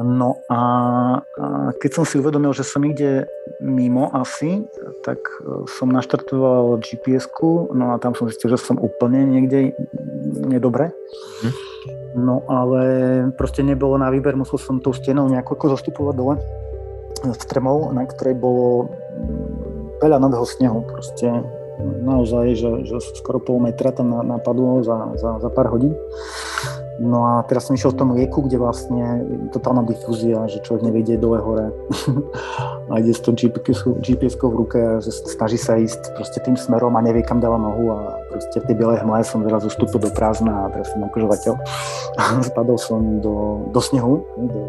No 0.00 0.40
a, 0.48 0.60
keď 1.76 1.90
som 1.92 2.04
si 2.08 2.16
uvedomil, 2.16 2.56
že 2.56 2.64
som 2.64 2.80
niekde 2.80 3.28
mimo 3.60 4.08
asi, 4.16 4.64
tak 5.04 5.20
e, 5.20 5.68
som 5.68 5.92
naštartoval 5.92 6.80
gps 6.80 7.28
no 7.76 7.92
a 7.92 8.00
tam 8.00 8.16
som 8.16 8.24
zistil, 8.24 8.56
že 8.56 8.56
som 8.56 8.80
úplne 8.80 9.28
niekde 9.28 9.76
nedobre. 10.48 10.96
Hm. 11.44 11.52
No 12.24 12.40
ale 12.48 12.82
proste 13.36 13.60
nebolo 13.60 14.00
na 14.00 14.08
výber, 14.08 14.32
musel 14.32 14.56
som 14.56 14.80
tou 14.80 14.96
stenou 14.96 15.28
nejako 15.28 15.76
zostupovať 15.76 16.14
dole 16.16 16.36
stremov, 17.36 17.92
na 17.92 18.08
ktorej 18.08 18.34
bolo 18.34 18.90
veľa 20.02 20.18
nadho 20.18 20.42
snehu, 20.42 20.82
proste 20.88 21.30
naozaj, 21.82 22.58
že, 22.58 22.70
že 22.84 22.96
skoro 23.16 23.38
pol 23.38 23.62
metra 23.62 23.94
tam 23.94 24.10
napadlo 24.10 24.82
za, 24.82 25.14
za, 25.18 25.38
za 25.38 25.48
pár 25.50 25.70
hodín. 25.70 25.94
No 27.02 27.26
a 27.26 27.42
teraz 27.42 27.66
som 27.66 27.74
išiel 27.74 27.90
v 27.90 27.98
tom 27.98 28.14
rieku, 28.14 28.46
kde 28.46 28.62
vlastne 28.62 29.26
totálna 29.50 29.82
difúzia, 29.82 30.46
že 30.46 30.62
človek 30.62 30.86
nevedie 30.86 31.18
dole 31.18 31.42
hore 31.42 31.74
a 32.90 33.02
ide 33.02 33.10
s 33.10 33.18
tou 33.18 33.34
gps 33.34 34.38
v 34.38 34.54
ruke 34.54 34.78
a 34.78 35.02
že 35.02 35.10
snaží 35.10 35.58
sa 35.58 35.74
ísť 35.74 36.14
proste 36.14 36.38
tým 36.46 36.54
smerom 36.54 36.94
a 36.94 37.02
nevie, 37.02 37.26
kam 37.26 37.42
dáva 37.42 37.58
nohu 37.58 37.90
a 37.90 38.22
proste 38.30 38.62
v 38.62 38.66
tej 38.70 38.76
bielej 38.78 39.02
hmle 39.02 39.18
som 39.26 39.42
zrazu 39.42 39.66
vstúpil 39.66 39.98
do 39.98 40.10
prázdna 40.14 40.70
a 40.70 40.70
teraz 40.70 40.94
som 40.94 41.02
akožovateľ. 41.02 41.54
Spadol 42.54 42.78
som 42.78 43.18
do, 43.18 43.66
do 43.74 43.80
snehu, 43.82 44.22
do, 44.38 44.60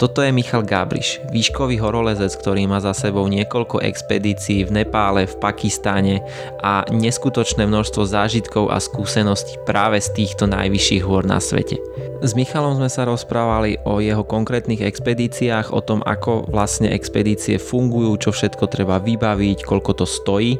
toto 0.00 0.24
je 0.24 0.32
Michal 0.32 0.64
Gábriš, 0.64 1.20
výškový 1.30 1.76
horolezec, 1.78 2.32
ktorý 2.38 2.64
má 2.66 2.80
za 2.80 2.96
sebou 2.96 3.28
niekoľko 3.28 3.84
expedícií 3.84 4.64
v 4.64 4.82
Nepále, 4.82 5.28
v 5.28 5.34
Pakistáne 5.38 6.24
a 6.64 6.82
neskutočné 6.88 7.68
množstvo 7.68 8.02
zážitkov 8.08 8.72
a 8.72 8.80
skúseností 8.80 9.60
práve 9.62 10.00
z 10.00 10.12
týchto 10.16 10.48
najvyšších 10.48 11.02
hôr 11.04 11.22
na 11.22 11.38
svete. 11.38 11.76
S 12.22 12.38
Michalom 12.38 12.78
sme 12.78 12.86
sa 12.86 13.02
rozprávali 13.02 13.82
o 13.82 13.98
jeho 13.98 14.22
konkrétnych 14.22 14.86
expedíciách, 14.86 15.74
o 15.74 15.82
tom, 15.82 16.00
ako 16.06 16.46
vlastne 16.46 16.90
expedície 16.94 17.58
fungujú, 17.58 18.14
čo 18.16 18.30
všetko 18.30 18.70
treba 18.70 19.02
vybaviť, 19.02 19.66
koľko 19.66 20.02
to 20.02 20.06
stojí 20.06 20.54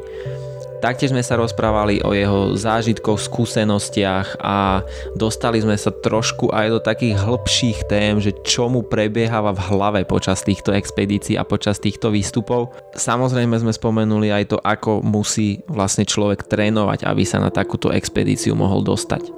Taktiež 0.83 1.15
sme 1.15 1.23
sa 1.23 1.39
rozprávali 1.39 2.03
o 2.03 2.11
jeho 2.11 2.59
zážitkoch, 2.59 3.15
skúsenostiach 3.15 4.35
a 4.43 4.83
dostali 5.15 5.63
sme 5.63 5.79
sa 5.79 5.95
trošku 5.95 6.51
aj 6.51 6.67
do 6.75 6.79
takých 6.83 7.23
hĺbších 7.23 7.87
tém, 7.87 8.19
že 8.19 8.35
čo 8.43 8.67
mu 8.67 8.83
prebieháva 8.83 9.55
v 9.55 9.63
hlave 9.71 10.01
počas 10.03 10.43
týchto 10.43 10.75
expedícií 10.75 11.39
a 11.39 11.47
počas 11.47 11.79
týchto 11.79 12.11
výstupov. 12.11 12.75
Samozrejme 12.99 13.63
sme 13.63 13.71
spomenuli 13.71 14.35
aj 14.35 14.43
to, 14.51 14.57
ako 14.59 14.99
musí 14.99 15.63
vlastne 15.71 16.03
človek 16.03 16.51
trénovať, 16.51 17.07
aby 17.07 17.23
sa 17.23 17.39
na 17.39 17.47
takúto 17.47 17.87
expedíciu 17.87 18.51
mohol 18.51 18.83
dostať. 18.83 19.31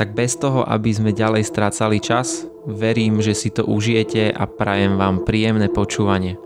Tak 0.00 0.16
bez 0.16 0.40
toho, 0.40 0.64
aby 0.64 0.96
sme 0.96 1.12
ďalej 1.12 1.44
strácali 1.44 2.00
čas, 2.00 2.48
verím, 2.64 3.20
že 3.20 3.36
si 3.36 3.52
to 3.52 3.68
užijete 3.68 4.32
a 4.32 4.48
prajem 4.48 4.96
vám 4.96 5.28
príjemné 5.28 5.68
počúvanie. 5.68 6.40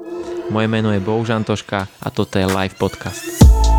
Moje 0.50 0.66
meno 0.66 0.90
je 0.90 0.98
Boužantoška 0.98 1.86
a 1.86 2.08
toto 2.10 2.34
je 2.42 2.50
Live 2.50 2.74
Podcast. 2.82 3.69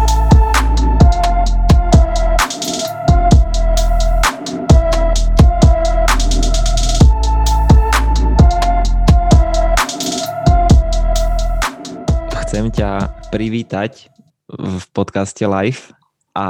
Chcem 12.52 12.68
ťa 12.68 13.08
privítať 13.32 14.12
v 14.52 14.86
podcaste 14.92 15.40
Live 15.40 15.96
a 16.36 16.48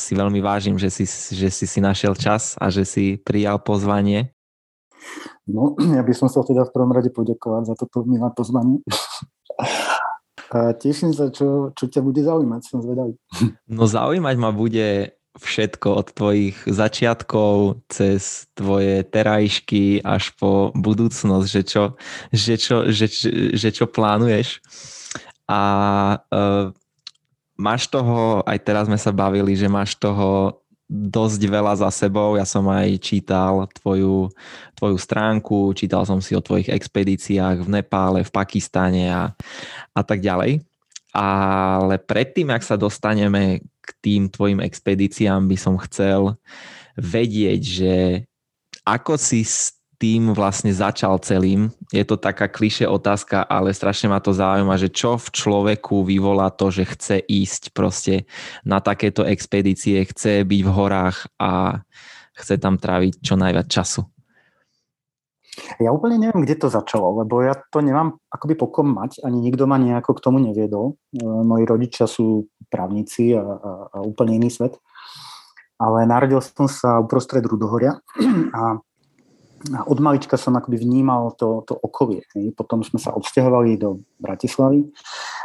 si 0.00 0.16
veľmi 0.16 0.40
vážim, 0.40 0.80
že 0.80 0.88
si, 0.88 1.04
že 1.36 1.52
si 1.52 1.68
si 1.68 1.76
našiel 1.76 2.16
čas 2.16 2.56
a 2.56 2.72
že 2.72 2.88
si 2.88 3.20
prijal 3.20 3.60
pozvanie. 3.60 4.32
No, 5.44 5.76
ja 5.76 6.00
by 6.00 6.16
som 6.16 6.32
sa 6.32 6.40
teda 6.40 6.64
v 6.64 6.72
prvom 6.72 6.96
rade 6.96 7.12
poďakovať 7.12 7.68
za 7.68 7.74
toto 7.76 8.08
milé 8.08 8.24
pozvanie. 8.32 8.80
A 10.56 10.72
teším 10.72 11.12
sa, 11.12 11.28
čo, 11.28 11.76
čo 11.76 11.84
ťa 11.84 12.00
bude 12.00 12.24
zaujímať, 12.24 12.60
som 12.64 12.80
zvedavý. 12.80 13.12
No 13.68 13.84
zaujímať 13.84 14.36
ma 14.40 14.56
bude 14.56 15.20
všetko 15.36 16.00
od 16.00 16.16
tvojich 16.16 16.56
začiatkov 16.64 17.84
cez 17.92 18.48
tvoje 18.56 19.04
terajšky 19.04 20.00
až 20.00 20.32
po 20.40 20.72
budúcnosť, 20.72 21.44
že 21.44 21.62
čo, 21.68 21.82
že 22.32 22.54
čo, 22.56 22.88
že, 22.88 23.06
že 23.52 23.68
čo 23.68 23.84
plánuješ 23.84 24.64
a 25.50 25.60
uh, 26.30 26.70
máš 27.58 27.90
toho, 27.90 28.46
aj 28.46 28.58
teraz 28.62 28.86
sme 28.86 28.94
sa 28.94 29.10
bavili, 29.10 29.58
že 29.58 29.66
máš 29.66 29.98
toho 29.98 30.62
dosť 30.90 31.42
veľa 31.46 31.74
za 31.82 31.90
sebou. 31.90 32.38
Ja 32.38 32.46
som 32.46 32.66
aj 32.70 32.98
čítal 33.02 33.66
tvoju, 33.82 34.30
tvoju 34.78 34.96
stránku, 34.98 35.74
čítal 35.74 36.06
som 36.06 36.22
si 36.22 36.34
o 36.34 36.42
tvojich 36.42 36.70
expedíciách 36.70 37.66
v 37.66 37.68
Nepále, 37.78 38.26
v 38.26 38.30
Pakistane 38.30 39.10
a, 39.10 39.30
a 39.94 40.02
tak 40.02 40.22
ďalej. 40.22 40.62
Ale 41.14 41.98
predtým, 41.98 42.54
ak 42.54 42.62
sa 42.62 42.78
dostaneme 42.78 43.66
k 43.82 43.88
tým 44.02 44.30
tvojim 44.30 44.62
expedíciám, 44.62 45.46
by 45.46 45.56
som 45.58 45.74
chcel 45.82 46.38
vedieť, 46.94 47.60
že 47.62 47.94
ako 48.86 49.18
si 49.18 49.46
tým 50.00 50.32
vlastne 50.32 50.72
začal 50.72 51.20
celým. 51.20 51.68
Je 51.92 52.00
to 52.08 52.16
taká 52.16 52.48
kliše 52.48 52.88
otázka, 52.88 53.44
ale 53.44 53.76
strašne 53.76 54.08
ma 54.08 54.16
to 54.16 54.32
zaujíma, 54.32 54.80
že 54.80 54.88
čo 54.88 55.20
v 55.20 55.28
človeku 55.28 56.08
vyvolá 56.08 56.48
to, 56.48 56.72
že 56.72 56.88
chce 56.88 57.16
ísť 57.20 57.76
proste 57.76 58.24
na 58.64 58.80
takéto 58.80 59.28
expedície, 59.28 60.00
chce 60.08 60.48
byť 60.48 60.60
v 60.64 60.70
horách 60.72 61.28
a 61.36 61.84
chce 62.32 62.56
tam 62.56 62.80
tráviť 62.80 63.20
čo 63.20 63.36
najviac 63.36 63.68
času. 63.68 64.08
Ja 65.76 65.92
úplne 65.92 66.16
neviem, 66.16 66.48
kde 66.48 66.56
to 66.56 66.72
začalo, 66.72 67.20
lebo 67.20 67.44
ja 67.44 67.52
to 67.68 67.84
nemám 67.84 68.16
akoby 68.32 68.56
pokom 68.56 68.96
mať, 68.96 69.20
ani 69.20 69.44
nikto 69.44 69.68
ma 69.68 69.76
nejako 69.76 70.16
k 70.16 70.24
tomu 70.24 70.40
neviedol. 70.40 70.96
E, 71.12 71.26
moji 71.26 71.68
rodičia 71.68 72.08
sú 72.08 72.48
právnici 72.72 73.36
a, 73.36 73.44
a, 73.44 73.70
a 73.92 73.98
úplne 74.00 74.40
iný 74.40 74.48
svet. 74.48 74.80
Ale 75.76 76.08
narodil 76.08 76.40
som 76.40 76.64
sa 76.70 76.96
uprostred 77.02 77.44
Rudohoria 77.44 78.00
a 78.56 78.80
od 79.68 79.98
malička 80.00 80.40
som 80.40 80.56
akoby 80.56 80.80
vnímal 80.80 81.36
to, 81.36 81.60
to 81.68 81.76
okolie. 81.76 82.24
Hej. 82.32 82.56
Potom 82.56 82.80
sme 82.80 82.96
sa 82.96 83.12
odsťahovali 83.12 83.76
do 83.76 84.00
Bratislavy 84.16 84.88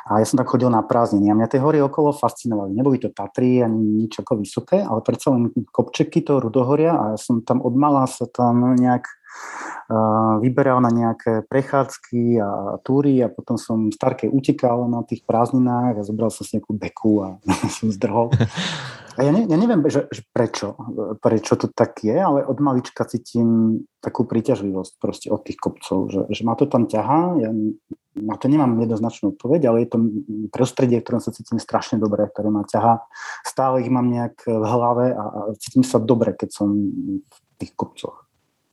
a 0.07 0.23
ja 0.23 0.25
som 0.25 0.39
tak 0.39 0.47
chodil 0.47 0.71
na 0.71 0.79
prázdniny. 0.79 1.27
A 1.27 1.37
mňa 1.37 1.51
tie 1.51 1.59
hory 1.59 1.83
okolo 1.83 2.15
fascinovali. 2.15 2.71
Neboli 2.71 2.95
to 2.95 3.11
Tatry 3.11 3.59
ani 3.59 4.07
nič 4.07 4.23
ako 4.23 4.39
vysoké, 4.39 4.79
ale 4.79 5.03
predsa 5.03 5.35
len 5.35 5.51
kopčeky 5.67 6.23
to 6.23 6.39
Rudohoria 6.39 6.95
a 6.95 7.03
ja 7.15 7.19
som 7.19 7.43
tam 7.43 7.59
od 7.59 7.75
mala 7.75 8.07
sa 8.07 8.23
tam 8.31 8.79
nejak 8.79 9.03
vyberal 10.41 10.81
na 10.81 10.89
nejaké 10.89 11.45
prechádzky 11.45 12.41
a 12.41 12.81
túry 12.81 13.21
a 13.21 13.29
potom 13.29 13.53
som 13.59 13.93
starke 13.93 14.25
utekal 14.25 14.89
na 14.89 15.05
tých 15.05 15.21
prázdninách 15.29 16.01
a 16.01 16.07
zobral 16.07 16.33
som 16.33 16.41
si 16.41 16.57
nejakú 16.57 16.73
beku 16.73 17.21
a 17.21 17.27
som 17.77 17.93
zdrhol. 17.93 18.33
A 19.15 19.23
ja, 19.23 19.31
ne, 19.31 19.47
ja 19.47 19.55
neviem, 19.55 19.79
že, 19.87 20.11
že 20.11 20.27
prečo, 20.27 20.75
prečo 21.23 21.55
to 21.55 21.71
tak 21.71 22.03
je, 22.03 22.17
ale 22.19 22.43
od 22.43 22.59
malička 22.59 23.07
cítim 23.07 23.79
takú 24.03 24.27
príťažlivosť 24.27 24.93
proste 24.99 25.27
od 25.31 25.39
tých 25.47 25.55
kopcov, 25.55 26.11
že, 26.11 26.21
že 26.35 26.41
ma 26.43 26.59
to 26.59 26.67
tam 26.67 26.83
ťahá, 26.83 27.39
ja 27.39 27.49
na 28.15 28.35
to 28.39 28.47
nemám 28.47 28.79
jednoznačnú 28.79 29.35
odpoveď, 29.35 29.61
ale 29.67 29.77
je 29.83 29.89
to 29.91 29.97
prostredie, 30.51 30.99
v 30.99 31.03
ktorom 31.03 31.21
sa 31.23 31.35
cítim 31.35 31.59
strašne 31.59 31.99
dobre, 31.99 32.27
ktoré 32.31 32.47
ma 32.47 32.63
ťahá. 32.63 33.03
Stále 33.43 33.83
ich 33.83 33.91
mám 33.91 34.07
nejak 34.07 34.47
v 34.47 34.65
hlave 34.67 35.05
a, 35.11 35.23
a 35.23 35.39
cítim 35.59 35.83
sa 35.83 35.99
dobre, 35.99 36.31
keď 36.31 36.49
som 36.51 36.67
v 37.23 37.37
tých 37.59 37.75
kopcoch. 37.75 38.23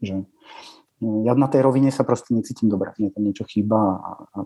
Že, 0.02 0.26
ja 1.02 1.34
na 1.34 1.50
tej 1.50 1.66
rovine 1.66 1.90
sa 1.90 2.06
proste 2.06 2.30
necítim 2.32 2.70
dobre, 2.70 2.94
mne 2.96 3.10
tam 3.10 3.22
niečo 3.26 3.44
chýba 3.44 3.98
a, 3.98 4.10
a 4.32 4.38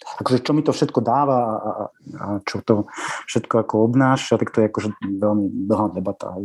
akože 0.00 0.40
čo 0.40 0.52
mi 0.56 0.64
to 0.64 0.72
všetko 0.72 1.00
dáva 1.04 1.38
a, 1.40 1.50
a, 1.60 2.26
čo 2.44 2.64
to 2.64 2.88
všetko 3.28 3.64
ako 3.64 3.74
obnáša, 3.84 4.40
tak 4.40 4.52
to 4.52 4.64
je 4.64 4.68
akože 4.72 4.88
veľmi 5.00 5.68
dlhá 5.68 5.92
debata. 5.92 6.36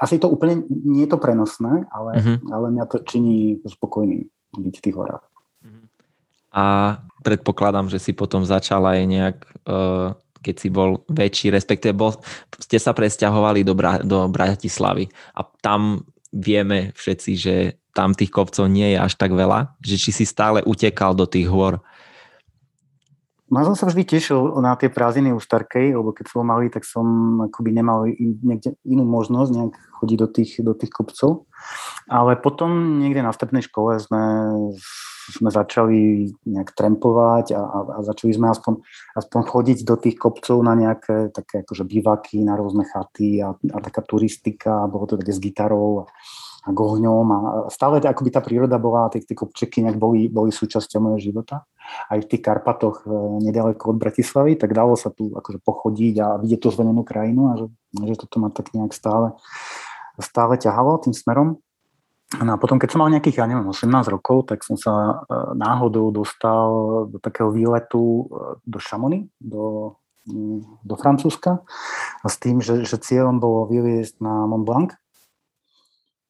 Asi 0.00 0.16
to 0.16 0.32
úplne 0.32 0.64
nie 0.68 1.04
je 1.04 1.10
to 1.12 1.18
prenosné, 1.20 1.84
ale, 1.92 2.10
uh-huh. 2.16 2.36
ale 2.52 2.66
mňa 2.72 2.84
to 2.88 2.96
činí 3.04 3.60
spokojný 3.64 4.28
byť 4.56 4.74
v 4.80 4.84
tých 4.84 4.96
horách. 4.96 5.24
A 6.56 6.96
predpokladám, 7.20 7.92
že 7.92 8.00
si 8.00 8.16
potom 8.16 8.40
začala 8.40 8.96
aj 8.96 9.04
nejak, 9.04 9.36
uh, 9.68 10.16
keď 10.40 10.54
si 10.56 10.68
bol 10.72 11.04
väčší, 11.04 11.52
respektíve 11.52 11.92
bol, 11.92 12.16
ste 12.56 12.80
sa 12.80 12.96
presťahovali 12.96 13.60
do, 13.60 13.76
Bra- 13.76 14.00
do 14.00 14.24
Bratislavy 14.32 15.12
a 15.36 15.44
tam 15.60 16.00
vieme 16.36 16.92
všetci, 16.92 17.32
že 17.40 17.54
tam 17.96 18.12
tých 18.12 18.28
kopcov 18.28 18.68
nie 18.68 18.92
je 18.92 18.98
až 19.00 19.16
tak 19.16 19.32
veľa, 19.32 19.80
že 19.80 19.96
či 19.96 20.12
si 20.12 20.28
stále 20.28 20.60
utekal 20.60 21.16
do 21.16 21.24
tých 21.24 21.48
hôr 21.48 21.80
No 23.46 23.62
som 23.62 23.78
sa 23.78 23.86
vždy 23.86 24.02
tešil 24.02 24.58
na 24.58 24.74
tie 24.74 24.90
prázdniny 24.90 25.30
u 25.30 25.38
Starkej, 25.38 25.94
lebo 25.94 26.10
keď 26.10 26.26
som 26.26 26.42
malý, 26.42 26.66
tak 26.66 26.82
som 26.82 27.38
akoby 27.46 27.70
nemal 27.70 28.02
niekde 28.18 28.74
inú 28.82 29.06
možnosť 29.06 29.50
nejak 29.54 29.74
chodiť 30.02 30.18
do 30.18 30.26
tých, 30.26 30.52
do 30.66 30.74
tých 30.74 30.90
kopcov. 30.90 31.46
Ale 32.10 32.34
potom 32.42 32.98
niekde 32.98 33.22
na 33.22 33.30
strednej 33.30 33.62
škole 33.62 34.02
sme, 34.02 34.50
sme 35.32 35.50
začali 35.50 36.30
nejak 36.46 36.70
trampovať 36.76 37.56
a, 37.56 37.62
a, 37.62 37.78
a 37.96 37.98
začali 38.06 38.32
sme 38.34 38.52
aspoň, 38.52 38.78
aspoň 39.18 39.40
chodiť 39.42 39.78
do 39.82 39.96
tých 39.98 40.16
kopcov 40.16 40.62
na 40.62 40.78
nejaké 40.78 41.34
také 41.34 41.66
akože 41.66 41.82
bivaky, 41.82 42.42
na 42.46 42.54
rôzne 42.54 42.86
chaty 42.86 43.42
a, 43.42 43.54
a 43.54 43.78
taká 43.82 44.06
turistika, 44.06 44.86
bolo 44.86 45.10
to 45.10 45.18
také 45.18 45.34
s 45.34 45.42
gitarou. 45.42 46.04
A, 46.04 46.12
a 46.66 46.74
ohňom 46.74 47.26
a 47.30 47.38
stále 47.70 48.02
akoby 48.02 48.30
tá 48.34 48.42
príroda 48.42 48.74
bola, 48.82 49.06
tie, 49.06 49.22
tie 49.22 49.38
kopčeky 49.38 49.86
nejak 49.86 50.02
boli, 50.02 50.26
boli 50.26 50.50
súčasťou 50.50 50.98
môjho 50.98 51.30
života. 51.30 51.62
Aj 52.10 52.18
v 52.18 52.26
tých 52.26 52.42
Karpatoch 52.42 53.06
e, 53.06 53.10
nedaleko 53.46 53.94
od 53.94 54.02
Bratislavy, 54.02 54.58
tak 54.58 54.74
dalo 54.74 54.98
sa 54.98 55.14
tu 55.14 55.30
akože 55.30 55.62
pochodiť 55.62 56.14
a 56.18 56.26
vidieť 56.42 56.66
tú 56.66 56.74
zvenenú 56.74 57.06
krajinu 57.06 57.42
a 57.46 57.52
že, 57.54 57.66
že 58.02 58.14
toto 58.18 58.42
ma 58.42 58.50
tak 58.50 58.74
nejak 58.74 58.90
stále, 58.90 59.38
stále 60.18 60.58
ťahalo 60.58 60.98
tým 61.06 61.14
smerom. 61.14 61.62
No 62.26 62.50
a 62.54 62.58
potom, 62.58 62.82
keď 62.82 62.90
som 62.90 63.06
mal 63.06 63.10
nejakých, 63.14 63.38
ja 63.38 63.46
neviem, 63.46 63.70
18 63.70 63.86
rokov, 64.10 64.50
tak 64.50 64.66
som 64.66 64.74
sa 64.74 64.90
e, 64.90 65.14
náhodou 65.54 66.10
dostal 66.10 66.66
do 67.06 67.22
takého 67.22 67.54
výletu 67.54 68.26
e, 68.26 68.58
do 68.66 68.82
Šamony, 68.82 69.30
do, 69.38 69.94
mm, 70.26 70.82
do 70.82 70.94
Francúzska 70.98 71.62
s 72.26 72.34
tým, 72.42 72.58
že, 72.58 72.82
že 72.82 72.98
cieľom 72.98 73.38
bolo 73.38 73.70
vyliezť 73.70 74.18
na 74.18 74.42
Mont 74.42 74.66
Blanc 74.66 74.90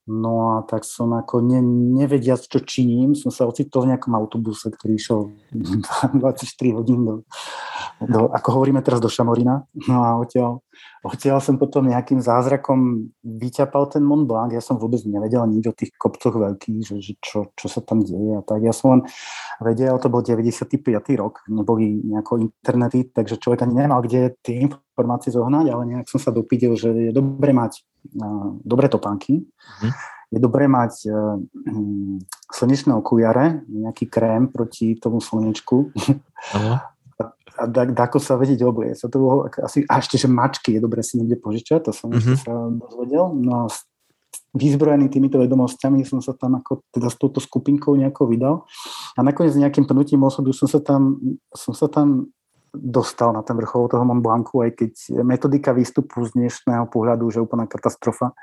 No 0.07 0.55
a 0.55 0.63
tak 0.63 0.87
som 0.87 1.11
ako 1.19 1.43
ne, 1.43 1.59
nevediac, 1.99 2.39
čo 2.39 2.63
činím, 2.63 3.19
som 3.19 3.35
sa 3.35 3.43
ocitol 3.43 3.85
v 3.85 3.91
nejakom 3.91 4.15
autobuse, 4.15 4.71
ktorý 4.71 4.95
išiel 4.95 5.35
24 6.23 6.79
hodín 6.79 7.03
do, 7.03 7.15
do, 7.99 8.31
ako 8.31 8.63
hovoríme 8.63 8.79
teraz, 8.87 9.03
do 9.03 9.11
Šamorina. 9.11 9.67
No 9.91 10.07
a 10.07 10.15
odtiaľ, 10.23 10.63
odtiaľ 11.03 11.43
som 11.43 11.59
potom 11.59 11.91
nejakým 11.91 12.23
zázrakom 12.23 13.11
vyťapal 13.27 13.91
ten 13.91 14.07
Mont 14.07 14.31
Blanc. 14.31 14.55
Ja 14.55 14.63
som 14.63 14.79
vôbec 14.79 15.03
nevedel 15.03 15.43
nič 15.51 15.67
o 15.67 15.75
tých 15.75 15.91
kopcoch 15.99 16.39
veľkých, 16.39 16.87
že, 16.87 17.03
že 17.03 17.19
čo, 17.19 17.51
čo 17.59 17.67
sa 17.67 17.83
tam 17.83 18.07
deje 18.07 18.39
a 18.39 18.47
tak. 18.47 18.63
Ja 18.63 18.71
som 18.71 18.95
len 18.95 19.03
vedel, 19.59 19.99
to 19.99 20.07
bol 20.07 20.23
95. 20.23 20.71
rok, 21.19 21.43
neboli 21.51 21.99
nejako 22.07 22.47
internety, 22.47 23.11
takže 23.11 23.43
človek 23.43 23.67
ani 23.67 23.83
nemal 23.83 24.07
kde 24.07 24.39
tie 24.39 24.71
informácie 24.97 25.29
zohnať, 25.29 25.69
ale 25.69 25.83
nejak 25.93 26.09
som 26.09 26.17
sa 26.17 26.33
dopídil, 26.33 26.73
že 26.73 26.89
je 26.89 27.13
dobre 27.13 27.53
mať 27.53 27.85
dobré 28.65 28.89
topánky. 28.89 29.45
Mm. 29.85 29.93
Je 30.33 30.41
dobré 30.41 30.65
mať 30.67 31.07
uh, 31.07 31.37
slnečné 32.49 32.97
okuliare, 32.97 33.61
nejaký 33.69 34.09
krém 34.09 34.49
proti 34.49 34.97
tomu 34.97 35.21
slnečku. 35.21 35.93
Uh-huh. 35.93 36.77
A, 37.57 37.63
a 37.63 37.83
ako 37.95 38.19
sa 38.19 38.35
vedieť 38.35 38.67
obliecť. 38.67 39.07
To 39.07 39.19
bolo 39.23 39.47
asi, 39.63 39.87
a 39.87 40.03
ešte, 40.03 40.19
že 40.19 40.27
mačky 40.27 40.77
je 40.77 40.81
dobré 40.83 41.05
si 41.05 41.21
niekde 41.21 41.39
požičať, 41.39 41.89
to 41.89 41.93
som 41.95 42.11
ešte 42.11 42.43
sa 42.43 42.53
dozvedel. 42.75 43.33
No 43.39 43.53
a 43.55 43.63
vyzbrojený 44.57 45.13
týmito 45.13 45.37
vedomosťami 45.37 46.03
som 46.03 46.19
sa 46.25 46.33
tam 46.33 46.59
ako 46.59 46.83
teda 46.91 47.13
s 47.13 47.17
touto 47.21 47.39
skupinkou 47.39 47.95
nejako 47.95 48.27
vydal. 48.27 48.55
A 49.15 49.21
nakoniec 49.23 49.55
nejakým 49.55 49.85
pnutím 49.85 50.25
osudu 50.25 50.51
som 50.57 50.67
sa 50.67 50.81
tam, 50.83 51.21
som 51.53 51.71
sa 51.77 51.87
tam 51.87 52.33
dostal 52.79 53.33
na 53.33 53.43
ten 53.43 53.57
vrchol 53.57 53.89
toho 53.89 54.05
Mont 54.05 54.23
Blancu, 54.23 54.63
aj 54.63 54.71
keď 54.77 54.93
metodika 55.25 55.71
výstupu 55.73 56.25
z 56.29 56.37
dnešného 56.37 56.87
pohľadu, 56.93 57.29
že 57.33 57.43
úplná 57.43 57.65
katastrofa. 57.65 58.37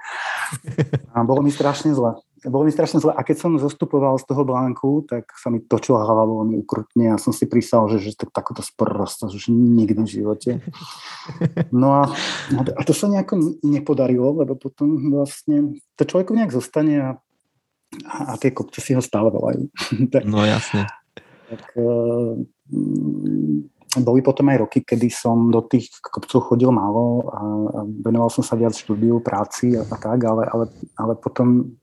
A 1.14 1.24
bolo 1.24 1.46
mi 1.46 1.54
strašne 1.54 1.94
zle. 1.94 2.18
Bolo 2.44 2.68
mi 2.68 2.76
strašne 2.76 3.00
zle. 3.00 3.16
A 3.16 3.24
keď 3.24 3.38
som 3.40 3.56
zostupoval 3.56 4.20
z 4.20 4.28
toho 4.28 4.44
Blanku, 4.44 5.08
tak 5.08 5.32
sa 5.40 5.48
mi 5.48 5.64
točila 5.64 6.04
hlava 6.04 6.28
veľmi 6.28 6.60
ukrutne 6.60 7.16
a 7.16 7.22
som 7.22 7.32
si 7.32 7.48
prísal, 7.48 7.88
že, 7.88 8.04
že 8.04 8.12
tak, 8.20 8.36
takúto 8.36 8.60
sprostosť 8.60 9.32
už 9.32 9.46
nikdy 9.54 10.04
v 10.04 10.12
živote. 10.12 10.52
No 11.72 12.04
a, 12.04 12.12
a 12.76 12.82
to 12.84 12.92
sa 12.92 13.08
nejako 13.08 13.64
nepodarilo, 13.64 14.44
lebo 14.44 14.60
potom 14.60 15.14
vlastne 15.16 15.80
to 15.96 16.04
človeku 16.04 16.36
nejak 16.36 16.52
zostane 16.52 16.96
a, 17.00 17.10
a 18.12 18.36
tie 18.36 18.52
kopce 18.52 18.84
si 18.84 18.92
ho 18.92 19.00
stále 19.00 19.32
volajú. 19.32 19.72
no 20.34 20.44
jasne. 20.44 20.92
Tak, 21.48 21.64
uh, 21.78 22.40
boli 24.01 24.25
potom 24.25 24.50
aj 24.50 24.66
roky, 24.66 24.80
kedy 24.81 25.13
som 25.13 25.54
do 25.54 25.62
tých 25.62 25.94
kopcov 26.01 26.50
chodil 26.50 26.74
málo 26.74 27.30
a, 27.30 27.38
venoval 28.01 28.34
som 28.34 28.42
sa 28.42 28.57
viac 28.57 28.74
štúdiu, 28.74 29.22
práci 29.22 29.78
a, 29.78 29.86
a 29.86 29.95
tak, 30.01 30.18
ale, 30.25 30.50
ale, 30.50 30.66
ale 30.98 31.13
potom, 31.13 31.78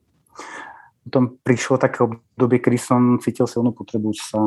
potom 1.07 1.39
prišlo 1.39 1.79
také 1.79 2.03
obdobie, 2.03 2.59
kedy 2.59 2.75
som 2.75 3.01
cítil 3.23 3.47
silnú 3.47 3.71
potrebu 3.71 4.11
sa, 4.11 4.43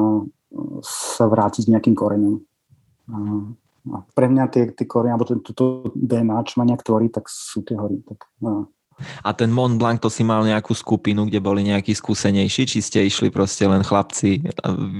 sa 0.84 1.25
vrátiť 1.25 1.72
nejakým 1.72 1.96
koreňom. 1.96 2.37
A, 3.08 3.16
a 3.93 3.96
pre 4.12 4.28
mňa 4.28 4.44
tie, 4.52 4.69
tie 4.76 4.84
korene, 4.84 5.17
alebo 5.17 5.25
toto 5.40 5.88
DNA, 5.96 6.44
čo 6.44 6.60
ma 6.60 6.69
nejak 6.69 6.84
tvorí, 6.84 7.08
tak 7.08 7.32
sú 7.32 7.64
tie 7.64 7.81
hory. 7.81 8.05
Tak, 8.05 8.20
a. 8.44 8.69
a 9.25 9.31
ten 9.32 9.49
Mont 9.49 9.81
Blanc, 9.81 10.05
to 10.05 10.12
si 10.12 10.20
mal 10.20 10.44
nejakú 10.44 10.76
skupinu, 10.76 11.25
kde 11.25 11.40
boli 11.40 11.64
nejakí 11.64 11.96
skúsenejší, 11.96 12.69
či 12.69 12.78
ste 12.84 13.08
išli 13.08 13.32
proste 13.32 13.64
len 13.64 13.81
chlapci, 13.81 14.52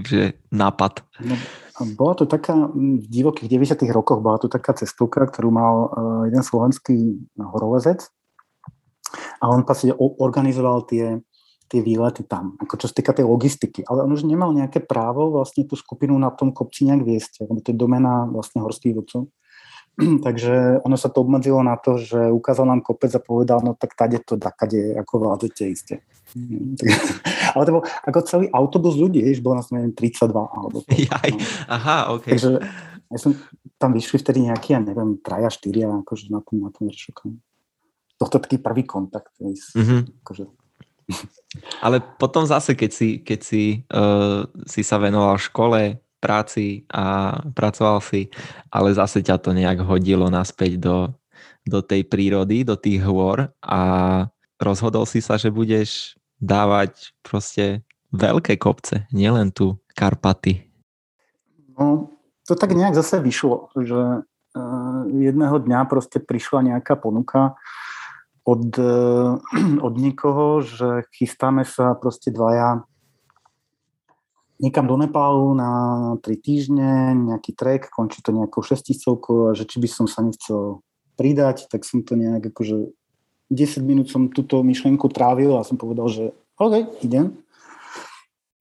že 0.08 0.40
nápad? 0.49 1.05
No, 1.20 1.37
bola 1.82 2.15
to 2.15 2.25
taká, 2.31 2.71
v 2.75 3.03
divokých 3.03 3.50
90. 3.50 3.91
rokoch 3.91 4.23
bola 4.23 4.38
to 4.38 4.47
taká 4.47 4.79
cestovka, 4.79 5.26
ktorú 5.26 5.50
mal 5.50 5.75
e, 5.75 5.88
jeden 6.31 6.43
slovenský 6.47 7.19
horolezec 7.35 8.06
a 9.43 9.50
on 9.50 9.67
vlastne 9.67 9.94
organizoval 9.99 10.87
tie, 10.87 11.19
tie 11.67 11.81
výlety 11.82 12.23
tam, 12.31 12.55
ako 12.62 12.79
čo 12.79 12.87
sa 12.87 12.94
týka 12.94 13.11
tej 13.11 13.26
logistiky. 13.26 13.82
Ale 13.91 14.06
on 14.06 14.15
už 14.15 14.23
nemal 14.23 14.55
nejaké 14.55 14.87
právo 14.87 15.35
vlastne 15.35 15.67
tú 15.67 15.75
skupinu 15.75 16.15
na 16.15 16.31
tom 16.31 16.55
kopci 16.55 16.87
nejak 16.87 17.03
viesť, 17.03 17.32
lebo 17.43 17.59
to 17.59 17.75
je 17.75 17.77
domena 17.79 18.27
vlastne 18.31 18.62
horských 18.62 18.94
vodcov. 18.94 19.35
Takže 20.26 20.82
ono 20.82 20.96
sa 20.99 21.08
to 21.08 21.23
obmedzilo 21.23 21.62
na 21.62 21.79
to, 21.79 21.99
že 21.99 22.19
ukázal 22.31 22.67
nám 22.67 22.82
kopec 22.82 23.14
a 23.14 23.23
povedal, 23.23 23.62
no 23.62 23.79
tak 23.79 23.94
tade 23.94 24.19
to 24.26 24.35
dakade, 24.35 24.99
ako 24.99 25.29
vládzete 25.29 25.62
iste. 25.70 25.94
Mm, 26.35 26.75
ale 27.55 27.62
to 27.62 27.75
bol 27.79 27.85
ako 27.87 28.19
celý 28.26 28.46
autobus 28.50 28.99
ľudí, 28.99 29.23
vieš, 29.23 29.38
bolo 29.38 29.62
nás 29.62 29.70
neviem 29.70 29.94
32 29.94 30.35
alebo 30.35 30.76
to. 30.85 30.91
Jaj, 30.91 31.31
no. 31.31 31.46
aha, 31.70 31.99
ok. 32.19 32.26
Takže 32.26 32.50
ja 33.14 33.19
som 33.20 33.38
tam 33.79 33.94
vyšli 33.94 34.19
vtedy 34.19 34.50
nejaký, 34.50 34.75
ja 34.75 34.81
neviem, 34.82 35.20
traja, 35.23 35.52
štyria, 35.52 35.87
akože 36.02 36.35
na 36.35 36.43
tom, 36.43 36.67
na 36.67 36.70
tom 36.75 36.91
vršokom. 36.91 37.38
Tohto 38.19 38.38
taký 38.43 38.58
prvý 38.58 38.82
kontakt, 38.87 39.35
vieš, 39.38 39.75
mm-hmm. 39.75 40.00
akože. 40.26 40.44
Ale 41.85 42.00
potom 42.00 42.49
zase, 42.49 42.73
keď 42.75 42.91
si, 42.91 43.08
keď 43.20 43.41
si, 43.44 43.62
uh, 43.93 44.49
si 44.64 44.81
sa 44.81 44.96
venoval 44.96 45.37
škole, 45.37 46.00
práci 46.25 46.88
a 46.88 47.37
pracoval 47.53 48.00
si, 48.00 48.32
ale 48.73 48.97
zase 48.97 49.21
ťa 49.21 49.37
to 49.37 49.53
nejak 49.53 49.85
hodilo 49.85 50.32
naspäť 50.32 50.81
do, 50.81 51.12
do 51.69 51.85
tej 51.85 52.09
prírody, 52.09 52.65
do 52.65 52.81
tých 52.81 53.05
hôr 53.05 53.53
a 53.61 53.81
rozhodol 54.56 55.05
si 55.05 55.21
sa, 55.21 55.37
že 55.37 55.53
budeš 55.53 56.17
dávať 56.41 57.12
proste 57.21 57.85
veľké 58.17 58.56
kopce, 58.56 59.05
nielen 59.12 59.53
tu 59.53 59.76
Karpaty. 59.93 60.65
No, 61.76 62.15
to 62.47 62.55
tak 62.56 62.73
nejak 62.73 62.94
zase 62.94 63.19
vyšlo, 63.20 63.69
že 63.77 64.23
uh, 64.25 65.00
jedného 65.11 65.56
dňa 65.59 65.91
proste 65.91 66.23
prišla 66.23 66.75
nejaká 66.75 66.94
ponuka 66.97 67.59
od, 68.47 68.70
uh, 68.79 69.41
od 69.87 69.94
niekoho, 69.99 70.62
že 70.62 71.05
chystáme 71.12 71.67
sa 71.67 71.93
proste 71.99 72.31
dvaja 72.31 72.87
niekam 74.65 74.89
do 74.89 74.97
Nepálu 74.97 75.53
na 75.53 75.71
3 76.25 76.41
týždne, 76.41 77.13
nejaký 77.13 77.53
trek, 77.53 77.93
končí 77.93 78.25
to 78.25 78.33
nejakou 78.33 78.65
šestistovkou 78.65 79.53
a 79.53 79.56
že 79.56 79.69
či 79.69 79.77
by 79.77 79.89
som 79.93 80.06
sa 80.09 80.25
nechcel 80.25 80.81
pridať, 81.21 81.69
tak 81.69 81.85
som 81.85 82.01
to 82.01 82.17
nejak 82.17 82.49
akože 82.49 82.89
10 83.53 83.85
minút 83.85 84.09
som 84.09 84.33
túto 84.33 84.65
myšlienku 84.65 85.05
trávil 85.13 85.53
a 85.61 85.69
som 85.69 85.77
povedal, 85.77 86.09
že 86.09 86.25
OK, 86.56 87.05
idem. 87.05 87.37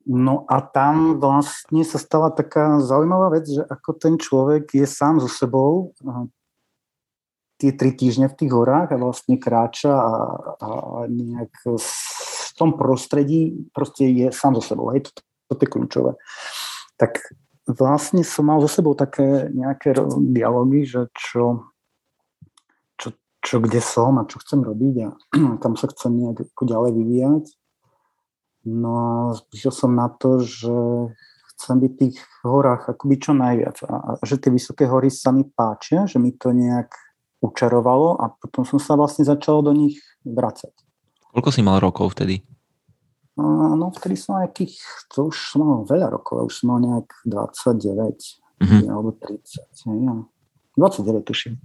No 0.03 0.43
a 0.51 0.59
tam 0.59 1.23
vlastne 1.23 1.87
sa 1.87 1.95
stala 1.95 2.27
taká 2.27 2.83
zaujímavá 2.83 3.39
vec, 3.39 3.47
že 3.47 3.63
ako 3.63 3.89
ten 3.95 4.19
človek 4.19 4.75
je 4.75 4.83
sám 4.83 5.23
so 5.23 5.31
sebou 5.31 5.95
tie 7.63 7.71
tri 7.71 7.95
týždne 7.95 8.27
v 8.27 8.35
tých 8.35 8.51
horách 8.51 8.91
a 8.91 8.99
vlastne 8.99 9.39
kráča 9.39 9.95
a, 9.95 10.15
a 10.59 10.69
nejak 11.07 11.53
v 11.63 12.51
tom 12.59 12.75
prostredí 12.75 13.71
proste 13.71 14.03
je 14.11 14.27
sám 14.35 14.59
so 14.59 14.63
sebou. 14.63 14.91
Hej, 14.91 15.07
to, 15.07 15.23
toto 15.53 15.63
je 15.63 15.73
kľúčové. 15.73 16.11
Tak 16.97 17.21
vlastne 17.69 18.25
som 18.25 18.49
mal 18.49 18.59
za 18.65 18.81
sebou 18.81 18.97
také 18.97 19.47
nejaké 19.53 19.95
dialógy, 20.33 20.83
že 20.83 21.01
čo, 21.15 21.69
čo, 22.99 23.15
čo 23.39 23.55
kde 23.61 23.79
som 23.79 24.19
a 24.19 24.27
čo 24.27 24.41
chcem 24.41 24.65
robiť 24.65 24.95
a 25.05 25.09
kam 25.63 25.79
sa 25.79 25.87
chcem 25.93 26.11
nejak 26.17 26.43
ďalej 26.59 26.91
vyvíjať. 26.97 27.45
No 28.63 28.91
a 28.95 29.11
prišiel 29.51 29.75
som 29.75 29.91
na 29.95 30.07
to, 30.07 30.39
že 30.39 30.71
chcem 31.55 31.83
byť 31.83 31.91
v 31.91 31.99
tých 31.99 32.17
horách 32.43 32.91
akoby 32.95 33.15
čo 33.19 33.31
najviac 33.35 33.77
a, 33.87 34.19
a 34.19 34.23
že 34.23 34.39
tie 34.39 34.51
vysoké 34.51 34.87
hory 34.87 35.11
sa 35.11 35.35
mi 35.35 35.43
páčia, 35.47 36.07
že 36.07 36.19
mi 36.19 36.35
to 36.35 36.55
nejak 36.55 36.91
učarovalo 37.43 38.23
a 38.23 38.31
potom 38.31 38.63
som 38.63 38.79
sa 38.79 38.95
vlastne 38.95 39.27
začal 39.27 39.59
do 39.59 39.75
nich 39.75 39.99
vracať. 40.23 40.71
Koľko 41.35 41.49
si 41.51 41.61
mal 41.63 41.83
rokov 41.83 42.15
vtedy? 42.15 42.43
No, 43.33 43.89
vtedy 43.97 44.13
som 44.13 44.37
nejakých, 44.37 44.77
to 45.09 45.33
už 45.33 45.57
som 45.57 45.65
mal 45.65 45.81
veľa 45.89 46.13
rokov, 46.13 46.53
už 46.53 46.61
som 46.61 46.77
mal 46.77 46.79
nejak 46.85 47.09
29 47.25 47.81
mm-hmm. 48.61 48.85
alebo 48.93 49.17
30, 49.17 49.73
ja. 49.89 50.15
29 50.77 51.25
tuším. 51.25 51.57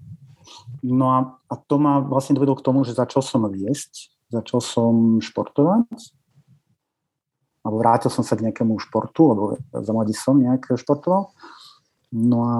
No 0.81 1.07
a, 1.13 1.19
a 1.53 1.55
to 1.61 1.77
ma 1.77 2.01
vlastne 2.01 2.33
dovedlo 2.41 2.57
k 2.57 2.65
tomu, 2.65 2.89
že 2.89 2.97
začal 2.97 3.21
som 3.21 3.45
viesť, 3.45 4.09
začal 4.33 4.65
som 4.65 5.21
športovať, 5.21 5.93
alebo 7.65 7.77
vrátil 7.85 8.09
som 8.09 8.25
sa 8.25 8.33
k 8.33 8.49
nejakému 8.49 8.81
športu, 8.81 9.29
lebo 9.29 9.43
za 9.61 9.93
mladí 9.93 10.17
som 10.17 10.41
nejak 10.41 10.73
športoval. 10.73 11.37
No 12.17 12.39
a, 12.49 12.55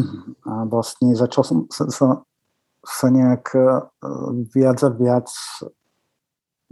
a 0.48 0.52
vlastne 0.64 1.12
začal 1.12 1.44
som 1.44 1.58
sa, 1.68 1.84
sa, 1.92 2.06
sa 2.80 3.06
nejak 3.12 3.52
e, 3.52 3.64
viac 4.56 4.80
a 4.80 4.88
viac 4.88 5.28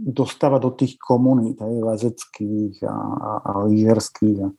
dostávať 0.03 0.59
do 0.59 0.71
tých 0.75 0.93
komunít, 0.99 1.63
aj 1.63 1.71
lezeckých 1.71 2.83
a, 2.83 2.95
a, 2.95 3.31
a 3.39 3.51
lyžerských 3.71 4.37
a, 4.43 4.49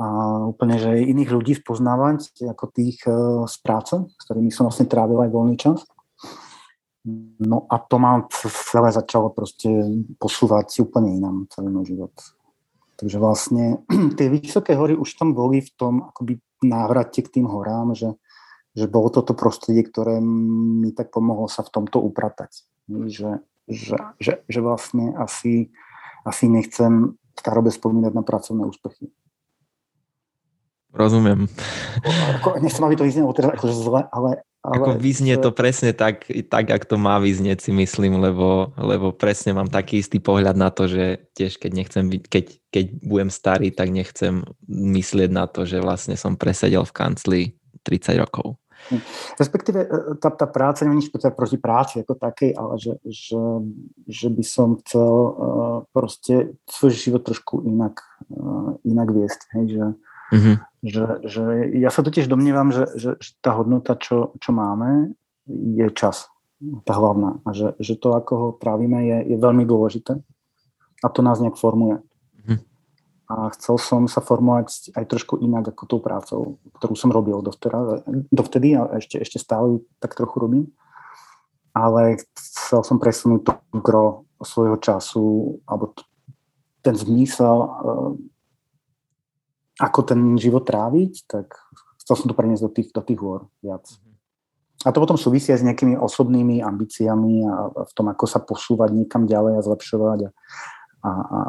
a 0.00 0.06
úplne, 0.48 0.80
že 0.80 1.04
iných 1.04 1.30
ľudí 1.30 1.52
spoznávať 1.60 2.48
ako 2.48 2.64
tých 2.72 3.04
uh, 3.04 3.44
z 3.44 3.56
práce, 3.60 3.94
s 4.00 4.22
ktorými 4.24 4.48
som 4.48 4.66
vlastne 4.66 4.88
trávil 4.88 5.20
aj 5.20 5.30
voľný 5.30 5.56
čas. 5.60 5.84
No 7.42 7.66
a 7.66 7.82
to 7.82 7.98
ma 7.98 8.24
celé 8.46 8.94
začalo 8.94 9.34
proste 9.34 9.68
posúvať 10.22 10.86
úplne 10.86 11.18
inám 11.18 11.50
celý 11.50 11.68
môj 11.68 11.92
život. 11.92 12.14
Takže 12.96 13.18
vlastne 13.18 13.64
tie 14.18 14.30
vysoké 14.30 14.78
hory 14.78 14.94
už 14.94 15.18
tam 15.18 15.34
boli 15.34 15.60
v 15.60 15.70
tom 15.74 15.94
akoby 16.08 16.38
návrate 16.62 17.26
k 17.26 17.32
tým 17.38 17.50
horám, 17.50 17.98
že, 17.98 18.14
že 18.78 18.86
bolo 18.86 19.10
toto 19.10 19.34
prostredie, 19.34 19.82
ktoré 19.82 20.22
mi 20.22 20.94
tak 20.94 21.10
pomohlo 21.10 21.50
sa 21.50 21.66
v 21.66 21.74
tomto 21.74 21.98
upratať. 21.98 22.62
Že, 22.86 23.42
že, 23.70 23.96
že, 24.18 24.42
že 24.46 24.60
vlastne 24.60 25.14
asi, 25.18 25.70
asi 26.26 26.50
nechcem 26.50 27.14
starobe 27.38 27.70
spomínať 27.72 28.12
na 28.12 28.22
pracovné 28.22 28.66
úspechy. 28.66 29.10
Rozumiem. 30.92 31.48
Ako, 32.36 32.60
nechcem, 32.60 32.84
aby 32.84 33.00
to 33.00 33.08
vyznelo 33.08 33.32
teraz 33.32 33.56
akože 33.56 33.74
zle, 33.80 34.04
ale... 34.12 34.44
ale 34.60 34.74
ako 34.76 35.00
vyznie 35.00 35.40
to 35.40 35.48
presne 35.48 35.96
tak, 35.96 36.28
tak, 36.28 36.68
ak 36.68 36.84
to 36.84 37.00
má 37.00 37.16
vyznieť 37.16 37.64
si 37.64 37.72
myslím, 37.72 38.20
lebo, 38.20 38.76
lebo 38.76 39.08
presne 39.16 39.56
mám 39.56 39.72
taký 39.72 40.04
istý 40.04 40.20
pohľad 40.20 40.52
na 40.52 40.68
to, 40.68 40.92
že 40.92 41.32
tiež 41.32 41.56
keď 41.56 41.70
nechcem, 41.72 42.04
keď, 42.28 42.60
keď 42.68 42.84
budem 43.00 43.32
starý, 43.32 43.72
tak 43.72 43.88
nechcem 43.88 44.44
myslieť 44.68 45.32
na 45.32 45.48
to, 45.48 45.64
že 45.64 45.80
vlastne 45.80 46.12
som 46.12 46.36
presedel 46.36 46.84
v 46.84 46.92
kancli 46.92 47.40
30 47.88 48.20
rokov. 48.20 48.60
Respektíve 49.38 49.80
e, 49.84 49.88
tá, 50.18 50.34
tá 50.34 50.46
práca 50.50 50.84
je 50.84 50.90
nič 50.90 51.08
proti 51.12 51.56
práci 51.56 52.02
ako 52.02 52.18
takej, 52.18 52.50
ale 52.56 52.74
že, 52.76 52.98
že, 53.06 53.42
že 54.08 54.28
by 54.28 54.44
som 54.44 54.76
chcel 54.82 55.08
uh, 55.08 55.32
proste 55.94 56.58
svoj 56.66 56.92
život 56.92 57.22
trošku 57.22 57.62
inak, 57.64 58.02
uh, 58.32 58.76
inak 58.82 59.08
viesť. 59.14 59.40
Hej, 59.54 59.66
že, 59.70 59.86
Mm-hmm. 60.32 60.56
Že, 60.82 61.04
že 61.28 61.44
ja 61.76 61.92
sa 61.92 62.00
totiž 62.00 62.24
domnievam, 62.24 62.72
že, 62.72 62.88
že, 62.96 63.20
že 63.20 63.30
tá 63.44 63.52
hodnota, 63.52 64.00
čo, 64.00 64.32
čo 64.40 64.50
máme, 64.56 65.12
je 65.46 65.86
čas. 65.92 66.32
Tá 66.88 66.96
hlavná. 66.96 67.44
A 67.44 67.52
že, 67.52 67.76
že 67.76 68.00
to, 68.00 68.16
ako 68.16 68.32
ho 68.32 68.48
trávime, 68.56 69.04
je, 69.04 69.18
je 69.28 69.36
veľmi 69.36 69.68
dôležité. 69.68 70.16
A 71.04 71.06
to 71.12 71.20
nás 71.20 71.36
nejak 71.36 71.60
formuje. 71.60 72.00
A 73.32 73.48
chcel 73.56 73.80
som 73.80 74.04
sa 74.04 74.20
formovať 74.20 74.92
aj 74.92 75.08
trošku 75.08 75.40
inak 75.40 75.72
ako 75.72 75.82
tou 75.88 76.00
prácou, 76.04 76.40
ktorú 76.76 76.92
som 76.92 77.08
robil 77.08 77.40
dovtedy, 77.40 78.04
dovtedy 78.28 78.76
a 78.76 79.00
ešte, 79.00 79.16
ešte 79.24 79.40
stále 79.40 79.80
tak 80.04 80.12
trochu 80.12 80.36
robím. 80.36 80.64
Ale 81.72 82.20
chcel 82.36 82.84
som 82.84 83.00
presunúť 83.00 83.40
to 83.48 83.52
gro 83.80 84.28
svojho 84.44 84.76
času, 84.76 85.56
alebo 85.64 85.96
ten 86.84 86.92
zmysel 86.92 87.72
ako 89.80 90.00
ten 90.04 90.20
život 90.36 90.68
tráviť, 90.68 91.24
tak 91.24 91.56
chcel 92.04 92.14
som 92.20 92.28
to 92.28 92.36
preniesť 92.36 92.62
do 92.68 92.70
tých, 92.70 92.88
do 92.92 93.00
tých 93.00 93.20
hôr 93.22 93.48
viac. 93.64 93.88
A 94.84 94.90
to 94.90 94.98
potom 94.98 95.16
súvisia 95.16 95.54
s 95.54 95.62
nejakými 95.62 95.94
osobnými 95.94 96.58
ambíciami 96.60 97.46
a 97.46 97.70
v 97.86 97.92
tom, 97.94 98.10
ako 98.10 98.26
sa 98.26 98.42
posúvať 98.42 98.90
niekam 98.92 99.30
ďalej 99.30 99.62
a 99.62 99.64
zlepšovať 99.64 100.18
a, 100.26 100.30
a, 101.02 101.10
a, 101.10 101.40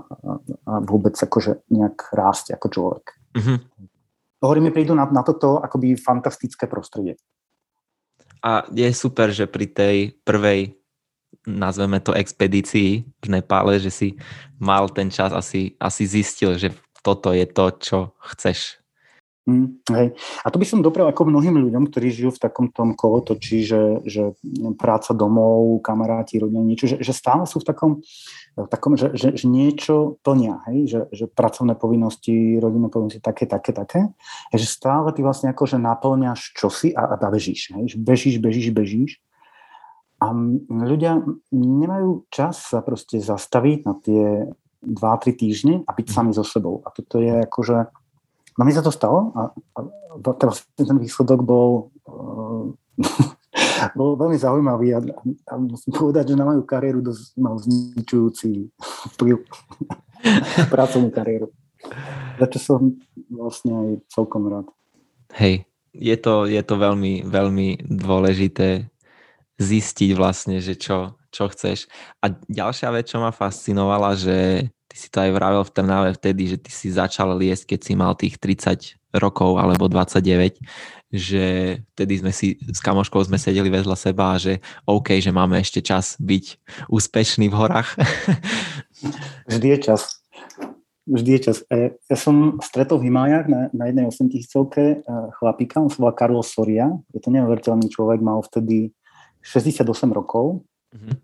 a 0.67 0.74
vôbec 0.81 1.13
akože 1.13 1.69
nejak 1.69 2.12
rásť 2.13 2.57
ako 2.57 2.67
človek. 2.69 3.05
Mm-hmm. 3.38 3.57
Hovorí 4.43 4.60
mi 4.60 4.75
prídu 4.75 4.91
na, 4.98 5.07
na 5.07 5.24
toto 5.24 5.62
akoby 5.63 5.95
fantastické 5.95 6.67
prostredie. 6.67 7.15
A 8.43 8.67
je 8.75 8.91
super, 8.91 9.31
že 9.31 9.48
pri 9.48 9.72
tej 9.72 9.98
prvej 10.27 10.75
nazveme 11.48 12.03
to 12.03 12.12
expedícii 12.12 13.07
v 13.24 13.27
Nepále, 13.31 13.79
že 13.79 13.91
si 13.91 14.07
mal 14.60 14.91
ten 14.91 15.07
čas 15.07 15.31
asi, 15.31 15.79
asi 15.79 16.03
zistil, 16.03 16.60
že 16.60 16.75
toto 17.00 17.31
je 17.31 17.48
to, 17.48 17.65
čo 17.79 17.98
chceš. 18.19 18.83
Mm, 19.44 19.84
hej. 19.92 20.16
A 20.16 20.48
to 20.48 20.56
by 20.56 20.64
som 20.64 20.80
doprel 20.80 21.04
ako 21.04 21.28
mnohým 21.28 21.60
ľuďom, 21.68 21.92
ktorí 21.92 22.16
žijú 22.16 22.32
v 22.32 22.44
takom 22.48 22.72
tom 22.72 22.96
kolotočí, 22.96 23.68
že, 23.68 24.00
že 24.08 24.40
práca 24.80 25.12
domov, 25.12 25.84
kamaráti, 25.84 26.40
rodina, 26.40 26.64
niečo, 26.64 26.88
že, 26.88 27.04
že 27.04 27.12
stále 27.12 27.44
sú 27.44 27.60
v 27.60 27.68
takom, 27.68 27.92
v 28.56 28.68
takom 28.72 28.96
že, 28.96 29.12
že, 29.12 29.36
že 29.36 29.44
niečo 29.52 30.16
plnia, 30.24 30.64
hej? 30.72 30.88
Že, 30.88 31.00
že 31.12 31.26
pracovné 31.28 31.76
povinnosti, 31.76 32.56
rodinné 32.56 32.88
povinnosti, 32.88 33.20
také, 33.20 33.44
také, 33.44 33.76
také, 33.76 34.16
že 34.56 34.64
stále 34.64 35.12
ty 35.12 35.20
vlastne 35.20 35.52
že 35.52 35.80
naplňaš 35.80 36.56
čosi 36.56 36.96
a, 36.96 37.20
a 37.20 37.28
bežíš, 37.28 37.76
hej? 37.76 37.84
Že 37.92 37.98
bežíš, 38.00 38.36
bežíš, 38.40 38.72
bežíš. 38.72 39.12
A 40.24 40.32
ľudia 40.72 41.20
nemajú 41.52 42.32
čas 42.32 42.72
sa 42.72 42.80
proste 42.80 43.20
zastaviť 43.20 43.80
na 43.84 43.94
tie 44.00 44.24
2-3 44.88 45.36
týždne 45.36 45.76
a 45.84 45.92
byť 45.92 46.08
mhm. 46.08 46.14
sami 46.16 46.32
so 46.32 46.48
sebou. 46.48 46.80
A 46.88 46.96
toto 46.96 47.20
je 47.20 47.44
akože... 47.44 48.02
No 48.57 48.62
mi 48.65 48.74
sa 48.74 48.86
to 48.86 48.93
stalo 48.93 49.33
a, 49.33 49.50
a 49.50 49.79
teraz 50.38 50.65
ten 50.77 50.98
výsledok 50.98 51.41
bol, 51.41 51.89
uh, 52.05 52.69
bol 53.98 54.13
veľmi 54.13 54.38
zaujímavý 54.38 54.93
a, 54.93 55.00
a 55.50 55.53
musím 55.57 55.93
povedať, 55.93 56.33
že 56.33 56.39
na 56.39 56.45
moju 56.45 56.62
kariéru 56.62 57.01
dosť 57.01 57.33
mal 57.41 57.57
zničujúci 57.57 58.69
vplyv 59.17 59.41
pracovnú 60.74 61.10
kariéru. 61.10 61.50
Za 62.39 62.48
čo 62.48 62.60
som 62.62 62.81
vlastne 63.27 63.72
aj 63.74 63.89
celkom 64.07 64.48
rád. 64.48 64.67
Hej, 65.33 65.65
je 65.93 66.15
to, 66.17 66.45
je 66.45 66.62
to 66.62 66.75
veľmi, 66.77 67.25
veľmi 67.25 67.89
dôležité 67.89 68.89
zistiť 69.57 70.10
vlastne, 70.17 70.57
že 70.62 70.77
čo, 70.77 71.17
čo 71.34 71.50
chceš. 71.50 71.90
A 72.22 72.30
ďalšia 72.30 72.94
vec, 72.94 73.10
čo 73.10 73.18
ma 73.18 73.34
fascinovala, 73.34 74.13
že 74.13 74.70
ty 74.86 74.96
si 74.96 75.10
to 75.10 75.25
aj 75.25 75.34
vravel 75.34 75.66
v 75.66 75.74
Trnave 75.74 76.10
vtedy, 76.13 76.54
že 76.54 76.58
ty 76.62 76.70
si 76.70 76.94
začal 76.94 77.34
liesť, 77.34 77.74
keď 77.74 77.80
si 77.82 77.94
mal 77.98 78.13
tých 78.13 78.38
30 78.38 79.02
rokov 79.18 79.58
alebo 79.58 79.90
29, 79.90 80.62
že 81.13 81.46
vtedy 81.94 82.13
sme 82.22 82.32
si 82.34 82.58
s 82.58 82.82
kamoškou 82.82 83.22
sme 83.25 83.42
sedeli 83.42 83.70
vedľa 83.70 83.98
seba 83.98 84.34
a 84.34 84.42
že 84.42 84.62
OK, 84.86 85.18
že 85.18 85.34
máme 85.34 85.58
ešte 85.58 85.82
čas 85.82 86.18
byť 86.22 86.46
úspešný 86.90 87.50
v 87.50 87.58
horách. 87.58 87.98
Vždy 89.50 89.68
je 89.78 89.80
čas. 89.82 90.02
Vždy 91.04 91.30
je 91.38 91.42
čas. 91.52 91.58
E, 91.70 91.94
ja 92.10 92.18
som 92.18 92.58
stretol 92.63 93.02
v 93.02 93.12
Himájach 93.12 93.46
na, 93.46 93.68
na 93.75 93.92
jednej 93.92 94.10
8 94.10 94.34
tisícovke 94.34 95.04
e, 95.04 95.13
chlapíka, 95.38 95.84
on 95.84 95.92
sa 95.92 96.00
volá 96.02 96.16
Carlos 96.16 96.48
Soria. 96.48 96.90
Je 97.13 97.20
to 97.22 97.30
neuveriteľný 97.30 97.92
človek, 97.92 98.24
mal 98.24 98.42
vtedy 98.42 98.96
68 99.44 99.84
rokov. 100.16 100.63
Mm-hmm. 100.94 101.16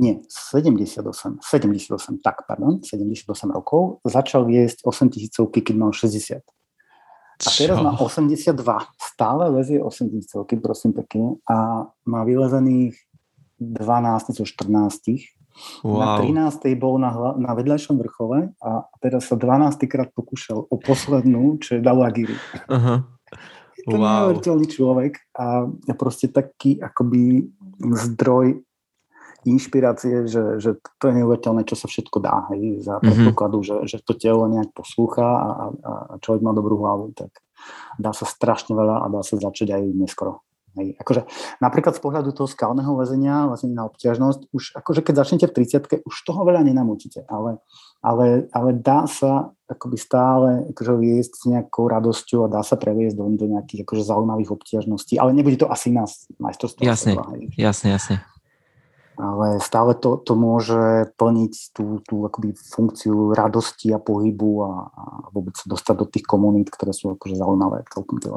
Nie, 0.00 0.24
78, 0.28 1.44
78, 1.44 2.24
tak, 2.24 2.48
pardon, 2.48 2.80
78 2.80 3.26
rokov. 3.52 4.00
Začal 4.08 4.48
viesť 4.48 4.80
8 4.88 5.12
tisícovky, 5.12 5.60
keď 5.60 5.74
mal 5.76 5.92
60. 5.92 6.40
A 7.40 7.48
teraz 7.52 7.76
má 7.84 7.92
82. 7.92 8.56
Stále 8.96 9.44
lezie 9.52 9.76
8 9.76 10.08
tisícovky, 10.08 10.56
prosím 10.56 10.96
pekne. 10.96 11.36
A 11.44 11.84
má 12.08 12.20
vylezených 12.24 12.96
12 13.60 14.40
zo 14.40 14.44
14. 14.48 15.36
Wow. 15.84 16.00
Na 16.00 16.06
13. 16.48 16.80
bol 16.80 16.96
na, 16.96 17.12
na 17.36 17.52
vedľajšom 17.52 18.00
vrchole 18.00 18.56
a 18.64 18.88
teraz 19.04 19.28
sa 19.28 19.36
12. 19.36 19.84
krát 19.84 20.08
pokúšal 20.16 20.64
o 20.64 20.76
poslednú, 20.80 21.60
čo 21.60 21.76
je 21.76 21.80
Dalagiri. 21.84 22.36
Je 23.76 23.84
to 23.84 23.96
wow. 24.00 24.32
neuveriteľný 24.32 24.66
človek 24.68 25.20
a 25.36 25.68
je 25.68 25.94
proste 25.96 26.32
taký 26.32 26.80
akoby 26.80 27.48
zdroj 27.80 28.60
inšpirácie, 29.46 30.28
že, 30.28 30.60
že 30.60 30.70
to 31.00 31.04
je 31.08 31.14
neuveriteľné, 31.22 31.64
čo 31.64 31.76
sa 31.78 31.86
všetko 31.88 32.18
dá, 32.20 32.48
hej, 32.52 32.84
za 32.84 33.00
mhm. 33.00 33.04
predpokladu, 33.04 33.58
mm-hmm. 33.62 33.86
že, 33.88 33.98
že 33.98 34.04
to 34.04 34.12
telo 34.16 34.44
nejak 34.48 34.70
poslúcha 34.76 35.24
a, 35.24 35.50
a, 35.50 35.92
a 36.10 36.14
človek 36.20 36.42
má 36.44 36.52
dobrú 36.52 36.80
hlavu, 36.80 37.12
tak 37.16 37.32
dá 38.00 38.12
sa 38.16 38.24
strašne 38.24 38.72
veľa 38.72 39.04
a 39.04 39.06
dá 39.12 39.20
sa 39.20 39.36
začať 39.36 39.76
aj 39.76 39.82
neskoro. 39.92 40.44
Hej. 40.78 40.94
Akože, 41.02 41.26
napríklad 41.58 41.98
z 41.98 42.02
pohľadu 42.02 42.30
toho 42.30 42.46
skalného 42.46 42.94
väzenia, 42.94 43.50
vlastne 43.50 43.74
na 43.74 43.90
obťažnosť, 43.90 44.54
už 44.54 44.78
akože 44.78 45.02
keď 45.02 45.14
začnete 45.26 45.46
v 45.50 45.66
30 45.66 46.06
už 46.06 46.14
toho 46.22 46.46
veľa 46.46 46.62
nenamúčite, 46.62 47.26
ale, 47.26 47.58
ale, 47.98 48.46
ale 48.54 48.70
dá 48.78 49.10
sa 49.10 49.50
akoby 49.66 49.98
stále 49.98 50.70
akože 50.70 50.94
viesť 50.94 51.32
s 51.34 51.44
nejakou 51.50 51.90
radosťou 51.90 52.46
a 52.46 52.52
dá 52.52 52.62
sa 52.62 52.78
previesť 52.78 53.18
do, 53.18 53.26
do 53.34 53.46
nejakých 53.50 53.82
akože 53.82 54.02
zaujímavých 54.06 54.50
obťažností, 54.54 55.18
ale 55.18 55.34
nebude 55.34 55.58
to 55.58 55.66
asi 55.66 55.90
na 55.90 56.06
majstrovstvo. 56.38 56.86
Jasne, 56.86 57.18
jasne, 57.58 57.98
jasne. 57.98 58.22
Ale 59.20 59.60
stále 59.60 59.92
to, 59.92 60.16
to 60.16 60.32
môže 60.32 61.12
plniť 61.20 61.76
tú, 61.76 62.00
tú 62.08 62.24
akoby 62.24 62.56
funkciu 62.56 63.36
radosti 63.36 63.92
a 63.92 64.00
pohybu 64.00 64.50
a, 64.64 64.72
a 64.88 65.04
vôbec 65.28 65.52
sa 65.60 65.68
dostať 65.68 65.94
do 66.00 66.06
tých 66.08 66.24
komunít, 66.24 66.72
ktoré 66.72 66.96
sú 66.96 67.12
akože 67.12 67.36
zaujímavé, 67.36 67.84
celkom 67.92 68.16
tie 68.16 68.32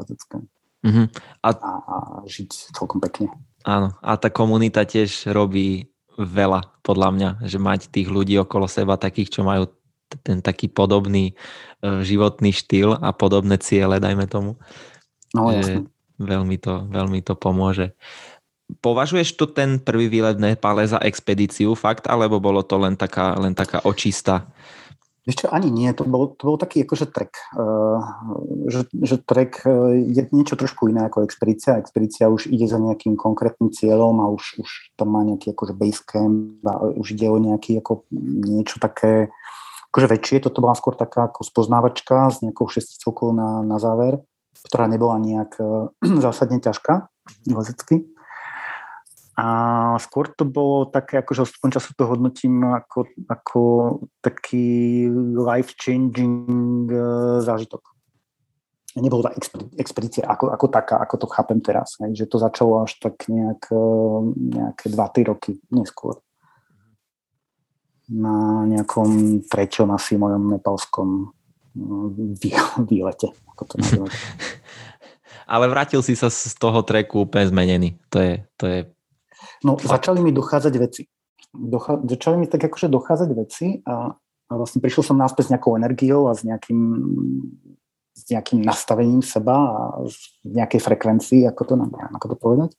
Uh-huh. 0.84 1.08
A... 1.40 1.48
A, 1.48 1.72
a 1.80 1.96
žiť 2.28 2.76
celkom 2.76 3.00
pekne. 3.00 3.32
Áno, 3.64 3.96
a 4.04 4.20
tá 4.20 4.28
komunita 4.28 4.84
tiež 4.84 5.32
robí 5.32 5.88
veľa, 6.20 6.84
podľa 6.84 7.08
mňa, 7.16 7.30
že 7.48 7.56
mať 7.56 7.88
tých 7.88 8.12
ľudí 8.12 8.36
okolo 8.36 8.68
seba, 8.68 9.00
takých, 9.00 9.40
čo 9.40 9.48
majú 9.48 9.72
ten 10.20 10.44
taký 10.44 10.68
podobný 10.68 11.32
uh, 11.80 12.04
životný 12.04 12.52
štýl 12.52 13.00
a 13.00 13.10
podobné 13.16 13.56
ciele, 13.56 13.96
dajme 13.96 14.28
tomu. 14.28 14.60
No, 15.32 15.50
že 15.50 15.88
veľmi 16.20 16.60
to, 16.60 16.86
veľmi 16.86 17.24
to 17.24 17.34
pomôže. 17.34 17.96
Považuješ 18.80 19.36
to 19.38 19.46
ten 19.50 19.78
prvý 19.78 20.08
výlet 20.08 20.38
v 20.38 20.54
Nepále 20.54 20.86
za 20.88 20.98
expedíciu 21.02 21.74
fakt, 21.74 22.06
alebo 22.10 22.40
bolo 22.40 22.62
to 22.62 22.78
len 22.78 22.96
taká, 22.96 23.34
len 23.38 23.54
taká 23.54 23.82
očista? 23.84 24.48
Ešte 25.24 25.48
ani 25.48 25.72
nie, 25.72 25.88
to 25.96 26.04
bol, 26.04 26.36
to 26.36 26.44
bol 26.44 26.60
taký 26.60 26.84
akože 26.84 27.08
trek. 27.08 27.32
Uh, 27.56 27.96
že, 28.68 28.84
že 28.92 29.16
trek 29.24 29.64
uh, 29.64 29.96
je 29.96 30.20
niečo 30.28 30.52
trošku 30.52 30.92
iné 30.92 31.08
ako 31.08 31.24
expedícia. 31.24 31.80
Expedícia 31.80 32.28
už 32.28 32.52
ide 32.52 32.68
za 32.68 32.76
nejakým 32.76 33.16
konkrétnym 33.16 33.72
cieľom 33.72 34.20
a 34.20 34.28
už, 34.28 34.60
už 34.60 34.70
tam 35.00 35.16
má 35.16 35.24
nejaký 35.24 35.56
akože 35.56 35.72
base 35.72 36.04
camp 36.04 36.60
a 36.68 36.92
už 36.92 37.16
ide 37.16 37.32
o 37.32 37.40
nejaký 37.40 37.80
ako 37.80 38.04
niečo 38.44 38.76
také 38.76 39.32
akože 39.96 40.12
väčšie. 40.12 40.44
Toto 40.44 40.60
bola 40.60 40.76
skôr 40.76 40.92
taká 40.92 41.32
ako 41.32 41.40
spoznávačka 41.40 42.28
s 42.28 42.44
nejakou 42.44 42.68
šesticovkou 42.68 43.32
na, 43.32 43.64
na 43.64 43.80
záver, 43.80 44.20
ktorá 44.68 44.92
nebola 44.92 45.16
nejak 45.16 45.56
uh, 45.56 45.88
zásadne 46.24 46.60
ťažká 46.60 47.08
lezecky. 47.48 48.04
A 49.34 49.46
skôr 49.98 50.30
to 50.30 50.46
bolo 50.46 50.86
také, 50.86 51.18
akože 51.18 51.42
aspoň 51.42 51.68
času 51.74 51.90
to 51.98 52.06
hodnotím 52.06 52.62
ako, 52.62 53.10
ako 53.26 53.62
taký 54.22 55.10
life-changing 55.34 56.86
e, 56.86 56.98
zážitok. 57.42 57.82
Nebolo 58.94 59.26
to 59.26 59.34
expedícia 59.74 60.22
ako, 60.22 60.54
ako 60.54 60.66
taká, 60.70 61.02
ako 61.02 61.14
to 61.18 61.26
chápem 61.26 61.58
teraz. 61.58 61.98
Hej, 61.98 62.14
že 62.14 62.30
to 62.30 62.38
začalo 62.38 62.86
až 62.86 62.94
tak 63.02 63.26
nejak, 63.26 63.74
e, 63.74 63.86
nejaké 64.54 64.86
2-3 64.94 65.26
roky 65.26 65.58
neskôr. 65.74 66.22
Na 68.06 68.62
nejakom 68.70 69.42
treťom 69.50 69.90
asi 69.90 70.14
mojom 70.14 70.54
nepalskom 70.54 71.34
e, 71.74 72.38
výlete. 72.86 73.34
Ako 73.50 73.62
to 73.66 73.74
Ale 75.44 75.66
vrátil 75.66 76.06
si 76.06 76.14
sa 76.14 76.30
z 76.30 76.54
toho 76.54 76.86
treku 76.86 77.26
úplne 77.26 77.50
zmenený. 77.50 77.98
To 78.14 78.22
je, 78.22 78.34
to 78.54 78.64
je 78.70 78.93
No, 79.64 79.80
začali 79.80 80.20
mi 80.20 80.28
dochádzať 80.28 80.74
veci. 80.76 81.08
Docha- 81.56 82.04
začali 82.04 82.36
mi 82.36 82.46
tak 82.46 82.68
akože 82.68 82.92
dochádzať 82.92 83.30
veci 83.32 83.80
a, 83.88 84.12
a 84.20 84.52
vlastne 84.52 84.84
prišiel 84.84 85.02
som 85.08 85.16
náspäť 85.16 85.48
s 85.48 85.52
nejakou 85.56 85.72
energiou 85.80 86.28
a 86.28 86.36
s 86.36 86.44
nejakým, 86.44 86.80
s 88.12 88.22
nejakým 88.28 88.60
nastavením 88.60 89.24
seba 89.24 89.56
a 89.56 90.04
z 90.04 90.44
nejakej 90.44 90.80
frekvencii, 90.84 91.40
ako 91.48 91.62
to, 91.64 91.74
neviem, 91.80 92.12
ako 92.12 92.26
to 92.28 92.36
povedať. 92.36 92.70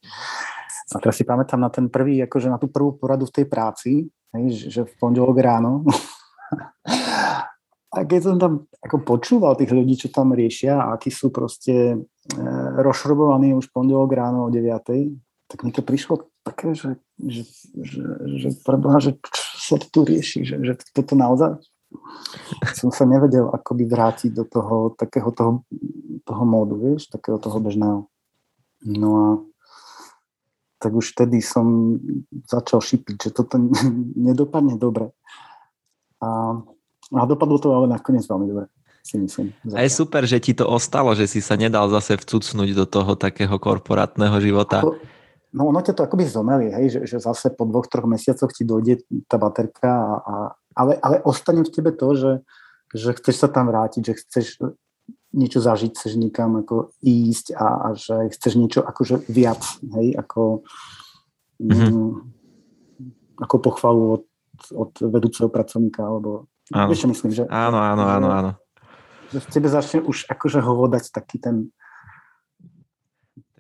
A 0.94 1.02
teraz 1.02 1.18
si 1.18 1.26
pamätám 1.26 1.58
na 1.58 1.74
ten 1.74 1.90
prvý, 1.90 2.22
akože 2.22 2.54
na 2.54 2.62
tú 2.62 2.70
prvú 2.70 2.94
poradu 2.94 3.26
v 3.26 3.42
tej 3.42 3.46
práci, 3.50 3.92
hej, 4.38 4.70
že 4.70 4.86
v 4.86 4.94
pondelok 5.02 5.42
ráno. 5.42 5.82
a 7.96 7.98
keď 8.06 8.20
som 8.22 8.38
tam 8.38 8.70
ako 8.86 9.02
počúval 9.02 9.58
tých 9.58 9.74
ľudí, 9.74 9.98
čo 9.98 10.14
tam 10.14 10.38
riešia 10.38 10.78
a 10.78 10.94
akí 10.94 11.10
sú 11.10 11.34
proste 11.34 11.98
e, 11.98 12.46
rozšrobovaní 12.78 13.58
už 13.58 13.74
pondelok 13.74 14.14
ráno 14.14 14.46
o 14.46 14.54
9, 14.54 14.62
tak 15.50 15.66
mi 15.66 15.74
to 15.74 15.82
prišlo 15.82 16.35
také, 16.46 16.78
že, 16.78 17.02
že, 17.18 17.44
že, 17.74 18.04
že 18.38 18.50
preboha, 18.62 19.02
že 19.02 19.18
čo 19.18 19.44
sa 19.58 19.76
to 19.82 19.88
tu 19.90 20.00
rieši, 20.06 20.46
že, 20.46 20.56
že 20.62 20.74
toto 20.94 21.18
naozaj 21.18 21.58
som 22.76 22.90
sa 22.92 23.08
nevedel 23.08 23.50
akoby 23.50 23.88
vrátiť 23.88 24.32
do 24.36 24.44
toho 24.46 24.94
takého 24.94 25.32
toho, 25.32 25.52
toho 26.28 26.44
módu, 26.46 26.76
vieš, 26.78 27.08
takého 27.10 27.40
toho 27.40 27.58
bežného. 27.58 28.00
No 28.86 29.10
a 29.16 29.28
tak 30.78 30.94
už 30.94 31.18
vtedy 31.18 31.42
som 31.42 31.98
začal 32.46 32.84
šipiť, 32.84 33.16
že 33.18 33.30
toto 33.34 33.58
nedopadne 34.30 34.78
dobre. 34.78 35.10
A, 36.22 36.60
a 37.16 37.22
dopadlo 37.26 37.58
to 37.58 37.74
ale 37.74 37.88
nakoniec 37.90 38.26
veľmi 38.28 38.48
dobre. 38.50 38.66
Si 39.06 39.22
myslím, 39.22 39.54
a 39.70 39.86
je 39.86 39.94
super, 39.94 40.26
že 40.26 40.42
ti 40.42 40.58
to 40.58 40.66
ostalo, 40.66 41.14
že 41.14 41.30
si 41.30 41.38
sa 41.38 41.54
nedal 41.54 41.94
zase 41.94 42.18
vcucnúť 42.18 42.74
do 42.74 42.86
toho 42.90 43.14
takého 43.14 43.54
korporátneho 43.62 44.34
života. 44.42 44.82
Ako, 44.82 44.98
No 45.56 45.72
ono 45.72 45.80
ťa 45.80 45.96
to 45.96 46.04
akoby 46.04 46.28
zomeli, 46.28 46.68
hej, 46.68 47.00
že, 47.00 47.00
že 47.08 47.18
zase 47.24 47.48
po 47.56 47.64
dvoch, 47.64 47.88
troch 47.88 48.04
mesiacoch 48.04 48.52
ti 48.52 48.68
dojde 48.68 49.08
tá 49.32 49.40
baterka, 49.40 49.88
a, 49.88 50.14
a, 50.20 50.36
ale, 50.76 51.00
ale 51.00 51.24
ostane 51.24 51.64
v 51.64 51.72
tebe 51.72 51.96
to, 51.96 52.12
že, 52.12 52.32
že 52.92 53.16
chceš 53.16 53.36
sa 53.40 53.48
tam 53.48 53.72
vrátiť, 53.72 54.04
že 54.04 54.14
chceš 54.20 54.46
niečo 55.32 55.64
zažiť, 55.64 55.96
chceš 55.96 56.20
nikam 56.20 56.60
ako 56.60 56.92
ísť 57.00 57.56
a, 57.56 57.68
a 57.72 57.88
že 57.96 58.36
chceš 58.36 58.60
niečo 58.60 58.84
akože 58.84 59.32
viac, 59.32 59.64
hej, 59.96 60.20
ako, 60.20 60.68
mm-hmm. 61.64 61.88
mm, 61.88 62.12
ako 63.40 63.56
pochvalu 63.64 64.04
od, 64.20 64.26
od 64.76 64.92
vedúceho 65.08 65.48
pracovníka, 65.48 66.04
alebo 66.04 66.52
áno. 66.76 66.88
vieš, 66.92 67.08
čo 67.08 67.12
myslím, 67.16 67.32
že... 67.32 67.44
Áno, 67.48 67.80
áno, 67.80 68.04
áno, 68.04 68.28
áno. 68.28 68.52
Že 69.32 69.40
v 69.40 69.48
tebe 69.56 69.68
začne 69.72 70.00
už 70.04 70.28
akože 70.28 70.60
hovodať 70.60 71.16
taký 71.16 71.40
ten 71.40 71.72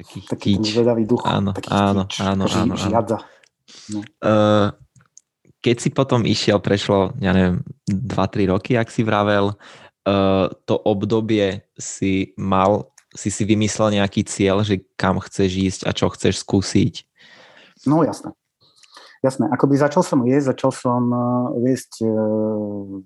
taký, 0.06 0.20
taký 0.30 0.52
zvedavý 0.62 1.04
duch. 1.10 1.26
Áno, 1.26 1.52
taký 1.52 1.74
áno, 1.74 2.06
kič, 2.06 2.22
áno, 2.22 2.44
áno, 2.46 2.74
áno. 2.78 3.18
No. 3.89 4.00
Uh, 4.22 4.70
keď 5.60 5.76
si 5.82 5.89
potom 5.89 6.22
išiel, 6.24 6.62
prešlo, 6.62 7.18
ja 7.18 7.34
neviem, 7.34 7.65
2-3 7.89 8.54
roky, 8.54 8.78
ak 8.78 8.94
si 8.94 9.02
vravel, 9.02 9.58
uh, 9.58 10.46
to 10.70 10.78
obdobie 10.86 11.65
si 11.74 12.38
mal, 12.38 12.94
si 13.18 13.34
si 13.34 13.41
vymyslel 13.41 13.98
nejaký 13.98 14.22
cieľ, 14.30 14.62
že 14.62 14.86
kam 14.94 15.18
chceš 15.18 15.52
ísť 15.58 15.82
a 15.89 15.91
čo 15.91 16.13
chceš 16.13 16.46
skúsiť? 16.46 16.94
No 17.89 18.06
jasné. 18.06 18.32
Jasné, 19.26 19.50
akoby 19.50 19.82
začal 19.82 20.06
som 20.06 20.22
jesť, 20.22 20.54
začal 20.54 20.72
som 20.72 21.02
jesť 21.65 22.06
uh, 22.06 23.02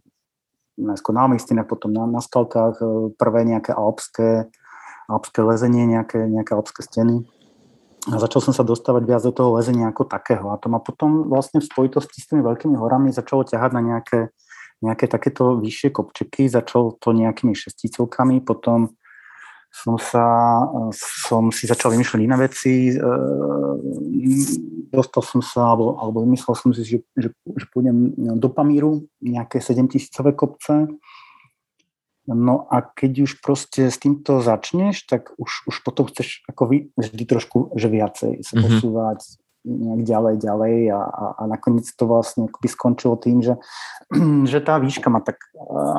najskôr 0.76 1.16
na 1.16 1.32
Amistine, 1.32 1.64
potom 1.64 1.96
na, 1.96 2.04
na 2.04 2.20
skalkách, 2.20 2.80
prvé 3.16 3.48
nejaké 3.48 3.72
alpské 3.72 4.52
alpské 5.10 5.42
lezenie, 5.42 5.90
nejaké, 5.90 6.30
nejaké 6.30 6.54
alpské 6.54 6.86
steny. 6.86 7.26
A 8.08 8.16
začal 8.16 8.40
som 8.46 8.54
sa 8.56 8.64
dostávať 8.64 9.04
viac 9.04 9.22
do 9.26 9.34
toho 9.34 9.58
lezenia 9.60 9.90
ako 9.92 10.08
takého. 10.08 10.54
A 10.54 10.62
to 10.62 10.72
ma 10.72 10.80
potom 10.80 11.28
vlastne 11.28 11.60
v 11.60 11.68
spojitosti 11.68 12.24
s 12.24 12.30
tými 12.32 12.46
veľkými 12.46 12.78
horami 12.78 13.12
začalo 13.12 13.44
ťahať 13.44 13.76
na 13.76 13.82
nejaké, 13.84 14.32
nejaké 14.80 15.06
takéto 15.12 15.60
vyššie 15.60 15.92
kopčeky. 15.92 16.48
Začal 16.48 16.96
to 16.96 17.12
nejakými 17.12 17.52
šesticovkami, 17.52 18.40
potom 18.40 18.96
som, 19.70 20.02
sa, 20.02 20.26
som 20.96 21.54
si 21.54 21.70
začal 21.70 21.94
vymýšľať 21.94 22.22
iné 22.24 22.38
veci. 22.40 22.74
E, 22.90 22.96
dostal 24.90 25.22
som 25.22 25.44
sa, 25.44 25.76
alebo, 25.76 26.00
alebo 26.00 26.26
vymyslel 26.26 26.56
som 26.58 26.72
si, 26.74 26.82
že, 26.88 27.06
že, 27.14 27.30
že 27.36 27.66
pôjdem 27.70 28.16
do 28.40 28.50
Pamíru, 28.50 29.06
nejaké 29.22 29.62
7000 29.62 30.10
kopce 30.34 30.90
No 32.30 32.70
a 32.70 32.86
keď 32.86 33.26
už 33.26 33.42
proste 33.42 33.90
s 33.90 33.98
týmto 33.98 34.46
začneš, 34.46 35.10
tak 35.10 35.34
už, 35.42 35.66
už 35.66 35.76
potom 35.82 36.06
chceš 36.06 36.46
ako 36.46 36.70
vy, 36.70 36.78
vždy 36.94 37.24
trošku 37.26 37.74
že 37.74 37.90
viacej 37.90 38.46
sa 38.46 38.54
mm-hmm. 38.54 38.64
posúvať 38.70 39.20
nejak 39.66 40.08
ďalej, 40.08 40.36
ďalej 40.40 40.76
a, 40.96 41.02
a, 41.04 41.26
a 41.36 41.44
nakoniec 41.44 41.84
to 41.92 42.08
vlastne 42.08 42.48
akoby 42.48 42.68
skončilo 42.72 43.20
tým, 43.20 43.44
že, 43.44 43.60
že 44.52 44.60
tá 44.64 44.80
výška 44.80 45.12
ma 45.12 45.20
tak 45.20 45.52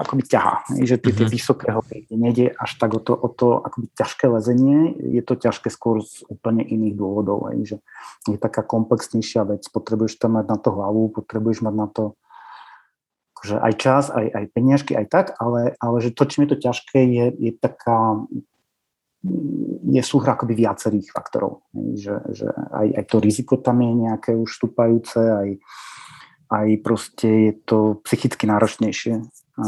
akoby 0.07 0.23
ťahá, 0.25 0.65
že 0.81 0.97
tie, 0.97 1.13
mm-hmm. 1.13 1.19
tie 1.19 1.27
mhm. 1.29 1.33
vysoké 1.35 1.67
hory 1.75 1.99
nejde 2.09 2.57
až 2.57 2.71
tak 2.81 2.97
o 2.97 3.01
to, 3.03 3.13
o 3.13 3.29
to 3.29 3.61
akoby 3.61 3.93
ťažké 3.93 4.25
lezenie, 4.33 4.97
je 4.97 5.23
to 5.23 5.35
ťažké 5.37 5.69
skôr 5.69 6.01
z 6.01 6.25
úplne 6.33 6.65
iných 6.65 6.95
dôvodov, 6.97 7.53
že 7.67 7.83
je 8.31 8.39
taká 8.41 8.65
komplexnejšia 8.65 9.45
vec, 9.45 9.63
potrebuješ 9.69 10.17
tam 10.17 10.41
mať 10.41 10.47
na 10.49 10.57
to 10.57 10.69
hlavu, 10.73 11.13
potrebuješ 11.13 11.61
mať 11.67 11.75
na 11.77 11.89
to 11.91 12.03
akože 13.41 13.57
aj 13.57 13.75
čas, 13.81 14.05
aj, 14.13 14.27
aj 14.37 14.45
peniažky, 14.53 14.93
aj 14.93 15.07
tak, 15.09 15.27
ale, 15.41 15.73
ale 15.81 15.97
že 16.05 16.13
to, 16.13 16.29
čím 16.29 16.45
je 16.45 16.53
to 16.53 16.59
ťažké, 16.61 17.01
je, 17.09 17.27
je 17.41 17.53
taká 17.57 18.21
je 19.85 20.03
súhra 20.05 20.33
akoby 20.33 20.65
viacerých 20.65 21.13
faktorov. 21.13 21.65
Že, 21.73 22.15
že 22.37 22.49
aj, 22.53 22.89
aj 23.01 23.05
to 23.09 23.17
riziko 23.21 23.57
tam 23.61 23.81
je 23.85 23.93
nejaké 23.93 24.31
už 24.37 24.49
vstúpajúce, 24.49 25.21
aj, 25.21 25.49
aj 26.53 26.69
proste 26.85 27.29
je 27.29 27.53
to 27.65 28.01
psychicky 28.05 28.49
náročnejšie. 28.49 29.25
A, 29.61 29.65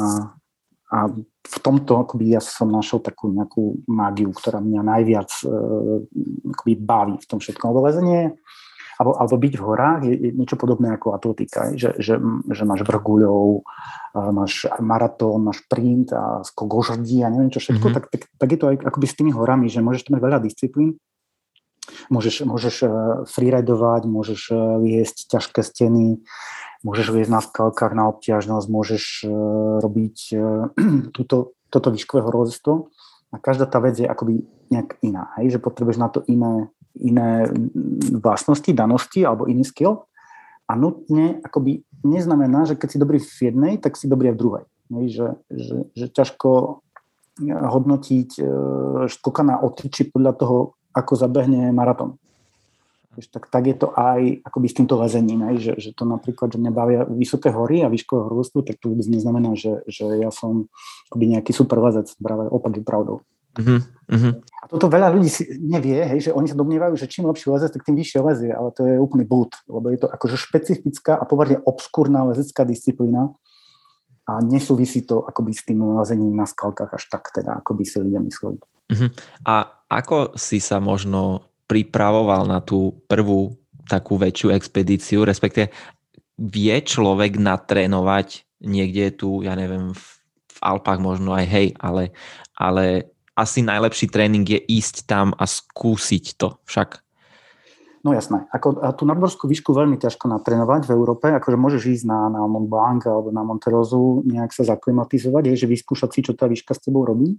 a 0.92 0.98
v 1.42 1.56
tomto 1.61 2.00
akoby 2.00 2.32
ja 2.32 2.40
som 2.40 2.72
našiel 2.72 3.00
takú 3.00 3.28
nejakú 3.28 3.85
mágiu, 3.88 4.32
ktorá 4.32 4.61
mňa 4.61 4.82
najviac 4.85 5.30
e, 5.44 5.48
akoby 6.56 6.72
baví 6.80 7.16
v 7.20 7.28
tom 7.28 7.40
všetkom. 7.40 7.72
Lebo 7.72 7.85
lezenie 7.85 8.37
alebo, 9.00 9.16
alebo 9.16 9.35
byť 9.40 9.55
v 9.57 9.62
horách 9.62 10.00
je, 10.05 10.14
je 10.14 10.31
niečo 10.37 10.57
podobné 10.61 10.92
ako 10.92 11.16
atletika, 11.16 11.72
že, 11.76 11.96
že, 11.96 12.20
že 12.50 12.62
máš 12.68 12.85
vrguľov, 12.85 13.64
máš 14.12 14.68
maratón, 14.81 15.48
máš 15.48 15.64
sprint 15.64 16.12
a 16.12 16.44
skok 16.44 16.92
a 16.92 17.28
neviem 17.33 17.48
čo 17.48 17.61
všetko, 17.61 17.87
mm-hmm. 17.88 17.96
tak, 17.96 18.05
tak, 18.12 18.22
tak 18.37 18.48
je 18.52 18.59
to 18.61 18.66
aj 18.68 18.76
akoby 18.85 19.07
s 19.09 19.16
tými 19.16 19.33
horami, 19.33 19.72
že 19.72 19.81
môžeš 19.81 20.09
tam 20.09 20.20
mať 20.20 20.22
veľa 20.22 20.38
disciplín, 20.44 21.00
môžeš, 22.12 22.44
môžeš 22.46 22.74
e, 22.85 22.88
freeridovať, 23.26 24.02
môžeš 24.07 24.40
e, 24.52 24.57
viesť 24.85 25.16
ťažké 25.33 25.61
steny, 25.64 26.22
môžeš 26.87 27.07
viesť 27.11 27.31
na 27.33 27.40
skalkách 27.42 27.92
na 27.96 28.12
obťažnosť, 28.12 28.66
môžeš 28.68 29.05
e, 29.24 29.28
robiť 29.83 30.16
túto, 31.16 31.57
toto 31.72 31.88
výškové 31.90 32.22
horozestvo 32.22 32.92
a 33.33 33.37
každá 33.40 33.64
tá 33.64 33.81
vec 33.81 33.96
je 33.96 34.07
akoby 34.07 34.44
nejak 34.70 35.00
iná, 35.05 35.33
hej? 35.40 35.57
že 35.57 35.59
potrebuješ 35.62 35.98
na 36.00 36.09
to 36.09 36.24
iné 36.28 36.68
iné 37.00 37.48
vlastnosti, 38.20 38.68
danosti 38.72 39.24
alebo 39.24 39.48
iný 39.48 39.64
skill. 39.64 40.05
A 40.68 40.76
nutne 40.78 41.40
akoby 41.44 41.85
neznamená, 42.05 42.64
že 42.64 42.78
keď 42.78 42.88
si 42.88 42.98
dobrý 43.02 43.18
v 43.20 43.40
jednej, 43.40 43.72
tak 43.78 43.96
si 43.98 44.09
dobrý 44.09 44.33
aj 44.33 44.37
v 44.37 44.42
druhej. 44.42 44.64
Že, 44.92 45.28
že, 45.48 45.76
že 45.96 46.07
ťažko 46.12 46.83
hodnotiť 47.40 48.31
e, 48.38 48.42
skoka 49.09 49.40
na 49.40 49.57
otyči 49.57 50.12
podľa 50.12 50.33
toho, 50.37 50.57
ako 50.92 51.12
zabehne 51.16 51.72
maratón. 51.72 52.20
tak, 53.16 53.48
tak 53.48 53.64
je 53.64 53.76
to 53.76 53.88
aj 53.96 54.44
akoby 54.44 54.66
s 54.68 54.76
týmto 54.76 55.00
lezením, 55.00 55.40
aj, 55.48 55.57
že, 55.57 55.72
že 55.81 55.90
to 55.96 56.05
napríklad, 56.05 56.52
že 56.52 56.61
mňa 56.61 56.72
bavia 56.72 57.00
vysoké 57.09 57.48
hory 57.48 57.81
a 57.81 57.88
výškové 57.88 58.28
horolstvo, 58.28 58.61
tak 58.61 58.76
to 58.76 58.92
vôbec 58.92 59.09
neznamená, 59.09 59.57
že, 59.57 59.81
že 59.88 60.05
ja 60.20 60.28
som 60.28 60.68
akoby 61.09 61.24
nejaký 61.33 61.57
super 61.57 61.81
lezec, 61.81 62.12
práve 62.20 62.44
opak 62.52 62.76
je 62.76 62.85
pravdou. 62.85 63.24
Uh-huh, 63.52 63.80
A 64.60 64.64
toto 64.68 64.88
veľa 64.88 65.12
ľudí 65.12 65.28
si 65.28 65.44
nevie, 65.60 66.00
hej, 66.00 66.28
že 66.28 66.30
oni 66.32 66.48
sa 66.48 66.56
domnievajú, 66.56 66.96
že 66.96 67.08
čím 67.08 67.28
lepší 67.28 67.52
lezec, 67.52 67.76
tak 67.76 67.84
tým 67.84 67.96
vyššie 68.00 68.20
lezie, 68.24 68.52
ale 68.52 68.72
to 68.72 68.88
je 68.88 68.96
úplný 68.96 69.28
blúd, 69.28 69.52
lebo 69.68 69.92
je 69.92 69.98
to 70.00 70.08
akože 70.08 70.40
špecifická 70.40 71.20
a 71.20 71.28
pomerne 71.28 71.60
obskúrna 71.68 72.24
lezecká 72.32 72.64
disciplína 72.64 73.32
a 74.24 74.40
nesúvisí 74.40 75.04
to 75.04 75.26
akoby 75.28 75.52
s 75.52 75.68
tým 75.68 75.84
lezením 76.00 76.32
na 76.32 76.48
skalkách 76.48 76.96
až 76.96 77.04
tak 77.12 77.28
teda, 77.34 77.60
ako 77.60 77.76
by 77.76 77.84
si 77.84 77.96
ľudia 78.00 78.20
mysleli. 78.24 78.56
Uh-huh. 78.88 79.08
A 79.44 79.84
ako 79.92 80.36
si 80.40 80.56
sa 80.56 80.80
možno 80.80 81.52
pripravoval 81.68 82.48
na 82.48 82.64
tú 82.64 83.04
prvú 83.04 83.52
takú 83.84 84.16
väčšiu 84.16 84.56
expedíciu, 84.56 85.28
respektive 85.28 85.68
vie 86.40 86.72
človek 86.80 87.36
natrénovať 87.36 88.48
niekde 88.62 89.12
tu, 89.18 89.44
ja 89.44 89.52
neviem, 89.58 89.92
v, 89.92 90.04
v 90.48 90.58
Alpách 90.62 91.00
možno 91.02 91.34
aj 91.34 91.46
hej, 91.50 91.68
ale, 91.76 92.14
ale 92.56 93.12
asi 93.37 93.64
najlepší 93.64 94.12
tréning 94.12 94.45
je 94.45 94.61
ísť 94.61 95.09
tam 95.09 95.33
a 95.37 95.49
skúsiť 95.49 96.25
to 96.37 96.61
však. 96.68 97.03
No 98.03 98.11
jasné. 98.11 98.51
Ako, 98.51 98.83
a 98.83 98.90
tú 98.90 99.07
nadmorskú 99.07 99.47
výšku 99.47 99.71
veľmi 99.71 99.95
ťažko 99.95 100.27
natrénovať 100.27 100.90
v 100.90 100.95
Európe. 100.99 101.31
Akože 101.31 101.55
môžeš 101.55 101.83
ísť 102.03 102.05
na, 102.11 102.27
na 102.35 102.42
Mont 102.51 102.66
Blanc 102.66 103.07
alebo 103.07 103.31
na 103.31 103.47
Monterozu, 103.47 104.27
nejak 104.27 104.51
sa 104.51 104.66
zaklimatizovať, 104.66 105.55
je, 105.55 105.62
že 105.62 105.71
vyskúšať 105.71 106.11
si, 106.11 106.21
čo 106.27 106.35
tá 106.35 106.51
výška 106.51 106.75
s 106.75 106.83
tebou 106.83 107.07
robí. 107.07 107.38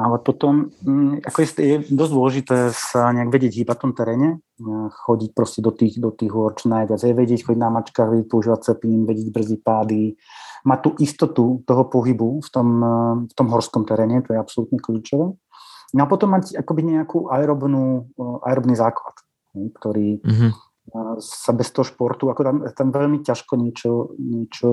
Ale 0.00 0.16
potom 0.20 0.72
mm, 0.80 1.28
ako 1.28 1.38
je, 1.44 1.48
je 1.60 1.76
dosť 1.92 2.12
dôležité 2.12 2.56
sa 2.72 3.12
nejak 3.12 3.28
vedieť 3.28 3.52
hýbať 3.64 3.76
v 3.76 3.84
tom 3.84 3.92
teréne, 3.92 4.28
chodiť 5.04 5.30
proste 5.36 5.60
do 5.60 5.72
tých, 5.72 6.00
do 6.00 6.08
tých 6.08 6.32
hôr 6.32 6.56
čo 6.56 6.72
najviac, 6.72 7.00
je 7.00 7.16
vedieť 7.16 7.44
chodiť 7.44 7.60
na 7.60 7.72
mačkách, 7.72 8.08
vedieť 8.12 8.28
používať 8.32 8.60
cepín, 8.72 9.04
vedieť 9.04 9.28
brzdy 9.28 9.56
pády, 9.60 10.16
mať 10.66 10.78
tú 10.82 10.90
istotu 10.98 11.44
toho 11.62 11.84
pohybu 11.86 12.42
v 12.42 12.48
tom, 12.50 12.68
v 13.30 13.32
tom 13.38 13.46
horskom 13.48 13.86
teréne, 13.86 14.20
to 14.26 14.34
je 14.34 14.42
absolútne 14.42 14.82
kľúčové. 14.82 15.32
No 15.94 16.00
a 16.02 16.10
potom 16.10 16.34
mať 16.34 16.58
akoby 16.58 16.82
nejakú 16.82 17.30
aerobnú, 17.30 18.10
aerobný 18.42 18.74
základ, 18.74 19.14
ktorý, 19.54 20.18
mm-hmm 20.20 20.52
sa 21.18 21.50
bez 21.50 21.74
toho 21.74 21.82
športu, 21.82 22.30
ako 22.30 22.42
tam, 22.46 22.56
tam 22.70 22.88
veľmi 22.94 23.18
ťažko 23.26 23.58
niečo, 23.58 24.14
niečo 24.22 24.68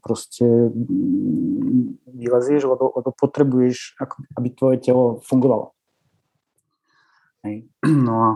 proste 0.00 0.48
mm, 0.48 2.08
vylezieš, 2.16 2.64
lebo, 2.64 2.88
lebo 2.96 3.12
potrebuješ, 3.12 4.00
aby 4.40 4.48
tvoje 4.56 4.80
telo 4.80 5.20
fungovalo. 5.28 5.76
Hej. 7.44 7.68
No 8.06 8.14
a, 8.16 8.30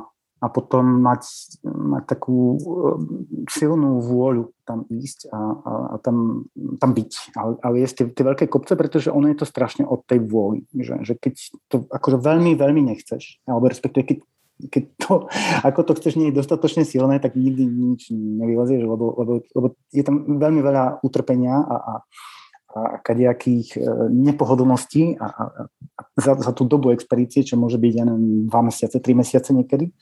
a 0.46 0.48
potom 0.48 1.02
mať, 1.02 1.26
mať 1.66 2.04
takú 2.06 2.54
mm, 2.54 3.50
silnú 3.50 3.98
vôľu 3.98 4.54
tam 4.62 4.86
ísť 4.86 5.26
a, 5.34 5.38
a, 5.38 5.72
a 5.90 5.96
tam, 5.98 6.46
tam 6.78 6.90
byť. 6.94 7.10
Ale, 7.34 7.52
ale 7.66 7.74
je 7.82 7.86
tie, 7.90 8.06
tie 8.14 8.24
veľké 8.26 8.46
kopce, 8.46 8.78
pretože 8.78 9.10
ono 9.10 9.26
je 9.26 9.42
to 9.42 9.46
strašne 9.46 9.82
od 9.82 10.06
tej 10.06 10.22
vôly. 10.22 10.62
Že, 10.70 11.02
že 11.02 11.14
keď 11.18 11.34
to 11.66 11.76
akože 11.90 12.22
veľmi, 12.22 12.54
veľmi 12.54 12.82
nechceš, 12.94 13.42
alebo 13.50 13.66
respektíve 13.66 14.06
keď 14.06 14.18
keď 14.56 14.84
to, 14.96 15.28
ako 15.68 15.80
to 15.84 15.92
chceš 16.00 16.16
nie 16.16 16.32
je 16.32 16.38
dostatočne 16.40 16.88
silné, 16.88 17.20
tak 17.20 17.36
nikdy 17.36 17.68
nič 17.68 18.08
nevylezieš, 18.14 18.88
lebo, 18.88 19.12
lebo, 19.20 19.32
lebo 19.52 19.66
je 19.92 20.00
tam 20.00 20.24
veľmi 20.24 20.60
veľa 20.64 21.04
utrpenia 21.04 21.60
a, 21.60 21.76
a, 21.76 21.76
a 21.76 22.80
kadejakých 23.04 23.76
e, 23.76 23.80
nepohodlností 24.08 25.20
a, 25.20 25.26
a, 25.28 25.44
a 25.68 26.00
za, 26.16 26.32
za 26.40 26.52
tú 26.56 26.64
dobu 26.64 26.92
expedície, 26.92 27.44
čo 27.44 27.60
môže 27.60 27.76
byť, 27.76 27.92
ja 27.92 28.04
neviem, 28.08 28.48
dva 28.48 28.64
mesiace, 28.64 28.96
tri 29.00 29.12
mesiace 29.12 29.52
niekedy, 29.52 29.92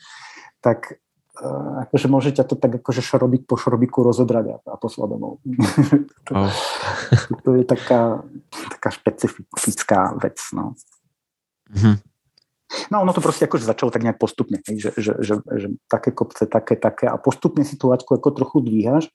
tak 0.65 0.97
e, 1.37 1.49
akože 1.85 2.07
môže 2.09 2.33
ťa 2.33 2.49
to 2.49 2.57
tak 2.57 2.81
akože 2.81 3.05
šrobík 3.05 3.45
po 3.45 3.61
šrobiku 3.61 4.01
rozobrať 4.01 4.45
a, 4.49 4.57
a 4.65 4.75
poslať 4.81 5.09
domov. 5.13 5.45
to, 6.27 6.33
oh. 6.33 6.49
to 7.45 7.51
je 7.61 7.65
taká, 7.69 8.25
taká 8.73 8.89
špecifická 8.89 10.17
vec. 10.17 10.41
No. 10.57 10.73
Mm-hmm. 11.69 11.97
No 12.91 13.05
ono 13.05 13.13
to 13.13 13.21
proste 13.21 13.45
akože 13.45 13.69
začalo 13.69 13.93
tak 13.93 14.03
nejak 14.03 14.19
postupne, 14.19 14.59
že, 14.65 14.91
že, 14.97 15.13
že, 15.21 15.35
že 15.45 15.69
také 15.87 16.11
kopce, 16.11 16.49
také, 16.49 16.81
také 16.81 17.07
a 17.07 17.21
postupne 17.21 17.63
si 17.63 17.77
tú 17.77 17.93
laťku 17.93 18.17
ako 18.17 18.35
trochu 18.35 18.65
dvíhaš 18.65 19.13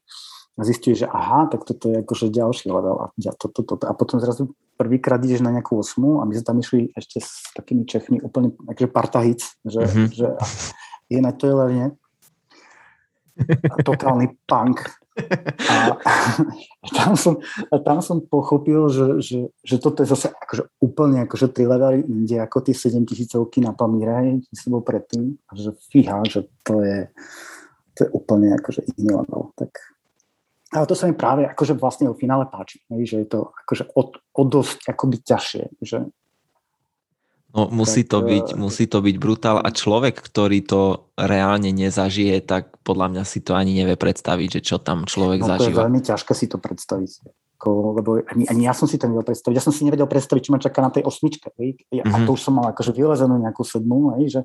a 0.56 0.62
zistíš, 0.64 1.04
že 1.04 1.08
aha, 1.10 1.50
tak 1.52 1.64
toto 1.68 1.92
je 1.92 2.04
akože 2.04 2.32
ďalší 2.32 2.72
level 2.72 3.00
a, 3.04 3.06
to, 3.16 3.48
to, 3.52 3.62
to, 3.64 3.74
a 3.84 3.94
potom 3.96 4.22
zrazu 4.22 4.56
prvýkrát 4.80 5.20
ideš 5.20 5.44
na 5.44 5.52
nejakú 5.52 5.76
osmu 5.76 6.20
a 6.20 6.28
my 6.28 6.36
sme 6.40 6.46
tam 6.46 6.58
išli 6.60 6.80
ešte 6.96 7.20
s 7.20 7.52
takými 7.56 7.84
Čechmi 7.84 8.24
úplne 8.24 8.56
akože 8.64 8.90
partahic, 8.92 9.44
že, 9.68 9.84
mm-hmm. 9.84 10.08
že 10.16 10.28
je 11.10 11.20
na 11.22 11.32
to 11.34 11.50
je 11.50 11.86
totálny 13.90 14.36
punk 14.46 15.00
a, 15.70 16.90
tam, 16.96 17.14
som, 17.18 17.34
a 17.72 17.76
tam 17.80 18.00
som 18.02 18.24
pochopil, 18.24 18.90
že, 18.90 19.06
že, 19.20 19.40
že 19.64 19.76
toto 19.82 20.04
je 20.04 20.12
zase 20.12 20.32
akože 20.32 20.64
úplne 20.80 21.28
akože 21.28 21.48
tri 21.52 21.68
levely 21.68 22.06
inde 22.06 22.40
ako 22.40 22.64
tie 22.64 22.76
7 22.76 23.04
tisícovky 23.04 23.60
na 23.60 23.76
Pamíre, 23.76 24.40
čo 24.52 24.54
som 24.56 24.80
bol 24.80 24.84
predtým. 24.84 25.36
A 25.50 25.52
že 25.56 25.76
fíha, 25.92 26.24
že 26.28 26.48
to 26.64 26.80
je, 26.84 27.12
to 27.96 28.08
je 28.08 28.10
úplne 28.16 28.56
akože 28.56 28.86
iný 28.96 29.20
level. 29.20 29.52
Tak, 29.60 29.72
ale 30.76 30.86
to 30.88 30.96
sa 30.96 31.10
mi 31.10 31.16
práve 31.18 31.44
akože 31.48 31.74
vlastne 31.76 32.08
o 32.08 32.18
finále 32.18 32.48
páči, 32.48 32.80
že 33.04 33.26
je 33.26 33.28
to 33.28 33.52
akože 33.66 33.84
o, 33.96 34.02
o 34.14 34.44
dosť 34.46 34.88
akoby 34.88 35.18
ťažšie, 35.26 35.64
že 35.84 35.98
No 37.50 37.66
musí 37.74 38.06
tak, 38.06 38.12
to 38.14 38.18
byť, 38.30 38.48
uh, 38.54 38.58
musí 38.62 38.86
to 38.86 39.02
byť 39.02 39.16
brutál 39.18 39.58
a 39.58 39.70
človek, 39.74 40.22
ktorý 40.22 40.62
to 40.62 41.10
reálne 41.18 41.74
nezažije, 41.74 42.46
tak 42.46 42.78
podľa 42.86 43.10
mňa 43.10 43.24
si 43.26 43.42
to 43.42 43.58
ani 43.58 43.74
nevie 43.74 43.98
predstaviť, 43.98 44.62
že 44.62 44.62
čo 44.62 44.78
tam 44.78 45.10
človek 45.10 45.42
no, 45.42 45.50
zažíva. 45.58 45.66
to 45.66 45.74
je 45.74 45.82
veľmi 45.82 46.02
ťažké 46.06 46.34
si 46.38 46.46
to 46.46 46.62
predstaviť. 46.62 47.12
Ako, 47.60 48.00
lebo 48.00 48.10
ani, 48.24 48.46
ani 48.48 48.62
ja 48.70 48.74
som 48.78 48.86
si 48.86 49.02
to 49.02 49.10
nevedel 49.10 49.26
predstaviť. 49.26 49.56
Ja 49.58 49.66
som 49.66 49.74
si 49.74 49.82
nevedel 49.82 50.06
predstaviť, 50.06 50.42
čo 50.46 50.54
ma 50.54 50.62
čaká 50.62 50.80
na 50.80 50.94
tej 50.94 51.04
osmičke. 51.10 51.50
Hej? 51.58 51.82
Ja, 51.90 52.06
mm-hmm. 52.06 52.14
A 52.14 52.18
mhm. 52.22 52.26
to 52.30 52.32
už 52.38 52.42
som 52.46 52.54
mal 52.56 52.70
akože 52.70 52.94
vylezenú 52.94 53.36
nejakú 53.42 53.66
sedmú, 53.66 54.14
hej, 54.22 54.40
že 54.40 54.42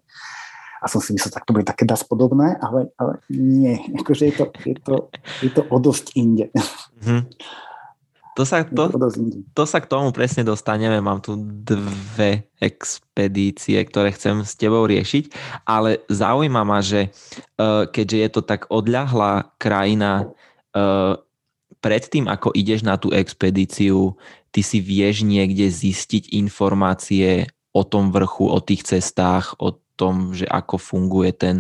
a 0.84 0.86
som 0.88 1.00
si 1.00 1.16
myslel, 1.16 1.32
tak 1.32 1.48
to 1.48 1.56
bude 1.56 1.64
také 1.64 1.88
das 1.88 2.04
podobné, 2.04 2.60
ale, 2.60 2.92
ale 3.00 3.16
nie. 3.32 3.80
Akože 4.04 4.28
je 4.28 4.34
to, 4.36 4.44
je 4.68 4.76
to, 4.76 4.94
je 5.40 5.48
to 5.48 5.64
o 5.64 5.76
dosť 5.80 6.12
inde. 6.12 6.52
Mm-hmm. 6.52 7.20
To 8.34 8.42
sa, 8.42 8.66
to, 8.66 8.90
to 9.54 9.62
sa 9.62 9.78
k 9.78 9.86
tomu 9.86 10.10
presne 10.10 10.42
dostaneme. 10.42 10.98
Mám 10.98 11.22
tu 11.22 11.38
dve 11.38 12.50
expedície, 12.58 13.78
ktoré 13.78 14.10
chcem 14.10 14.42
s 14.42 14.58
tebou 14.58 14.90
riešiť, 14.90 15.30
ale 15.62 16.02
zaujíma 16.10 16.66
ma, 16.66 16.82
že 16.82 17.14
uh, 17.62 17.86
keďže 17.86 18.18
je 18.18 18.28
to 18.34 18.42
tak 18.42 18.66
odľahlá 18.74 19.54
krajina, 19.62 20.34
uh, 20.74 21.14
predtým 21.78 22.26
ako 22.26 22.50
ideš 22.58 22.82
na 22.82 22.98
tú 22.98 23.14
expedíciu, 23.14 24.18
ty 24.50 24.66
si 24.66 24.82
vieš 24.82 25.22
niekde 25.22 25.70
zistiť 25.70 26.34
informácie 26.34 27.46
o 27.70 27.86
tom 27.86 28.10
vrchu, 28.10 28.50
o 28.50 28.58
tých 28.58 28.82
cestách, 28.82 29.54
o 29.62 29.78
tom, 29.94 30.34
že 30.34 30.46
ako 30.50 30.74
funguje 30.74 31.30
ten 31.34 31.56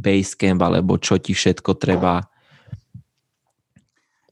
basecamp, 0.00 0.60
alebo 0.64 0.96
čo 0.96 1.20
ti 1.20 1.36
všetko 1.36 1.76
treba 1.76 2.24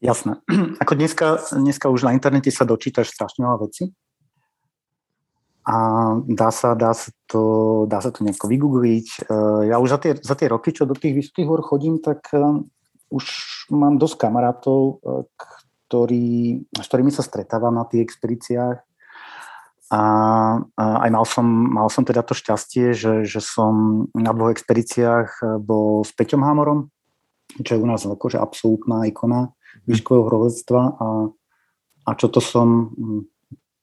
Jasné. 0.02 0.42
Ako 0.82 0.98
dneska, 0.98 1.38
dneska 1.54 1.86
už 1.86 2.02
na 2.02 2.12
internete 2.12 2.50
sa 2.50 2.66
dočítaš 2.66 3.14
strašne 3.14 3.46
veľa 3.46 3.58
veci 3.70 3.94
a 5.62 5.76
dá 6.26 6.50
sa, 6.50 6.74
dá 6.74 6.90
sa, 6.90 7.14
to, 7.30 7.42
dá 7.86 8.02
sa 8.02 8.10
to 8.10 8.26
nejako 8.26 8.50
vygoogliť. 8.50 9.08
E, 9.14 9.18
ja 9.70 9.78
už 9.78 9.94
za 9.94 9.98
tie, 10.02 10.12
za 10.18 10.34
tie 10.34 10.50
roky, 10.50 10.74
čo 10.74 10.90
do 10.90 10.98
tých 10.98 11.14
vysokých 11.22 11.46
hor 11.46 11.62
chodím, 11.62 12.02
tak 12.02 12.34
e, 12.34 12.66
už 13.14 13.24
mám 13.70 13.94
dosť 13.94 14.26
kamarátov, 14.26 14.80
e, 14.82 15.22
ktorí, 15.86 16.26
s 16.66 16.86
ktorými 16.90 17.14
sa 17.14 17.22
stretávam 17.22 17.78
na 17.78 17.86
tých 17.86 18.10
expedíciách. 18.10 18.82
A, 19.92 20.02
a 20.74 20.84
aj 21.06 21.10
mal 21.14 21.24
som, 21.30 21.46
mal 21.46 21.86
som 21.94 22.02
teda 22.02 22.26
to 22.26 22.34
šťastie, 22.34 22.90
že, 22.90 23.22
že 23.22 23.38
som 23.38 24.08
na 24.18 24.34
dvoch 24.34 24.50
expedíciách 24.50 25.62
bol 25.62 26.02
s 26.02 26.10
Peťom 26.10 26.42
Hamorom, 26.42 26.90
čo 27.60 27.76
je 27.76 27.82
u 27.82 27.86
nás 27.88 28.00
akože 28.08 28.40
absolútna 28.40 29.04
ikona 29.04 29.52
výškového 29.84 30.28
hrolectva 30.28 30.82
a, 30.96 31.08
a 32.08 32.10
čo 32.16 32.32
to 32.32 32.40
som 32.40 32.92
hm, 32.96 33.22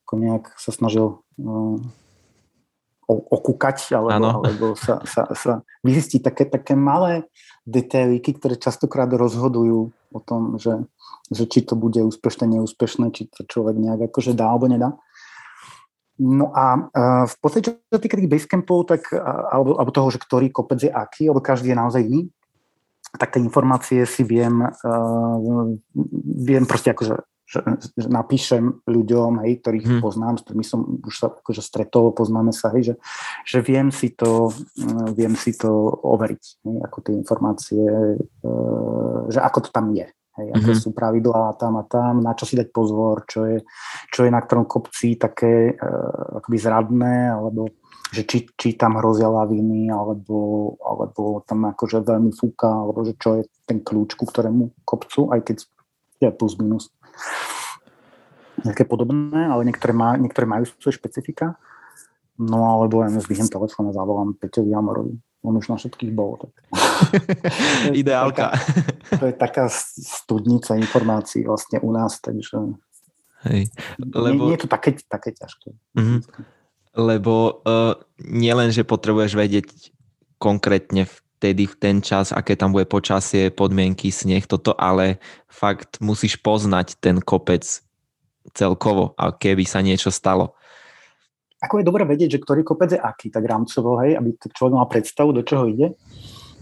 ako 0.10 0.13
nejak 0.17 0.45
sa 0.58 0.73
snažil 0.73 1.21
uh, 1.21 1.77
okúkať 3.10 3.93
alebo, 3.93 4.41
alebo 4.41 4.65
sa, 4.73 5.01
sa, 5.05 5.29
sa 5.38 5.62
vyzistiť 5.86 6.21
také, 6.21 6.49
také 6.49 6.73
malé 6.73 7.29
detailiky, 7.65 8.38
ktoré 8.38 8.58
častokrát 8.58 9.10
rozhodujú 9.10 9.93
o 9.93 10.19
tom, 10.21 10.58
že, 10.58 10.82
že 11.29 11.45
či 11.45 11.62
to 11.65 11.77
bude 11.77 12.01
úspešné, 12.01 12.58
neúspešné, 12.58 13.13
či 13.13 13.29
to 13.29 13.45
človek 13.45 13.77
nejak 13.77 14.10
akože 14.10 14.34
dá 14.34 14.49
alebo 14.49 14.65
nedá. 14.65 14.97
No 16.17 16.49
a 16.58 16.89
uh, 16.89 17.25
v 17.29 17.36
podstate, 17.38 17.69
čo 17.69 17.77
sa 17.93 18.01
týka 18.01 18.17
tých 18.17 18.29
basecampov, 18.29 18.89
tak, 18.89 19.13
alebo, 19.53 19.77
alebo 19.77 19.93
toho, 19.93 20.10
že 20.10 20.21
ktorý 20.21 20.49
kopec 20.49 20.82
je 20.82 20.89
aký, 20.89 21.29
alebo 21.29 21.45
každý 21.45 21.73
je 21.73 21.77
naozaj 21.77 22.01
iný, 22.01 22.34
tak 23.17 23.34
tie 23.34 23.41
informácie 23.41 24.06
si 24.06 24.22
viem, 24.28 24.62
uh, 24.62 25.36
viem 26.38 26.63
proste 26.69 26.93
akože 26.93 27.17
že, 27.50 27.60
že 27.98 28.08
napíšem 28.08 28.86
ľuďom, 28.86 29.41
hej, 29.41 29.65
ktorých 29.65 29.88
hmm. 29.98 30.02
poznám, 30.06 30.38
s 30.38 30.45
ktorými 30.45 30.65
som 30.65 31.02
už 31.02 31.15
sa 31.17 31.28
akože 31.34 31.65
stretol, 31.65 32.13
poznáme 32.13 32.54
sa, 32.54 32.69
hej, 32.78 32.93
že, 32.93 32.95
že 33.41 33.60
viem, 33.65 33.89
si 33.89 34.13
to, 34.13 34.54
mm, 34.78 35.17
viem 35.17 35.34
si 35.34 35.58
to 35.58 35.69
overiť, 35.89 36.43
hej, 36.69 36.78
ako 36.86 36.98
tie 37.02 37.13
informácie, 37.17 37.82
e, 37.82 38.52
že 39.34 39.41
ako 39.41 39.60
to 39.65 39.69
tam 39.74 39.89
je. 39.98 40.06
Hej, 40.38 40.48
mm-hmm. 40.56 40.78
sú 40.78 40.93
pravidlá 40.93 41.58
tam 41.58 41.82
a 41.82 41.84
tam, 41.89 42.22
na 42.22 42.38
čo 42.38 42.45
si 42.45 42.54
dať 42.54 42.69
pozor, 42.69 43.26
čo 43.26 43.50
je, 43.50 43.58
čo 44.13 44.24
je 44.24 44.32
na 44.32 44.39
ktorom 44.45 44.69
kopci 44.69 45.17
také 45.17 45.74
e, 45.74 45.89
akoby 46.38 46.58
zradné, 46.62 47.34
alebo 47.34 47.79
že 48.10 48.26
či, 48.26 48.50
či 48.58 48.74
tam 48.74 48.98
hrozia 48.98 49.30
laviny, 49.30 49.93
alebo, 49.93 50.74
alebo 50.82 51.45
tam 51.45 51.69
akože 51.69 52.02
veľmi 52.02 52.34
fúka, 52.34 52.69
alebo 52.69 53.06
že 53.06 53.13
čo 53.17 53.41
je 53.41 53.43
ten 53.69 53.82
kľúč 53.82 54.17
ku 54.17 54.26
ktorému 54.26 54.74
kopcu, 54.82 55.30
aj 55.30 55.45
keď 55.45 55.58
je 56.19 56.30
plus 56.34 56.58
minus 56.58 56.89
nejaké 58.65 58.84
podobné, 58.84 59.48
ale 59.48 59.63
niektoré, 59.63 59.95
má, 59.95 60.19
niektoré 60.19 60.43
majú 60.43 60.67
svoje 60.67 61.00
špecifika. 61.00 61.56
No 62.39 62.63
alebo 62.72 63.04
ja 63.04 63.12
zvýhem 63.12 63.52
telefón 63.52 63.91
a 63.91 63.95
zavolám 63.95 64.36
Peťovi 64.36 64.72
Amorovi. 64.72 65.15
On 65.43 65.56
už 65.56 65.72
na 65.72 65.80
všetkých 65.80 66.12
bol. 66.12 66.36
Tak. 66.39 66.52
Ideálka. 67.95 68.56
To 69.19 69.32
je 69.32 69.36
taká 69.36 69.72
studnica 69.72 70.76
informácií 70.76 71.48
vlastne 71.48 71.80
u 71.80 71.91
nás, 71.95 72.19
takže 72.19 72.76
Hej. 73.48 73.72
Lebo... 74.00 74.52
Nie, 74.52 74.52
nie 74.52 74.56
je 74.60 74.67
to 74.67 74.69
také, 74.72 75.00
také 75.00 75.32
ťažké. 75.32 75.72
Mm-hmm. 75.95 76.19
Lebo 77.00 77.64
uh, 77.64 77.96
nielen, 78.20 78.76
že 78.76 78.84
potrebuješ 78.84 79.40
vedieť 79.40 79.96
konkrétne 80.36 81.08
vtedy 81.08 81.72
v 81.72 81.76
ten 81.80 81.98
čas, 82.04 82.36
aké 82.36 82.60
tam 82.60 82.76
bude 82.76 82.84
počasie, 82.84 83.48
podmienky, 83.48 84.12
sneh, 84.12 84.44
toto, 84.44 84.76
ale 84.76 85.24
fakt 85.48 86.04
musíš 86.04 86.36
poznať 86.44 87.00
ten 87.00 87.24
kopec 87.24 87.64
celkovo 88.52 89.16
a 89.16 89.32
keby 89.32 89.64
sa 89.64 89.80
niečo 89.80 90.12
stalo. 90.12 90.60
Ako 91.60 91.80
je 91.80 91.88
dobré 91.88 92.04
vedieť, 92.04 92.40
že 92.40 92.44
ktorý 92.44 92.68
kopec 92.68 92.96
je 92.96 93.00
aký, 93.00 93.32
tak 93.32 93.44
rámcovo, 93.44 94.00
hej, 94.04 94.16
aby 94.20 94.36
človek 94.36 94.76
mal 94.76 94.88
predstavu, 94.88 95.32
do 95.36 95.44
čoho 95.44 95.68
ide, 95.68 95.96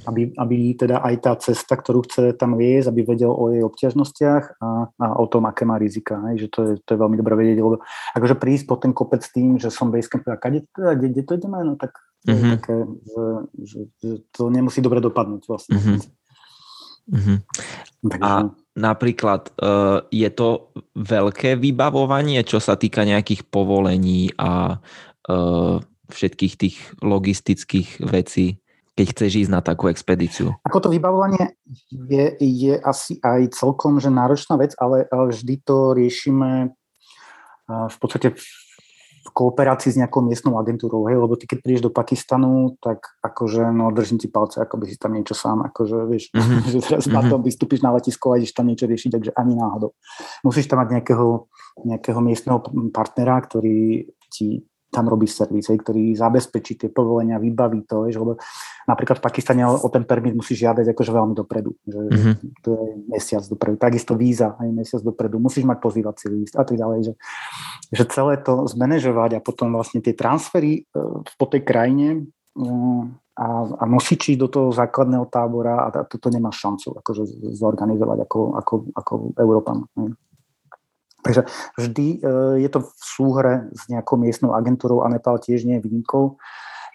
aby, 0.08 0.32
aby 0.40 0.72
teda 0.80 1.04
aj 1.04 1.16
tá 1.20 1.36
cesta, 1.36 1.76
ktorú 1.76 2.08
chce 2.08 2.32
tam 2.40 2.56
viesť, 2.56 2.88
aby 2.88 3.02
vedel 3.04 3.30
o 3.30 3.52
jej 3.52 3.60
obťažnostiach 3.68 4.64
a, 4.64 4.88
a 4.88 5.08
o 5.20 5.26
tom, 5.28 5.44
aké 5.52 5.68
má 5.68 5.76
rizika, 5.76 6.16
hej, 6.32 6.48
že 6.48 6.48
to 6.48 6.60
je, 6.64 6.74
to 6.88 6.96
je 6.96 7.02
veľmi 7.04 7.20
dobré 7.20 7.36
vedieť, 7.36 7.60
lebo 7.60 7.84
akože 8.16 8.40
prísť 8.40 8.66
po 8.72 8.80
ten 8.80 8.96
kopec 8.96 9.22
tým, 9.28 9.60
že 9.60 9.68
som 9.68 9.92
basecamp 9.92 10.24
a 10.32 10.40
kde, 10.40 10.64
teda, 10.72 10.92
kde, 10.96 11.08
kde 11.12 11.24
to 11.28 11.32
ideme, 11.36 11.60
no 11.68 11.76
tak 11.76 11.92
mm-hmm. 12.24 12.52
také, 12.56 12.76
že, 12.88 13.26
že, 13.60 13.80
že 14.00 14.12
to 14.32 14.48
nemusí 14.48 14.80
dobre 14.80 15.04
dopadnúť 15.04 15.44
vlastne. 15.44 15.76
Mm-hmm. 15.76 16.00
Mm-hmm. 17.08 17.38
Takže... 18.08 18.24
A 18.24 18.32
napríklad 18.78 19.52
uh, 19.60 20.06
je 20.12 20.30
to 20.32 20.72
veľké 20.96 21.60
vybavovanie, 21.60 22.40
čo 22.48 22.64
sa 22.64 22.80
týka 22.80 23.04
nejakých 23.04 23.48
povolení 23.48 24.32
a 24.40 24.80
uh, 24.80 25.76
všetkých 26.08 26.54
tých 26.56 26.78
logistických 27.04 28.00
vecí, 28.08 28.64
keď 28.98 29.06
chceš 29.14 29.32
ísť 29.46 29.52
na 29.54 29.62
takú 29.62 29.94
expedíciu? 29.94 30.58
Ako 30.66 30.82
to 30.82 30.90
vybavovanie 30.90 31.54
je, 31.94 32.34
je 32.42 32.74
asi 32.82 33.22
aj 33.22 33.54
celkom 33.54 34.02
že 34.02 34.10
náročná 34.10 34.58
vec, 34.58 34.74
ale, 34.82 35.06
vždy 35.06 35.62
to 35.62 35.94
riešime 35.94 36.74
v 37.70 37.98
podstate 38.02 38.34
v 39.28 39.30
kooperácii 39.36 39.92
s 39.92 40.00
nejakou 40.00 40.24
miestnou 40.24 40.56
agentúrou, 40.56 41.04
hej, 41.12 41.20
lebo 41.20 41.36
ty 41.36 41.44
keď 41.44 41.60
prídeš 41.60 41.84
do 41.84 41.92
Pakistanu, 41.92 42.80
tak 42.80 43.04
akože, 43.20 43.76
no 43.76 43.92
držím 43.92 44.24
ti 44.24 44.32
palce, 44.32 44.64
ako 44.64 44.80
by 44.80 44.86
si 44.88 44.96
tam 44.96 45.20
niečo 45.20 45.36
sám, 45.36 45.68
akože, 45.68 45.98
vieš, 46.08 46.32
mm-hmm. 46.32 46.60
že 46.74 46.80
teraz 46.80 47.06
mm-hmm. 47.06 47.18
na 47.20 47.22
tom 47.28 47.44
vystúpiš 47.44 47.84
na 47.84 47.92
letisko 47.92 48.34
a 48.34 48.40
ideš 48.40 48.56
tam 48.56 48.72
niečo 48.72 48.88
riešiť, 48.88 49.12
takže 49.12 49.32
ani 49.36 49.60
náhodou. 49.60 49.92
Musíš 50.48 50.72
tam 50.72 50.80
mať 50.80 50.90
nejakého, 50.96 51.52
nejakého 51.84 52.20
miestneho 52.24 52.64
partnera, 52.96 53.36
ktorý 53.44 54.08
ti 54.32 54.64
tam 54.98 55.06
robí 55.06 55.30
servis, 55.30 55.70
ktorý 55.70 56.18
zabezpečí 56.18 56.74
tie 56.74 56.90
povolenia, 56.90 57.38
vybaví 57.38 57.86
to, 57.86 58.10
vieš, 58.10 58.18
lebo 58.18 58.42
napríklad 58.90 59.22
v 59.22 59.26
Pakistane 59.30 59.62
o 59.62 59.90
ten 59.94 60.02
permit 60.10 60.34
musí 60.34 60.58
žiadať 60.58 60.98
akože 60.98 61.12
veľmi 61.14 61.38
dopredu, 61.38 61.78
že 61.86 62.00
mm-hmm. 62.02 62.36
to 62.66 62.70
je 62.74 62.86
mesiac 63.14 63.44
dopredu, 63.46 63.78
takisto 63.78 64.18
víza 64.18 64.58
aj 64.58 64.74
mesiac 64.74 65.06
dopredu, 65.06 65.38
musíš 65.38 65.70
mať 65.70 65.78
pozývací 65.78 66.26
list 66.34 66.58
a 66.58 66.66
tak 66.66 66.82
ďalej, 66.82 67.14
že, 67.14 67.14
že 67.94 68.04
celé 68.10 68.42
to 68.42 68.66
zmanéžovať 68.66 69.38
a 69.38 69.44
potom 69.46 69.70
vlastne 69.70 70.02
tie 70.02 70.18
transfery 70.18 70.90
uh, 70.98 71.22
po 71.38 71.46
tej 71.46 71.62
krajine 71.62 72.26
uh, 72.58 73.06
a, 73.38 73.48
a 73.70 73.84
nosiči 73.86 74.34
do 74.34 74.50
toho 74.50 74.74
základného 74.74 75.30
tábora 75.30 75.86
a 75.86 76.10
toto 76.10 76.34
nemá 76.34 76.50
šancu 76.50 76.98
akože 76.98 77.54
zorganizovať 77.54 78.26
ako, 78.26 78.40
ako, 78.58 78.74
ako 78.98 79.14
Európan. 79.38 79.86
Takže 81.28 81.42
vždy 81.76 82.08
e, 82.08 82.18
je 82.64 82.70
to 82.72 82.80
v 82.88 82.92
súhre 83.04 83.54
s 83.76 83.92
nejakou 83.92 84.16
miestnou 84.16 84.56
agentúrou 84.56 85.04
a 85.04 85.12
Nepal 85.12 85.44
tiež 85.44 85.68
nie 85.68 85.76
je 85.78 85.84
výnimkou. 85.84 86.40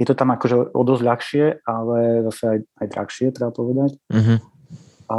Je 0.00 0.08
to 0.08 0.16
tam 0.16 0.32
akože 0.32 0.72
o 0.72 0.82
dosť 0.82 1.02
ľahšie, 1.04 1.44
ale 1.68 2.24
zase 2.32 2.42
aj, 2.48 2.58
aj 2.80 2.86
drahšie, 2.88 3.26
treba 3.36 3.52
povedať. 3.52 4.00
Mm-hmm. 4.08 4.38
A 5.12 5.18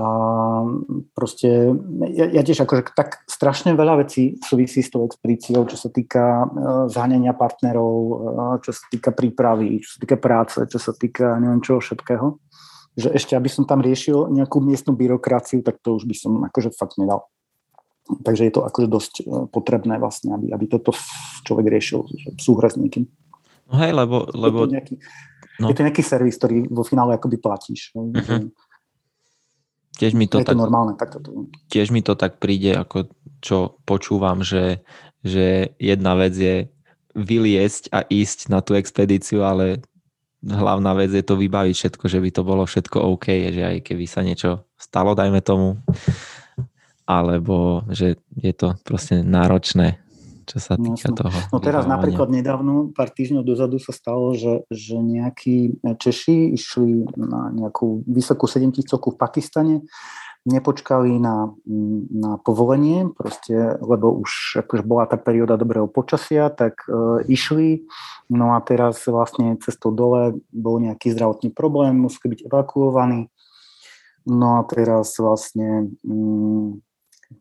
proste, 1.13 1.69
ja, 2.09 2.25
ja 2.25 2.41
tiež 2.41 2.65
akože 2.65 2.97
tak 2.97 3.21
strašne 3.29 3.77
veľa 3.77 4.01
vecí 4.01 4.41
súvisí 4.41 4.81
s 4.81 4.89
tou 4.89 5.05
expedíciou, 5.05 5.69
čo 5.69 5.77
sa 5.77 5.93
týka 5.93 6.41
uh, 6.41 6.47
zhanenia 6.89 7.37
partnerov, 7.37 7.93
uh, 7.93 8.55
čo 8.65 8.73
sa 8.73 8.89
týka 8.89 9.13
prípravy, 9.13 9.85
čo 9.85 9.89
sa 9.93 9.99
týka 10.01 10.17
práce, 10.17 10.57
čo 10.65 10.81
sa 10.81 10.97
týka 10.97 11.37
neviem 11.37 11.61
čoho 11.61 11.77
všetkého. 11.77 12.41
Že 12.97 13.09
ešte, 13.13 13.33
aby 13.37 13.49
som 13.53 13.69
tam 13.69 13.85
riešil 13.85 14.33
nejakú 14.33 14.57
miestnu 14.65 14.97
byrokraciu, 14.97 15.61
tak 15.61 15.77
to 15.85 15.93
už 15.93 16.09
by 16.09 16.15
som 16.17 16.41
akože 16.49 16.73
fakt 16.73 16.97
nedal. 16.97 17.29
Takže 18.03 18.43
je 18.47 18.53
to 18.53 18.61
akože 18.67 18.87
dosť 18.91 19.13
e, 19.21 19.23
potrebné 19.47 19.95
vlastne, 19.95 20.35
aby, 20.35 20.51
aby 20.51 20.65
toto 20.67 20.91
človek 21.47 21.71
riešil 21.71 22.03
v 22.35 22.41
súhre 22.41 22.67
s 22.67 22.75
niekým. 22.75 23.07
No 23.71 23.79
hej, 23.79 23.95
lebo... 23.95 24.27
lebo... 24.35 24.67
Je, 24.67 24.67
to 24.67 24.75
nejaký, 24.75 24.95
no. 25.63 25.67
je 25.71 25.75
to 25.75 25.85
nejaký 25.87 26.03
servis, 26.03 26.35
ktorý 26.35 26.67
vo 26.67 26.83
finále 26.83 27.15
akoby 27.15 27.39
platíš. 27.39 27.95
Uh-huh. 27.95 28.51
Tiež 29.95 30.17
mi 30.17 30.27
to, 30.27 30.43
je 30.43 30.47
tak, 30.49 30.57
to 30.57 30.59
normálne, 30.59 30.99
tak 30.99 31.15
to... 31.15 31.47
Tiež 31.71 31.95
mi 31.95 32.03
to 32.03 32.17
tak 32.19 32.43
príde, 32.43 32.75
ako 32.75 33.07
čo 33.39 33.79
počúvam, 33.87 34.43
že, 34.43 34.83
že 35.23 35.71
jedna 35.79 36.19
vec 36.19 36.33
je 36.35 36.67
vyliesť 37.13 37.93
a 37.93 38.03
ísť 38.03 38.49
na 38.49 38.59
tú 38.59 38.73
expedíciu, 38.73 39.45
ale 39.45 39.85
hlavná 40.43 40.91
vec 40.97 41.13
je 41.13 41.23
to 41.23 41.39
vybaviť 41.39 41.75
všetko, 41.77 42.05
že 42.09 42.19
by 42.19 42.29
to 42.33 42.41
bolo 42.43 42.63
všetko 42.67 42.97
OK, 42.99 43.53
že 43.53 43.63
aj 43.63 43.77
keby 43.85 44.05
sa 44.09 44.25
niečo 44.25 44.67
stalo, 44.75 45.15
dajme 45.15 45.39
tomu, 45.39 45.79
alebo 47.03 47.83
že 47.91 48.19
je 48.35 48.53
to 48.55 48.79
proste 48.87 49.23
náročné, 49.23 49.99
čo 50.43 50.59
sa 50.59 50.75
týka 50.75 51.11
no, 51.11 51.15
toho. 51.15 51.37
No 51.51 51.57
teraz 51.63 51.87
napríklad 51.87 52.27
nedávno, 52.27 52.91
pár 52.91 53.11
týždňov 53.11 53.43
dozadu 53.43 53.79
sa 53.79 53.95
stalo, 53.95 54.35
že, 54.35 54.67
že 54.71 54.99
nejakí 54.99 55.83
Češi 55.83 56.55
išli 56.55 57.07
na 57.15 57.51
nejakú 57.51 58.03
vysokú 58.07 58.47
sedemtistovku 58.47 59.15
v 59.15 59.19
Pakistane, 59.19 59.75
nepočkali 60.43 61.23
na, 61.23 61.55
na 62.11 62.35
povolenie, 62.35 63.07
proste, 63.15 63.79
lebo 63.79 64.11
už 64.11 64.59
akože 64.67 64.83
bola 64.83 65.07
tá 65.07 65.15
perióda 65.15 65.55
dobrého 65.55 65.87
počasia, 65.87 66.51
tak 66.51 66.83
e, 66.83 67.23
išli, 67.31 67.87
no 68.27 68.51
a 68.51 68.59
teraz 68.59 69.07
vlastne 69.07 69.55
cestou 69.63 69.95
dole 69.95 70.35
bol 70.51 70.83
nejaký 70.83 71.15
zdravotný 71.15 71.55
problém, 71.55 71.95
museli 71.95 72.35
byť 72.35 72.51
evakuovaní, 72.51 73.31
no 74.27 74.59
a 74.59 74.67
teraz 74.67 75.15
vlastne 75.15 75.95
mm, 76.03 76.83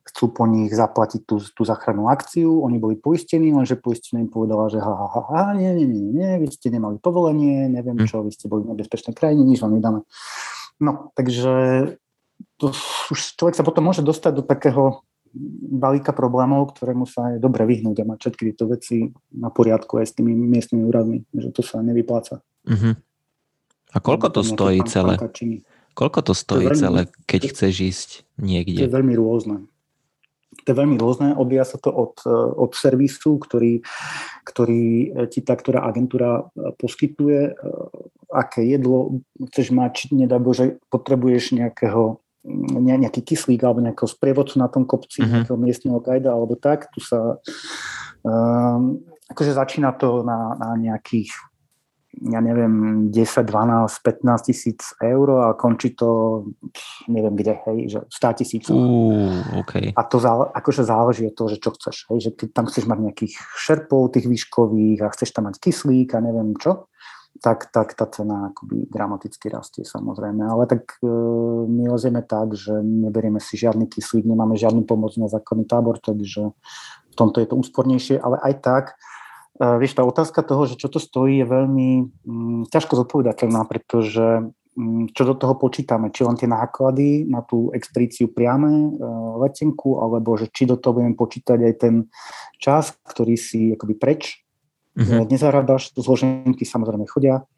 chcú 0.06 0.32
po 0.32 0.44
nich 0.48 0.72
zaplatiť 0.72 1.26
tú, 1.26 1.40
tú 1.40 1.62
záchrannú 1.62 2.08
akciu, 2.08 2.62
oni 2.62 2.76
boli 2.78 2.96
poistení, 2.96 3.52
lenže 3.52 3.80
poistenie 3.80 4.26
im 4.26 4.30
povedala, 4.30 4.68
že 4.72 4.78
ha, 4.78 4.92
ha, 4.92 5.06
ha, 5.08 5.22
ha, 5.28 5.42
nie, 5.56 5.68
nie, 5.72 5.86
nie, 5.86 6.02
nie, 6.14 6.30
vy 6.42 6.48
ste 6.50 6.72
nemali 6.72 7.00
povolenie, 7.02 7.68
neviem 7.68 8.00
hm. 8.02 8.08
čo, 8.08 8.24
vy 8.24 8.30
ste 8.32 8.46
boli 8.46 8.66
v 8.66 8.76
nebezpečnej 8.76 9.14
krajine, 9.16 9.42
nič 9.44 9.60
vám 9.60 9.76
nedáme. 9.76 10.04
No, 10.82 11.14
takže 11.14 11.52
to, 12.58 12.74
už 13.10 13.38
človek 13.38 13.54
sa 13.54 13.66
potom 13.66 13.86
môže 13.86 14.02
dostať 14.02 14.32
do 14.40 14.44
takého 14.44 15.02
balíka 15.72 16.12
problémov, 16.12 16.76
ktorému 16.76 17.08
sa 17.08 17.34
je 17.34 17.38
dobre 17.40 17.64
vyhnúť 17.64 18.04
a 18.04 18.08
mať 18.08 18.18
všetky 18.20 18.42
tieto 18.52 18.68
veci 18.68 19.08
na 19.32 19.48
poriadku 19.48 19.96
aj 19.96 20.06
s 20.12 20.16
tými 20.20 20.36
miestnymi 20.36 20.82
úradmi, 20.84 21.24
že 21.32 21.48
to 21.56 21.64
sa 21.64 21.80
nevypláca. 21.80 22.44
Uh-huh. 22.68 22.94
A 23.92 23.96
koľko 23.96 24.28
to 24.28 24.44
stojí 24.44 24.84
celé? 24.84 25.16
Koľko 25.92 26.20
to 26.20 26.32
stojí 26.36 26.68
to 26.68 26.76
veľmi, 26.76 26.80
celé, 26.80 27.00
keď 27.24 27.40
chceš 27.52 27.74
ísť 27.80 28.10
niekde? 28.40 28.84
To 28.84 28.88
je 28.88 28.96
veľmi 28.96 29.14
rôzne 29.16 29.71
to 30.62 30.72
je 30.72 30.80
veľmi 30.80 30.96
rôzne, 30.96 31.34
odvíja 31.34 31.66
sa 31.66 31.78
to 31.78 31.90
od, 31.90 32.14
e, 32.22 32.32
od 32.32 32.72
servisu, 32.74 33.38
ktorý, 33.42 33.82
ktorý 34.46 34.84
ti 35.28 35.40
tá 35.42 35.58
ktorá 35.58 35.84
agentúra 35.84 36.46
e, 36.54 36.72
poskytuje, 36.78 37.40
e, 37.50 37.52
aké 38.32 38.64
jedlo 38.64 39.22
chceš 39.52 39.74
mať, 39.74 39.90
či 39.92 40.04
nedá 40.16 40.40
Bože, 40.40 40.80
potrebuješ 40.88 41.52
nejakého 41.58 42.22
ne, 42.46 42.94
nejaký 42.98 43.22
kyslík 43.22 43.62
alebo 43.62 43.84
nejakého 43.84 44.08
sprievodcu 44.10 44.58
na 44.58 44.66
tom 44.66 44.82
kopci, 44.82 45.22
uh-huh. 45.22 45.30
nejakého 45.42 45.58
miestneho 45.58 45.98
gajda 46.02 46.34
alebo 46.34 46.58
tak, 46.58 46.90
tu 46.90 46.98
sa 46.98 47.38
um, 48.26 48.98
akože 49.30 49.52
začína 49.54 49.94
to 49.94 50.26
na, 50.26 50.58
na 50.58 50.74
nejakých 50.74 51.30
ja 52.30 52.40
neviem, 52.40 53.08
10, 53.10 53.46
12, 53.46 54.02
15 54.02 54.46
tisíc 54.46 54.80
eur 55.02 55.28
a 55.42 55.58
končí 55.58 55.96
to, 55.98 56.42
neviem 57.10 57.34
kde, 57.34 57.58
hej, 57.66 57.78
že 57.88 58.00
100 58.06 58.38
tisíc. 58.38 58.64
Uh, 58.70 59.42
okay. 59.58 59.90
A 59.96 60.02
to 60.06 60.22
zále, 60.22 60.46
akože 60.54 60.86
záleží 60.86 61.26
od 61.26 61.34
toho, 61.34 61.48
že 61.50 61.58
čo 61.58 61.70
chceš, 61.74 61.96
hej, 62.14 62.18
že 62.28 62.30
keď 62.30 62.48
tam 62.54 62.64
chceš 62.70 62.84
mať 62.86 62.98
nejakých 63.10 63.34
šerpov 63.58 64.14
tých 64.14 64.30
výškových 64.30 64.98
a 65.02 65.12
chceš 65.12 65.30
tam 65.34 65.50
mať 65.50 65.58
kyslík 65.58 66.14
a 66.14 66.22
neviem 66.22 66.54
čo, 66.60 66.86
tak, 67.40 67.72
tak 67.72 67.96
tá 67.96 68.04
cena 68.06 68.52
akoby 68.52 68.86
dramaticky 68.92 69.48
rastie 69.48 69.82
samozrejme. 69.82 70.44
Ale 70.44 70.68
tak 70.68 71.00
e, 71.00 71.08
my 71.66 71.90
lezieme 71.90 72.20
tak, 72.22 72.52
že 72.52 72.76
neberieme 72.84 73.40
si 73.40 73.56
žiadny 73.56 73.88
kyslík, 73.88 74.28
nemáme 74.28 74.54
žiadnu 74.54 74.84
pomoc 74.84 75.16
na 75.16 75.32
zákonný 75.32 75.64
tábor, 75.64 75.96
takže 75.98 76.52
v 77.12 77.14
tomto 77.16 77.40
je 77.40 77.48
to 77.48 77.56
úspornejšie, 77.56 78.20
ale 78.20 78.36
aj 78.40 78.54
tak 78.60 78.84
vieš, 79.78 79.94
tá 79.94 80.02
otázka 80.02 80.42
toho, 80.42 80.66
že 80.66 80.74
čo 80.74 80.90
to 80.90 80.98
stojí, 80.98 81.42
je 81.42 81.46
veľmi 81.46 81.88
um, 82.26 82.62
ťažko 82.66 82.98
zodpovedateľná, 82.98 83.62
pretože 83.70 84.50
um, 84.74 85.06
čo 85.14 85.22
do 85.22 85.34
toho 85.38 85.54
počítame, 85.54 86.10
či 86.10 86.26
len 86.26 86.34
tie 86.34 86.50
náklady 86.50 87.30
na 87.30 87.46
tú 87.46 87.70
expedíciu 87.70 88.32
priame, 88.32 88.98
uh, 88.98 89.38
letenku, 89.42 90.02
alebo 90.02 90.34
že 90.34 90.50
či 90.50 90.66
do 90.66 90.74
toho 90.74 90.98
budeme 90.98 91.14
počítať 91.14 91.58
aj 91.62 91.74
ten 91.78 91.94
čas, 92.58 92.96
ktorý 93.06 93.38
si 93.38 93.70
akoby 93.74 93.94
preč. 93.94 94.42
Uh-huh. 94.92 95.24
Nezarábaš, 95.24 95.96
zloženky 95.96 96.68
samozrejme 96.68 97.08
chodia, 97.08 97.40
Eh, 97.40 97.51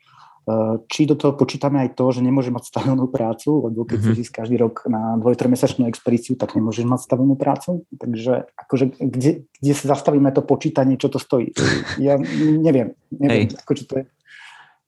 či 0.93 1.09
do 1.09 1.17
toho 1.17 1.33
počítame 1.33 1.81
aj 1.89 1.97
to, 1.97 2.05
že 2.13 2.21
nemôže 2.21 2.53
mať 2.53 2.69
stabilnú 2.69 3.09
prácu, 3.09 3.65
lebo 3.65 3.89
keď 3.89 3.99
mm-hmm. 4.05 4.23
ísť 4.29 4.33
každý 4.33 4.57
rok 4.61 4.85
na 4.85 5.17
dvoj-trojmesačnú 5.17 5.89
expedíciu, 5.89 6.37
tak 6.37 6.53
nemôžeš 6.53 6.85
mať 6.85 7.01
stabilnú 7.01 7.33
prácu. 7.33 7.89
Takže 7.97 8.53
akože, 8.53 9.01
kde, 9.01 9.49
kde 9.49 9.73
sa 9.73 9.97
zastavíme 9.97 10.29
to 10.37 10.45
počítanie, 10.45 11.01
čo 11.01 11.09
to 11.09 11.17
stojí? 11.17 11.57
Ja 11.97 12.21
neviem. 12.21 12.93
neviem 13.09 13.49
akože 13.57 13.83
to, 13.89 13.95
je, 14.01 14.05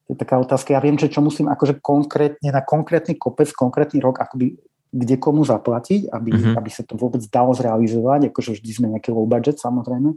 to 0.05 0.09
je 0.13 0.17
taká 0.21 0.37
otázka. 0.37 0.77
Ja 0.77 0.81
viem, 0.81 1.01
že 1.01 1.09
čo 1.09 1.25
musím 1.25 1.49
akože 1.49 1.81
konkrétne 1.81 2.53
na 2.53 2.61
konkrétny 2.61 3.17
kopec, 3.17 3.49
konkrétny 3.49 3.97
rok, 3.97 4.21
akoby 4.21 4.61
kde 4.87 5.15
komu 5.19 5.43
zaplatiť, 5.43 6.13
aby, 6.13 6.31
mm-hmm. 6.31 6.55
aby 6.55 6.69
sa 6.71 6.85
to 6.85 6.95
vôbec 6.95 7.19
dalo 7.27 7.51
zrealizovať. 7.51 8.31
Akože 8.31 8.55
vždy 8.55 8.71
sme 8.71 8.87
nejaký 8.93 9.11
low 9.11 9.27
budget, 9.27 9.59
samozrejme. 9.59 10.15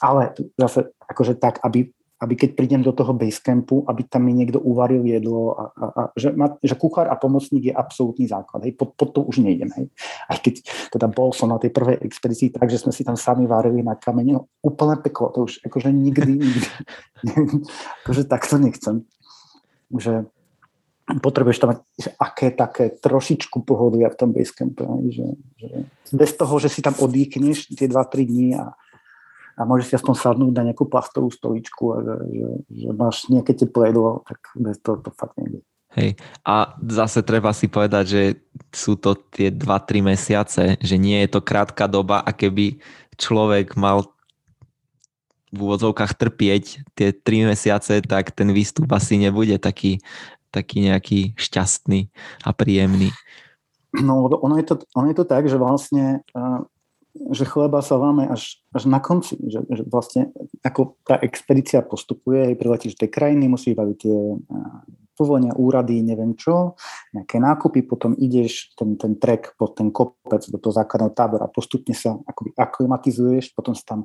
Ale 0.00 0.32
zase 0.56 0.94
akože 1.04 1.36
tak, 1.36 1.60
aby 1.60 1.92
aby 2.20 2.36
keď 2.36 2.50
prídem 2.52 2.84
do 2.84 2.92
toho 2.92 3.16
basecampu, 3.16 3.88
aby 3.88 4.04
tam 4.04 4.28
mi 4.28 4.36
niekto 4.36 4.60
uvaril 4.60 5.00
jedlo 5.08 5.56
a, 5.56 5.64
a, 5.72 5.84
a 5.88 6.02
že, 6.12 6.36
ma, 6.36 6.52
že 6.60 6.76
kuchár 6.76 7.08
a 7.08 7.16
pomocník 7.16 7.72
je 7.72 7.74
absolútny 7.74 8.28
základ. 8.28 8.68
Hej, 8.68 8.76
pod, 8.76 8.92
pod 8.92 9.16
to 9.16 9.24
už 9.24 9.40
nejdem. 9.40 9.72
Hej. 9.72 9.88
Aj 10.28 10.36
keď 10.36 10.60
teda 10.92 11.08
bol 11.08 11.32
som 11.32 11.48
na 11.48 11.56
tej 11.56 11.72
prvej 11.72 11.96
expedícii 12.04 12.52
tak, 12.52 12.68
že 12.68 12.76
sme 12.76 12.92
si 12.92 13.08
tam 13.08 13.16
sami 13.16 13.48
varili 13.48 13.80
na 13.80 13.96
kamene, 13.96 14.36
no, 14.36 14.52
úplne 14.60 15.00
peklo, 15.00 15.32
to 15.32 15.48
už 15.48 15.64
akože 15.64 15.88
nikdy, 15.88 16.32
nikdy, 16.36 16.68
akože 18.04 18.28
takto 18.28 18.60
nechcem. 18.60 19.08
Že 19.88 20.28
potrebuješ 21.18 21.58
tam 21.58 21.74
mať 21.74 21.80
aké 22.20 22.52
také 22.52 22.84
trošičku 23.00 23.64
pohodia 23.64 24.12
v 24.12 24.18
tom 24.20 24.30
basecampe. 24.36 24.84
Že, 25.08 25.26
že 25.56 25.68
bez 26.12 26.36
toho, 26.36 26.54
že 26.60 26.68
si 26.68 26.84
tam 26.84 26.92
odýkneš 27.00 27.72
tie 27.72 27.88
2-3 27.88 28.28
dní 28.28 28.48
a, 28.60 28.76
a 29.60 29.68
môžeš 29.68 29.92
si 29.92 29.94
aspoň 30.00 30.14
sadnúť 30.16 30.52
na 30.56 30.72
nejakú 30.72 30.88
plastovú 30.88 31.28
stoličku 31.28 31.84
a 31.92 31.96
že, 32.00 32.16
že, 32.32 32.50
že 32.80 32.88
máš 32.96 33.28
nejaké 33.28 33.52
teplé 33.52 33.92
jedlo, 33.92 34.24
tak 34.24 34.40
bez 34.56 34.80
toho 34.80 34.96
to 35.04 35.12
fakt 35.12 35.36
nejde. 35.36 35.60
Hej. 36.00 36.16
A 36.46 36.78
zase 36.80 37.20
treba 37.20 37.52
si 37.52 37.68
povedať, 37.68 38.04
že 38.08 38.22
sú 38.72 38.96
to 38.96 39.18
tie 39.34 39.52
2-3 39.52 40.00
mesiace, 40.00 40.64
že 40.80 40.96
nie 40.96 41.20
je 41.26 41.28
to 41.36 41.44
krátka 41.44 41.90
doba 41.90 42.24
a 42.24 42.30
keby 42.32 42.80
človek 43.20 43.76
mal 43.76 44.08
v 45.50 45.58
úvodzovkách 45.58 46.14
trpieť 46.14 46.64
tie 46.94 47.10
3 47.10 47.50
mesiace, 47.52 48.00
tak 48.06 48.30
ten 48.32 48.54
výstup 48.54 48.86
asi 48.94 49.18
nebude 49.18 49.58
taký, 49.58 49.98
taký 50.54 50.88
nejaký 50.88 51.34
šťastný 51.34 52.08
a 52.46 52.54
príjemný. 52.54 53.10
No, 53.90 54.30
ono 54.30 54.54
je 54.62 54.66
to, 54.70 54.74
ono 54.94 55.10
je 55.10 55.16
to 55.18 55.26
tak, 55.26 55.50
že 55.50 55.58
vlastne 55.58 56.22
uh, 56.38 56.62
že 57.28 57.44
chleba 57.44 57.84
sa 57.84 58.00
láme 58.00 58.24
až, 58.24 58.64
až 58.72 58.88
na 58.88 58.96
konci, 58.96 59.36
že, 59.44 59.60
že 59.68 59.84
vlastne 59.84 60.32
ako 60.64 60.96
tá 61.04 61.20
expedícia 61.20 61.84
postupuje, 61.84 62.56
priletíš 62.56 62.96
do 62.96 63.04
tej 63.04 63.10
krajiny, 63.12 63.44
musíš 63.44 63.76
baviť 63.76 63.96
tie 64.00 64.16
povolenia, 65.20 65.52
úrady, 65.52 66.00
neviem 66.00 66.32
čo, 66.32 66.80
nejaké 67.12 67.36
nákupy, 67.36 67.84
potom 67.84 68.16
ideš 68.16 68.72
ten, 68.72 68.96
ten 68.96 69.20
trek 69.20 69.52
pod 69.60 69.76
ten 69.76 69.92
kopec 69.92 70.40
do 70.48 70.56
toho 70.56 70.72
základného 70.72 71.12
tábora, 71.12 71.52
postupne 71.52 71.92
sa 71.92 72.16
akoby 72.24 72.56
aklimatizuješ, 72.56 73.52
potom 73.52 73.76
sa 73.76 73.84
tam 73.84 74.00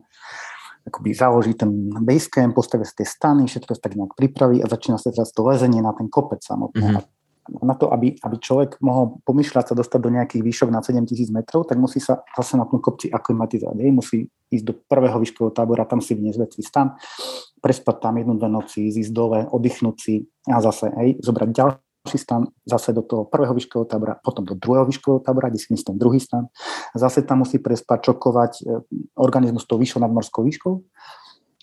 akoby 0.83 1.15
založí 1.15 1.55
ten 1.55 1.71
basecamp, 2.03 2.51
postavia 2.51 2.83
sa 2.83 2.99
tie 2.99 3.07
stany, 3.07 3.47
všetko 3.47 3.71
sa 3.73 3.81
tak 3.81 3.95
nejak 3.95 4.13
pripraví 4.13 4.59
a 4.59 4.67
začína 4.67 4.99
sa 4.99 5.09
teraz 5.09 5.31
to 5.31 5.41
lezenie 5.47 5.79
na 5.79 5.95
ten 5.95 6.11
kopec 6.11 6.43
samotný. 6.43 6.99
Mm-hmm 6.99 7.14
na 7.49 7.75
to, 7.77 7.93
aby, 7.93 8.17
aby 8.17 8.35
človek 8.41 8.81
mohol 8.81 9.21
pomýšľať 9.21 9.71
sa 9.71 9.75
dostať 9.77 9.99
do 10.01 10.09
nejakých 10.09 10.41
výšok 10.41 10.69
na 10.73 10.81
7000 10.81 11.29
metrov, 11.29 11.69
tak 11.69 11.77
musí 11.77 12.01
sa 12.01 12.25
zase 12.33 12.57
na 12.57 12.65
tom 12.65 12.81
kopci 12.81 13.13
aklimatizovať. 13.13 13.77
Hej. 13.77 13.91
Musí 13.93 14.17
ísť 14.49 14.65
do 14.65 14.73
prvého 14.73 15.17
výškového 15.21 15.53
tábora, 15.53 15.85
tam 15.85 16.01
si 16.01 16.17
vyniesť 16.17 16.39
veci 16.41 16.61
stan, 16.65 16.97
prespať 17.61 17.95
tam 18.01 18.17
jednu, 18.17 18.33
dve 18.37 18.49
noci, 18.49 18.89
ísť 18.89 19.11
dole, 19.13 19.45
oddychnúť 19.49 19.95
si 19.97 20.25
a 20.49 20.61
zase 20.61 20.89
hej, 21.01 21.17
zobrať 21.21 21.49
ďalší 21.49 22.17
stan, 22.17 22.45
zase 22.65 22.93
do 22.93 23.01
toho 23.01 23.23
prvého 23.25 23.53
výškového 23.57 23.89
tábora, 23.89 24.13
potom 24.21 24.45
do 24.45 24.53
druhého 24.53 24.85
výškového 24.85 25.21
tábora, 25.21 25.49
kde 25.49 25.61
si 25.61 25.73
ten 25.81 25.97
druhý 25.97 26.21
stan. 26.21 26.49
Zase 26.93 27.25
tam 27.25 27.41
musí 27.41 27.57
prespať, 27.57 28.13
čokovať 28.13 28.51
e, 28.61 28.63
organizmus 29.17 29.65
tou 29.65 29.81
vyššou 29.81 30.01
nadmorskou 30.01 30.45
výškou 30.45 30.73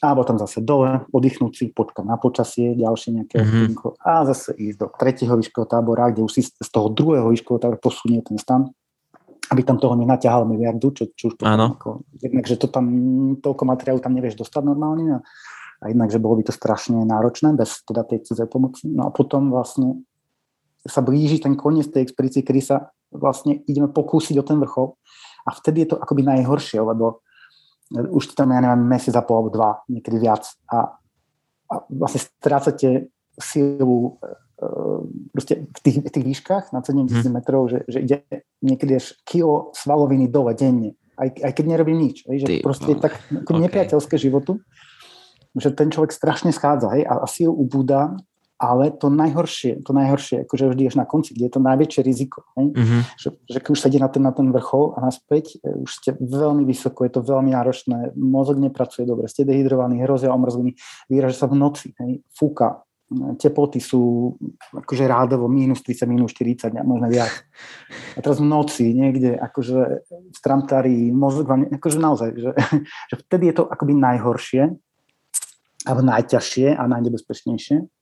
a 0.02 0.18
potom 0.18 0.34
zase 0.34 0.58
dole, 0.58 1.06
oddychnúť 1.14 1.52
si, 1.54 1.64
počkať 1.70 2.02
na 2.02 2.18
počasie, 2.18 2.74
ďalšie 2.74 3.22
nejaké 3.22 3.38
mm-hmm. 3.38 4.02
a 4.02 4.26
zase 4.26 4.50
ísť 4.58 4.76
do 4.82 4.86
tretieho 4.90 5.38
výškového 5.38 5.70
tábora, 5.70 6.10
kde 6.10 6.26
už 6.26 6.32
si 6.34 6.42
z 6.42 6.70
toho 6.74 6.90
druhého 6.90 7.30
výškového 7.30 7.62
tábora 7.62 7.78
posunie 7.78 8.18
ten 8.26 8.34
stan, 8.34 8.66
aby 9.54 9.62
tam 9.62 9.78
toho 9.78 9.94
nenaťahal 9.94 10.42
miliardu, 10.42 10.90
čo, 10.90 11.04
čo 11.14 11.30
už 11.30 11.38
ako, 11.38 12.02
jednak, 12.18 12.50
že 12.50 12.58
to 12.58 12.66
tam, 12.66 12.86
toľko 13.38 13.62
materiálu 13.62 14.02
tam 14.02 14.18
nevieš 14.18 14.42
dostať 14.42 14.62
normálne 14.66 15.06
a, 15.16 15.18
a 15.78 15.84
jednak, 15.86 16.10
že 16.10 16.18
bolo 16.18 16.34
by 16.42 16.50
to 16.50 16.54
strašne 16.56 16.98
náročné 17.06 17.54
bez 17.54 17.86
teda 17.86 18.02
tej 18.02 18.26
cudzej 18.26 18.50
pomoci. 18.50 18.90
No 18.90 19.06
a 19.06 19.14
potom 19.14 19.54
vlastne 19.54 20.02
sa 20.82 20.98
blíži 20.98 21.38
ten 21.38 21.54
koniec 21.54 21.86
tej 21.94 22.10
expedície, 22.10 22.42
kedy 22.42 22.58
sa 22.58 22.90
vlastne 23.14 23.62
ideme 23.70 23.86
pokúsiť 23.86 24.34
o 24.34 24.42
ten 24.42 24.58
vrchol 24.58 24.98
a 25.46 25.54
vtedy 25.54 25.86
je 25.86 25.94
to 25.94 25.96
akoby 26.02 26.26
najhoršie, 26.26 26.82
lebo 26.82 27.22
už 27.92 28.32
tam, 28.32 28.52
ja 28.52 28.60
neviem, 28.64 28.82
mesiac 28.88 29.20
a 29.20 29.24
pol, 29.24 29.52
dva, 29.52 29.84
niekedy 29.88 30.16
viac. 30.18 30.48
A, 30.68 30.96
a 31.68 31.74
vlastne 31.88 32.20
strácate 32.24 33.12
silu 33.36 34.16
e, 34.20 34.32
proste 35.32 35.66
v 35.68 35.80
tých, 35.80 35.96
v 36.04 36.10
tých 36.10 36.24
výškach 36.24 36.64
na 36.72 36.84
7000 36.84 37.12
hmm. 37.12 37.32
metrov, 37.32 37.68
že, 37.68 37.84
že 37.88 37.98
ide 38.00 38.18
niekedy 38.60 39.00
až 39.00 39.16
kilo 39.24 39.72
svaloviny 39.76 40.28
dole 40.28 40.52
denne, 40.56 40.96
aj, 41.16 41.28
aj 41.42 41.52
keď 41.52 41.64
nerobím 41.64 41.98
nič. 42.00 42.24
Hej, 42.28 42.44
že 42.44 42.46
Ty, 42.48 42.54
proste 42.64 42.88
je 42.92 42.98
tak 43.00 43.14
okay. 43.28 43.60
nepriateľské 43.60 44.16
životu, 44.16 44.60
že 45.56 45.72
ten 45.72 45.92
človek 45.92 46.12
strašne 46.12 46.52
schádza 46.52 46.92
hej, 46.96 47.04
a, 47.04 47.20
a 47.22 47.26
síl 47.28 47.52
ubúda 47.52 48.16
ale 48.62 48.94
to 48.94 49.10
najhoršie, 49.10 49.82
to 49.82 49.90
najhoršie, 49.90 50.46
akože 50.46 50.70
vždy 50.70 50.82
až 50.86 50.94
na 50.94 51.02
konci, 51.02 51.34
kde 51.34 51.50
je 51.50 51.54
to 51.58 51.60
najväčšie 51.66 52.00
riziko. 52.06 52.46
Mm-hmm. 52.54 53.18
Že, 53.18 53.28
že 53.50 53.58
keď 53.58 53.70
už 53.74 53.80
sa 53.82 53.90
ide 53.90 53.98
na 53.98 54.06
ten, 54.06 54.22
na 54.22 54.30
ten 54.30 54.46
vrchol 54.54 54.94
a 54.94 55.02
naspäť, 55.02 55.58
e, 55.66 55.82
už 55.82 55.90
ste 55.90 56.14
veľmi 56.14 56.62
vysoko, 56.62 57.02
je 57.02 57.18
to 57.18 57.26
veľmi 57.26 57.50
náročné, 57.50 58.14
mozog 58.14 58.62
nepracuje 58.62 59.02
dobre, 59.02 59.26
ste 59.26 59.42
dehydrovaní, 59.42 59.98
hrozia 60.06 60.30
omrzliny, 60.30 60.78
vyraža 61.10 61.42
sa 61.42 61.46
v 61.50 61.58
noci, 61.58 61.90
hej, 61.98 62.22
fúka, 62.30 62.86
e, 63.10 63.34
teploty 63.34 63.82
sú 63.82 64.30
akože 64.70 65.10
rádovo 65.10 65.50
minus 65.50 65.82
30, 65.82 66.06
minus 66.06 66.30
40, 66.30 66.70
možno 66.86 67.10
viac. 67.10 67.34
A 68.14 68.22
teraz 68.22 68.38
v 68.38 68.46
noci 68.46 68.94
niekde 68.94 69.42
akože 69.42 70.06
stramtári, 70.38 71.10
mozog 71.10 71.50
vám, 71.50 71.66
akože 71.66 71.98
naozaj, 71.98 72.30
že, 72.38 72.50
že 73.10 73.14
vtedy 73.26 73.50
je 73.50 73.54
to 73.58 73.66
akoby 73.66 73.98
najhoršie, 73.98 74.70
alebo 75.82 76.06
najťažšie 76.06 76.78
a 76.78 76.86
najnebezpečnejšie 76.86 78.01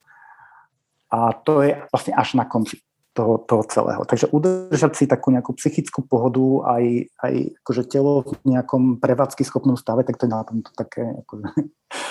a 1.10 1.34
to 1.34 1.66
je 1.66 1.74
vlastne 1.90 2.14
až 2.14 2.38
na 2.38 2.46
konci 2.46 2.78
toho, 3.10 3.42
toho 3.42 3.62
celého. 3.66 4.02
Takže 4.06 4.30
udržať 4.30 4.92
si 4.94 5.04
takú 5.10 5.34
nejakú 5.34 5.50
psychickú 5.58 6.06
pohodu, 6.06 6.78
aj, 6.78 7.10
aj 7.26 7.34
akože 7.62 7.82
telo 7.90 8.22
v 8.22 8.38
nejakom 8.46 9.02
prevádzky 9.02 9.42
schopnom 9.42 9.74
stave, 9.74 10.06
tak 10.06 10.16
to 10.16 10.30
je 10.30 10.32
na 10.32 10.46
tom 10.46 10.62
to 10.62 10.70
také, 10.78 11.02
akože, 11.26 11.46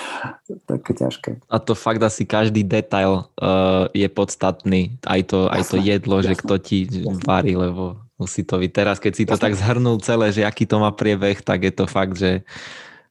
také 0.70 0.92
ťažké. 0.92 1.30
A 1.48 1.56
to 1.56 1.72
fakt 1.72 2.04
asi 2.04 2.28
každý 2.28 2.60
detail 2.60 3.32
uh, 3.40 3.88
je 3.96 4.08
podstatný. 4.12 5.00
Aj 5.08 5.24
to, 5.24 5.48
jasné, 5.48 5.56
aj 5.56 5.62
to 5.64 5.76
jedlo, 5.80 6.16
jasné, 6.20 6.28
že 6.28 6.34
kto 6.44 6.54
ti 6.60 6.78
jasné. 6.84 7.24
varí, 7.24 7.52
lebo 7.56 7.96
musí 8.20 8.44
to 8.44 8.60
byť. 8.60 8.70
Teraz, 8.70 8.96
keď 9.00 9.12
si 9.16 9.24
to 9.24 9.40
jasné. 9.40 9.44
tak 9.48 9.52
zhrnul 9.56 9.96
celé, 10.04 10.36
že 10.36 10.44
aký 10.44 10.68
to 10.68 10.76
má 10.76 10.92
priebeh, 10.92 11.40
tak 11.40 11.64
je 11.64 11.72
to 11.72 11.88
fakt, 11.88 12.20
že 12.20 12.44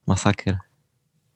masaker. 0.05 0.61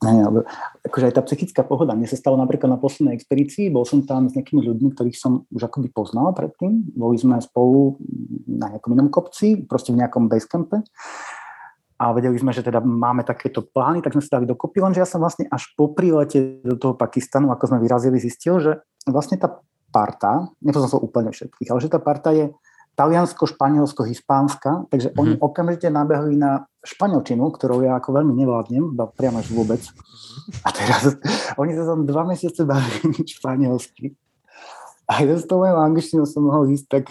Ne, 0.03 0.19
ale 0.19 0.39
akože 0.83 1.09
aj 1.09 1.15
tá 1.15 1.23
psychická 1.23 1.61
pohoda. 1.63 1.95
Mne 1.95 2.11
sa 2.11 2.19
stalo 2.19 2.35
napríklad 2.35 2.67
na 2.67 2.79
poslednej 2.81 3.15
expedícii, 3.15 3.71
bol 3.71 3.87
som 3.87 4.03
tam 4.03 4.27
s 4.27 4.35
nejakými 4.35 4.59
ľuďmi, 4.59 4.91
ktorých 4.91 5.15
som 5.15 5.47
už 5.47 5.71
akoby 5.71 5.89
poznal 5.95 6.35
predtým. 6.35 6.91
Boli 6.91 7.15
sme 7.15 7.39
spolu 7.39 7.95
na 8.45 8.75
nejakom 8.75 8.91
inom 8.91 9.07
kopci, 9.07 9.63
proste 9.63 9.95
v 9.95 10.03
nejakom 10.03 10.27
basecampe. 10.27 10.83
a 12.03 12.11
vedeli 12.11 12.35
sme, 12.35 12.51
že 12.51 12.65
teda 12.65 12.83
máme 12.83 13.23
takéto 13.23 13.63
plány, 13.63 14.03
tak 14.03 14.11
sme 14.11 14.23
sa 14.25 14.35
dali 14.37 14.49
dokopy, 14.49 14.83
lenže 14.83 14.99
ja 14.99 15.07
som 15.07 15.23
vlastne 15.23 15.47
až 15.47 15.71
po 15.79 15.95
prilete 15.95 16.59
do 16.65 16.75
toho 16.75 16.99
Pakistanu, 16.99 17.47
ako 17.53 17.71
sme 17.71 17.79
vyrazili, 17.79 18.19
zistil, 18.19 18.59
že 18.59 18.83
vlastne 19.07 19.39
tá 19.39 19.63
parta, 19.93 20.51
nepoznal 20.59 20.89
som 20.89 21.05
úplne 21.05 21.31
všetkých, 21.31 21.69
ale 21.71 21.79
že 21.79 21.87
tá 21.87 22.03
parta 22.03 22.35
je 22.35 22.51
Taliansko, 22.93 23.49
Španielsko, 23.49 24.05
Hispánska, 24.05 24.85
takže 24.93 25.09
mm-hmm. 25.09 25.21
oni 25.21 25.33
okamžite 25.41 25.87
nabehli 25.89 26.37
na 26.37 26.69
španielčinu, 26.85 27.49
ktorou 27.49 27.81
ja 27.81 27.97
ako 27.97 28.21
veľmi 28.21 28.33
nevládnem, 28.37 28.93
priamo 29.17 29.41
až 29.41 29.49
vôbec. 29.49 29.81
A 30.61 30.69
teraz 30.69 31.17
oni 31.61 31.73
sa 31.73 31.89
tam 31.89 32.05
dva 32.05 32.23
mesiace 32.29 32.61
bavili 32.61 33.25
španielsky. 33.37 34.13
A 35.03 35.19
ja 35.19 35.35
z 35.35 35.43
toho 35.43 35.67
angličtinu 35.67 36.23
som 36.23 36.47
mohol 36.47 36.71
ísť 36.71 36.85
tak 36.87 37.03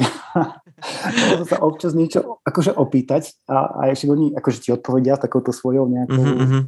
mohol 1.28 1.44
sa 1.44 1.60
občas 1.60 1.92
niečo 1.92 2.40
akože 2.40 2.72
opýtať 2.72 3.36
a, 3.44 3.68
a 3.68 3.80
ešte 3.92 4.08
oni 4.08 4.32
akože 4.32 4.58
ti 4.64 4.68
odpovedia 4.72 5.20
takouto 5.20 5.52
svojou 5.52 5.92
nejakou 5.92 6.24
mm-hmm. 6.24 6.62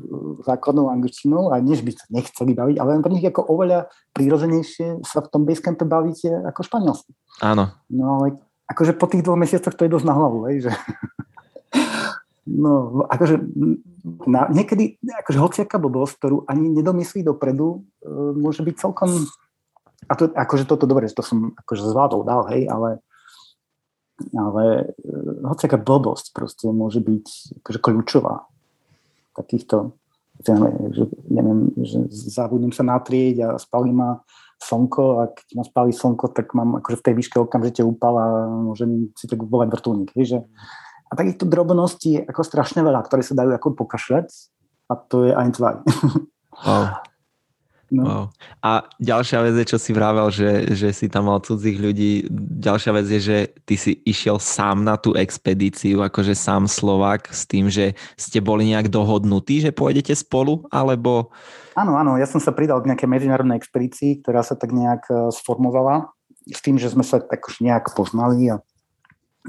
základnou 0.44 0.92
angličtinou 0.92 1.48
a 1.48 1.64
než 1.64 1.80
by 1.80 1.96
sa 1.96 2.04
nechceli 2.12 2.52
baviť, 2.52 2.76
ale 2.76 3.00
pre 3.00 3.14
nich 3.16 3.24
ako 3.24 3.40
oveľa 3.40 3.88
prírodzenejšie 4.12 5.00
sa 5.00 5.24
v 5.24 5.30
tom 5.32 5.48
basecampe 5.48 5.88
bavíte 5.88 6.28
ako 6.44 6.60
španielsky. 6.60 7.16
Áno. 7.40 7.72
No 7.88 8.20
ale 8.20 8.36
akože 8.68 8.92
po 8.96 9.06
tých 9.10 9.22
dvoch 9.24 9.40
mesiacoch 9.40 9.74
to 9.76 9.84
je 9.84 9.94
dosť 9.94 10.06
na 10.06 10.14
hlavu, 10.14 10.38
hej, 10.50 10.68
že 10.68 10.72
No, 12.44 13.00
akože 13.08 13.40
na, 14.28 14.52
niekedy 14.52 15.00
akože 15.00 15.38
hociaká 15.40 15.80
blbosť, 15.80 16.20
ktorú 16.20 16.36
ani 16.44 16.76
nedomyslí 16.76 17.24
dopredu, 17.24 17.88
e, 18.04 18.12
môže 18.36 18.60
byť 18.60 18.74
celkom 18.76 19.08
a 20.04 20.12
to, 20.12 20.28
akože 20.28 20.68
toto 20.68 20.84
dobre, 20.84 21.08
to 21.08 21.24
som 21.24 21.56
akože 21.64 21.88
zvládol 21.88 22.20
dal, 22.28 22.44
hej, 22.52 22.68
ale 22.68 23.00
ale 24.36 24.92
e, 24.92 25.10
hociaká 25.48 25.80
blbosť 25.80 26.36
proste 26.36 26.68
môže 26.68 27.00
byť 27.00 27.26
akože 27.64 27.78
kľúčová 27.80 28.44
takýchto 29.32 29.96
že, 30.42 31.04
neviem, 31.30 31.70
že 31.78 32.10
zabudnem 32.10 32.74
sa 32.74 32.82
natrieť 32.82 33.36
a 33.40 33.48
spalí 33.54 33.94
ma 33.94 34.20
slnko 34.60 35.02
a 35.20 35.22
keď 35.32 35.48
ma 35.58 35.64
spálí 35.64 35.92
slnko, 35.94 36.26
tak 36.34 36.52
mám 36.52 36.78
akože 36.82 37.00
v 37.00 37.04
tej 37.10 37.14
výške 37.18 37.36
okamžite 37.40 37.82
upal 37.86 38.14
a 38.18 38.26
môžem 38.48 39.14
si 39.18 39.26
tak 39.30 39.42
volať 39.42 39.68
vrtulník. 39.74 40.10
Že, 40.14 40.44
a 41.08 41.12
takýchto 41.14 41.46
drobností 41.46 42.08
je 42.18 42.24
ako 42.26 42.42
strašne 42.42 42.82
veľa, 42.82 43.04
ktoré 43.06 43.22
sa 43.22 43.38
dajú 43.38 43.54
ako 43.54 43.78
pokašľať 43.78 44.28
a 44.90 44.94
to 44.98 45.16
je 45.28 45.32
aj 45.32 45.48
tvoj. 45.56 45.76
Wow. 46.64 47.00
No. 47.94 48.02
Wow. 48.02 48.24
A 48.58 48.90
ďalšia 48.98 49.38
vec 49.46 49.54
je, 49.62 49.70
čo 49.70 49.78
si 49.78 49.94
vravel, 49.94 50.26
že, 50.34 50.74
že 50.74 50.90
si 50.90 51.06
tam 51.06 51.30
mal 51.30 51.38
cudzích 51.38 51.78
ľudí. 51.78 52.26
Ďalšia 52.58 52.90
vec 52.90 53.06
je, 53.06 53.20
že 53.22 53.38
ty 53.62 53.78
si 53.78 54.02
išiel 54.02 54.42
sám 54.42 54.82
na 54.82 54.98
tú 54.98 55.14
expedíciu, 55.14 56.02
akože 56.02 56.34
sám 56.34 56.66
Slovak, 56.66 57.30
s 57.30 57.46
tým, 57.46 57.70
že 57.70 57.94
ste 58.18 58.42
boli 58.42 58.66
nejak 58.74 58.90
dohodnutí, 58.90 59.62
že 59.62 59.70
pôjdete 59.70 60.18
spolu, 60.18 60.66
alebo... 60.74 61.30
Áno, 61.78 61.94
áno, 61.94 62.18
ja 62.18 62.26
som 62.26 62.42
sa 62.42 62.50
pridal 62.50 62.82
k 62.82 62.90
nejakej 62.90 63.06
medzinárodnej 63.06 63.62
expedícii, 63.62 64.26
ktorá 64.26 64.42
sa 64.42 64.58
tak 64.58 64.74
nejak 64.74 65.06
e, 65.10 65.14
sformovala, 65.30 66.10
s 66.50 66.60
tým, 66.60 66.76
že 66.76 66.90
sme 66.90 67.06
sa 67.06 67.22
tak 67.22 67.46
už 67.46 67.62
nejak 67.62 67.94
poznali 67.94 68.50
a, 68.50 68.58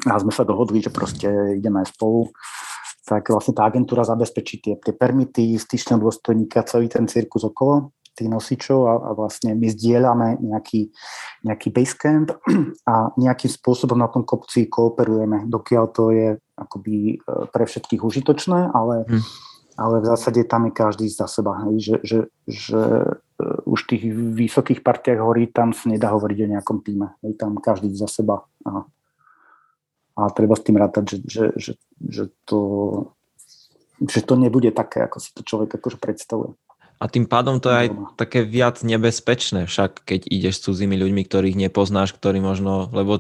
a 0.05 0.13
sme 0.21 0.29
sa 0.29 0.45
dohodli, 0.45 0.85
že 0.85 0.93
proste 0.93 1.57
ideme 1.57 1.81
aj 1.81 1.97
spolu 1.97 2.29
tak 3.05 3.29
vlastne 3.29 3.53
tá 3.53 3.69
agentúra 3.69 4.01
zabezpečí 4.01 4.65
tie, 4.65 4.73
tie 4.81 4.89
permity, 4.97 5.61
styčného 5.61 6.01
dôstojníka, 6.01 6.65
celý 6.65 6.89
ten 6.89 7.05
cirkus 7.05 7.45
okolo 7.45 7.93
tých 8.15 8.31
nosičov 8.31 8.79
a, 8.87 8.93
a 8.97 9.09
vlastne 9.11 9.53
my 9.53 9.67
zdieľame 9.67 10.39
nejaký, 10.39 10.89
nejaký 11.43 11.67
basecamp 11.69 12.31
a 12.91 13.11
nejakým 13.19 13.51
spôsobom 13.51 13.99
na 13.99 14.07
tom 14.07 14.23
kopci 14.23 14.71
kooperujeme, 14.71 15.45
dokiaľ 15.51 15.85
to 15.91 16.03
je 16.15 16.29
akoby 16.55 17.19
e, 17.19 17.45
pre 17.51 17.67
všetkých 17.67 18.01
užitočné, 18.01 18.71
ale, 18.71 19.03
hmm. 19.03 19.23
ale 19.75 19.95
v 19.99 20.05
zásade 20.07 20.41
tam 20.47 20.71
je 20.71 20.73
každý 20.73 21.07
za 21.11 21.27
seba. 21.27 21.67
Hej, 21.67 21.75
že, 21.83 21.95
že, 22.01 22.19
že 22.47 22.81
uh, 23.43 23.59
už 23.67 23.79
v 23.83 23.89
tých 23.91 24.03
vysokých 24.15 24.79
partiách 24.79 25.19
horí 25.19 25.51
tam 25.51 25.75
sa 25.75 25.91
nedá 25.91 26.15
hovoriť 26.15 26.37
o 26.47 26.51
nejakom 26.55 26.79
týme. 26.79 27.11
Hej, 27.27 27.35
tam 27.35 27.59
každý 27.59 27.91
za 27.91 28.07
seba. 28.07 28.47
A, 28.63 28.87
a 30.15 30.21
treba 30.31 30.55
s 30.55 30.63
tým 30.63 30.79
rátať, 30.79 31.03
že, 31.03 31.17
že, 31.27 31.45
že, 31.59 31.71
že, 31.99 32.23
to, 32.47 32.59
že 33.99 34.23
to 34.23 34.39
nebude 34.39 34.71
také, 34.71 35.03
ako 35.03 35.19
si 35.19 35.35
to 35.35 35.43
človek 35.43 35.75
akože 35.75 35.99
predstavuje. 35.99 36.55
A 36.95 37.05
tým 37.11 37.27
pádom 37.27 37.59
to 37.59 37.67
je 37.69 37.77
aj 37.85 37.89
také 38.15 38.47
viac 38.47 38.79
nebezpečné, 38.79 39.67
však 39.67 40.07
keď 40.07 40.31
ideš 40.31 40.63
s 40.63 40.63
cudzími 40.71 40.95
ľuďmi, 40.95 41.21
ktorých 41.27 41.59
nepoznáš, 41.59 42.15
ktorí 42.15 42.39
možno, 42.39 42.87
lebo 42.95 43.19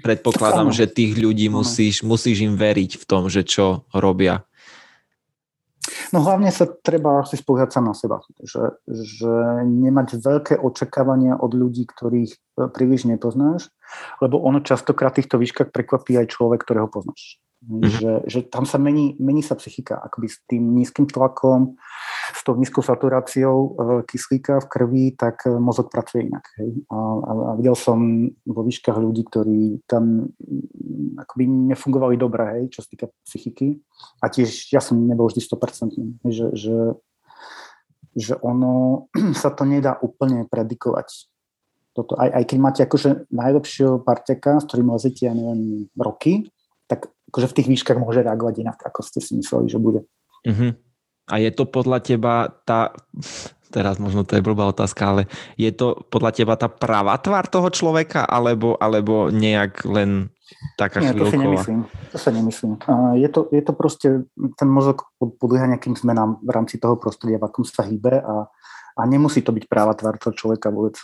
predpokladám, 0.00 0.72
že 0.72 0.88
tých 0.88 1.18
ľudí 1.18 1.52
musíš, 1.52 2.00
musíš 2.00 2.48
im 2.48 2.56
veriť 2.56 2.96
v 2.96 3.04
tom, 3.04 3.28
že 3.28 3.44
čo 3.44 3.84
robia. 3.92 4.48
No 6.12 6.24
hlavne 6.24 6.48
sa 6.48 6.64
treba 6.68 7.20
asi 7.20 7.36
spolíhať 7.36 7.70
sa 7.76 7.80
na 7.84 7.92
seba, 7.92 8.20
že, 8.40 8.76
že 8.88 9.32
nemať 9.64 10.20
veľké 10.20 10.54
očakávania 10.60 11.36
od 11.36 11.52
ľudí, 11.52 11.84
ktorých 11.84 12.32
e, 12.32 12.38
príliš 12.72 13.08
nepoznáš, 13.08 13.68
lebo 14.20 14.40
ono 14.40 14.64
častokrát 14.64 15.16
týchto 15.16 15.40
výškach 15.40 15.72
prekvapí 15.72 16.16
aj 16.16 16.32
človek, 16.32 16.64
ktorého 16.64 16.88
poznáš. 16.88 17.40
Mm-hmm. 17.68 17.84
Že, 17.84 18.12
že 18.24 18.40
tam 18.48 18.64
sa 18.64 18.80
mení, 18.80 19.12
mení 19.20 19.44
sa 19.44 19.52
psychika, 19.52 20.00
akoby 20.00 20.32
s 20.32 20.40
tým 20.48 20.72
nízkym 20.72 21.04
tlakom, 21.04 21.76
s 22.32 22.40
tou 22.40 22.56
nízkou 22.56 22.80
saturáciou 22.80 23.56
e, 23.60 23.70
kyslíka 24.08 24.64
v 24.64 24.66
krvi, 24.72 25.04
tak 25.12 25.44
e, 25.44 25.52
mozog 25.52 25.92
pracuje 25.92 26.32
inak. 26.32 26.48
Hej. 26.56 26.88
A, 26.88 26.96
a, 26.96 27.32
a 27.44 27.52
videl 27.60 27.76
som 27.76 28.24
vo 28.48 28.64
výškach 28.64 28.96
ľudí, 28.96 29.28
ktorí 29.28 29.84
tam 29.84 30.32
mm, 30.32 31.20
akoby 31.28 31.44
nefungovali 31.76 32.16
dobre, 32.16 32.42
hej, 32.56 32.64
čo 32.72 32.80
sa 32.80 32.88
týka 32.88 33.12
psychiky. 33.28 33.76
A 34.24 34.32
tiež 34.32 34.72
ja 34.72 34.80
som 34.80 34.96
nebol 35.04 35.28
vždy 35.28 35.44
100%, 35.44 36.24
že, 36.24 36.46
že, 36.56 36.76
že 38.16 38.34
ono 38.40 39.06
sa 39.44 39.52
to 39.52 39.68
nedá 39.68 40.00
úplne 40.00 40.48
predikovať. 40.48 41.28
Toto, 41.92 42.16
aj, 42.16 42.32
aj 42.32 42.44
keď 42.48 42.58
máte 42.64 42.80
akože 42.80 43.28
najlepšieho 43.28 44.00
parteka, 44.00 44.56
s 44.56 44.64
ktorým 44.72 44.88
lezete, 44.96 45.28
ja 45.28 45.36
neviem, 45.36 45.92
roky, 46.00 46.48
akože 47.28 47.46
v 47.52 47.56
tých 47.60 47.68
výškach 47.68 47.98
môže 48.00 48.24
reagovať 48.24 48.54
inak, 48.64 48.78
ako 48.82 49.00
ste 49.04 49.20
si 49.20 49.36
mysleli, 49.36 49.68
že 49.68 49.78
bude. 49.78 50.04
Uh-huh. 50.44 50.72
A 51.28 51.34
je 51.38 51.50
to 51.52 51.68
podľa 51.68 52.00
teba 52.00 52.48
tá, 52.64 52.96
teraz 53.68 54.00
možno 54.00 54.24
to 54.24 54.40
je 54.40 54.44
blbá 54.44 54.72
otázka, 54.72 55.02
ale 55.04 55.22
je 55.60 55.68
to 55.72 56.08
podľa 56.08 56.32
teba 56.32 56.54
tá 56.56 56.72
pravá 56.72 57.12
tvár 57.20 57.44
toho 57.52 57.68
človeka, 57.68 58.24
alebo, 58.24 58.80
alebo 58.80 59.28
nejak 59.28 59.84
len 59.84 60.32
taká 60.80 61.04
Nie, 61.04 61.12
chvíľková? 61.12 61.28
to 61.28 61.32
si 61.36 61.38
nemyslím. 61.44 61.80
To 61.84 62.18
sa 62.18 62.30
nemyslím. 62.32 62.72
Je 63.20 63.28
to, 63.28 63.40
je 63.52 63.62
to 63.62 63.72
proste, 63.76 64.08
ten 64.56 64.68
mozog 64.68 65.04
podlieha 65.20 65.68
nejakým 65.68 65.92
zmenám 65.92 66.40
v 66.40 66.50
rámci 66.50 66.80
toho 66.80 66.96
prostredia, 66.96 67.36
v 67.36 67.46
akom 67.52 67.68
sa 67.68 67.84
hýbe 67.84 68.24
a, 68.24 68.48
a 68.96 69.00
nemusí 69.04 69.44
to 69.44 69.52
byť 69.52 69.68
práva 69.68 69.92
tvár 69.92 70.16
toho 70.16 70.32
človeka 70.32 70.72
vôbec 70.72 70.96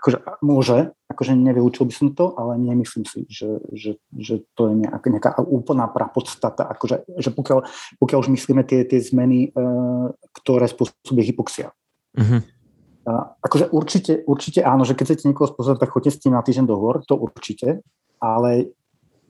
akože 0.00 0.18
môže, 0.40 0.96
akože 1.12 1.36
nevylúčil 1.36 1.84
by 1.84 1.94
som 1.94 2.08
to, 2.16 2.32
ale 2.40 2.56
nemyslím 2.56 3.04
si, 3.04 3.28
že, 3.28 3.60
že, 3.76 4.00
že 4.16 4.40
to 4.56 4.72
je 4.72 4.74
nejaká, 4.80 5.06
nejaká 5.12 5.30
úplná 5.44 5.84
prapodstata, 5.92 6.64
akože, 6.64 7.20
že 7.20 7.28
pokiaľ, 7.28 7.68
pokiaľ 8.00 8.18
už 8.24 8.32
myslíme 8.32 8.64
tie, 8.64 8.88
tie 8.88 8.96
zmeny, 8.96 9.52
uh, 9.52 10.08
ktoré 10.40 10.72
spôsobuje 10.72 11.28
hypoxia. 11.28 11.76
Uh-huh. 12.16 12.40
A, 13.04 13.36
akože 13.44 13.68
určite, 13.76 14.24
určite 14.24 14.64
áno, 14.64 14.88
že 14.88 14.96
keď 14.96 15.12
chcete 15.12 15.28
niekoho 15.28 15.52
spôsobiť, 15.52 15.80
tak 15.84 15.92
choďte 15.92 16.12
s 16.16 16.20
tým 16.24 16.32
na 16.32 16.40
týždeň 16.40 16.64
do 16.64 16.76
hor, 16.80 17.04
to 17.04 17.20
určite, 17.20 17.84
ale 18.16 18.72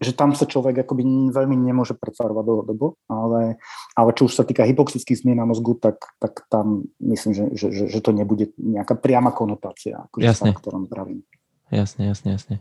že 0.01 0.17
tam 0.17 0.33
sa 0.33 0.49
človek 0.49 0.81
akoby 0.81 1.05
veľmi 1.29 1.61
nemôže 1.61 1.93
pretvarovať 1.93 2.45
dlhodobo, 2.45 2.97
ale, 3.05 3.61
ale 3.93 4.11
čo 4.17 4.33
už 4.33 4.33
sa 4.33 4.49
týka 4.49 4.65
hypoxických 4.65 5.21
zmien 5.21 5.37
na 5.37 5.45
mozgu, 5.45 5.77
tak, 5.77 6.01
tak 6.17 6.49
tam 6.49 6.89
myslím, 7.05 7.37
že, 7.37 7.45
že, 7.53 7.67
že, 7.69 7.85
že 7.93 8.01
to 8.01 8.17
nebude 8.17 8.57
nejaká 8.57 8.97
priama 8.97 9.29
konotácia, 9.29 10.09
akože 10.09 10.25
jasne. 10.25 10.51
sa, 10.51 10.57
ktorom 10.57 10.89
pravím. 10.89 11.21
Jasne, 11.69 12.09
jasne, 12.09 12.29
jasne. 12.33 12.57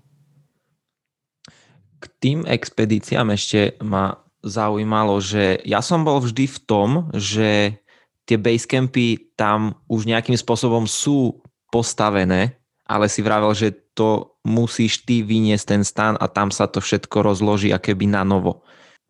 K 2.00 2.06
tým 2.20 2.44
expedíciám 2.44 3.32
ešte 3.32 3.80
ma 3.80 4.20
zaujímalo, 4.44 5.20
že 5.24 5.64
ja 5.64 5.80
som 5.80 6.04
bol 6.04 6.20
vždy 6.20 6.44
v 6.48 6.60
tom, 6.68 6.90
že 7.16 7.80
tie 8.28 8.38
basecampy 8.38 9.32
tam 9.40 9.80
už 9.88 10.06
nejakým 10.08 10.36
spôsobom 10.36 10.86
sú 10.86 11.40
postavené, 11.72 12.60
ale 12.88 13.08
si 13.08 13.24
vravel, 13.24 13.52
že 13.56 13.74
to 14.00 14.40
musíš 14.48 15.04
ty 15.04 15.20
vyniesť 15.20 15.76
ten 15.76 15.84
stan 15.84 16.16
a 16.16 16.32
tam 16.32 16.56
sa 16.56 16.72
to 16.72 16.80
všetko 16.80 17.20
rozloží 17.20 17.76
akéby 17.76 18.08
na 18.08 18.24
novo. 18.24 18.64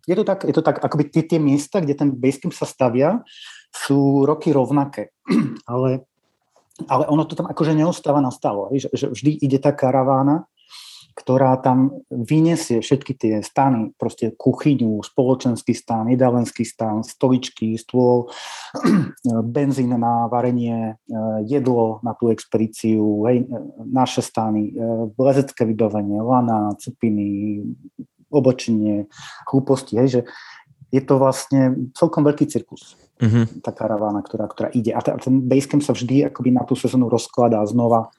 Je 0.10 0.18
to 0.18 0.26
tak, 0.26 0.42
je 0.50 0.56
to 0.58 0.66
tak 0.66 0.82
akoby 0.82 1.06
tie, 1.14 1.22
tie 1.22 1.38
miesta, 1.38 1.78
kde 1.78 1.94
ten 1.94 2.10
basecamp 2.10 2.50
sa 2.58 2.66
stavia, 2.66 3.22
sú 3.70 4.26
roky 4.26 4.50
rovnaké, 4.50 5.14
ale, 5.70 6.10
ale 6.90 7.04
ono 7.06 7.30
to 7.30 7.38
tam 7.38 7.46
akože 7.46 7.78
neostáva 7.78 8.18
na 8.18 8.34
stalo, 8.34 8.74
že, 8.74 8.90
že 8.90 9.14
vždy 9.14 9.46
ide 9.46 9.62
tá 9.62 9.70
karavána 9.70 10.50
ktorá 11.20 11.60
tam 11.60 12.00
vyniesie 12.08 12.80
všetky 12.80 13.12
tie 13.20 13.34
stany, 13.44 13.92
proste 14.00 14.32
kuchyňu, 14.32 15.04
spoločenský 15.04 15.76
stan, 15.76 16.08
jedalenský 16.08 16.64
stan, 16.64 17.04
stoličky, 17.04 17.76
stôl, 17.76 18.32
benzín 19.52 19.92
na 20.00 20.32
varenie, 20.32 20.96
eh, 20.96 21.40
jedlo 21.44 22.00
na 22.08 22.16
tú 22.16 22.32
expedíciu, 22.32 23.28
hej, 23.28 23.44
naše 23.84 24.24
stany, 24.24 24.72
eh, 24.72 25.12
lezecké 25.20 25.68
vybavenie, 25.68 26.24
lana, 26.24 26.72
cepiny, 26.80 27.60
obočenie, 28.32 29.12
hlúposti, 29.52 30.00
hej, 30.00 30.08
že 30.08 30.22
je 30.90 31.02
to 31.04 31.22
vlastne 31.22 31.92
celkom 31.94 32.26
veľký 32.26 32.50
cirkus. 32.50 32.98
Uh-huh. 33.20 33.44
Tá 33.60 33.76
karavána, 33.76 34.24
ktorá, 34.24 34.48
ktorá 34.48 34.72
ide. 34.72 34.96
A 34.96 35.04
ten 35.04 35.44
basecamp 35.44 35.84
sa 35.84 35.92
vždy 35.92 36.32
akoby 36.32 36.56
na 36.56 36.64
tú 36.64 36.80
sezónu 36.80 37.12
rozkladá 37.12 37.60
znova 37.68 38.16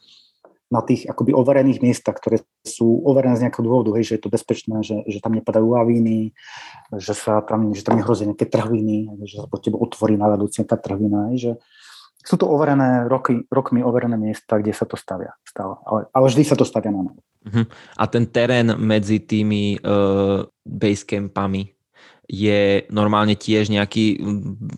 na 0.70 0.80
tých 0.86 1.10
akoby 1.10 1.34
overených 1.34 1.82
miestach, 1.82 2.14
ktoré 2.22 2.46
sú 2.62 3.02
overené 3.02 3.34
z 3.34 3.42
nejakého 3.46 3.66
dôvodu, 3.66 3.90
hej, 3.98 4.06
že 4.06 4.14
je 4.16 4.22
to 4.22 4.30
bezpečné, 4.30 4.76
že, 4.86 5.02
že 5.10 5.18
tam 5.18 5.34
nepadajú 5.34 5.66
lavíny, 5.66 6.30
že, 6.94 7.10
sa 7.10 7.42
tam, 7.42 7.74
že 7.74 7.82
tam 7.82 7.98
nehrozí 7.98 8.22
nejaké 8.22 8.46
trhliny, 8.46 9.10
že 9.26 9.42
sa 9.42 9.50
pod 9.50 9.66
tebou 9.66 9.82
otvorí 9.82 10.14
na 10.14 10.30
ľadúci 10.30 10.62
nejaká 10.62 10.78
trhlina, 10.78 11.34
hej, 11.34 11.36
že 11.38 11.52
sú 12.22 12.38
to 12.38 12.46
overené 12.46 13.10
roky, 13.10 13.42
rokmi 13.50 13.82
overené 13.82 14.14
miesta, 14.14 14.62
kde 14.62 14.70
sa 14.70 14.86
to 14.86 14.94
stavia 14.94 15.34
stále, 15.42 15.74
ale, 15.82 16.06
ale 16.14 16.24
vždy 16.30 16.42
sa 16.46 16.54
to 16.54 16.62
stavia 16.62 16.94
na 16.94 17.02
novo. 17.02 17.20
Uh-huh. 17.40 17.64
A 17.96 18.04
ten 18.06 18.28
terén 18.28 18.76
medzi 18.78 19.18
tými 19.18 19.80
uh, 19.80 20.44
basecampami 20.62 21.72
je 22.30 22.86
normálne 22.94 23.34
tiež 23.34 23.74
nejaký 23.74 24.22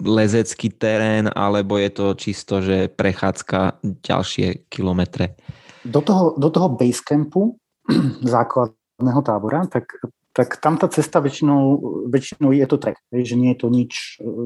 lezecký 0.01 0.73
terén, 0.73 1.29
alebo 1.29 1.77
je 1.77 1.91
to 1.93 2.07
čisto, 2.17 2.65
že 2.65 2.89
prechádzka 2.89 3.85
ďalšie 4.01 4.73
kilometre? 4.73 5.37
Do 5.83 6.01
toho, 6.01 6.39
do 6.39 6.49
toho 6.51 6.69
basecampu 6.69 7.59
základného 8.23 9.23
tábora, 9.27 9.67
tak, 9.67 9.99
tak 10.31 10.63
tam 10.63 10.79
tá 10.79 10.87
cesta 10.87 11.19
väčšinou, 11.19 11.83
väčšinou 12.07 12.55
je 12.55 12.67
to 12.71 12.77
trek, 12.79 12.99
že 13.11 13.35
nie 13.35 13.51
je 13.55 13.59
to 13.59 13.69
nič, 13.69 13.93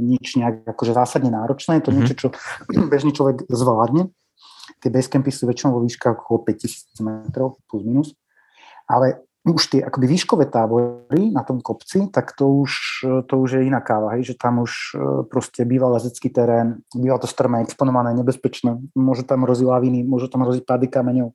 nič 0.01 0.41
nejak 0.41 0.64
akože 0.64 0.97
zásadne 0.97 1.28
náročné, 1.28 1.78
je 1.78 1.84
to 1.84 1.91
mm-hmm. 1.93 1.99
niečo, 2.01 2.14
čo 2.16 2.28
bežný 2.93 3.12
človek 3.12 3.45
zvládne. 3.51 4.09
Tie 4.80 4.89
basecampy 4.89 5.30
sú 5.30 5.45
väčšinou 5.47 5.76
vo 5.76 5.84
výškach 5.84 6.26
okolo 6.26 6.43
5000 6.49 7.05
metrov 7.05 7.61
plus 7.68 7.82
minus, 7.84 8.09
ale 8.89 9.25
už 9.47 9.62
tie 9.70 9.80
akoby 9.82 10.07
výškové 10.11 10.51
tábory 10.51 11.30
na 11.30 11.47
tom 11.47 11.62
kopci, 11.62 12.11
tak 12.11 12.34
to 12.34 12.66
už, 12.66 12.72
to 13.30 13.34
už 13.38 13.62
je 13.62 13.70
iná 13.70 13.78
káva, 13.78 14.18
hej, 14.18 14.32
že 14.32 14.34
tam 14.34 14.59
už 14.66 14.72
e, 14.72 14.94
proste 15.30 15.62
býva 15.62 15.86
lezecký 15.94 16.34
terén, 16.34 16.82
býva 16.90 17.22
to 17.22 17.30
strmé, 17.30 17.62
exponované, 17.62 18.11
nebezpečné, 18.18 18.74
môže 18.99 19.22
tam 19.22 19.47
hroziť 19.47 19.66
laviny, 19.66 20.03
môže 20.03 20.26
tam 20.26 20.42
hroziť 20.42 20.66
pády 20.66 20.86
kameňov. 20.90 21.30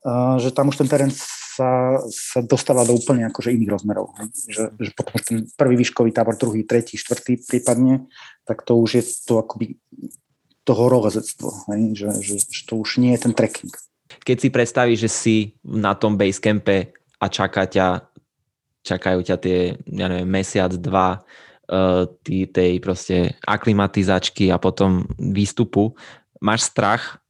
Uh, 0.00 0.40
že 0.40 0.48
tam 0.56 0.72
už 0.72 0.80
ten 0.80 0.88
terén 0.88 1.12
sa, 1.12 2.00
sa 2.08 2.40
dostáva 2.40 2.88
do 2.88 2.96
úplne 2.96 3.28
akože 3.28 3.52
iných 3.52 3.68
rozmerov. 3.68 4.16
Že, 4.48 4.72
že 4.80 4.90
potom 4.96 5.12
už 5.12 5.22
ten 5.28 5.38
prvý 5.60 5.76
výškový 5.76 6.08
tábor, 6.16 6.40
druhý, 6.40 6.64
tretí, 6.64 6.96
štvrtý 6.96 7.44
prípadne, 7.44 8.08
tak 8.48 8.64
to 8.64 8.80
už 8.80 8.90
je 8.96 9.04
to 9.28 9.44
akoby 9.44 9.76
to 10.64 10.72
horolezectvo, 10.72 11.68
že, 11.92 12.08
že, 12.24 12.36
že 12.40 12.62
to 12.64 12.80
už 12.80 12.96
nie 12.96 13.12
je 13.12 13.28
ten 13.28 13.36
trekking. 13.36 13.72
Keď 14.20 14.36
si 14.36 14.48
predstavíš, 14.50 14.98
že 15.06 15.10
si 15.10 15.36
na 15.62 15.94
tom 15.94 16.18
basecampe 16.18 16.90
a 17.22 17.26
čaká 17.30 17.70
ťa, 17.70 18.10
čakajú 18.82 19.20
ťa 19.22 19.36
tie, 19.38 19.58
ja 19.86 20.06
neviem, 20.10 20.26
mesiac, 20.26 20.74
dva, 20.74 21.22
uh, 21.70 22.04
tý, 22.26 22.50
tej 22.50 22.82
proste 22.82 23.38
aklimatizačky 23.46 24.50
a 24.50 24.58
potom 24.58 25.06
výstupu, 25.16 25.94
máš 26.42 26.72
strach 26.72 27.22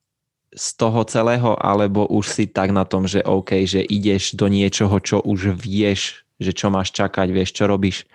z 0.51 0.67
toho 0.75 1.07
celého, 1.07 1.55
alebo 1.63 2.11
už 2.11 2.27
si 2.27 2.45
tak 2.51 2.75
na 2.75 2.83
tom, 2.83 3.07
že 3.07 3.23
OK, 3.23 3.63
že 3.69 3.87
ideš 3.87 4.35
do 4.35 4.51
niečoho, 4.51 4.99
čo 4.99 5.23
už 5.23 5.55
vieš, 5.55 6.27
že 6.43 6.51
čo 6.51 6.73
máš 6.73 6.91
čakať, 6.91 7.29
vieš, 7.31 7.55
čo 7.55 7.71
robíš? 7.71 8.09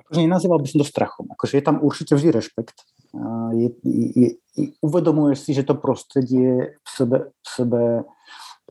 Akože 0.00 0.24
nenazýval 0.24 0.62
by 0.62 0.68
som 0.68 0.80
to 0.80 0.86
strachom. 0.88 1.26
Akože 1.34 1.60
je 1.60 1.64
tam 1.64 1.76
určite 1.82 2.16
vždy 2.16 2.30
rešpekt 2.40 2.93
je, 3.54 3.68
je, 3.84 4.28
uvedomuješ 4.82 5.38
si, 5.38 5.50
že 5.54 5.66
to 5.66 5.78
prostredie 5.78 6.78
v 6.78 6.88
sebe, 6.88 7.16
v 7.30 7.48
sebe 7.48 7.82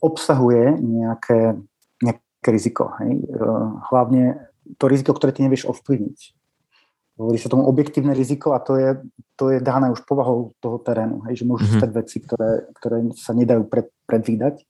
obsahuje 0.03 0.79
nejaké, 0.79 1.55
nejaké 2.03 2.49
riziko. 2.51 2.91
Hej? 2.99 3.23
E, 3.23 3.45
hlavne 3.91 4.51
to 4.79 4.87
riziko, 4.91 5.15
ktoré 5.15 5.31
ty 5.31 5.43
nevieš 5.43 5.67
ovplyvniť. 5.67 6.19
Hovorí 7.13 7.37
sa 7.37 7.51
tomu 7.51 7.69
objektívne 7.69 8.11
riziko 8.17 8.57
a 8.57 8.59
to 8.59 8.73
je, 8.75 8.97
to 9.37 9.53
je 9.53 9.59
dané 9.61 9.93
už 9.93 10.01
povahou 10.03 10.57
toho 10.59 10.81
terénu, 10.81 11.23
hej? 11.29 11.43
že 11.43 11.47
môžu 11.47 11.69
mm-hmm. 11.69 11.79
stať 11.79 11.91
veci, 11.93 12.17
ktoré, 12.19 12.51
ktoré 12.79 12.97
sa 13.15 13.31
nedajú 13.37 13.63
pred, 13.69 13.87
predvídať. 14.09 14.65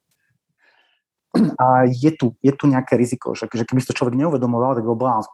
A 1.58 1.90
je 1.90 2.14
tu, 2.14 2.38
je 2.46 2.54
tu 2.54 2.70
nejaké 2.70 2.94
riziko, 2.94 3.34
že, 3.34 3.50
že 3.50 3.66
keby 3.66 3.82
si 3.82 3.90
to 3.90 3.98
človek 3.98 4.14
neuvedomoval, 4.14 4.78
tak 4.78 4.86
bol 4.86 4.94
blázon. 4.94 5.34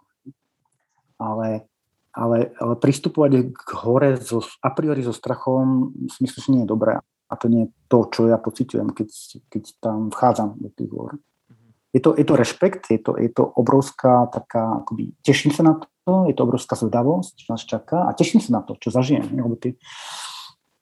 Ale 1.19 1.67
ale, 2.19 2.51
ale 2.59 2.75
pristupovať 2.75 3.55
k 3.55 3.69
hore 3.79 4.19
so, 4.19 4.43
a 4.59 4.69
priori 4.75 4.99
so 4.99 5.15
strachom 5.15 5.95
si 6.11 6.19
myslím, 6.27 6.41
že 6.43 6.51
nie 6.51 6.63
je 6.67 6.71
dobré. 6.71 6.99
A 7.29 7.33
to 7.37 7.47
nie 7.47 7.69
je 7.69 7.73
to, 7.87 7.99
čo 8.11 8.21
ja 8.27 8.35
pociťujem, 8.41 8.91
keď, 8.91 9.09
keď 9.47 9.63
tam 9.79 10.11
vchádzam 10.11 10.59
do 10.59 10.69
tých 10.73 10.91
hôr. 10.91 11.15
Mhm. 11.47 11.67
Je 11.95 12.01
to, 12.03 12.09
je 12.19 12.25
to 12.27 12.33
rešpekt, 12.35 12.83
je 12.91 12.99
to, 12.99 13.15
je 13.15 13.31
to 13.31 13.43
obrovská 13.47 14.27
taká, 14.27 14.83
akoby, 14.83 15.15
teším 15.23 15.55
sa 15.55 15.63
na 15.63 15.73
to, 15.79 16.27
je 16.27 16.35
to 16.35 16.43
obrovská 16.43 16.75
zvedavosť, 16.75 17.33
čo 17.39 17.47
nás 17.53 17.63
čaká 17.63 18.09
a 18.09 18.11
teším 18.11 18.43
sa 18.43 18.59
na 18.59 18.61
to, 18.65 18.75
čo 18.75 18.91
zažijem. 18.91 19.29
Lebo 19.29 19.55
tie, 19.55 19.79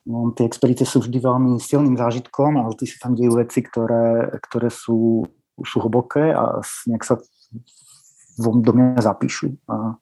no, 0.08 0.32
tie 0.34 0.48
expedície 0.50 0.88
sú 0.88 1.04
vždy 1.04 1.20
veľmi 1.22 1.62
silným 1.62 2.00
zážitkom 2.00 2.58
a 2.58 2.72
vždy 2.72 2.86
sa 2.90 2.98
tam 3.08 3.14
dejú 3.14 3.38
veci, 3.38 3.62
ktoré, 3.62 4.40
ktoré 4.50 4.72
sú, 4.72 5.28
sú 5.62 5.78
hlboké 5.84 6.34
a 6.34 6.64
nejak 6.88 7.04
sa 7.04 7.22
do 8.40 8.72
mňa 8.72 9.02
zapíšu. 9.04 9.58
A 9.68 10.00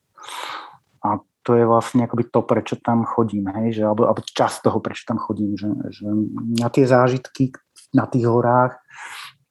to 1.46 1.54
je 1.54 1.64
vlastne 1.64 2.02
akoby 2.02 2.26
to, 2.34 2.41
prečo 2.41 2.76
tam 2.82 3.06
chodím, 3.06 3.46
hej, 3.54 3.78
že, 3.78 3.84
alebo, 3.86 4.10
alebo 4.10 4.26
čas 4.26 4.58
toho, 4.66 4.82
prečo 4.82 5.06
tam 5.06 5.22
chodím, 5.22 5.54
že, 5.54 5.70
že 5.93 6.10
na 6.58 6.74
tie 6.74 6.89
zážitky 6.89 7.54
na 7.93 8.10
tých 8.10 8.26
horách, 8.26 8.82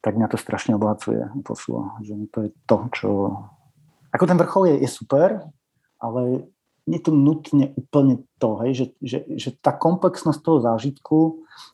tak 0.03 0.19
mňa 0.19 0.27
to 0.29 0.37
strašne 0.37 0.77
obohacuje, 0.77 1.25
posúva, 1.41 1.97
že 2.05 2.13
to 2.29 2.45
je 2.45 2.49
to, 2.69 2.77
čo... 2.93 3.09
Ako 4.13 4.29
ten 4.29 4.37
vrchol 4.37 4.75
je, 4.75 4.75
je 4.85 4.89
super, 4.91 5.41
ale 5.97 6.45
nie 6.85 7.01
je 7.01 7.09
to 7.09 7.13
nutne 7.15 7.73
úplne 7.73 8.21
to, 8.37 8.61
hej, 8.61 8.71
že, 8.77 8.85
že, 9.01 9.19
že 9.33 9.49
tá 9.57 9.73
komplexnosť 9.73 10.39
toho 10.45 10.59
zážitku 10.61 11.17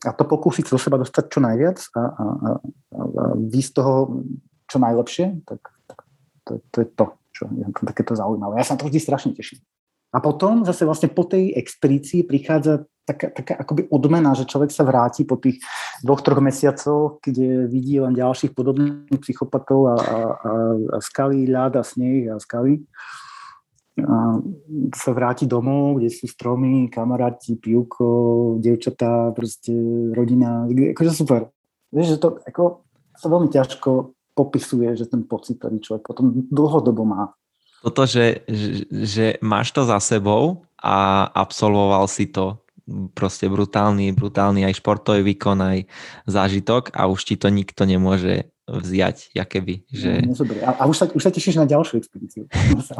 a 0.08 0.16
to 0.16 0.24
pokúsiť 0.24 0.72
do 0.72 0.80
seba 0.80 0.96
dostať 0.96 1.24
čo 1.28 1.44
najviac 1.44 1.78
a, 1.92 2.00
a, 2.00 2.04
a, 2.08 2.24
a 2.96 3.24
výsť 3.36 3.72
toho 3.76 4.24
čo 4.64 4.80
najlepšie, 4.80 5.44
tak, 5.44 5.60
tak 5.84 5.98
to, 6.48 6.52
to 6.72 6.76
je 6.80 6.88
to, 6.96 7.06
čo 7.36 7.42
je 7.52 7.68
to 7.76 7.82
takéto 7.84 8.16
zaujímavé. 8.16 8.64
Ja 8.64 8.72
sa 8.72 8.80
to 8.80 8.88
vždy 8.88 8.98
strašne 9.04 9.36
teším. 9.36 9.60
A 10.12 10.20
potom 10.20 10.60
zase 10.68 10.84
vlastne 10.84 11.08
po 11.08 11.24
tej 11.24 11.56
expedícii 11.56 12.28
prichádza 12.28 12.84
taká, 13.08 13.32
taká 13.32 13.54
akoby 13.56 13.88
odmena, 13.88 14.36
že 14.36 14.44
človek 14.44 14.68
sa 14.68 14.84
vráti 14.84 15.24
po 15.24 15.40
tých 15.40 15.64
dvoch, 16.04 16.20
troch 16.20 16.44
mesiacoch, 16.44 17.18
kde 17.24 17.66
vidí 17.66 17.96
len 17.96 18.12
ďalších 18.12 18.52
podobných 18.52 19.18
psychopatov 19.24 19.80
a, 19.88 19.94
a, 19.96 20.18
a, 20.36 20.52
a 20.94 20.98
skaly, 21.00 21.48
ľad 21.48 21.80
a 21.80 21.82
sneh 21.82 22.28
a 22.28 22.36
skaly. 22.36 22.84
A 24.00 24.40
sa 24.96 25.12
vráti 25.12 25.44
domov, 25.44 26.00
kde 26.00 26.08
sú 26.08 26.24
stromy, 26.24 26.88
kamaráti, 26.88 27.60
pivko, 27.60 28.56
devčatá, 28.56 29.32
proste 29.36 29.72
rodina. 30.16 30.64
Akože 30.68 31.12
super. 31.12 31.52
Vieš, 31.92 32.16
že 32.16 32.18
to 32.20 32.40
ako, 32.48 32.88
sa 33.12 33.28
veľmi 33.28 33.52
ťažko 33.52 34.16
popisuje, 34.32 34.96
že 34.96 35.12
ten 35.12 35.28
pocit, 35.28 35.60
ktorý 35.60 35.76
človek 35.76 36.08
potom 36.08 36.32
dlhodobo 36.48 37.04
má 37.04 37.36
toto, 37.82 38.06
že, 38.06 38.46
že, 38.46 38.70
že 38.88 39.26
máš 39.42 39.74
to 39.74 39.82
za 39.82 39.98
sebou 39.98 40.62
a 40.78 41.26
absolvoval 41.34 42.06
si 42.06 42.30
to 42.30 42.62
proste 43.14 43.46
brutálny, 43.46 44.10
brutálny 44.14 44.66
aj 44.66 44.78
športový 44.82 45.22
výkon, 45.22 45.58
aj 45.58 45.78
zážitok 46.26 46.94
a 46.94 47.06
už 47.06 47.20
ti 47.22 47.34
to 47.38 47.50
nikto 47.50 47.86
nemôže 47.86 48.50
vziať, 48.62 49.34
jakéby. 49.34 49.82
Že... 49.90 50.10
No, 50.22 50.34
no 50.38 50.54
a, 50.62 50.70
a 50.78 50.82
už, 50.86 50.96
sa, 50.96 51.06
už 51.10 51.22
sa 51.22 51.34
tešíš 51.34 51.58
na 51.58 51.66
ďalšiu 51.66 51.98
expedíciu. 51.98 52.46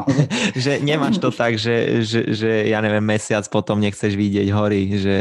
že 0.63 0.83
nemáš 0.83 1.23
to 1.23 1.31
tak, 1.31 1.55
že, 1.55 2.03
že, 2.03 2.35
že 2.35 2.67
ja 2.67 2.83
neviem, 2.83 3.03
mesiac 3.03 3.47
potom 3.47 3.79
nechceš 3.79 4.13
vidieť 4.19 4.47
hory, 4.51 4.99
že 4.99 5.15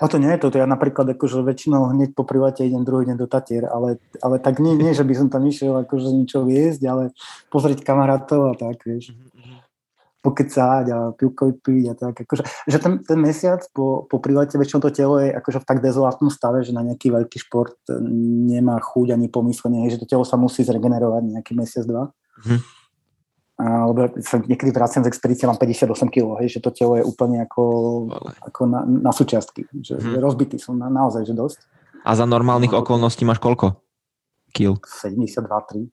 a 0.00 0.08
to 0.08 0.16
nie 0.16 0.32
je 0.32 0.40
to, 0.40 0.48
ja 0.56 0.64
napríklad 0.64 1.12
akože 1.12 1.44
väčšinou 1.44 1.92
hneď 1.92 2.16
po 2.16 2.24
private 2.24 2.64
idem 2.64 2.88
druhý 2.88 3.04
deň 3.04 3.16
do 3.20 3.28
Tatier, 3.28 3.68
ale, 3.68 4.00
ale 4.24 4.40
tak 4.40 4.56
nie, 4.56 4.72
nie, 4.72 4.96
že 4.96 5.04
by 5.04 5.12
som 5.12 5.28
tam 5.28 5.44
išiel 5.44 5.84
akože 5.84 6.08
niečo 6.08 6.48
viesť, 6.48 6.80
ale 6.88 7.12
pozrieť 7.52 7.84
kamarátov 7.84 8.48
a 8.48 8.54
tak, 8.56 8.80
vieš. 8.88 9.12
Pokecať 10.20 10.84
a 10.92 10.98
pivko 11.16 11.52
piť 11.64 11.84
a 11.92 11.94
tak. 11.96 12.24
Akože, 12.24 12.44
že 12.68 12.76
ten, 12.80 13.00
ten 13.04 13.16
mesiac 13.20 13.64
po, 13.72 14.04
po 14.04 14.20
private 14.20 14.56
väčšinou 14.56 14.80
to 14.84 14.92
telo 14.92 15.16
je 15.20 15.32
akože 15.32 15.64
v 15.64 15.68
tak 15.68 15.84
dezolátnom 15.84 16.32
stave, 16.32 16.64
že 16.64 16.76
na 16.76 16.84
nejaký 16.84 17.12
veľký 17.12 17.38
šport 17.40 17.76
nemá 18.48 18.80
chuť 18.80 19.16
ani 19.16 19.28
pomyslenie, 19.28 19.88
že 19.92 20.00
to 20.00 20.08
telo 20.08 20.24
sa 20.24 20.40
musí 20.40 20.64
zregenerovať 20.64 21.22
nejaký 21.24 21.52
mesiac, 21.56 21.84
dva. 21.84 22.04
Mm-hmm 22.40 22.79
lebo 23.60 24.08
sa 24.24 24.40
niekedy 24.40 24.72
vraciam 24.72 25.04
z 25.04 25.10
expedície, 25.12 25.44
mám 25.44 25.60
58 25.60 26.08
kg, 26.08 26.40
hej, 26.40 26.56
že 26.56 26.60
to 26.64 26.72
telo 26.72 26.96
je 26.96 27.04
úplne 27.04 27.44
ako, 27.44 27.64
ako 28.40 28.60
na, 28.64 28.80
na 28.88 29.12
súčiastky, 29.12 29.68
že, 29.84 30.00
hmm. 30.00 30.16
rozbitý 30.16 30.56
som 30.56 30.80
na, 30.80 30.88
naozaj, 30.88 31.28
že 31.28 31.34
dosť. 31.36 31.60
A 32.00 32.16
za 32.16 32.24
normálnych 32.24 32.72
no, 32.72 32.80
okolností 32.80 33.28
máš 33.28 33.42
koľko 33.44 33.76
kil? 34.50 34.82
72-3. 34.82 35.88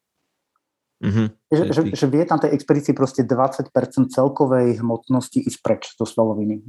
Mm-hmm. 0.97 1.27
Že, 1.53 1.63
že, 1.69 1.81
že 1.93 2.05
vie 2.09 2.25
tam 2.25 2.41
tej 2.41 2.57
expedícii 2.57 2.97
proste 2.97 3.21
20% 3.21 3.69
celkovej 4.09 4.81
hmotnosti 4.81 5.37
ísť 5.37 5.59
preč 5.61 5.93
zo 5.93 6.09
svaloviny. 6.09 6.65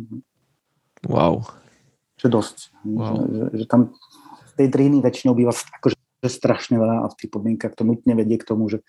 Wow. 1.08 1.48
Že 2.20 2.28
dosť. 2.28 2.56
Wow. 2.84 3.24
Že, 3.24 3.44
že 3.56 3.64
tam 3.64 3.96
tej 4.60 4.68
driny 4.68 5.00
väčšinou 5.00 5.32
býva 5.32 5.56
akože 5.56 5.96
strašne 6.28 6.76
veľa 6.76 7.06
a 7.06 7.10
v 7.14 7.16
tých 7.16 7.30
podmienkach 7.30 7.72
to 7.78 7.88
nutne 7.88 8.12
vedie 8.18 8.36
k 8.36 8.44
tomu, 8.44 8.68
že 8.68 8.84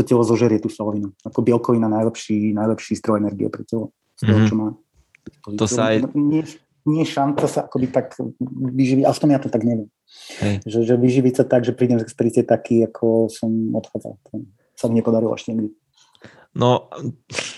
to 0.00 0.02
telo 0.08 0.24
zožerie 0.24 0.56
tú 0.56 0.72
svalovinu. 0.72 1.12
Ako 1.28 1.44
bielkovina 1.44 1.92
najlepší, 1.92 2.56
najlepší 2.56 2.96
zdroj 2.96 3.20
energie 3.20 3.52
pre 3.52 3.68
telo. 3.68 3.92
Z 4.16 4.24
toho, 4.24 4.32
mm-hmm. 4.32 4.48
čo 4.48 4.54
má. 4.56 4.68
To 5.60 5.66
sa 5.68 5.92
aj... 5.92 6.16
Nie, 6.16 6.48
nie 6.88 7.04
šanca 7.04 7.44
sa 7.44 7.68
akoby 7.68 7.92
tak 7.92 8.16
vyživiť, 8.48 9.04
aspoň 9.04 9.28
ja 9.36 9.40
to 9.44 9.52
tak 9.52 9.68
neviem. 9.68 9.92
Hej. 10.40 10.64
Že, 10.64 10.78
že 10.88 10.94
vyživiť 10.96 11.34
sa 11.36 11.44
tak, 11.44 11.68
že 11.68 11.76
prídem 11.76 12.00
z 12.00 12.08
expedície 12.08 12.42
taký, 12.42 12.88
ako 12.88 13.28
som 13.28 13.52
odchádzal. 13.76 14.14
To 14.16 14.34
sa 14.74 14.88
mi 14.88 14.98
nepodarilo 14.98 15.36
ešte 15.36 15.52
nikdy. 15.52 15.76
No, 16.50 16.90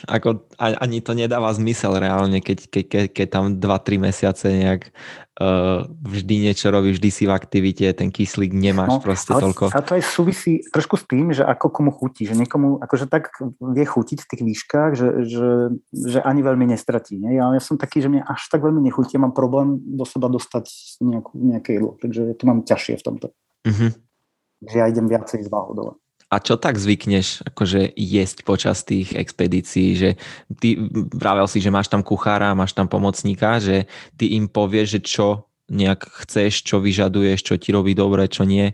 ako 0.04 0.44
ani 0.60 1.00
to 1.00 1.16
nedáva 1.16 1.48
zmysel 1.56 1.96
reálne, 1.96 2.44
keď, 2.44 2.68
keď, 2.68 2.84
keď, 2.84 3.04
keď 3.08 3.26
tam 3.32 3.44
2-3 3.56 3.96
mesiace 3.96 4.52
nejak 4.52 4.92
uh, 5.40 5.88
vždy 6.04 6.44
niečo 6.44 6.68
robíš, 6.68 7.00
vždy 7.00 7.08
si 7.08 7.24
v 7.24 7.32
aktivite, 7.32 7.88
ten 7.96 8.12
kyslík 8.12 8.52
nemáš 8.52 9.00
no, 9.00 9.00
proste 9.00 9.32
ale, 9.32 9.48
toľko. 9.48 9.72
A 9.72 9.80
to 9.80 9.96
aj 9.96 10.04
súvisí 10.04 10.60
trošku 10.68 11.00
s 11.00 11.08
tým, 11.08 11.32
že 11.32 11.40
ako 11.40 11.72
komu 11.72 11.88
chutí, 11.88 12.28
že 12.28 12.36
niekomu 12.36 12.84
akože 12.84 13.08
tak 13.08 13.32
vie 13.64 13.86
chutiť 13.88 14.18
v 14.20 14.28
tých 14.28 14.42
výškach, 14.44 14.90
že, 14.92 15.08
že, 15.24 15.50
že 15.88 16.20
ani 16.20 16.44
veľmi 16.44 16.68
nestratí. 16.68 17.16
Nie? 17.16 17.40
Ja, 17.40 17.48
ja 17.48 17.62
som 17.64 17.80
taký, 17.80 18.04
že 18.04 18.12
mne 18.12 18.28
až 18.28 18.44
tak 18.52 18.60
veľmi 18.60 18.84
nechutí, 18.92 19.16
mám 19.16 19.32
problém 19.32 19.80
do 19.80 20.04
seba 20.04 20.28
dostať 20.28 20.68
nejakú, 21.00 21.32
nejaké 21.40 21.80
jedlo, 21.80 21.96
takže 21.96 22.36
to 22.36 22.44
mám 22.44 22.60
ťažšie 22.60 23.00
v 23.00 23.04
tomto. 23.08 23.32
Uh-huh. 23.64 23.88
Že 24.68 24.76
ja 24.76 24.84
idem 24.84 25.08
viacej 25.08 25.48
z 25.48 25.48
váhou 25.48 25.72
dole. 25.72 25.92
A 26.32 26.40
čo 26.40 26.56
tak 26.56 26.80
zvykneš 26.80 27.44
akože 27.44 27.92
jesť 27.92 28.48
počas 28.48 28.88
tých 28.88 29.12
expedícií, 29.12 29.88
že 30.00 30.10
ty 30.56 30.80
vravel 31.12 31.44
si, 31.44 31.60
že 31.60 31.68
máš 31.68 31.92
tam 31.92 32.00
kuchára, 32.00 32.56
máš 32.56 32.72
tam 32.72 32.88
pomocníka, 32.88 33.60
že 33.60 33.84
ty 34.16 34.32
im 34.40 34.48
povieš, 34.48 34.96
že 34.96 35.00
čo 35.04 35.26
nejak 35.68 36.08
chceš, 36.24 36.64
čo 36.64 36.80
vyžaduješ, 36.80 37.44
čo 37.44 37.54
ti 37.60 37.68
robí 37.68 37.92
dobre, 37.92 38.32
čo 38.32 38.48
nie? 38.48 38.72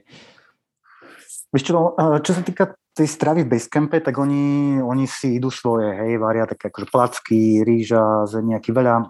Vieš 1.51 1.63
čo, 1.67 1.73
no, 1.75 1.91
čo 2.23 2.31
sa 2.31 2.47
týka 2.47 2.79
tej 2.93 3.09
stravy 3.09 3.47
v 3.47 3.55
Basecampe, 3.55 4.03
tak 4.03 4.19
oni, 4.19 4.79
oni 4.83 5.07
si 5.07 5.39
idú 5.39 5.55
svoje, 5.55 5.87
hej, 5.95 6.19
varia 6.19 6.51
také 6.51 6.67
akože 6.67 6.91
placky, 6.91 7.63
rýža, 7.63 8.27
nejaký 8.43 8.75
veľa, 8.75 9.07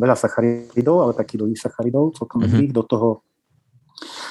veľa 0.00 0.16
sacharidov, 0.16 1.04
ale 1.04 1.12
taký 1.12 1.36
dlhý 1.36 1.52
sacharidov, 1.52 2.16
celkom 2.16 2.42
mm-hmm. 2.42 2.72
do 2.72 2.82
toho 2.88 3.08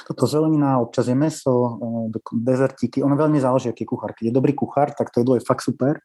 toto 0.07 0.23
zelenina, 0.29 0.77
občas 0.77 1.09
je 1.09 1.17
meso, 1.17 1.79
e, 2.11 2.19
dezertíky, 2.33 3.01
ono 3.01 3.17
veľmi 3.17 3.41
záleží, 3.41 3.69
aký 3.69 3.83
je 3.83 3.91
kuchár. 3.91 4.11
Keď 4.13 4.25
je 4.29 4.37
dobrý 4.37 4.53
kuchár, 4.53 4.93
tak 4.93 5.09
to 5.09 5.21
jedlo 5.21 5.35
je 5.35 5.45
fakt 5.45 5.65
super 5.65 5.97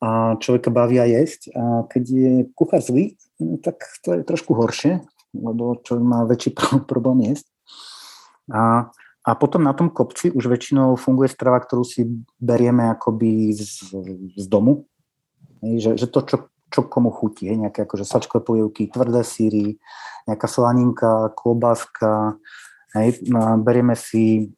a 0.00 0.40
človeka 0.40 0.72
bavia 0.72 1.04
jesť. 1.04 1.52
A 1.52 1.84
keď 1.84 2.04
je 2.08 2.32
kuchár 2.56 2.80
zlý, 2.80 3.20
no, 3.36 3.60
tak 3.60 3.84
to 4.00 4.16
je 4.16 4.24
trošku 4.24 4.56
horšie, 4.56 5.04
lebo 5.36 5.76
človek 5.84 6.04
má 6.04 6.24
väčší 6.24 6.56
problém 6.90 7.28
jesť. 7.30 7.46
A, 8.50 8.88
a 9.22 9.30
potom 9.36 9.62
na 9.62 9.76
tom 9.76 9.92
kopci 9.92 10.32
už 10.32 10.48
väčšinou 10.48 10.96
funguje 10.96 11.28
strava, 11.28 11.60
ktorú 11.60 11.84
si 11.84 12.08
berieme 12.40 12.88
akoby 12.88 13.52
z, 13.54 13.92
z 14.34 14.46
domu. 14.48 14.88
Že, 15.60 16.00
že 16.00 16.06
to, 16.08 16.20
čo, 16.24 16.36
čo 16.70 16.86
komu 16.86 17.10
chutí, 17.10 17.50
je 17.50 17.60
nejaké 17.66 17.84
akože 17.84 18.06
sačkové 18.06 18.46
polievky, 18.46 18.88
tvrdé 18.88 19.26
síry, 19.26 19.76
nejaká 20.30 20.46
slaninka, 20.46 21.34
klobáska, 21.34 22.38
Hej, 22.90 23.22
berieme 23.62 23.94
si 23.94 24.50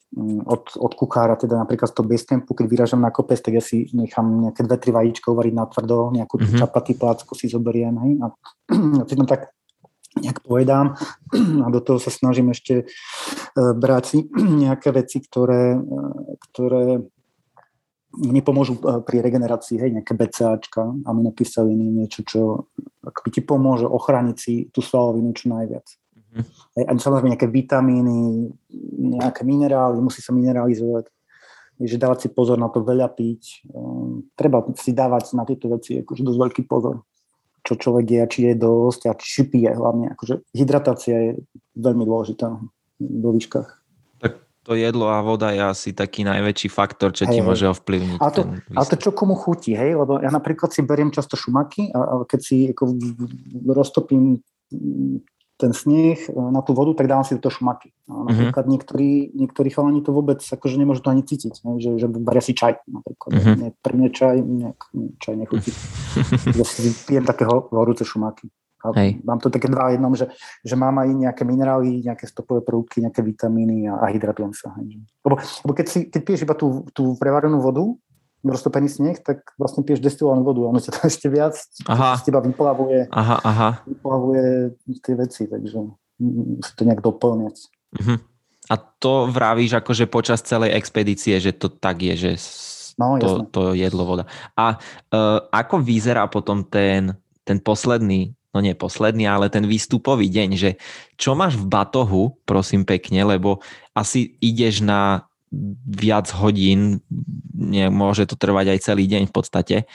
od, 0.49 0.65
od 0.81 0.93
kuchára, 0.97 1.37
teda 1.37 1.61
napríklad 1.61 1.93
z 1.93 1.95
toho 2.01 2.09
basecampu, 2.09 2.57
keď 2.57 2.65
vyražam 2.65 3.05
na 3.05 3.13
kopec, 3.13 3.37
tak 3.37 3.53
ja 3.53 3.61
si 3.61 3.93
nechám 3.93 4.25
nejaké 4.49 4.65
dve, 4.65 4.77
tri 4.81 4.89
vajíčka 4.89 5.29
uvariť 5.29 5.53
na 5.53 5.69
tvrdo, 5.69 6.17
nejakú 6.17 6.41
mm-hmm. 6.41 6.61
čapatý 6.65 6.97
plácku 6.97 7.37
si 7.37 7.53
zoberiem, 7.53 7.93
hej, 7.93 8.13
a, 8.25 8.33
a 9.01 9.03
si 9.05 9.15
tam 9.21 9.29
tak 9.29 9.53
nejak 10.17 10.41
pojedám 10.49 10.97
a 11.65 11.67
do 11.69 11.81
toho 11.85 12.01
sa 12.01 12.09
snažím 12.09 12.57
ešte 12.57 12.89
uh, 12.89 13.73
brať 13.77 14.05
si 14.09 14.19
nejaké 14.65 14.97
veci, 14.97 15.21
ktoré, 15.21 15.77
uh, 15.77 16.37
ktoré 16.49 17.05
mi 18.21 18.45
pomôžu 18.45 18.77
uh, 18.83 19.01
pri 19.01 19.25
regenerácii, 19.25 19.81
hej, 19.81 19.91
nejaké 19.97 20.13
BCAčka, 20.13 20.85
aminokyseliny, 21.09 22.05
niečo, 22.05 22.21
čo 22.25 22.41
akoby 23.01 23.29
ti 23.33 23.41
pomôže 23.41 23.89
ochrániť 23.89 24.37
si 24.37 24.55
tú 24.69 24.85
svalovinu 24.85 25.33
čo 25.33 25.49
najviac. 25.49 25.87
Mm. 26.33 26.45
A 26.89 26.91
samozrejme 26.97 27.37
nejaké 27.37 27.49
vitamíny, 27.49 28.49
nejaké 29.17 29.45
minerály, 29.45 30.01
musí 30.01 30.25
sa 30.25 30.33
mineralizovať. 30.33 31.09
Takže 31.81 31.99
dávať 31.99 32.19
si 32.23 32.29
pozor 32.31 32.63
na 32.63 32.71
to, 32.71 32.85
veľa 32.85 33.11
piť. 33.11 33.67
Um, 33.75 34.31
treba 34.39 34.63
si 34.79 34.95
dávať 34.95 35.35
na 35.35 35.43
tieto 35.43 35.67
veci 35.67 35.99
akože 35.99 36.23
dosť 36.23 36.39
veľký 36.39 36.63
pozor. 36.71 37.03
Čo 37.67 37.75
človek 37.79 38.07
je, 38.07 38.23
či 38.31 38.41
je 38.51 38.55
dosť 38.55 39.01
a 39.11 39.13
či 39.19 39.43
pije 39.51 39.75
hlavne. 39.75 40.15
Akože 40.15 40.47
hydratácia 40.55 41.17
je 41.19 41.31
veľmi 41.75 42.07
dôležitá 42.07 42.55
vo 43.03 43.31
výškach. 43.35 43.82
To 44.63 44.79
jedlo 44.79 45.11
a 45.11 45.19
voda 45.27 45.51
je 45.51 45.59
asi 45.59 45.91
taký 45.91 46.23
najväčší 46.23 46.71
faktor, 46.71 47.11
čo 47.11 47.27
hej, 47.27 47.35
ti 47.35 47.39
môže 47.43 47.67
ovplyvniť. 47.67 48.19
A 48.23 48.31
to, 48.31 48.47
a 48.79 48.83
to 48.87 48.95
čo 48.95 49.11
komu 49.11 49.35
chutí, 49.35 49.75
hej? 49.75 49.99
Lebo 49.99 50.23
ja 50.23 50.31
napríklad 50.31 50.71
si 50.71 50.87
beriem 50.87 51.11
často 51.11 51.35
šumaky 51.35 51.91
a, 51.91 51.99
a 51.99 52.15
keď 52.23 52.41
si 52.41 52.71
ako 52.71 52.95
roztopím 53.75 54.39
ten 55.63 55.71
sneh 55.71 56.19
e, 56.27 56.31
na 56.35 56.59
tú 56.67 56.75
vodu, 56.75 56.99
tak 56.99 57.07
dávam 57.07 57.23
si 57.23 57.39
to. 57.39 57.47
A 57.47 57.55
mhm. 57.55 57.79
napríklad 58.07 58.67
mm-hmm. 58.67 58.73
niektorí, 58.75 59.11
niektorí 59.35 59.69
chalani 59.71 60.03
to 60.03 60.11
vôbec 60.11 60.43
akože 60.43 60.75
nemôžu 60.75 61.07
to 61.07 61.15
ani 61.15 61.23
cítiť, 61.23 61.55
ne? 61.63 61.79
že, 61.79 61.99
že 62.03 62.07
varia 62.11 62.43
si 62.43 62.55
čaj 62.55 62.83
napríklad. 62.91 63.31
Mm-hmm. 63.39 63.57
Ne, 63.63 63.69
pre 63.79 63.93
mňa 63.95 64.09
čaj, 64.11 64.37
nejak, 64.43 64.81
čaj 65.23 65.35
nechutí. 65.39 65.71
ja 66.59 66.65
si 66.67 66.91
pijem 67.07 67.23
takého 67.23 67.71
horúce 67.71 68.03
šumáky. 68.03 68.51
A 68.83 68.91
Hej. 68.99 69.23
mám 69.23 69.39
to 69.39 69.47
také 69.47 69.71
dva 69.71 69.95
jednom, 69.95 70.11
že, 70.19 70.27
že 70.67 70.75
mám 70.75 70.99
aj 70.99 71.09
nejaké 71.15 71.43
minerály, 71.47 72.03
nejaké 72.03 72.27
stopové 72.27 72.67
prvky, 72.67 73.03
nejaké 73.07 73.23
vitamíny 73.23 73.87
a, 73.87 74.03
a 74.03 74.11
hydratujem 74.11 74.51
sa. 74.51 74.75
Hej. 74.83 74.99
Lebo, 75.23 75.39
lebo 75.39 75.73
keď, 75.73 75.87
si, 75.87 75.99
keď 76.11 76.21
piješ 76.27 76.43
iba 76.43 76.59
tú, 76.59 76.87
tú 76.91 77.15
prevarenú 77.15 77.63
vodu, 77.63 77.87
roztopený 78.43 78.91
sneh, 78.91 79.19
tak 79.23 79.55
vlastne 79.55 79.87
piješ 79.87 80.03
destilovanú 80.03 80.43
vodu. 80.43 80.67
Ono 80.67 80.79
ťa 80.83 80.91
to 80.99 81.01
ešte 81.11 81.31
viac 81.31 81.55
aha. 81.87 82.19
z 82.19 82.27
teba 82.27 82.43
vyplavuje, 82.43 83.07
aha, 83.15 83.39
aha. 83.39 83.71
vyplavuje 83.87 84.75
tie 84.99 85.15
veci, 85.15 85.47
takže 85.47 85.79
musí 86.23 86.73
to 86.75 86.83
nejak 86.83 87.03
doplňať. 87.03 87.57
Uh-huh. 87.99 88.19
A 88.71 88.75
to 88.79 89.31
vravíš 89.31 89.79
akože 89.83 90.07
počas 90.11 90.43
celej 90.43 90.75
expedície, 90.75 91.39
že 91.43 91.55
to 91.55 91.71
tak 91.71 92.03
je, 92.03 92.15
že 92.15 92.33
no, 92.99 93.19
to, 93.19 93.47
to 93.51 93.61
jedlo 93.75 94.07
voda. 94.07 94.25
A 94.55 94.79
uh, 94.79 95.39
ako 95.51 95.83
vyzerá 95.83 96.27
potom 96.31 96.67
ten, 96.67 97.15
ten 97.43 97.59
posledný 97.59 98.35
no 98.53 98.59
nie 98.61 98.77
posledný, 98.77 99.25
ale 99.27 99.49
ten 99.49 99.65
výstupový 99.65 100.29
deň, 100.29 100.49
že 100.55 100.71
čo 101.17 101.33
máš 101.33 101.57
v 101.57 101.67
batohu, 101.69 102.37
prosím 102.45 102.85
pekne, 102.85 103.25
lebo 103.25 103.65
asi 103.97 104.37
ideš 104.41 104.85
na 104.85 105.25
viac 105.85 106.33
hodín, 106.33 107.05
nie, 107.53 107.89
môže 107.93 108.25
to 108.25 108.37
trvať 108.37 108.77
aj 108.77 108.79
celý 108.85 109.05
deň 109.05 109.29
v 109.29 109.35
podstate, 109.35 109.77
e, 109.83 109.87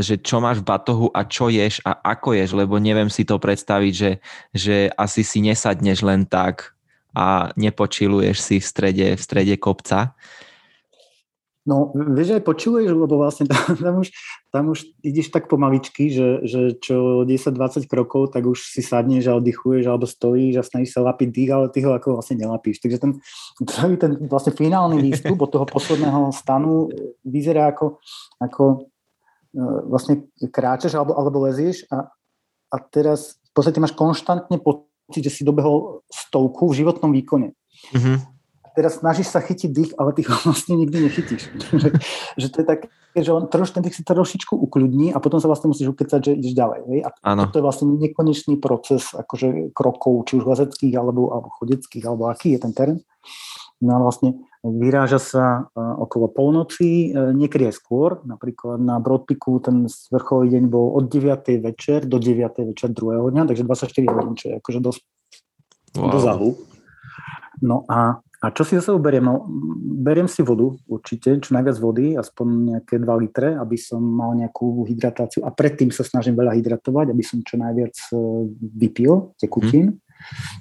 že 0.00 0.20
čo 0.20 0.40
máš 0.40 0.64
v 0.64 0.68
batohu 0.68 1.06
a 1.12 1.24
čo 1.28 1.52
ješ 1.52 1.84
a 1.84 1.96
ako 2.16 2.36
ješ, 2.36 2.56
lebo 2.56 2.80
neviem 2.80 3.12
si 3.12 3.28
to 3.28 3.36
predstaviť, 3.36 3.92
že, 3.92 4.12
že 4.56 4.76
asi 4.96 5.20
si 5.20 5.44
nesadneš 5.44 6.00
len 6.00 6.24
tak 6.24 6.72
a 7.12 7.52
nepočiluješ 7.60 8.36
si 8.40 8.56
v 8.62 8.66
strede, 8.66 9.06
v 9.18 9.20
strede 9.20 9.56
kopca. 9.60 10.16
No, 11.68 11.92
vieš, 11.92 12.40
aj 12.40 12.44
počuješ, 12.48 12.88
lebo 12.96 13.20
vlastne 13.20 13.44
tam, 13.52 13.76
tam, 13.76 13.94
už, 14.00 14.08
tam 14.48 14.64
už 14.72 14.88
ideš 15.04 15.28
tak 15.28 15.44
pomaličky, 15.44 16.08
že, 16.08 16.40
že 16.48 16.60
čo 16.80 17.28
10-20 17.28 17.84
krokov, 17.84 18.32
tak 18.32 18.48
už 18.48 18.56
si 18.56 18.80
sadneš 18.80 19.28
a 19.28 19.36
oddychuješ, 19.36 19.84
alebo 19.84 20.08
stojíš 20.08 20.54
a 20.56 20.64
snažíš 20.64 20.96
sa 20.96 21.04
lapiť 21.04 21.28
dých, 21.28 21.50
ale 21.52 21.66
ty 21.68 21.84
ho 21.84 21.92
ako 21.92 22.20
vlastne 22.20 22.40
nelapíš. 22.40 22.80
Takže 22.80 22.98
ten, 22.98 23.12
ten 24.00 24.12
vlastne 24.24 24.56
finálny 24.56 25.04
výstup 25.04 25.36
od 25.36 25.50
toho 25.52 25.66
posledného 25.68 26.32
stanu 26.32 26.88
vyzerá 27.28 27.76
ako, 27.76 28.00
ako 28.40 28.64
e, 28.72 28.76
vlastne 29.84 30.14
kráčaš 30.48 30.96
alebo, 30.96 31.12
alebo 31.12 31.44
lezieš 31.44 31.84
a, 31.92 32.08
a 32.72 32.76
teraz 32.88 33.36
v 33.36 33.52
podstate 33.52 33.84
máš 33.84 33.92
konštantne 33.92 34.56
pocit, 34.64 35.20
že 35.20 35.28
si 35.28 35.42
dobehol 35.44 36.00
stovku 36.08 36.72
v 36.72 36.80
životnom 36.80 37.12
výkone. 37.12 37.52
Mm-hmm 37.92 38.39
teraz 38.74 39.02
snažíš 39.02 39.32
sa 39.32 39.40
chytiť 39.42 39.70
dých, 39.70 39.92
ale 39.98 40.14
ty 40.14 40.22
ho 40.26 40.34
vlastne 40.46 40.74
nikdy 40.78 41.10
nechytíš. 41.10 41.42
že, 41.74 41.88
že 42.36 42.46
to 42.50 42.56
je 42.62 42.66
tak, 42.66 42.80
že 43.16 43.30
on 43.34 43.50
troš, 43.50 43.74
ten 43.74 43.82
dých 43.82 43.98
si 43.98 44.02
trošičku 44.06 44.54
ukľudní 44.54 45.10
a 45.10 45.18
potom 45.18 45.42
sa 45.42 45.50
vlastne 45.50 45.74
musíš 45.74 45.90
ukecať, 45.90 46.20
že 46.22 46.32
ideš 46.38 46.54
ďalej. 46.54 46.80
Hej? 46.86 47.00
A 47.06 47.44
to 47.50 47.58
je 47.58 47.66
vlastne 47.66 47.86
nekonečný 47.90 48.62
proces 48.62 49.10
akože 49.10 49.74
krokov, 49.74 50.30
či 50.30 50.38
už 50.38 50.46
lezeckých, 50.46 50.94
alebo, 50.94 51.34
alebo 51.34 51.50
chodeckých, 51.50 52.04
alebo 52.06 52.30
aký 52.30 52.54
je 52.54 52.60
ten 52.62 52.72
terén. 52.72 52.98
No 53.80 53.96
a 53.96 53.98
vlastne 53.98 54.36
vyráža 54.60 55.16
sa 55.16 55.44
uh, 55.64 55.96
okolo 56.04 56.28
polnoci, 56.28 57.16
uh, 57.16 57.32
niekedy 57.32 57.72
aj 57.72 57.80
skôr, 57.80 58.20
napríklad 58.28 58.76
na 58.76 59.00
Broadpiku 59.00 59.56
ten 59.64 59.88
vrcholý 60.12 60.52
deň 60.52 60.64
bol 60.68 61.00
od 61.00 61.08
9. 61.08 61.64
večer 61.64 62.04
do 62.04 62.20
9. 62.20 62.68
večer 62.68 62.92
druhého 62.92 63.32
dňa, 63.32 63.48
takže 63.48 63.64
24 63.64 64.04
hodín, 64.12 64.36
čo 64.36 64.52
je 64.52 64.54
akože 64.60 64.80
dosť, 64.84 65.00
wow. 65.96 66.12
dosť 66.12 66.28
No 67.64 67.88
a 67.88 68.20
a 68.40 68.46
čo 68.56 68.64
si 68.64 68.72
za 68.72 68.80
sebou 68.80 69.04
beriem? 69.04 69.28
No, 69.28 69.44
beriem 70.00 70.24
si 70.24 70.40
vodu 70.40 70.72
určite, 70.88 71.36
čo 71.44 71.52
najviac 71.52 71.76
vody, 71.76 72.16
aspoň 72.16 72.46
nejaké 72.72 72.96
2 72.96 73.04
litre, 73.20 73.52
aby 73.52 73.76
som 73.76 74.00
mal 74.00 74.32
nejakú 74.32 74.88
hydratáciu 74.88 75.44
a 75.44 75.52
predtým 75.52 75.92
sa 75.92 76.08
snažím 76.08 76.40
veľa 76.40 76.56
hydratovať, 76.56 77.12
aby 77.12 77.20
som 77.20 77.44
čo 77.44 77.60
najviac 77.60 77.92
e, 77.92 78.16
vypil 78.80 79.36
tekutín. 79.36 80.00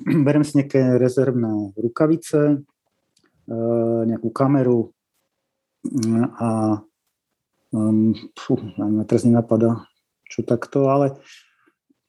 Hmm. 0.04 0.28
Beriem 0.28 0.44
si 0.44 0.60
nejaké 0.60 1.00
rezervné 1.00 1.72
rukavice, 1.80 2.60
e, 3.48 3.58
nejakú 4.12 4.28
kameru, 4.36 4.92
A 6.36 6.84
um, 7.72 8.12
pú, 8.36 8.60
teraz 9.08 9.24
nenapadá, 9.24 9.88
čo 10.28 10.44
takto, 10.44 10.92
ale 10.92 11.16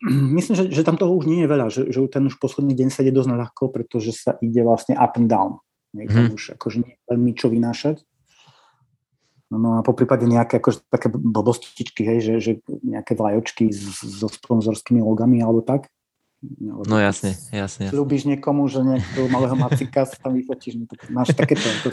myslím, 0.37 0.55
že, 0.57 0.65
že 0.73 0.83
tam 0.83 0.97
toho 0.97 1.13
už 1.17 1.29
nie 1.29 1.45
je 1.45 1.49
veľa, 1.49 1.67
že, 1.69 1.83
že 1.93 2.01
ten 2.09 2.25
už 2.27 2.41
posledný 2.41 2.73
deň 2.73 2.89
sa 2.89 3.05
ide 3.05 3.13
dosť 3.13 3.31
ľahko, 3.31 3.69
pretože 3.69 4.17
sa 4.17 4.41
ide 4.41 4.65
vlastne 4.65 4.97
up 4.97 5.17
and 5.21 5.29
down. 5.29 5.61
Je 5.93 6.07
tam 6.07 6.31
mm. 6.31 6.37
už 6.39 6.43
akože 6.55 6.79
nie 6.87 6.95
veľmi 7.11 7.31
čo 7.35 7.51
vynášať. 7.51 8.07
No 9.51 9.75
a 9.75 9.79
po 9.83 9.99
prípade 9.99 10.31
nejaké 10.31 10.63
akože 10.63 10.87
také 10.87 11.11
blbostičky, 11.11 12.07
hej, 12.07 12.19
že, 12.23 12.35
že 12.39 12.53
nejaké 12.87 13.19
vlajočky 13.19 13.75
so 13.75 14.31
sponzorskými 14.31 15.03
logami 15.03 15.43
alebo 15.43 15.59
tak. 15.59 15.91
No, 16.41 16.81
no 16.89 16.97
jasne, 16.97 17.37
jasne. 17.53 17.93
Ľubíš 17.93 18.25
niekomu, 18.25 18.65
že 18.65 18.81
nejakého 18.81 19.29
malého 19.29 19.53
macika 19.61 20.09
sa 20.09 20.17
tam 20.17 20.33
vyfotíš, 20.33 20.81
no, 20.81 20.89
tak 20.89 21.05
máš 21.13 21.37
takéto 21.37 21.69
to, 21.85 21.93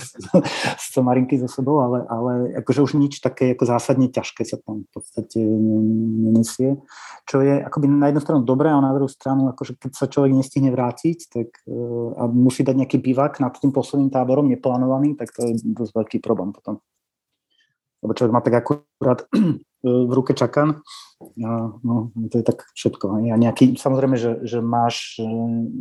somarinky 0.79 1.35
so 1.35 1.51
sebou, 1.51 1.83
ale, 1.83 2.07
ale 2.07 2.31
akože 2.63 2.79
už 2.79 2.91
nič 2.95 3.19
také 3.19 3.51
ako 3.51 3.67
zásadne 3.67 4.07
ťažké 4.07 4.47
sa 4.47 4.55
tam 4.63 4.87
v 4.87 4.89
podstate 4.95 5.43
nenesie. 5.43 6.79
Čo 7.27 7.43
je 7.43 7.59
akoby 7.59 7.91
na 7.91 8.07
jednu 8.07 8.23
stranu 8.23 8.39
dobré 8.47 8.71
a 8.71 8.79
na 8.79 8.95
druhú 8.95 9.11
stranu, 9.11 9.51
akože 9.51 9.75
keď 9.83 9.91
sa 9.91 10.07
človek 10.07 10.31
nestihne 10.31 10.71
vrátiť 10.71 11.17
tak, 11.27 11.51
uh, 11.67 12.15
a 12.15 12.23
musí 12.31 12.63
dať 12.63 12.87
nejaký 12.87 12.97
bivak 13.03 13.43
nad 13.43 13.51
tým 13.51 13.75
posledným 13.75 14.15
táborom 14.15 14.47
neplánovaný, 14.47 15.19
tak 15.19 15.35
to 15.35 15.43
je 15.43 15.59
dosť 15.59 15.91
veľký 15.91 16.17
problém 16.23 16.55
potom 16.55 16.79
lebo 18.03 18.13
človek 18.13 18.33
má 18.33 18.41
tak 18.41 18.55
akurát 18.61 19.25
v 19.83 20.11
ruke 20.11 20.33
čakan. 20.33 20.81
No, 21.37 22.13
to 22.29 22.41
je 22.41 22.45
tak 22.45 22.69
všetko. 22.77 23.33
A 23.33 23.37
nejaký, 23.37 23.73
samozrejme, 23.73 24.21
že, 24.21 24.45
že 24.45 24.61
máš 24.61 25.17
e, 25.17 25.25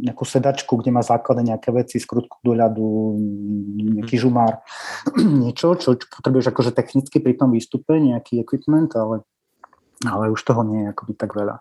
nejakú 0.09 0.25
sedačku, 0.25 0.81
kde 0.81 0.97
máš 0.97 1.13
základné 1.13 1.53
nejaké 1.53 1.77
veci, 1.77 2.01
skrutku 2.01 2.41
do 2.41 2.57
ľadu, 2.57 3.21
nejaký 4.01 4.17
žumár, 4.17 4.65
niečo, 5.45 5.77
čo, 5.77 5.97
čo 5.97 6.07
potrebuješ 6.09 6.53
akože 6.53 6.73
technicky 6.73 7.21
pri 7.21 7.37
tom 7.37 7.53
výstupe, 7.53 8.01
nejaký 8.01 8.41
equipment, 8.41 8.89
ale, 8.97 9.29
ale 10.09 10.33
už 10.33 10.41
toho 10.41 10.65
nie 10.65 10.89
je 10.89 10.93
akoby 10.97 11.13
tak 11.17 11.37
veľa. 11.37 11.61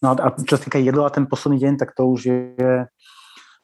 No 0.00 0.16
a 0.16 0.28
čo 0.36 0.56
sa 0.56 0.64
týka 0.64 0.80
jedla 0.80 1.08
ten 1.12 1.24
posledný 1.24 1.60
deň, 1.60 1.74
tak 1.80 1.96
to 1.96 2.04
už 2.04 2.20
je, 2.28 2.84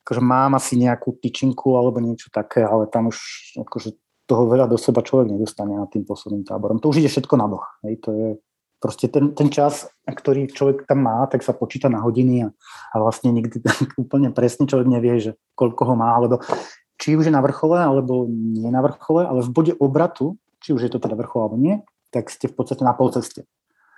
akože 0.04 0.20
mám 0.24 0.56
asi 0.56 0.76
nejakú 0.76 1.16
tyčinku 1.20 1.76
alebo 1.76 2.00
niečo 2.00 2.32
také, 2.32 2.64
ale 2.64 2.88
tam 2.88 3.12
už 3.12 3.16
akože 3.60 3.96
toho 4.30 4.46
veľa 4.46 4.70
do 4.70 4.78
seba 4.78 5.02
človek 5.02 5.34
nedostane 5.34 5.74
nad 5.74 5.90
tým 5.90 6.06
posledným 6.06 6.46
táborom. 6.46 6.78
To 6.78 6.94
už 6.94 7.02
ide 7.02 7.10
všetko 7.10 7.34
na 7.34 7.50
boh. 7.50 7.66
Hej, 7.82 7.98
to 8.06 8.10
je 8.14 8.28
proste 8.78 9.10
ten, 9.10 9.34
ten 9.34 9.50
čas, 9.50 9.90
ktorý 10.06 10.46
človek 10.46 10.86
tam 10.86 11.02
má, 11.02 11.26
tak 11.26 11.42
sa 11.42 11.50
počíta 11.50 11.90
na 11.90 11.98
hodiny 11.98 12.46
a, 12.46 12.48
a 12.94 12.96
vlastne 13.02 13.34
nikdy 13.34 13.60
úplne 14.02 14.30
presne 14.30 14.70
človek 14.70 14.86
nevie, 14.86 15.18
že 15.18 15.30
koľko 15.58 15.82
ho 15.90 15.94
má, 15.98 16.14
alebo 16.14 16.38
či 16.96 17.18
už 17.18 17.26
je 17.26 17.34
na 17.34 17.42
vrchole, 17.42 17.76
alebo 17.76 18.30
nie 18.30 18.70
na 18.70 18.80
vrchole, 18.80 19.26
ale 19.26 19.42
v 19.42 19.50
bode 19.50 19.72
obratu, 19.76 20.38
či 20.62 20.70
už 20.76 20.86
je 20.86 20.90
to 20.92 21.02
teda 21.02 21.16
vrchol 21.16 21.48
alebo 21.50 21.58
nie, 21.58 21.82
tak 22.14 22.30
ste 22.30 22.46
v 22.46 22.54
podstate 22.54 22.86
na 22.86 22.92
polceste. 22.92 23.48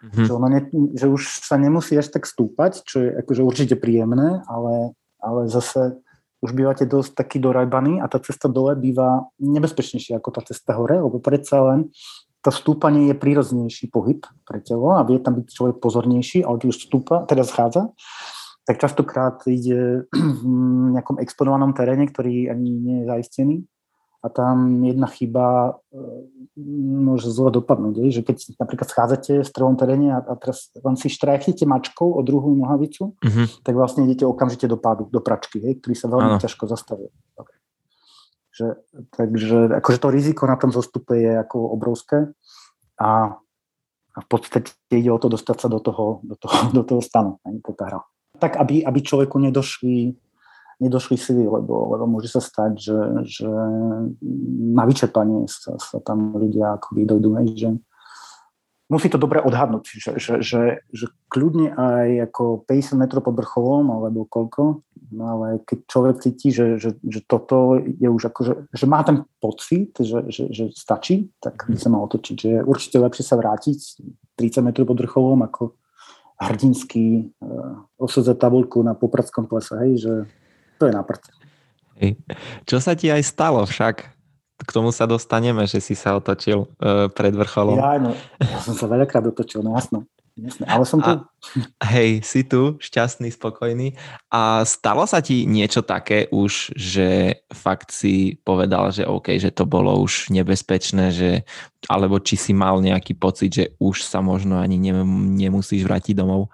Mm-hmm. 0.03 0.25
Že, 0.27 0.31
ono 0.35 0.49
ne, 0.51 0.61
že 0.99 1.07
už 1.07 1.47
sa 1.47 1.55
nemusí 1.59 1.95
až 1.95 2.11
tak 2.11 2.27
stúpať, 2.27 2.83
čo 2.83 3.07
je 3.07 3.11
akože 3.23 3.43
určite 3.43 3.75
príjemné, 3.79 4.43
ale, 4.51 4.99
ale 5.23 5.47
zase 5.47 5.99
už 6.43 6.51
bývate 6.53 6.85
dosť 6.91 7.15
taký 7.15 7.39
dorajbaný 7.39 8.03
a 8.03 8.11
tá 8.11 8.19
cesta 8.19 8.51
dole 8.51 8.75
býva 8.75 9.31
nebezpečnejšia 9.39 10.19
ako 10.19 10.29
tá 10.35 10.43
cesta 10.43 10.75
hore, 10.75 10.99
lebo 10.99 11.23
predsa 11.23 11.63
len 11.63 11.95
to 12.43 12.51
stúpanie 12.51 13.07
je 13.07 13.15
prírodznejší 13.15 13.95
pohyb 13.95 14.27
pre 14.43 14.59
telo 14.59 14.99
a 14.99 15.07
vie 15.07 15.23
tam 15.23 15.39
byť 15.39 15.47
človek 15.47 15.77
pozornejší, 15.79 16.43
ale 16.43 16.59
keď 16.59 16.69
už 16.75 16.79
stúpa, 16.91 17.23
teda 17.31 17.47
schádza, 17.47 17.95
tak 18.67 18.83
častokrát 18.83 19.39
ide 19.47 20.11
v 20.43 20.43
nejakom 20.99 21.23
exponovanom 21.23 21.71
teréne, 21.71 22.11
ktorý 22.11 22.51
ani 22.51 22.71
nie 22.75 22.97
je 23.03 23.09
zaistený 23.09 23.57
a 24.23 24.27
tam 24.31 24.87
jedna 24.87 25.11
chyba 25.11 25.77
e, 25.91 26.01
môže 27.03 27.27
zle 27.27 27.51
dopadnúť. 27.51 28.07
Je, 28.07 28.09
že 28.15 28.23
keď 28.23 28.55
napríklad 28.55 28.87
schádzate 28.87 29.43
v 29.43 29.51
strelom 29.51 29.75
teréne 29.75 30.15
a, 30.15 30.23
a 30.23 30.39
teraz 30.39 30.71
vám 30.79 30.95
si 30.95 31.11
štrajchnete 31.11 31.67
mačkou 31.67 32.07
o 32.07 32.23
druhú 32.23 32.55
nohavicu, 32.55 33.19
uh-huh. 33.19 33.47
tak 33.67 33.75
vlastne 33.75 34.07
idete 34.07 34.23
okamžite 34.23 34.71
do 34.71 34.79
pádu, 34.79 35.11
do 35.11 35.19
pračky, 35.19 35.59
hej, 35.59 35.83
ktorý 35.83 35.95
sa 35.99 36.07
veľmi 36.07 36.39
ano. 36.39 36.43
ťažko 36.43 36.71
zastavuje. 36.71 37.11
Okay. 37.35 37.59
Že, 38.55 38.67
takže 39.11 39.59
akože 39.83 39.99
to 39.99 40.09
riziko 40.15 40.47
na 40.47 40.55
tom 40.55 40.71
zostupe 40.71 41.19
je 41.19 41.43
ako 41.43 41.75
obrovské 41.75 42.31
a, 43.03 43.35
a 44.15 44.19
v 44.23 44.27
podstate 44.31 44.71
ide 44.95 45.11
o 45.11 45.19
to 45.19 45.35
dostať 45.35 45.67
sa 45.67 45.69
do 45.73 45.83
toho, 45.83 46.23
do 46.23 46.39
toho, 46.39 46.71
do 46.71 46.83
toho 46.87 47.03
stanu, 47.03 47.43
ani 47.43 47.59
to 47.59 47.75
tá 47.75 47.91
hra. 47.91 48.01
Tak, 48.39 48.55
aby, 48.63 48.87
aby 48.87 48.99
človeku 49.03 49.35
nedošli 49.43 50.15
nedošli 50.83 51.15
sily, 51.15 51.47
lebo, 51.47 51.95
lebo 51.95 52.05
môže 52.11 52.27
sa 52.27 52.43
stať, 52.43 52.73
že, 52.75 52.99
že 53.23 53.49
na 54.75 54.83
vyčerpanie 54.83 55.47
sa, 55.47 55.79
sa 55.79 56.03
tam 56.03 56.35
ľudia 56.35 56.83
akoby 56.83 57.07
dojdú, 57.07 57.31
že 57.55 57.71
musí 58.93 59.09
to 59.09 59.17
dobre 59.17 59.41
odhadnúť, 59.41 59.85
že, 59.89 60.11
že, 60.21 60.33
že, 60.45 60.63
že 60.93 61.07
kľudne 61.33 61.73
aj 61.73 62.29
ako 62.29 62.69
50 62.69 63.01
metrov 63.01 63.25
pod 63.25 63.41
vrcholom, 63.41 63.89
alebo 63.89 64.29
koľko, 64.29 64.85
no 65.17 65.25
ale 65.25 65.65
keď 65.65 65.79
človek 65.89 66.17
cíti, 66.21 66.53
že, 66.53 66.77
že, 66.77 67.01
že 67.01 67.25
toto 67.25 67.81
je 67.81 68.09
už 68.11 68.29
ako, 68.29 68.41
že, 68.45 68.55
že 68.69 68.85
má 68.85 69.01
ten 69.01 69.25
pocit, 69.41 69.97
že, 69.97 70.29
že, 70.29 70.53
že 70.53 70.65
stačí, 70.77 71.33
tak 71.41 71.65
by 71.65 71.79
sa 71.81 71.89
mal 71.89 72.05
otočiť, 72.05 72.37
že 72.37 72.53
určite 72.61 73.01
lepšie 73.01 73.25
sa 73.25 73.41
vrátiť 73.41 73.79
30 74.37 74.69
metrov 74.69 74.93
pod 74.93 75.01
vrcholom, 75.01 75.41
ako 75.47 75.73
hrdinský 76.43 77.33
uh, 77.39 77.87
osadzať 77.97 78.37
tabulku 78.37 78.83
na 78.83 78.99
popradskom 78.99 79.47
plese, 79.47 79.73
hej, 79.79 79.93
že 80.03 80.13
to 80.83 80.91
je 80.91 80.95
na 80.99 81.07
prd. 81.07 81.23
Čo 82.67 82.83
sa 82.83 82.99
ti 82.99 83.07
aj 83.07 83.23
stalo 83.23 83.63
však? 83.63 84.11
K 84.63 84.71
tomu 84.71 84.91
sa 84.91 85.07
dostaneme, 85.07 85.67
že 85.71 85.79
si 85.79 85.95
sa 85.95 86.19
otočil 86.19 86.67
uh, 86.67 87.07
pred 87.11 87.35
vrcholom. 87.35 87.79
Ja, 87.79 87.99
no, 87.99 88.15
ja 88.43 88.59
som 88.63 88.75
sa 88.75 88.91
veľakrát 88.91 89.23
otočil, 89.27 89.63
no 89.63 89.79
jasno. 89.79 90.07
Jasne, 90.33 90.65
ale 90.65 90.85
som 90.89 90.97
tu. 90.97 91.13
A, 91.13 91.29
hej, 91.93 92.25
si 92.25 92.41
tu, 92.41 92.81
šťastný, 92.81 93.29
spokojný. 93.37 94.01
A 94.33 94.65
stalo 94.65 95.05
sa 95.05 95.21
ti 95.21 95.45
niečo 95.45 95.85
také 95.85 96.25
už, 96.33 96.73
že 96.73 97.37
fakt 97.53 97.93
si 97.93 98.41
povedal, 98.41 98.89
že 98.97 99.05
OK, 99.05 99.37
že 99.37 99.53
to 99.53 99.69
bolo 99.69 99.93
už 100.01 100.33
nebezpečné, 100.33 101.13
že, 101.13 101.45
alebo 101.85 102.17
či 102.17 102.41
si 102.41 102.57
mal 102.57 102.81
nejaký 102.81 103.13
pocit, 103.13 103.53
že 103.53 103.65
už 103.77 104.09
sa 104.09 104.25
možno 104.25 104.57
ani 104.57 104.81
nemusíš 105.37 105.85
vrátiť 105.85 106.17
domov? 106.17 106.49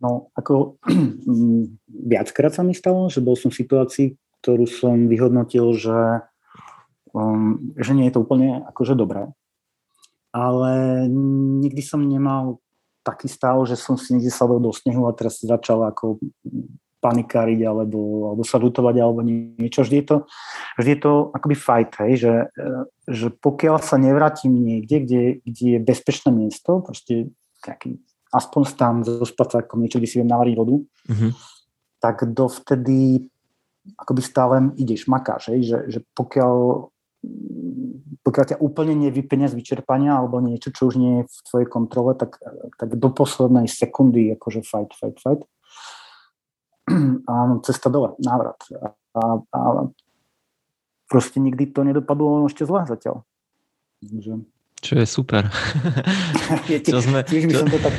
No, 0.00 0.32
ako 0.32 0.80
viackrát 2.12 2.56
sa 2.56 2.64
mi 2.64 2.72
stalo, 2.72 3.12
že 3.12 3.20
bol 3.20 3.36
som 3.36 3.52
v 3.52 3.60
situácii, 3.60 4.06
ktorú 4.40 4.64
som 4.64 5.06
vyhodnotil, 5.06 5.76
že, 5.76 6.24
um, 7.12 7.76
že 7.76 7.92
nie 7.92 8.08
je 8.08 8.16
to 8.16 8.24
úplne 8.24 8.64
akože 8.72 8.96
dobré. 8.96 9.28
Ale 10.32 11.04
nikdy 11.60 11.82
som 11.84 12.00
nemal 12.00 12.64
taký 13.04 13.28
stav, 13.28 13.60
že 13.68 13.76
som 13.76 14.00
si 14.00 14.16
niekde 14.16 14.32
sadol 14.32 14.60
do 14.60 14.72
snehu 14.72 15.04
a 15.04 15.16
teraz 15.16 15.40
začal 15.40 15.84
ako 15.84 16.20
panikáriť 17.00 17.64
alebo, 17.64 18.28
alebo 18.32 18.44
sa 18.44 18.60
lutovať 18.60 18.96
alebo 19.00 19.24
niečo. 19.24 19.82
Vždy 19.82 20.04
je 20.04 20.06
to, 20.06 20.16
vždy 20.76 20.90
je 20.96 21.00
to 21.00 21.12
akoby 21.32 21.56
fight, 21.56 21.92
hej, 22.04 22.12
že, 22.20 22.34
že 23.08 23.26
pokiaľ 23.40 23.80
sa 23.80 23.96
nevrátim 23.96 24.52
niekde, 24.52 24.96
kde, 25.00 25.22
kde 25.40 25.66
je 25.76 25.80
bezpečné 25.80 26.28
miesto, 26.28 26.84
proste 26.84 27.32
nejaký 27.64 27.96
aspoň 28.30 28.62
tam 28.78 28.94
so 29.02 29.26
spacákom 29.26 29.82
niečo, 29.82 29.98
kde 29.98 30.08
si 30.08 30.18
viem 30.22 30.30
navariť 30.30 30.54
vodu, 30.54 30.76
mm-hmm. 30.78 31.30
tak 31.98 32.30
dovtedy 32.30 33.26
akoby 33.96 34.22
stále 34.22 34.54
ideš, 34.76 35.08
makáš, 35.10 35.50
hej, 35.50 35.60
že, 35.66 35.78
že 35.88 35.98
pokiaľ, 36.14 36.54
pokiaľ 38.22 38.44
ťa 38.54 38.60
úplne 38.60 38.94
nevypenia 39.08 39.48
z 39.48 39.56
vyčerpania 39.56 40.20
alebo 40.20 40.38
niečo, 40.38 40.70
čo 40.70 40.92
už 40.92 40.94
nie 41.00 41.24
je 41.24 41.24
v 41.26 41.38
tvojej 41.48 41.68
kontrole, 41.68 42.12
tak, 42.14 42.38
tak 42.76 42.88
do 42.94 43.08
poslednej 43.10 43.66
sekundy 43.66 44.36
akože 44.36 44.60
fight, 44.62 44.92
fight, 44.94 45.18
fight. 45.18 45.42
A 47.30 47.32
cesta 47.64 47.88
dole, 47.88 48.18
návrat. 48.20 48.58
A, 49.14 49.42
a 49.42 49.60
proste 51.10 51.42
nikdy 51.42 51.70
to 51.70 51.82
nedopadlo 51.82 52.46
ešte 52.46 52.68
zle 52.68 52.86
zatiaľ. 52.86 53.26
Takže 54.00 54.44
čo 54.80 54.96
je 54.96 55.06
super. 55.06 55.44
čo 56.88 56.98
sme, 57.04 57.20
tiež 57.20 57.44
by 57.46 57.54
som 57.54 57.68
to 57.68 57.78
tak, 57.78 57.94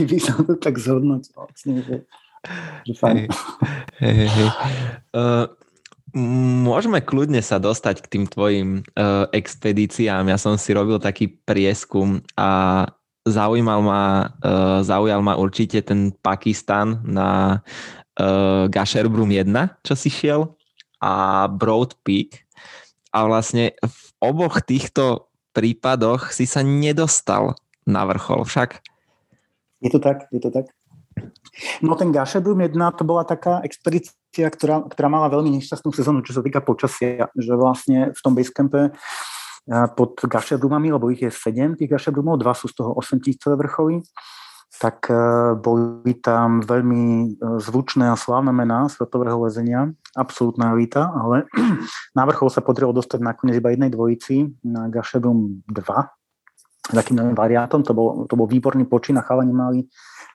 by 0.00 0.18
som 0.18 0.36
to 0.48 0.54
tak 0.56 0.74
zhodnotil. 0.80 1.32
Vlastne, 1.36 1.84
že, 1.84 1.96
že 2.88 2.92
fajn. 2.96 3.28
Hey, 4.00 4.12
hey, 4.12 4.28
hey. 4.28 4.50
Uh, 5.12 5.44
môžeme 6.64 7.04
kľudne 7.04 7.44
sa 7.44 7.60
dostať 7.60 8.00
k 8.00 8.10
tým 8.16 8.24
tvojim 8.24 8.68
uh, 8.96 9.28
expedíciám. 9.36 10.24
Ja 10.32 10.40
som 10.40 10.56
si 10.56 10.72
robil 10.72 10.96
taký 10.96 11.28
prieskum 11.28 12.24
a 12.40 12.84
zaujímal 13.28 13.80
ma, 13.84 14.32
uh, 14.40 14.80
zaujal 14.80 15.20
ma 15.20 15.36
určite 15.36 15.84
ten 15.84 16.16
Pakistan 16.24 17.04
na 17.04 17.60
uh, 18.16 18.64
Gasherbrum 18.72 19.28
1, 19.28 19.52
čo 19.84 19.92
si 19.92 20.08
šiel 20.08 20.48
a 21.02 21.44
Broad 21.52 21.92
Peak. 22.00 22.48
A 23.12 23.28
vlastne 23.28 23.76
v 23.80 24.00
oboch 24.20 24.64
týchto 24.64 25.25
prípadoch 25.56 26.36
si 26.36 26.44
sa 26.44 26.60
nedostal 26.60 27.56
na 27.88 28.04
vrchol 28.04 28.44
však. 28.44 28.84
Je 29.80 29.88
to 29.88 29.96
tak, 29.96 30.28
je 30.28 30.40
to 30.44 30.52
tak. 30.52 30.68
No 31.80 31.96
ten 31.96 32.12
Gašebum 32.12 32.60
1 32.60 32.76
to 33.00 33.08
bola 33.08 33.24
taká 33.24 33.64
expedícia 33.64 34.12
ktorá, 34.36 34.84
ktorá 34.84 35.08
mala 35.08 35.32
veľmi 35.32 35.56
nešťastnú 35.56 35.88
sezónu, 35.96 36.20
čo 36.20 36.36
sa 36.36 36.44
týka 36.44 36.60
počasia, 36.60 37.32
že 37.32 37.52
vlastne 37.56 38.12
v 38.12 38.20
tom 38.20 38.36
basecampe 38.36 38.92
pod 39.96 40.20
Gašebrumami, 40.20 40.92
lebo 40.92 41.08
ich 41.08 41.24
je 41.24 41.32
7 41.32 41.80
tých 41.80 41.88
Gašebrumov, 41.88 42.36
dva 42.36 42.52
sú 42.52 42.68
z 42.68 42.76
toho 42.76 42.92
8 43.00 43.16
tisícové 43.24 43.56
vrchovy, 43.56 44.04
tak 44.76 45.08
e, 45.08 45.16
boli 45.56 46.12
tam 46.20 46.60
veľmi 46.60 47.04
e, 47.04 47.26
zvučné 47.62 48.12
a 48.12 48.20
slávne 48.20 48.52
mená 48.52 48.90
svetového 48.92 49.48
lezenia, 49.48 49.92
absolútna 50.12 50.76
elita, 50.76 51.08
ale 51.08 51.48
na 52.18 52.22
vrchol 52.28 52.52
sa 52.52 52.60
podarilo 52.60 52.92
dostať 52.92 53.20
nakoniec 53.24 53.56
iba 53.56 53.72
jednej 53.72 53.90
dvojici 53.90 54.36
na 54.68 54.92
Gašebrum 54.92 55.64
2, 55.70 56.92
takým 56.92 57.16
novým 57.18 57.34
variantom, 57.34 57.82
to 57.82 57.96
bol, 57.96 58.28
to 58.28 58.34
bol 58.38 58.46
výborný 58.46 58.86
počin 58.86 59.18
a 59.18 59.24
chalani 59.24 59.54
mali 59.54 59.80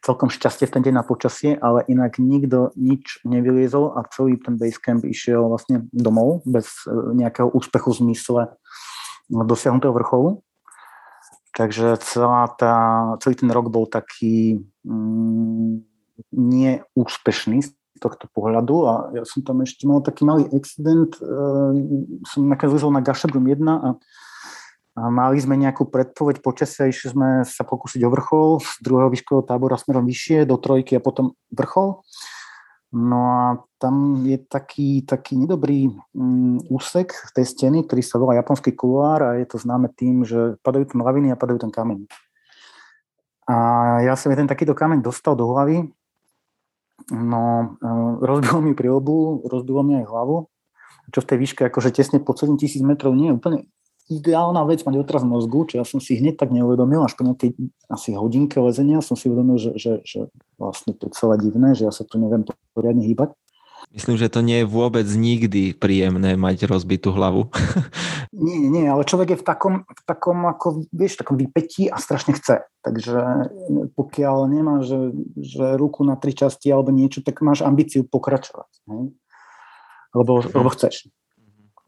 celkom 0.02 0.34
šťastie 0.34 0.66
v 0.66 0.74
ten 0.74 0.82
deň 0.90 0.94
na 0.98 1.06
počasie, 1.06 1.54
ale 1.62 1.86
inak 1.86 2.18
nikto 2.18 2.74
nič 2.74 3.22
nevyliezol 3.22 3.94
a 3.94 4.04
celý 4.10 4.42
ten 4.42 4.58
basecamp 4.58 5.06
išiel 5.06 5.46
vlastne 5.46 5.86
domov 5.94 6.42
bez 6.50 6.90
e, 6.90 6.92
nejakého 7.22 7.48
úspechu 7.54 7.94
v 7.94 8.00
zmysle 8.10 8.42
dosiahnutého 9.30 9.94
vrcholu. 9.94 10.42
Takže 11.52 12.00
celá 12.00 12.48
tá, 12.56 12.76
celý 13.20 13.36
ten 13.36 13.52
rok 13.52 13.68
bol 13.68 13.84
taký 13.84 14.64
mm, 14.88 15.84
neúspešný 16.32 17.60
z 17.60 17.70
tohto 18.00 18.32
pohľadu 18.32 18.76
a 18.88 18.94
ja 19.14 19.24
som 19.28 19.44
tam 19.44 19.62
ešte 19.62 19.84
mal 19.86 20.00
taký 20.02 20.24
malý 20.24 20.48
accident, 20.56 21.12
e, 21.20 21.22
som 22.26 22.48
nakazil 22.48 22.90
na 22.90 23.04
Gašebrum 23.04 23.46
1 23.46 23.62
a, 23.68 23.94
a 24.96 25.02
mali 25.12 25.38
sme 25.44 25.60
nejakú 25.60 25.86
predpoveď 25.92 26.40
počasia, 26.42 26.90
išli 26.90 27.14
sme 27.14 27.30
sa 27.44 27.68
pokúsiť 27.68 28.02
o 28.08 28.10
vrchol 28.10 28.64
z 28.64 28.72
druhého 28.82 29.12
výškového 29.12 29.46
tábora 29.46 29.78
smerom 29.78 30.08
vyššie 30.08 30.50
do 30.50 30.56
trojky 30.58 30.98
a 30.98 31.04
potom 31.04 31.38
vrchol. 31.52 32.02
No 32.92 33.20
a 33.32 33.44
tam 33.80 34.20
je 34.28 34.36
taký, 34.36 35.08
taký 35.08 35.40
nedobrý 35.40 35.88
um, 36.12 36.60
úsek 36.68 37.16
tej 37.32 37.48
steny, 37.48 37.88
ktorý 37.88 38.04
sa 38.04 38.20
volá 38.20 38.36
japonský 38.36 38.76
kuluár 38.76 39.24
a 39.24 39.30
je 39.40 39.48
to 39.48 39.56
známe 39.56 39.88
tým, 39.96 40.28
že 40.28 40.60
padajú 40.60 40.92
tam 40.92 41.08
laviny 41.08 41.32
a 41.32 41.40
padajú 41.40 41.64
tam 41.64 41.72
kameň. 41.72 42.04
A 43.48 43.56
ja 44.04 44.20
som 44.20 44.28
jeden 44.28 44.52
takýto 44.52 44.76
kameň 44.76 45.00
dostal 45.00 45.40
do 45.40 45.48
hlavy, 45.56 45.88
no 47.16 47.76
uh, 47.80 48.20
rozbilo 48.20 48.60
mi 48.60 48.76
obu, 48.92 49.40
rozbilo 49.48 49.88
mi 49.88 49.96
aj 49.96 50.06
hlavu, 50.12 50.52
čo 51.16 51.24
v 51.24 51.28
tej 51.32 51.38
výške 51.48 51.62
akože 51.72 51.96
tesne 51.96 52.20
pod 52.20 52.44
7000 52.44 52.84
metrov 52.84 53.16
nie 53.16 53.32
je 53.32 53.36
úplne 53.40 53.60
ideálna 54.12 54.68
vec 54.68 54.84
mať 54.84 54.96
otraz 55.00 55.24
mozgu, 55.24 55.72
čo 55.72 55.80
ja 55.80 55.86
som 55.88 56.04
si 56.04 56.20
hneď 56.20 56.36
tak 56.36 56.52
neuvedomil, 56.52 57.08
až 57.08 57.16
po 57.16 57.24
nejakej 57.24 57.56
asi 57.88 58.12
hodinke 58.12 58.60
lezenia 58.60 59.00
som 59.00 59.16
si 59.16 59.32
uvedomil, 59.32 59.56
že, 59.56 59.72
že, 59.80 59.94
že 60.04 60.28
vlastne 60.60 60.92
to 60.92 61.08
je 61.08 61.16
celé 61.16 61.40
divné, 61.40 61.72
že 61.72 61.88
ja 61.88 61.94
sa 61.96 62.04
tu 62.04 62.20
neviem 62.20 62.44
poriadne 62.76 63.08
hýbať. 63.08 63.32
Myslím, 63.92 64.16
že 64.16 64.32
to 64.32 64.40
nie 64.40 64.64
je 64.64 64.72
vôbec 64.72 65.04
nikdy 65.04 65.76
príjemné 65.76 66.40
mať 66.40 66.64
rozbitú 66.70 67.12
hlavu. 67.12 67.52
nie, 68.46 68.72
nie, 68.72 68.88
ale 68.88 69.04
človek 69.04 69.36
je 69.36 69.42
v 69.42 69.46
takom, 69.46 69.76
v 69.84 70.02
takom 70.08 70.48
ako, 70.48 70.86
vieš, 70.96 71.20
takom 71.20 71.36
vypetí 71.36 71.92
a 71.92 72.00
strašne 72.00 72.38
chce. 72.38 72.64
Takže 72.86 73.20
pokiaľ 73.98 74.38
nemá, 74.48 74.86
že, 74.86 75.12
že 75.36 75.76
ruku 75.76 76.08
na 76.08 76.16
tri 76.16 76.32
časti 76.32 76.72
alebo 76.72 76.94
niečo, 76.94 77.20
tak 77.20 77.44
máš 77.44 77.66
ambíciu 77.66 78.08
pokračovať. 78.08 78.70
Ne? 78.88 79.12
Lebo, 80.16 80.40
lebo 80.40 80.70
chceš. 80.72 81.12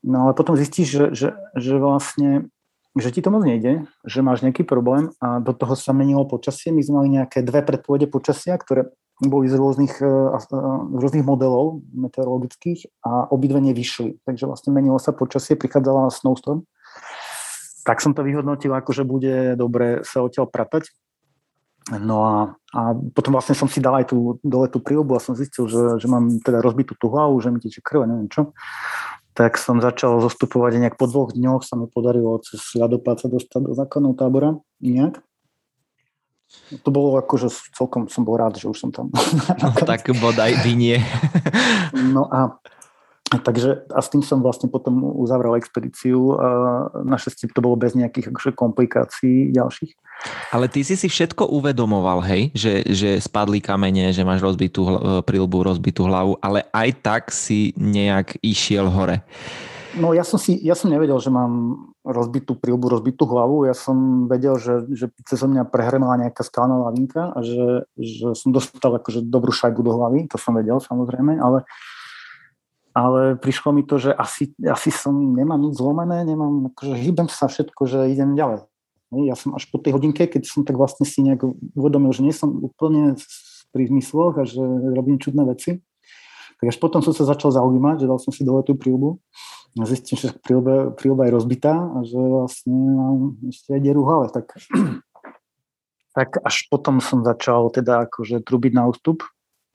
No 0.04 0.28
ale 0.28 0.36
potom 0.36 0.60
zistíš, 0.60 0.88
že, 0.92 1.06
že, 1.16 1.30
že 1.56 1.76
vlastne 1.80 2.52
že 2.94 3.10
ti 3.10 3.26
to 3.26 3.34
moc 3.34 3.42
nejde, 3.42 3.90
že 4.06 4.22
máš 4.22 4.46
nejaký 4.46 4.62
problém 4.62 5.10
a 5.18 5.42
do 5.42 5.50
toho 5.50 5.74
sa 5.74 5.98
menilo 5.98 6.30
počasie. 6.30 6.70
My 6.70 6.86
sme 6.86 7.02
mali 7.02 7.10
nejaké 7.18 7.42
dve 7.42 7.66
predpovede 7.66 8.06
počasia, 8.06 8.54
ktoré 8.54 8.94
boli 9.18 9.50
z 9.50 9.58
rôznych, 9.58 9.98
e, 9.98 10.14
z 10.38 10.46
rôznych 10.94 11.26
modelov 11.26 11.82
meteorologických 11.90 13.02
a 13.02 13.34
obidve 13.34 13.58
nevyšli. 13.66 14.22
Takže 14.30 14.46
vlastne 14.46 14.70
menilo 14.78 15.02
sa 15.02 15.10
počasie, 15.10 15.58
prichádzala 15.58 16.14
snowstorm. 16.14 16.70
Tak 17.82 17.98
som 17.98 18.14
to 18.14 18.22
vyhodnotil, 18.22 18.70
ako 18.78 18.94
že 18.94 19.04
bude 19.10 19.58
dobre 19.58 20.06
sa 20.06 20.22
odtiaľ 20.22 20.46
pratať. 20.54 20.94
No 21.98 22.24
a, 22.24 22.38
a 22.72 22.96
potom 22.96 23.36
vlastne 23.36 23.58
som 23.58 23.68
si 23.68 23.84
dal 23.84 24.00
aj 24.00 24.14
tú, 24.14 24.40
dole 24.40 24.72
tú 24.72 24.80
príľubu 24.80 25.18
a 25.18 25.24
som 25.24 25.36
zistil, 25.36 25.68
že, 25.68 26.00
že 26.00 26.08
mám 26.08 26.40
teda 26.40 26.64
rozbitú 26.64 26.96
tú 26.96 27.12
hlavu, 27.12 27.36
že 27.44 27.52
mi 27.52 27.60
tečie 27.60 27.84
krv, 27.84 28.08
neviem 28.08 28.30
čo 28.30 28.54
tak 29.34 29.58
som 29.58 29.82
začal 29.82 30.22
zostupovať 30.22 30.78
nejak 30.78 30.96
po 30.98 31.10
dvoch 31.10 31.34
dňoch 31.34 31.66
sa 31.66 31.74
mi 31.74 31.90
podarilo 31.90 32.38
cez 32.46 32.62
ľadopád 32.78 33.26
sa 33.26 33.28
dostať 33.30 33.62
do 33.66 33.74
základného 33.74 34.16
tábora 34.16 34.50
nejak. 34.78 35.22
To 36.86 36.90
bolo 36.94 37.18
ako, 37.18 37.34
že 37.42 37.48
celkom 37.74 38.06
som 38.14 38.22
bol 38.22 38.38
rád, 38.38 38.62
že 38.62 38.70
už 38.70 38.78
som 38.78 38.94
tam. 38.94 39.10
No, 39.58 39.74
tak 39.74 40.06
bodaj 40.14 40.54
by 40.62 40.72
nie. 40.78 41.02
no 42.14 42.30
a 42.30 42.62
Takže 43.42 43.90
a 43.90 44.00
s 44.04 44.12
tým 44.14 44.22
som 44.22 44.44
vlastne 44.46 44.70
potom 44.70 45.02
uzavrel 45.18 45.58
expedíciu 45.58 46.38
našťastie 47.02 47.50
to 47.50 47.64
bolo 47.64 47.80
bez 47.80 47.98
nejakých 47.98 48.30
akože, 48.30 48.52
komplikácií 48.54 49.50
ďalších. 49.56 49.98
Ale 50.54 50.70
ty 50.70 50.86
si 50.86 50.94
si 50.94 51.10
všetko 51.10 51.50
uvedomoval, 51.50 52.22
hej, 52.24 52.54
že, 52.54 52.86
že 52.86 53.18
spadli 53.18 53.58
kamene, 53.58 54.14
že 54.14 54.22
máš 54.22 54.46
rozbitú 54.46 54.86
prilbu, 55.26 55.58
rozbitú 55.66 56.06
hlavu, 56.06 56.38
ale 56.38 56.70
aj 56.70 56.90
tak 57.02 57.24
si 57.34 57.74
nejak 57.80 58.38
išiel 58.46 58.92
hore. 58.92 59.26
No 59.94 60.10
ja 60.10 60.26
som, 60.26 60.42
si, 60.42 60.58
ja 60.66 60.74
som 60.74 60.90
nevedel, 60.90 61.22
že 61.22 61.30
mám 61.30 61.78
rozbitú 62.02 62.58
prilbu, 62.58 62.98
rozbitú 62.98 63.30
hlavu. 63.30 63.70
Ja 63.70 63.78
som 63.78 64.26
vedel, 64.26 64.58
že, 64.58 64.90
že 64.90 65.14
cez 65.22 65.38
mňa 65.46 65.70
prehrmela 65.70 66.18
nejaká 66.18 66.42
skalná 66.42 66.82
lavinka 66.82 67.30
a 67.30 67.40
že, 67.46 67.86
že 67.94 68.34
som 68.34 68.50
dostal 68.50 68.90
akože 68.90 69.22
dobrú 69.22 69.54
šajbu 69.54 69.82
do 69.86 69.92
hlavy. 69.94 70.20
To 70.34 70.38
som 70.42 70.58
vedel 70.58 70.82
samozrejme, 70.82 71.38
ale 71.38 71.62
ale 72.94 73.36
prišlo 73.42 73.74
mi 73.74 73.82
to, 73.82 73.98
že 73.98 74.14
asi, 74.14 74.54
asi 74.62 74.94
som, 74.94 75.14
nemám 75.14 75.58
nič 75.58 75.82
zlomené, 75.82 76.22
nemám, 76.22 76.74
akože 76.74 76.94
hýbem 76.94 77.26
sa 77.26 77.50
všetko, 77.50 77.90
že 77.90 78.14
idem 78.14 78.38
ďalej. 78.38 78.70
Ja 79.30 79.38
som 79.38 79.54
až 79.54 79.70
po 79.70 79.78
tej 79.78 79.98
hodinke, 79.98 80.26
keď 80.26 80.46
som 80.46 80.66
tak 80.66 80.78
vlastne 80.78 81.06
si 81.06 81.22
nejak 81.22 81.46
uvedomil, 81.78 82.14
že 82.14 82.26
nie 82.26 82.34
som 82.34 82.50
úplne 82.50 83.18
pri 83.74 83.90
zmysloch 83.90 84.42
a 84.42 84.44
že 84.46 84.62
robím 84.94 85.18
čudné 85.18 85.46
veci, 85.46 85.82
tak 86.62 86.66
až 86.70 86.78
potom 86.78 87.02
som 87.02 87.14
sa 87.14 87.26
začal 87.26 87.54
zaujímať, 87.54 88.06
že 88.06 88.10
dal 88.10 88.22
som 88.22 88.32
si 88.32 88.46
dole 88.46 88.62
tú 88.62 88.78
príľbu 88.78 89.18
a 89.82 89.84
zistím, 89.90 90.22
že 90.22 90.32
príľba, 90.38 90.96
je 91.26 91.36
rozbitá 91.36 91.74
a 91.74 92.06
že 92.06 92.18
vlastne 92.18 92.78
mám 92.78 93.18
ešte 93.50 93.74
aj 93.74 93.82
dieru 93.82 94.06
hlave. 94.06 94.30
Tak, 94.30 94.54
tak 96.18 96.30
až 96.46 96.56
potom 96.70 97.02
som 97.02 97.26
začal 97.26 97.74
teda 97.74 98.06
akože 98.06 98.46
trubiť 98.46 98.72
na 98.78 98.86
ústup 98.86 99.26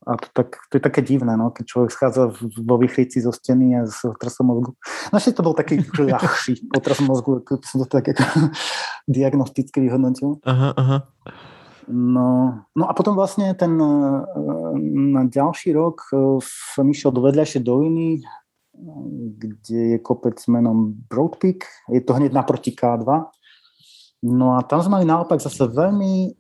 a 0.07 0.15
to, 0.15 0.29
tak, 0.31 0.63
to 0.71 0.79
je 0.79 0.83
také 0.83 1.03
divné, 1.03 1.35
no, 1.35 1.51
keď 1.51 1.65
človek 1.67 1.91
schádza 1.91 2.31
vo 2.39 2.77
vychlici 2.79 3.19
zo 3.19 3.35
steny 3.35 3.83
a 3.83 3.87
z 3.87 4.15
otrasom 4.15 4.47
mozgu. 4.47 4.71
Našli 5.11 5.35
to 5.35 5.43
bol 5.43 5.59
taký 5.59 5.83
ľahší 5.91 6.63
otras 6.79 7.03
mozgu, 7.03 7.43
keď 7.43 7.59
som 7.67 7.83
to 7.83 7.87
tak 7.91 8.15
ako 8.15 8.23
diagnosticky 9.11 9.83
vyhodnotil. 9.83 10.39
Aha, 10.47 10.71
aha. 10.79 10.99
No, 11.89 12.61
no 12.77 12.85
a 12.85 12.93
potom 12.93 13.17
vlastne 13.17 13.57
ten 13.57 13.75
e, 13.81 13.91
na 15.09 15.25
ďalší 15.25 15.73
rok 15.73 16.05
e, 16.13 16.37
som 16.45 16.85
išiel 16.85 17.11
do 17.17 17.25
vedľajšej 17.25 17.65
doliny, 17.65 18.21
kde 19.41 19.97
je 19.97 19.99
kopec 19.99 20.39
menom 20.47 20.95
Broad 21.11 21.41
Peak. 21.43 21.67
Je 21.91 21.99
to 22.05 22.15
hneď 22.15 22.31
naproti 22.31 22.71
K2 22.77 23.09
No 24.19 24.59
a 24.59 24.67
tam 24.67 24.83
sme 24.83 24.99
mali 24.99 25.07
naopak 25.07 25.39
zase 25.39 25.71
veľmi, 25.71 26.35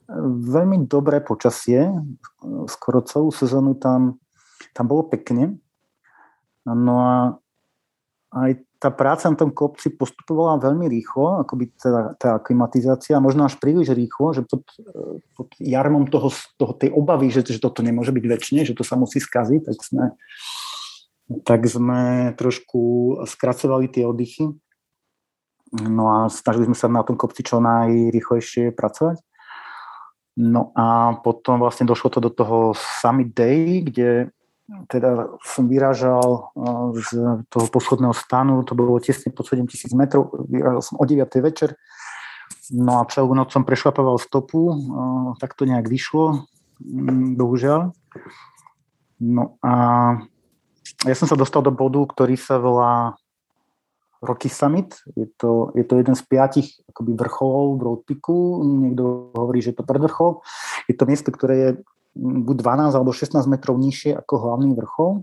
veľmi 0.50 0.90
dobré 0.90 1.22
počasie. 1.22 1.86
Skoro 2.66 3.06
celú 3.06 3.30
sezónu 3.30 3.78
tam, 3.78 4.18
tam 4.74 4.84
bolo 4.90 5.06
pekne. 5.06 5.62
No 6.66 6.94
a 6.98 7.14
aj 8.34 8.66
tá 8.78 8.94
práca 8.94 9.26
na 9.26 9.34
tom 9.34 9.50
kopci 9.50 9.90
postupovala 9.90 10.62
veľmi 10.62 10.86
rýchlo, 10.86 11.42
akoby 11.42 11.74
tá, 11.74 12.14
tá 12.14 12.30
klimatizácia, 12.38 13.18
možno 13.18 13.42
až 13.42 13.58
príliš 13.58 13.90
rýchlo, 13.90 14.30
že 14.30 14.46
pod, 14.46 14.62
pod 15.34 15.50
jarmom 15.58 16.06
toho, 16.06 16.30
toho, 16.54 16.72
tej 16.78 16.94
obavy, 16.94 17.34
že, 17.34 17.42
že 17.42 17.58
toto 17.58 17.82
nemôže 17.82 18.14
byť 18.14 18.24
väčšine, 18.24 18.62
že 18.62 18.78
to 18.78 18.86
sa 18.86 18.94
musí 18.94 19.18
skaziť, 19.18 19.66
tak 19.66 19.78
sme, 19.82 20.04
tak 21.42 21.60
sme 21.66 22.32
trošku 22.38 22.80
skracovali 23.26 23.90
tie 23.90 24.06
oddychy. 24.06 24.54
No 25.72 26.04
a 26.08 26.16
snažili 26.32 26.64
sme 26.72 26.76
sa 26.76 26.88
na 26.88 27.04
tom 27.04 27.20
kopci 27.20 27.44
čo 27.44 27.60
najrychlejšie 27.60 28.72
pracovať. 28.72 29.20
No 30.38 30.70
a 30.78 31.18
potom 31.18 31.58
vlastne 31.58 31.84
došlo 31.84 32.14
to 32.14 32.20
do 32.22 32.30
toho 32.30 32.72
Summit 32.72 33.34
Day, 33.34 33.82
kde 33.82 34.30
teda 34.86 35.32
som 35.40 35.64
vyrážal 35.64 36.52
z 36.94 37.08
toho 37.48 37.66
poschodného 37.72 38.12
stanu, 38.12 38.60
to 38.62 38.76
bolo 38.76 39.00
tesne 39.00 39.32
pod 39.32 39.48
7000 39.48 39.96
metrov, 39.96 40.28
vyrážal 40.44 40.82
som 40.84 40.96
o 41.00 41.04
9. 41.08 41.24
večer, 41.40 41.72
no 42.76 43.00
a 43.00 43.08
celú 43.08 43.32
noc 43.32 43.48
som 43.48 43.64
prešlapoval 43.64 44.20
stopu, 44.20 44.76
tak 45.40 45.56
to 45.56 45.64
nejak 45.64 45.88
vyšlo, 45.88 46.44
mm, 46.84 47.40
bohužiaľ. 47.40 47.96
No 49.18 49.56
a 49.64 49.74
ja 51.08 51.14
som 51.16 51.26
sa 51.26 51.34
dostal 51.34 51.64
do 51.64 51.72
bodu, 51.72 52.04
ktorý 52.04 52.36
sa 52.36 52.60
volá 52.60 53.16
Rocky 54.22 54.50
Summit. 54.50 54.98
Je 55.14 55.26
to, 55.38 55.70
je 55.78 55.84
to 55.86 55.98
jeden 55.98 56.14
z 56.18 56.22
piatich 56.26 56.68
akoby 56.90 57.14
vrcholov 57.14 57.78
v 57.78 57.84
Roadpiku. 57.86 58.62
Niekto 58.66 59.30
hovorí, 59.34 59.62
že 59.62 59.70
je 59.70 59.78
to 59.78 59.86
predvrchol. 59.86 60.42
Je 60.90 60.94
to 60.98 61.06
miesto, 61.06 61.30
ktoré 61.30 61.54
je 61.56 61.70
buď 62.18 62.56
12 62.58 62.98
alebo 62.98 63.14
16 63.14 63.38
metrov 63.46 63.78
nižšie 63.78 64.18
ako 64.18 64.34
hlavný 64.42 64.74
vrchol. 64.74 65.22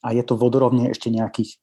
a 0.00 0.16
je 0.16 0.24
to 0.24 0.32
vodorovne 0.32 0.88
ešte 0.88 1.12
nejakých 1.12 1.60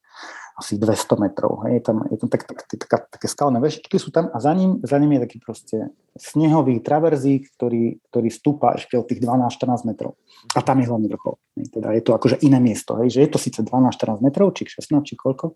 asi 0.58 0.74
200 0.74 1.22
metrov. 1.22 1.62
Hej. 1.64 1.78
Je 1.78 1.82
tam, 1.86 1.96
je 2.10 2.16
tam 2.18 2.28
tak, 2.28 2.42
tak, 2.42 2.66
tak, 2.66 3.02
také 3.14 3.26
skalné 3.30 3.62
veštičky 3.62 3.94
sú 4.02 4.10
tam 4.10 4.26
a 4.34 4.42
za 4.42 4.50
ním, 4.50 4.82
za 4.82 4.98
ním 4.98 5.14
je 5.14 5.20
taký 5.22 5.38
proste 5.38 5.76
snehový 6.18 6.82
traverzík, 6.82 7.54
ktorý, 7.54 8.02
ktorý 8.10 8.28
stúpa 8.28 8.74
ešte 8.74 8.98
od 8.98 9.06
tých 9.06 9.22
12-14 9.22 9.86
metrov. 9.86 10.18
A 10.58 10.60
tam 10.66 10.82
je 10.82 10.90
hlavný 10.90 11.06
vrchol. 11.14 11.38
Teda 11.70 11.94
je 11.94 12.02
to 12.02 12.10
akože 12.18 12.42
iné 12.42 12.58
miesto. 12.58 12.98
Hej. 12.98 13.14
Že 13.14 13.20
je 13.22 13.30
to 13.30 13.38
síce 13.38 13.60
12-14 13.62 14.18
metrov, 14.18 14.50
či 14.58 14.66
16, 14.66 15.06
či 15.06 15.14
koľko, 15.14 15.54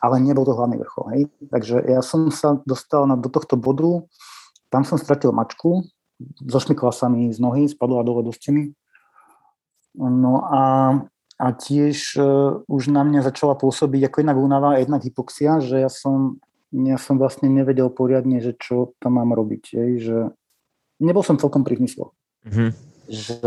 ale 0.00 0.16
nebol 0.24 0.48
to 0.48 0.56
hlavný 0.56 0.80
vrchol. 0.80 1.04
Hej. 1.12 1.22
Takže 1.52 1.84
ja 1.84 2.00
som 2.00 2.32
sa 2.32 2.56
dostal 2.64 3.04
na, 3.04 3.20
do 3.20 3.28
tohto 3.28 3.60
bodu, 3.60 4.08
tam 4.72 4.88
som 4.88 4.96
stratil 4.96 5.36
mačku, 5.36 5.84
zošmykla 6.40 6.92
sa 6.92 7.12
mi 7.12 7.28
z 7.28 7.38
nohy, 7.40 7.68
spadla 7.68 8.00
dole 8.00 8.24
do 8.24 8.32
steny. 8.32 8.72
No 9.98 10.44
a 10.48 10.60
a 11.38 11.54
tiež 11.54 12.18
uh, 12.18 12.66
už 12.66 12.90
na 12.90 13.06
mňa 13.06 13.22
začala 13.22 13.54
pôsobiť 13.54 14.10
ako 14.10 14.16
jednak 14.20 14.38
únava 14.38 14.74
a 14.74 14.82
jednak 14.82 15.06
hypoxia, 15.06 15.62
že 15.62 15.78
ja 15.78 15.86
som, 15.86 16.42
ja 16.74 16.98
som 16.98 17.14
vlastne 17.14 17.46
nevedel 17.46 17.94
poriadne, 17.94 18.42
že 18.42 18.58
čo 18.58 18.98
tam 18.98 19.22
mám 19.22 19.30
robiť. 19.38 19.62
Jej, 19.70 19.92
že 20.02 20.18
nebol 20.98 21.22
som 21.22 21.38
celkom 21.38 21.62
pri. 21.62 21.78
Mm-hmm. 21.78 22.70
Že 23.08 23.38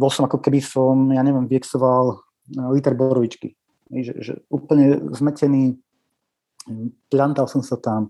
bol 0.00 0.10
som 0.10 0.24
ako 0.24 0.40
keby 0.40 0.64
som, 0.64 1.12
ja 1.12 1.20
neviem, 1.20 1.44
viexoval 1.44 2.16
eh, 2.16 2.68
liter 2.72 2.96
borovičky. 2.96 3.52
Jej, 3.92 4.02
že, 4.02 4.14
že 4.18 4.32
úplne 4.48 4.98
zmetený, 5.12 5.76
plantal 7.12 7.52
som 7.52 7.60
sa 7.60 7.76
tam, 7.76 8.08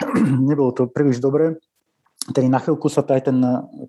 nebolo 0.48 0.72
to 0.72 0.88
príliš 0.88 1.20
dobre 1.20 1.60
tedy 2.32 2.48
na 2.48 2.56
chvíľku 2.56 2.88
sa 2.88 3.04
aj 3.04 3.28
ten, 3.28 3.38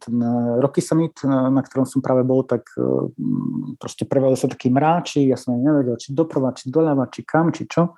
ten 0.01 0.15
Rocky 0.59 0.83
Summit, 0.83 1.23
na 1.27 1.61
ktorom 1.63 1.88
som 1.88 2.03
práve 2.03 2.27
bol, 2.27 2.43
tak 2.43 2.67
mm, 2.75 3.79
proste 3.79 4.03
prevalil 4.03 4.36
sa 4.36 4.51
taký 4.51 4.67
mráči, 4.67 5.31
ja 5.31 5.39
som 5.39 5.55
nevedel, 5.55 5.95
či 5.95 6.11
doprava, 6.11 6.51
či 6.51 6.67
doľava, 6.67 7.07
či 7.07 7.23
kam, 7.23 7.55
či 7.55 7.63
čo. 7.69 7.95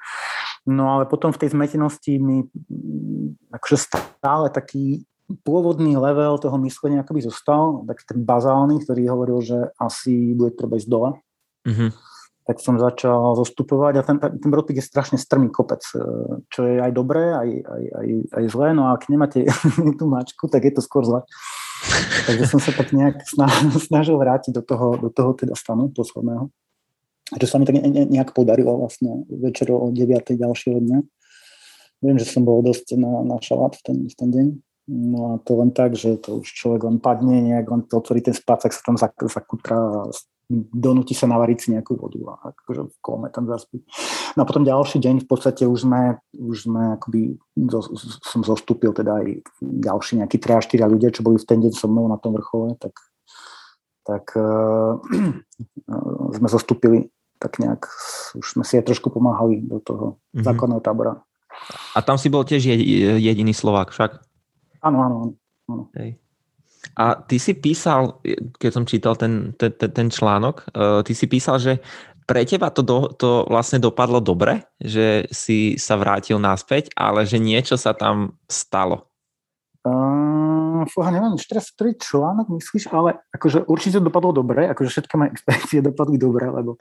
No 0.69 0.93
ale 0.93 1.09
potom 1.09 1.33
v 1.33 1.41
tej 1.41 1.57
zmetenosti 1.57 2.21
mi 2.21 2.45
mm, 2.45 3.49
akože 3.55 3.77
stále 3.89 4.53
taký 4.53 5.01
pôvodný 5.41 5.97
level 5.97 6.39
toho 6.39 6.55
myslenia 6.63 7.01
akoby 7.01 7.25
zostal, 7.25 7.83
taký 7.89 8.03
ten 8.15 8.19
bazálny, 8.21 8.83
ktorý 8.85 9.01
hovoril, 9.09 9.39
že 9.41 9.57
asi 9.81 10.38
bude 10.38 10.53
treba 10.53 10.77
ísť 10.77 10.89
dole. 10.91 11.17
Mm-hmm 11.65 12.16
tak 12.47 12.63
som 12.63 12.79
začal 12.79 13.35
zostupovať 13.35 13.93
a 13.99 14.01
ten, 14.07 14.17
ten 14.23 14.47
Brodpík 14.47 14.79
je 14.79 14.87
strašne 14.87 15.19
strmý 15.19 15.51
kopec, 15.51 15.83
e, 15.91 15.99
čo 16.47 16.63
je 16.63 16.79
aj 16.79 16.91
dobré, 16.95 17.35
aj, 17.35 17.49
aj, 17.59 17.83
aj, 17.91 18.07
aj 18.39 18.43
zlé, 18.47 18.67
no 18.71 18.87
a 18.87 18.95
ak 18.95 19.11
nemáte 19.11 19.43
tú 19.99 20.07
mačku, 20.07 20.47
tak 20.47 20.63
je 20.63 20.71
to 20.71 20.79
skôr 20.79 21.03
zle. 21.03 21.27
Takže 22.23 22.47
som 22.47 22.63
sa 22.63 22.71
tak 22.71 22.95
nejak 22.95 23.27
snažil 23.91 24.15
vrátiť 24.15 24.55
do 24.55 24.63
toho, 24.63 24.95
do 24.95 25.11
toho 25.11 25.35
teda 25.35 25.59
stanu 25.59 25.91
posledného. 25.91 26.47
Čo 27.35 27.47
sa 27.51 27.59
mi 27.59 27.67
tak 27.67 27.83
nejak 27.83 28.31
podarilo 28.31 28.79
vlastne 28.79 29.27
večer 29.27 29.67
o 29.67 29.91
9. 29.91 30.07
ďalšieho 30.31 30.79
dňa. 30.79 30.99
Viem, 31.99 32.15
že 32.15 32.31
som 32.31 32.47
bol 32.47 32.63
dosť 32.63 32.95
na, 32.95 33.27
na 33.27 33.35
šalát 33.43 33.75
v 33.75 33.81
ten, 33.83 33.97
v 34.07 34.15
ten 34.15 34.29
deň. 34.31 34.47
No 34.87 35.35
a 35.35 35.43
to 35.43 35.59
len 35.59 35.75
tak, 35.75 35.99
že 35.99 36.15
to 36.23 36.39
už 36.39 36.47
človek 36.47 36.87
len 36.87 37.03
padne, 37.03 37.43
nejak 37.43 37.67
len 37.67 37.83
to 37.83 37.99
otvorí 37.99 38.23
ten 38.23 38.31
spacak, 38.31 38.71
sa 38.71 38.79
tam 38.87 38.95
zakutrá 38.95 40.07
donúti 40.49 41.11
sa 41.11 41.27
navariť 41.27 41.57
si 41.59 41.67
nejakú 41.75 41.99
vodu 41.99 42.19
a 42.31 42.55
akože 42.55 42.87
v 42.87 42.97
kome 43.03 43.27
tam 43.27 43.51
zaspí. 43.51 43.83
No 44.39 44.43
a 44.43 44.47
potom 44.47 44.63
ďalší 44.63 45.03
deň 45.03 45.15
v 45.23 45.27
podstate 45.27 45.67
už 45.67 45.83
sme, 45.83 46.23
už 46.31 46.71
sme 46.71 46.95
akoby, 46.95 47.35
zo, 47.67 47.83
som 48.23 48.41
zostúpil 48.47 48.95
teda 48.95 49.19
aj 49.19 49.27
ďalší 49.59 50.23
nejakí 50.23 50.39
3 50.39 50.63
4 50.63 50.87
ľudia, 50.87 51.11
čo 51.11 51.27
boli 51.27 51.35
v 51.35 51.47
ten 51.47 51.59
deň 51.59 51.73
so 51.75 51.91
mnou 51.91 52.07
na 52.07 52.15
tom 52.15 52.31
vrchole, 52.31 52.79
tak, 52.79 52.95
tak 54.07 54.31
uh, 54.39 54.95
sme 56.31 56.47
zostúpili 56.47 57.11
tak 57.37 57.59
nejak, 57.59 57.83
už 58.39 58.57
sme 58.57 58.63
si 58.63 58.79
aj 58.79 58.87
trošku 58.87 59.11
pomáhali 59.11 59.61
do 59.61 59.83
toho 59.83 60.05
mm-hmm. 60.33 60.47
základného 60.47 60.81
tábora. 60.81 61.13
A 61.93 61.99
tam 61.99 62.15
si 62.15 62.31
bol 62.31 62.47
tiež 62.47 62.63
jediný 63.19 63.51
Slovák 63.51 63.91
však? 63.91 64.21
Áno, 64.79 64.97
áno, 65.03 65.15
áno. 65.67 65.83
Hej. 65.97 66.21
A 66.95 67.19
ty 67.19 67.41
si 67.41 67.57
písal, 67.57 68.23
keď 68.61 68.71
som 68.71 68.88
čítal 68.88 69.19
ten, 69.19 69.51
ten, 69.57 69.73
ten 69.73 70.07
článok, 70.07 70.69
uh, 70.71 71.01
ty 71.03 71.11
si 71.11 71.27
písal, 71.27 71.59
že 71.59 71.73
pre 72.27 72.43
teba 72.43 72.67
to, 72.69 72.83
do, 72.83 73.07
to 73.15 73.47
vlastne 73.47 73.79
dopadlo 73.79 74.19
dobre, 74.19 74.67
že 74.83 75.31
si 75.31 75.79
sa 75.79 75.95
vrátil 75.95 76.35
naspäť, 76.38 76.91
ale 76.99 77.23
že 77.23 77.39
niečo 77.39 77.79
sa 77.79 77.95
tam 77.95 78.35
stalo. 78.51 79.07
Uh, 79.88 80.83
fúha, 80.91 81.07
neviem, 81.15 81.39
teraz 81.39 81.71
ktorý 81.71 81.95
článok 81.95 82.51
myslíš, 82.51 82.91
ale 82.91 83.23
akože 83.31 83.71
určite 83.71 84.03
dopadlo 84.03 84.35
dobre, 84.35 84.67
akože 84.67 84.91
všetky 84.91 85.13
moje 85.15 85.29
expedície 85.31 85.79
dopadli 85.88 86.19
dobre, 86.19 86.51
lebo, 86.51 86.75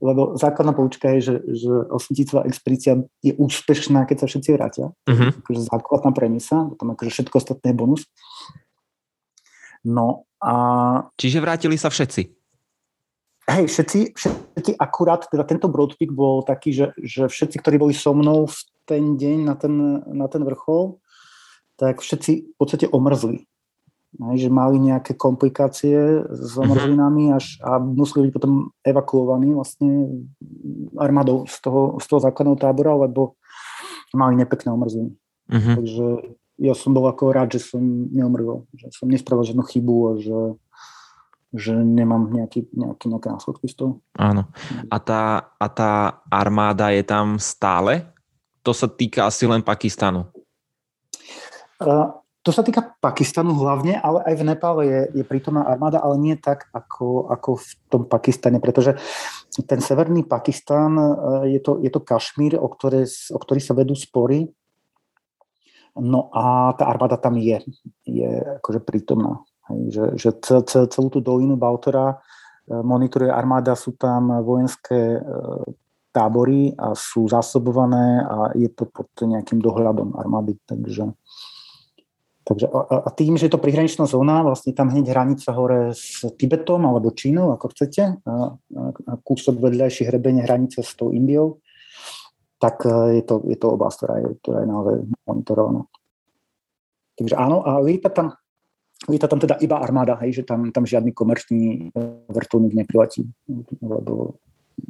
lebo 0.00 0.32
základná 0.40 0.72
poučka 0.72 1.12
je, 1.16 1.20
že, 1.20 1.36
že 1.52 1.72
osvíticová 1.92 2.48
expedícia 2.48 2.96
je 3.20 3.36
úspešná, 3.36 4.08
keď 4.08 4.24
sa 4.24 4.26
všetci 4.32 4.50
vrátia. 4.56 4.86
Uh-huh. 5.04 5.30
Akože 5.44 5.60
základná 5.68 6.10
premisa, 6.16 6.64
potom 6.72 6.96
akože 6.96 7.10
všetko 7.12 7.34
ostatné 7.36 7.76
je 7.76 7.76
bonus. 7.76 8.02
No 9.86 10.26
a... 10.42 10.52
Čiže 11.14 11.38
vrátili 11.38 11.78
sa 11.78 11.86
všetci? 11.86 12.22
Hej, 13.46 13.70
všetci, 13.70 14.00
všetci 14.18 14.72
akurát, 14.74 15.30
teda 15.30 15.46
tento 15.46 15.70
Broadpeak 15.70 16.10
bol 16.10 16.42
taký, 16.42 16.74
že, 16.74 16.86
že 16.98 17.30
všetci, 17.30 17.62
ktorí 17.62 17.78
boli 17.78 17.94
so 17.94 18.10
mnou 18.10 18.50
v 18.50 18.58
ten 18.82 19.14
deň 19.14 19.38
na 19.46 19.54
ten, 19.54 19.74
na 20.02 20.26
ten 20.26 20.42
vrchol, 20.42 20.98
tak 21.78 22.02
všetci 22.02 22.32
v 22.50 22.54
podstate 22.58 22.90
omrzli. 22.90 23.46
Hej, 24.16 24.48
že 24.48 24.50
mali 24.50 24.80
nejaké 24.80 25.14
komplikácie 25.14 26.26
s 26.26 26.52
mhm. 26.58 26.62
omrzlinami 26.66 27.24
až, 27.38 27.62
a 27.62 27.78
museli 27.78 28.28
byť 28.28 28.34
potom 28.34 28.74
evakuovaní 28.82 29.54
vlastne 29.54 30.26
armádou 30.98 31.46
z 31.46 31.56
toho, 31.62 31.82
z 32.02 32.06
toho 32.10 32.20
základného 32.26 32.58
tábora, 32.58 32.98
lebo 33.06 33.38
mali 34.16 34.34
nepekné 34.40 34.72
omrzliny. 34.72 35.12
Uh-huh. 35.52 35.74
Takže 35.78 36.06
ja 36.56 36.72
som 36.72 36.96
bol 36.96 37.04
ako 37.04 37.32
rád, 37.36 37.56
že 37.56 37.68
som 37.68 37.80
neumrel, 38.08 38.64
že 38.72 38.88
som 38.92 39.08
nespravil 39.08 39.44
žiadnu 39.44 39.64
chybu 39.64 39.96
a 40.08 40.12
že, 40.16 40.40
že 41.52 41.72
nemám 41.76 42.32
nejaký, 42.32 42.72
nejaký, 42.72 43.12
nejaké 43.12 43.28
následky 43.28 43.66
z 43.68 43.76
toho. 43.76 43.92
Áno. 44.16 44.48
A 44.88 44.96
tá, 44.96 45.52
a 45.60 45.66
tá 45.68 46.24
armáda 46.32 46.92
je 46.92 47.04
tam 47.04 47.36
stále? 47.36 48.08
To 48.64 48.72
sa 48.72 48.88
týka 48.88 49.28
asi 49.28 49.44
len 49.44 49.60
Pakistanu. 49.60 50.26
Uh, 51.76 52.08
to 52.40 52.54
sa 52.54 52.64
týka 52.64 52.94
Pakistanu 53.04 53.52
hlavne, 53.58 53.98
ale 53.98 54.22
aj 54.22 54.34
v 54.38 54.46
Nepále 54.46 54.82
je, 54.86 55.00
je 55.18 55.24
prítomná 55.26 55.66
armáda, 55.66 55.98
ale 55.98 56.14
nie 56.14 56.38
tak 56.38 56.70
ako, 56.70 57.26
ako 57.26 57.58
v 57.58 57.66
tom 57.90 58.02
Pakistane, 58.06 58.62
pretože 58.62 58.94
ten 59.66 59.82
severný 59.82 60.22
Pakistan 60.22 60.94
je 61.42 61.58
to, 61.58 61.82
je 61.82 61.90
to 61.90 61.98
Kašmír, 61.98 62.54
o, 62.54 62.70
ktoré, 62.70 63.02
o 63.34 63.38
ktorý 63.42 63.58
sa 63.58 63.74
vedú 63.74 63.98
spory 63.98 64.46
No 65.96 66.28
a 66.32 66.76
tá 66.76 66.84
armáda 66.92 67.16
tam 67.16 67.40
je, 67.40 67.64
je 68.04 68.30
akože 68.60 68.84
prítomná. 68.84 69.40
Hej, 69.72 69.80
že, 69.90 70.04
že 70.14 70.30
cel, 70.44 70.60
cel, 70.68 70.84
celú 70.92 71.08
tú 71.08 71.24
dolinu 71.24 71.56
Bautora 71.56 72.14
e, 72.14 72.16
monitoruje 72.78 73.32
armáda, 73.32 73.74
sú 73.74 73.96
tam 73.98 74.30
vojenské 74.44 75.18
e, 75.18 75.20
tábory 76.14 76.72
a 76.76 76.92
sú 76.96 77.28
zásobované 77.28 78.22
a 78.24 78.52
je 78.54 78.68
to 78.72 78.88
pod 78.88 79.08
nejakým 79.20 79.58
dohľadom 79.58 80.14
armády. 80.16 80.56
Takže, 80.68 81.12
takže 82.46 82.66
a, 82.70 83.10
tým, 83.16 83.34
že 83.40 83.50
je 83.50 83.52
to 83.52 83.60
prihraničná 83.60 84.06
zóna, 84.06 84.46
vlastne 84.46 84.76
tam 84.76 84.92
hneď 84.92 85.12
hranica 85.12 85.50
hore 85.56 85.96
s 85.96 86.22
Tibetom 86.38 86.84
alebo 86.86 87.12
Čínou, 87.12 87.52
ako 87.56 87.72
chcete, 87.74 88.22
a 88.22 89.12
kúsok 89.24 89.60
vedľajší 89.60 90.06
hrebenie 90.06 90.46
hranice 90.46 90.80
s 90.84 90.94
tou 90.94 91.10
Indiou, 91.10 91.58
tak 92.58 92.86
e, 92.86 93.20
je 93.20 93.22
to, 93.22 93.44
je 93.44 93.56
to 93.56 93.66
oblasť, 93.76 93.96
ktorá 94.00 94.14
je, 94.20 94.28
ktorá 94.40 94.58
je 94.64 94.68
naozaj 94.68 94.96
monitorovaná. 95.28 95.82
Takže 97.16 97.34
áno, 97.36 97.64
a 97.64 97.80
lieta 97.80 98.12
tam, 98.12 98.36
lieta 99.08 99.28
tam 99.28 99.40
teda 99.40 99.56
iba 99.60 99.80
armáda, 99.80 100.20
hej, 100.24 100.40
že 100.40 100.42
tam, 100.44 100.68
tam 100.72 100.84
žiadny 100.84 101.12
komerčný 101.12 101.92
e, 101.92 102.00
vrtulník 102.28 102.76
nepriletí, 102.76 103.24
lebo 103.80 104.40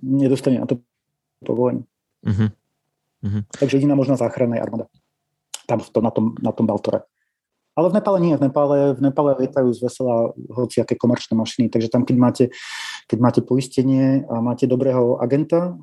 nedostane 0.02 0.58
na 0.62 0.66
to 0.66 0.82
povolenie. 1.42 1.86
Uh-huh. 2.26 2.50
Uh-huh. 3.22 3.42
Takže 3.58 3.76
jediná 3.78 3.94
možná 3.94 4.18
záchrana 4.18 4.58
je 4.58 4.62
armáda. 4.62 4.86
Tam 5.66 5.82
to, 5.82 5.98
na, 6.02 6.10
tom, 6.10 6.34
na 6.42 6.50
tom 6.54 6.66
Baltore. 6.66 7.06
Ale 7.76 7.92
v 7.92 8.00
Nepále 8.00 8.18
nie, 8.24 8.32
v 8.38 8.40
Nepále, 8.48 8.96
v 8.96 9.00
Nepále 9.04 9.36
lietajú 9.36 9.68
z 9.76 9.84
vesela 9.84 10.32
hociaké 10.48 10.96
komerčné 10.96 11.36
mašiny, 11.36 11.68
takže 11.68 11.92
tam, 11.92 12.08
keď 12.08 12.16
máte, 12.16 12.44
keď 13.04 13.18
máte 13.20 13.40
poistenie 13.44 14.24
a 14.32 14.40
máte 14.40 14.64
dobrého 14.64 15.20
agenta 15.20 15.76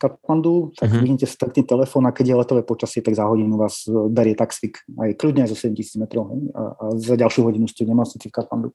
Katmandu, 0.00 0.72
tak 0.72 0.88
uh-huh. 0.88 1.04
vyhnete 1.04 1.28
stretný 1.28 1.68
telefón 1.68 2.08
a 2.08 2.16
keď 2.16 2.32
je 2.32 2.40
letové 2.40 2.62
počasie, 2.64 3.04
tak 3.04 3.12
za 3.12 3.28
hodinu 3.28 3.60
vás 3.60 3.84
e, 3.84 3.92
berie 4.08 4.32
taxík. 4.32 4.80
Aj 4.96 5.12
kľudne 5.12 5.44
aj 5.44 5.52
zo 5.52 5.56
7000 5.60 6.00
metrov. 6.00 6.32
A, 6.56 6.62
a 6.72 6.84
za 6.96 7.20
ďalšiu 7.20 7.44
hodinu 7.44 7.68
ste 7.68 7.84
v 7.84 7.92
nemocnici 7.92 8.32
v 8.32 8.32
Katmandu. 8.32 8.72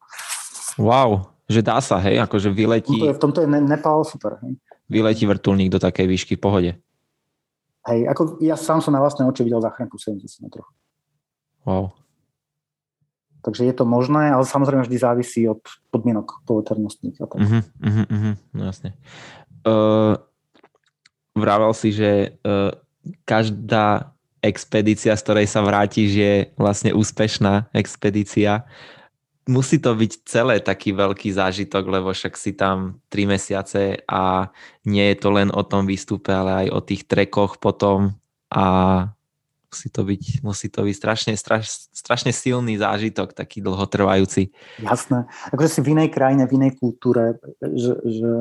Wow, 0.77 1.33
že 1.49 1.65
dá 1.65 1.81
sa, 1.81 1.97
hej? 1.97 2.21
Akože 2.21 2.53
vyletí... 2.53 2.93
V 2.93 3.01
tomto 3.01 3.09
je, 3.09 3.15
v 3.17 3.21
tomto 3.21 3.39
je 3.41 3.47
Nepal 3.49 4.05
super. 4.05 4.37
Hej? 4.45 4.61
Vyletí 4.85 5.25
vrtulník 5.25 5.73
do 5.73 5.81
takej 5.81 6.05
výšky 6.05 6.33
v 6.37 6.41
pohode. 6.45 6.71
Hej, 7.89 7.99
ako 8.09 8.41
ja 8.41 8.53
sám 8.57 8.85
som 8.85 8.93
na 8.93 9.01
vlastné 9.01 9.25
oči 9.25 9.41
videl 9.41 9.61
záchranku 9.61 9.97
70 9.97 10.45
metrov. 10.45 10.69
Wow. 11.65 11.97
Takže 13.45 13.65
je 13.65 13.73
to 13.77 13.85
možné, 13.85 14.33
ale 14.33 14.41
samozrejme 14.41 14.85
vždy 14.85 14.97
závisí 14.97 15.45
od 15.45 15.61
podmienok 15.93 16.45
poveternostných. 16.49 17.21
Uh-huh, 17.21 17.61
uh-huh, 17.61 18.05
uh-huh, 18.09 18.33
no 18.57 18.61
jasne. 18.65 18.97
uh, 19.69 20.17
vravel 21.35 21.75
si, 21.75 21.91
že 21.91 22.39
uh, 22.41 22.71
každá 23.27 24.15
expedícia, 24.39 25.13
z 25.13 25.23
ktorej 25.25 25.47
sa 25.51 25.61
vrátiš, 25.61 26.09
je 26.15 26.33
vlastne 26.55 26.95
úspešná 26.95 27.69
expedícia. 27.75 28.63
Musí 29.45 29.77
to 29.77 29.93
byť 29.93 30.11
celé 30.25 30.57
taký 30.57 30.93
veľký 30.93 31.29
zážitok, 31.33 31.83
lebo 31.85 32.09
však 32.09 32.33
si 32.33 32.57
tam 32.57 32.97
3 33.13 33.29
mesiace 33.29 34.01
a 34.09 34.49
nie 34.89 35.05
je 35.13 35.17
to 35.21 35.29
len 35.29 35.53
o 35.53 35.61
tom 35.61 35.85
výstupe, 35.85 36.33
ale 36.33 36.65
aj 36.65 36.67
o 36.73 36.79
tých 36.81 37.05
trekoch 37.05 37.61
potom 37.61 38.17
a 38.49 38.65
musí 39.69 39.91
to 39.91 40.01
byť, 40.07 40.23
musí 40.39 40.67
to 40.71 40.87
byť 40.87 40.95
strašne, 40.95 41.33
straš, 41.35 41.91
strašne 41.91 42.31
silný 42.31 42.79
zážitok, 42.79 43.35
taký 43.35 43.59
dlhotrvajúci. 43.59 44.55
Jasné. 44.79 45.27
Akože 45.51 45.69
si 45.69 45.79
v 45.83 45.99
inej 45.99 46.09
krajine, 46.15 46.47
v 46.47 46.55
inej 46.55 46.79
kultúre, 46.79 47.35
že, 47.59 47.99
že 48.07 48.31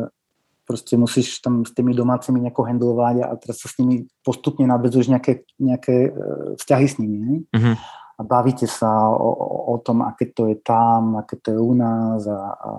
proste 0.64 0.96
musíš 0.96 1.44
tam 1.44 1.62
s 1.62 1.72
tými 1.76 1.92
domácimi 1.92 2.40
nejako 2.40 2.64
handlovať 2.64 3.24
a 3.24 3.36
teraz 3.36 3.60
sa 3.60 3.68
s 3.68 3.76
nimi 3.78 4.08
postupne 4.24 4.64
nabezuješ 4.64 5.12
nejaké, 5.12 5.44
nejaké 5.60 6.08
e, 6.08 6.10
vzťahy 6.56 6.86
s 6.88 6.96
nimi. 6.98 7.16
Ne? 7.20 7.34
Uh-huh. 7.52 7.76
A 8.14 8.22
bavíte 8.22 8.64
sa 8.70 9.10
o, 9.10 9.30
o, 9.30 9.58
o 9.74 9.76
tom, 9.82 10.00
aké 10.06 10.30
to 10.32 10.46
je 10.48 10.56
tam, 10.62 11.18
aké 11.18 11.36
to 11.36 11.52
je 11.52 11.58
u 11.58 11.74
nás 11.74 12.24
a, 12.24 12.40
a, 12.56 12.70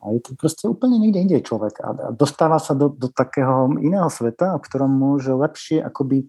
a 0.00 0.04
je 0.16 0.20
to 0.24 0.30
proste 0.34 0.64
úplne 0.66 0.98
niekde 0.98 1.28
inde 1.28 1.38
človek. 1.44 1.78
A, 1.84 1.88
a 1.92 2.08
dostáva 2.10 2.58
sa 2.58 2.72
do, 2.72 2.88
do 2.90 3.06
takého 3.12 3.68
iného 3.78 4.08
sveta, 4.08 4.56
v 4.56 4.64
ktorom 4.64 4.90
môže 4.90 5.30
lepšie 5.30 5.84
akoby 5.84 6.28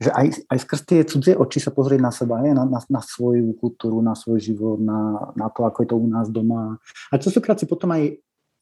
že 0.00 0.08
aj, 0.16 0.26
aj 0.48 0.58
skrz 0.64 0.80
tie 0.88 1.00
cudzie 1.04 1.36
oči 1.36 1.60
sa 1.60 1.76
pozrieť 1.76 2.00
na 2.00 2.08
seba, 2.08 2.40
na, 2.40 2.64
na, 2.64 2.80
na 2.80 3.00
svoju 3.04 3.52
kultúru, 3.60 4.00
na 4.00 4.16
svoj 4.16 4.40
život, 4.40 4.80
na, 4.80 5.28
na 5.36 5.52
to, 5.52 5.68
ako 5.68 5.84
je 5.84 5.88
to 5.92 5.96
u 6.00 6.08
nás 6.08 6.32
doma. 6.32 6.80
A 7.12 7.20
častokrát 7.20 7.60
si 7.60 7.68
potom 7.68 7.92
aj 7.92 8.16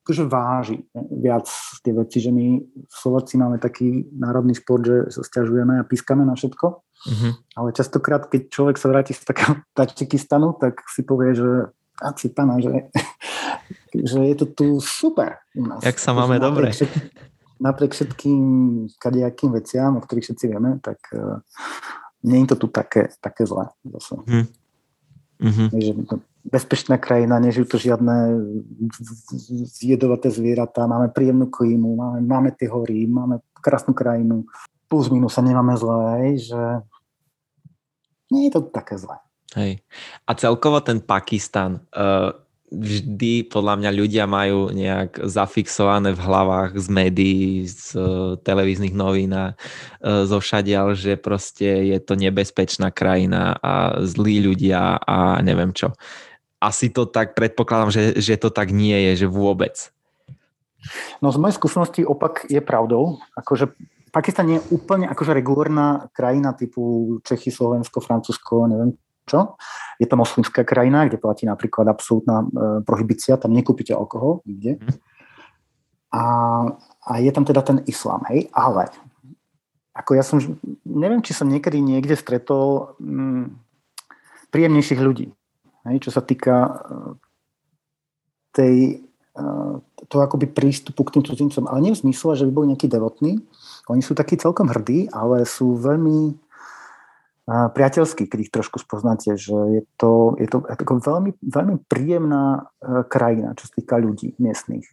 akože 0.08 0.24
váži 0.24 0.88
viac 0.96 1.44
tie 1.84 1.92
veci, 1.92 2.24
že 2.24 2.32
my 2.32 2.64
Slováci 2.88 3.36
máme 3.36 3.60
taký 3.60 4.08
národný 4.16 4.56
šport, 4.56 4.80
že 4.80 5.12
sa 5.12 5.20
stiažujeme 5.20 5.76
a 5.76 5.84
pískame 5.84 6.24
na 6.24 6.32
všetko. 6.32 6.80
Mm-hmm. 6.80 7.32
Ale 7.60 7.68
častokrát, 7.76 8.24
keď 8.24 8.48
človek 8.48 8.80
sa 8.80 8.88
vráti 8.88 9.12
z 9.12 9.28
takého 9.28 9.60
Tačikistanu, 9.76 10.56
tak 10.56 10.80
si 10.88 11.04
povie, 11.04 11.36
že 11.36 11.68
a 12.00 12.16
si 12.16 12.32
pana, 12.32 12.56
že, 12.56 12.88
že 14.08 14.20
je 14.32 14.34
to 14.40 14.46
tu 14.48 14.66
super 14.80 15.44
u 15.52 15.68
nás. 15.68 15.84
Jak 15.84 16.00
sa 16.00 16.16
máme 16.16 16.40
dobre. 16.40 16.72
Všetkým, 16.72 17.04
napriek 17.60 17.92
všetkým 17.92 18.42
kadejakým 18.96 19.52
veciam, 19.52 19.98
o 19.98 20.00
ktorých 20.00 20.24
všetci 20.24 20.44
vieme, 20.48 20.80
tak 20.80 20.96
uh, 21.12 21.42
nie 22.24 22.48
je 22.48 22.56
to 22.56 22.64
tu 22.64 22.66
také, 22.72 23.12
také 23.20 23.44
zlé. 23.44 23.68
Zase. 23.84 24.14
Mm. 24.24 24.46
Mm-hmm. 25.38 25.68
Že 25.74 25.92
bezpečná 26.46 26.96
krajina, 26.96 27.42
nežijú 27.42 27.66
tu 27.66 27.76
žiadne 27.78 28.38
zjedovaté 29.74 30.30
zvieratá, 30.30 30.86
máme 30.86 31.10
príjemnú 31.10 31.50
klímu, 31.50 31.98
máme, 31.98 32.20
máme 32.24 32.50
tie 32.54 32.70
hory, 32.70 33.04
máme 33.10 33.42
krásnu 33.58 33.92
krajinu, 33.92 34.46
plus 34.86 35.10
minus 35.12 35.36
sa 35.36 35.42
nemáme 35.44 35.74
zlé, 35.76 36.38
že 36.38 36.62
nie 38.32 38.48
je 38.48 38.52
to 38.56 38.60
také 38.70 38.96
zlé. 38.96 39.18
Hej. 39.56 39.80
A 40.28 40.36
celkovo 40.36 40.80
ten 40.84 41.00
Pakistan, 41.00 41.80
uh, 41.96 42.36
vždy 42.68 43.48
podľa 43.48 43.80
mňa 43.80 43.90
ľudia 43.96 44.24
majú 44.28 44.68
nejak 44.68 45.24
zafixované 45.24 46.12
v 46.12 46.20
hlavách 46.20 46.76
z 46.76 46.86
médií, 46.92 47.64
z 47.64 47.96
uh, 47.96 48.36
televíznych 48.44 48.92
novín 48.92 49.32
a 49.32 49.56
uh, 49.56 50.28
zo 50.28 50.36
všadiaľ, 50.36 50.92
že 50.92 51.16
proste 51.16 51.88
je 51.88 51.98
to 52.00 52.12
nebezpečná 52.12 52.92
krajina 52.92 53.56
a 53.56 54.04
zlí 54.04 54.44
ľudia 54.44 55.00
a 55.00 55.40
neviem 55.40 55.72
čo 55.72 55.96
asi 56.58 56.90
to 56.90 57.06
tak 57.06 57.38
predpokladám, 57.38 57.90
že, 57.90 58.02
že 58.18 58.34
to 58.34 58.50
tak 58.50 58.74
nie 58.74 58.94
je, 59.10 59.24
že 59.24 59.28
vôbec. 59.30 59.94
No 61.22 61.30
z 61.34 61.38
mojej 61.38 61.58
skúsenosti 61.58 62.02
opak 62.06 62.46
je 62.46 62.62
pravdou. 62.62 63.18
Akože 63.34 63.74
Pakistan 64.08 64.48
je 64.48 64.58
úplne 64.72 65.06
akože 65.06 65.36
regulárna 65.36 66.08
krajina 66.16 66.56
typu 66.56 67.16
Čechy, 67.22 67.52
Slovensko, 67.52 68.00
Francúzsko, 68.00 68.66
neviem 68.66 68.96
čo. 69.28 69.60
Je 70.00 70.08
to 70.08 70.16
moslimská 70.16 70.64
krajina, 70.64 71.04
kde 71.04 71.20
platí 71.20 71.44
napríklad 71.44 71.84
absolútna 71.84 72.42
e, 72.42 72.46
prohibícia, 72.82 73.36
tam 73.36 73.52
nekúpite 73.52 73.92
alkohol 73.92 74.40
nikde. 74.48 74.80
Mhm. 74.80 74.94
A, 76.08 76.24
a 77.04 77.12
je 77.20 77.28
tam 77.28 77.44
teda 77.44 77.60
ten 77.60 77.84
islám, 77.84 78.24
hej, 78.32 78.48
ale 78.56 78.88
ako 79.92 80.16
ja 80.16 80.24
som, 80.24 80.40
neviem, 80.88 81.20
či 81.20 81.36
som 81.36 81.50
niekedy 81.50 81.84
niekde 81.84 82.16
stretol 82.16 82.96
mm, 82.96 83.60
príjemnejších 84.48 85.02
ľudí. 85.04 85.34
Hej, 85.86 86.08
čo 86.08 86.10
sa 86.10 86.22
týka 86.24 86.56
e, 86.58 86.72
tej, 88.54 88.76
e, 89.34 89.44
toho 90.10 90.22
akoby 90.24 90.50
prístupu 90.50 91.06
k 91.06 91.18
tým 91.18 91.24
cudzincom. 91.24 91.70
Ale 91.70 91.84
nie 91.84 91.94
v 91.94 92.02
zmysle, 92.08 92.34
že 92.34 92.46
by 92.48 92.52
boli 92.52 92.66
nejakí 92.74 92.90
devotní. 92.90 93.38
Oni 93.86 94.02
sú 94.02 94.18
takí 94.18 94.34
celkom 94.34 94.68
hrdí, 94.72 95.06
ale 95.14 95.46
sú 95.46 95.78
veľmi 95.78 96.18
e, 96.28 96.34
priateľskí, 97.46 98.26
keď 98.26 98.38
ich 98.42 98.54
trošku 98.54 98.82
spoznáte, 98.82 99.38
že 99.38 99.54
je 99.54 99.82
to, 99.94 100.34
je 100.42 100.48
to 100.50 100.66
ako 100.66 100.98
veľmi, 100.98 101.30
veľmi 101.38 101.76
príjemná 101.86 102.72
krajina, 103.06 103.54
čo 103.54 103.70
sa 103.70 103.72
týka 103.78 103.96
ľudí 104.00 104.34
miestných. 104.42 104.86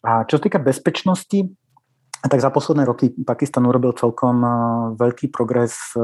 A 0.00 0.24
čo 0.24 0.40
sa 0.40 0.42
týka 0.48 0.56
bezpečnosti, 0.56 1.52
tak 2.28 2.40
za 2.40 2.52
posledné 2.52 2.84
roky 2.84 3.08
Pakistan 3.24 3.64
urobil 3.64 3.96
celkom 3.96 4.44
veľký 4.98 5.32
progres. 5.32 5.96
E, 5.96 6.00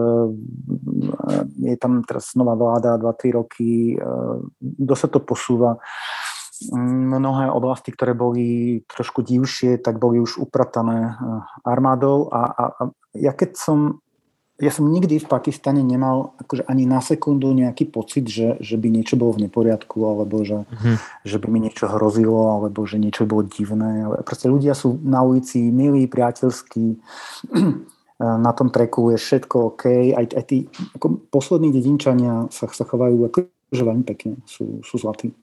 je 1.60 1.76
tam 1.76 2.00
teraz 2.06 2.32
nová 2.38 2.56
vláda, 2.56 2.96
2-3 2.96 3.36
roky, 3.36 4.00
dosť 4.60 5.00
sa 5.00 5.08
to 5.12 5.20
posúva. 5.20 5.76
Mnohé 6.72 7.52
oblasti, 7.52 7.92
ktoré 7.92 8.16
boli 8.16 8.80
trošku 8.88 9.20
divšie, 9.20 9.76
tak 9.76 10.00
boli 10.00 10.24
už 10.24 10.40
upratané 10.40 11.12
armádou 11.68 12.32
a, 12.32 12.42
a, 12.48 12.64
a 12.72 12.82
ja 13.12 13.36
keď 13.36 13.60
som 13.60 14.00
ja 14.56 14.72
som 14.72 14.88
nikdy 14.88 15.20
v 15.20 15.28
Pakistane 15.28 15.84
nemal 15.84 16.32
akože 16.40 16.64
ani 16.64 16.88
na 16.88 17.04
sekundu 17.04 17.52
nejaký 17.52 17.92
pocit, 17.92 18.24
že, 18.24 18.56
že 18.64 18.80
by 18.80 18.88
niečo 18.88 19.20
bolo 19.20 19.36
v 19.36 19.48
neporiadku, 19.48 20.00
alebo 20.00 20.40
že, 20.48 20.64
mm. 20.64 20.96
že 21.28 21.36
by 21.36 21.46
mi 21.52 21.60
niečo 21.68 21.84
hrozilo, 21.92 22.56
alebo 22.56 22.88
že 22.88 22.96
niečo 22.96 23.28
bolo 23.28 23.44
divné. 23.44 24.08
Proste 24.24 24.48
ľudia 24.48 24.72
sú 24.72 24.96
na 25.04 25.20
ulici 25.20 25.60
milí, 25.68 26.08
priateľskí, 26.08 26.86
na 28.46 28.52
tom 28.56 28.72
treku 28.72 29.12
je 29.12 29.20
všetko 29.20 29.76
OK. 29.76 29.84
Aj, 30.16 30.24
aj 30.24 30.44
tí 30.48 30.64
ako 30.96 31.28
poslední 31.28 31.68
dedinčania 31.68 32.48
sa, 32.48 32.64
sa 32.72 32.84
chovajú 32.88 33.28
akože 33.28 33.82
veľmi 33.84 34.08
pekne, 34.08 34.40
sú, 34.48 34.80
sú 34.80 34.96
zlatí. 34.96 35.36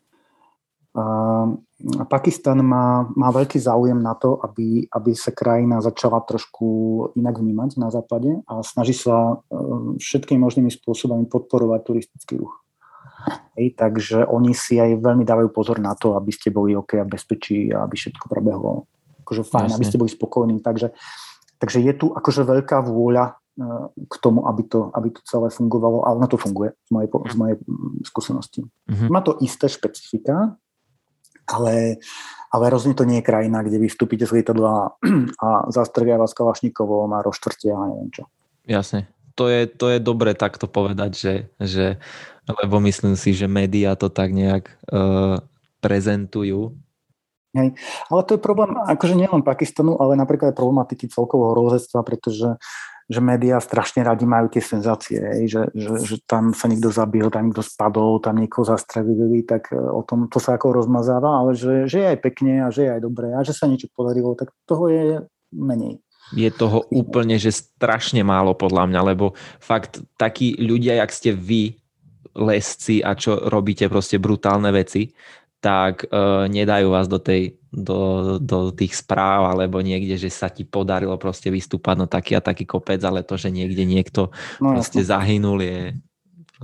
A 0.98 1.50
Pakistan 1.84 2.64
má, 2.64 3.12
má 3.12 3.28
veľký 3.36 3.60
záujem 3.60 4.00
na 4.00 4.16
to, 4.16 4.40
aby, 4.40 4.88
aby 4.88 5.12
sa 5.12 5.36
krajina 5.36 5.84
začala 5.84 6.24
trošku 6.24 6.68
inak 7.20 7.44
vnímať 7.44 7.76
na 7.76 7.92
západe 7.92 8.40
a 8.48 8.64
snaží 8.64 8.96
sa 8.96 9.36
e, 9.36 9.60
všetkými 10.00 10.40
možnými 10.40 10.72
spôsobami 10.72 11.28
podporovať 11.28 11.80
turistický 11.84 12.40
ruch. 12.40 12.64
Hej, 13.60 13.76
takže 13.76 14.24
oni 14.24 14.56
si 14.56 14.80
aj 14.80 14.96
veľmi 15.04 15.28
dávajú 15.28 15.52
pozor 15.52 15.84
na 15.84 15.92
to, 15.92 16.16
aby 16.16 16.32
ste 16.32 16.56
boli 16.56 16.72
OK 16.72 16.96
a 17.00 17.08
bezpečí 17.08 17.68
a 17.76 17.84
aby 17.84 18.00
všetko 18.00 18.32
prebehlo 18.32 18.88
akože 19.28 19.44
fajn, 19.44 19.68
Jasne. 19.72 19.76
aby 19.80 19.86
ste 19.88 20.00
boli 20.00 20.12
spokojní. 20.12 20.56
Takže, 20.64 20.96
takže 21.60 21.80
je 21.84 21.94
tu 22.00 22.16
akože 22.16 22.48
veľká 22.48 22.80
vôľa 22.80 23.26
e, 23.28 23.34
k 24.08 24.16
tomu, 24.24 24.48
aby 24.48 24.64
to, 24.72 24.88
aby 24.96 25.12
to 25.12 25.20
celé 25.28 25.52
fungovalo 25.52 26.08
a 26.08 26.16
ono 26.16 26.32
to 26.32 26.40
funguje 26.40 26.80
z 26.80 26.90
mojej, 26.96 27.10
z 27.12 27.36
mojej 27.36 27.56
skúsenosti. 28.08 28.62
Mm-hmm. 28.88 29.10
Má 29.12 29.20
to 29.20 29.36
isté 29.44 29.68
špecifika, 29.68 30.56
ale, 31.48 32.00
ale 32.50 32.66
rozhodne 32.72 32.98
to 32.98 33.08
nie 33.08 33.20
je 33.20 33.28
krajina, 33.28 33.64
kde 33.64 33.78
vy 33.80 33.88
vstúpite 33.92 34.26
z 34.28 34.42
lietadla 34.42 34.96
a 35.46 35.48
zastrvia 35.74 36.20
vás 36.22 36.36
kalašníkovom 36.36 37.12
a 37.16 37.24
roštvrtia 37.24 37.74
a 37.76 37.88
neviem 37.92 38.12
čo. 38.12 38.24
Jasne. 38.64 39.12
To 39.34 39.50
je, 39.50 39.66
to 39.66 39.90
je 39.90 39.98
dobre 39.98 40.38
takto 40.38 40.70
povedať, 40.70 41.12
že, 41.18 41.34
že 41.58 41.86
lebo 42.46 42.78
myslím 42.84 43.18
si, 43.18 43.34
že 43.34 43.50
médiá 43.50 43.98
to 43.98 44.14
tak 44.14 44.30
nejak 44.30 44.70
uh, 44.94 45.42
prezentujú. 45.82 46.78
Hej. 47.54 47.78
Ale 48.10 48.22
to 48.26 48.38
je 48.38 48.42
problém 48.42 48.74
akože 48.78 49.14
nielen 49.14 49.46
Pakistanu, 49.46 49.98
ale 50.02 50.18
napríklad 50.18 50.54
aj 50.54 50.58
problematiky 50.58 51.06
celkového 51.06 51.54
rozhodstva, 51.54 52.02
pretože 52.02 52.58
že 53.12 53.20
médiá 53.20 53.60
strašne 53.60 54.04
radi 54.04 54.24
majú 54.24 54.48
tie 54.48 54.64
senzácie, 54.64 55.20
že, 55.48 55.68
že, 55.76 55.92
že 56.00 56.16
tam 56.24 56.56
sa 56.56 56.72
niekto 56.72 56.88
zabil, 56.90 57.28
tam 57.28 57.52
niekto 57.52 57.64
spadol, 57.64 58.24
tam 58.24 58.40
niekoho 58.40 58.64
zastrelili, 58.64 59.44
tak 59.44 59.72
e, 59.72 59.78
o 59.78 60.02
tom 60.08 60.32
to 60.32 60.40
sa 60.40 60.56
ako 60.56 60.84
rozmazáva, 60.84 61.44
ale 61.44 61.56
že, 61.56 61.86
že 61.88 61.98
je 62.00 62.08
aj 62.16 62.20
pekne 62.24 62.54
a 62.64 62.68
že 62.72 62.88
je 62.88 62.92
aj 62.96 63.02
dobré 63.04 63.36
a 63.36 63.44
že 63.44 63.52
sa 63.52 63.68
niečo 63.68 63.92
podarilo, 63.92 64.36
tak 64.40 64.56
toho 64.64 64.88
je 64.88 65.06
menej. 65.52 66.00
Je 66.34 66.50
toho 66.50 66.88
úplne, 66.90 67.36
že 67.36 67.52
strašne 67.52 68.24
málo 68.24 68.56
podľa 68.56 68.90
mňa, 68.90 69.02
lebo 69.14 69.36
fakt 69.60 70.02
takí 70.16 70.56
ľudia, 70.56 71.04
jak 71.04 71.12
ste 71.12 71.36
vy, 71.36 71.78
lesci 72.34 73.06
a 73.06 73.14
čo 73.14 73.38
robíte 73.46 73.86
proste 73.86 74.18
brutálne 74.18 74.74
veci, 74.74 75.14
tak 75.64 76.12
uh, 76.12 76.44
nedajú 76.52 76.92
vás 76.92 77.08
do, 77.08 77.24
tej, 77.24 77.56
do, 77.72 78.36
do 78.36 78.76
tých 78.76 79.00
správ 79.00 79.48
alebo 79.48 79.80
niekde, 79.80 80.20
že 80.20 80.28
sa 80.28 80.52
ti 80.52 80.68
podarilo 80.68 81.16
proste 81.16 81.48
vystúpať 81.48 81.96
na 81.96 82.08
taký 82.12 82.36
a 82.36 82.44
taký 82.44 82.68
kopec, 82.68 83.00
ale 83.00 83.24
to, 83.24 83.40
že 83.40 83.48
niekde 83.48 83.88
niekto 83.88 84.36
no, 84.60 84.76
proste 84.76 85.00
jasno. 85.00 85.12
zahynul 85.16 85.64
je 85.64 85.80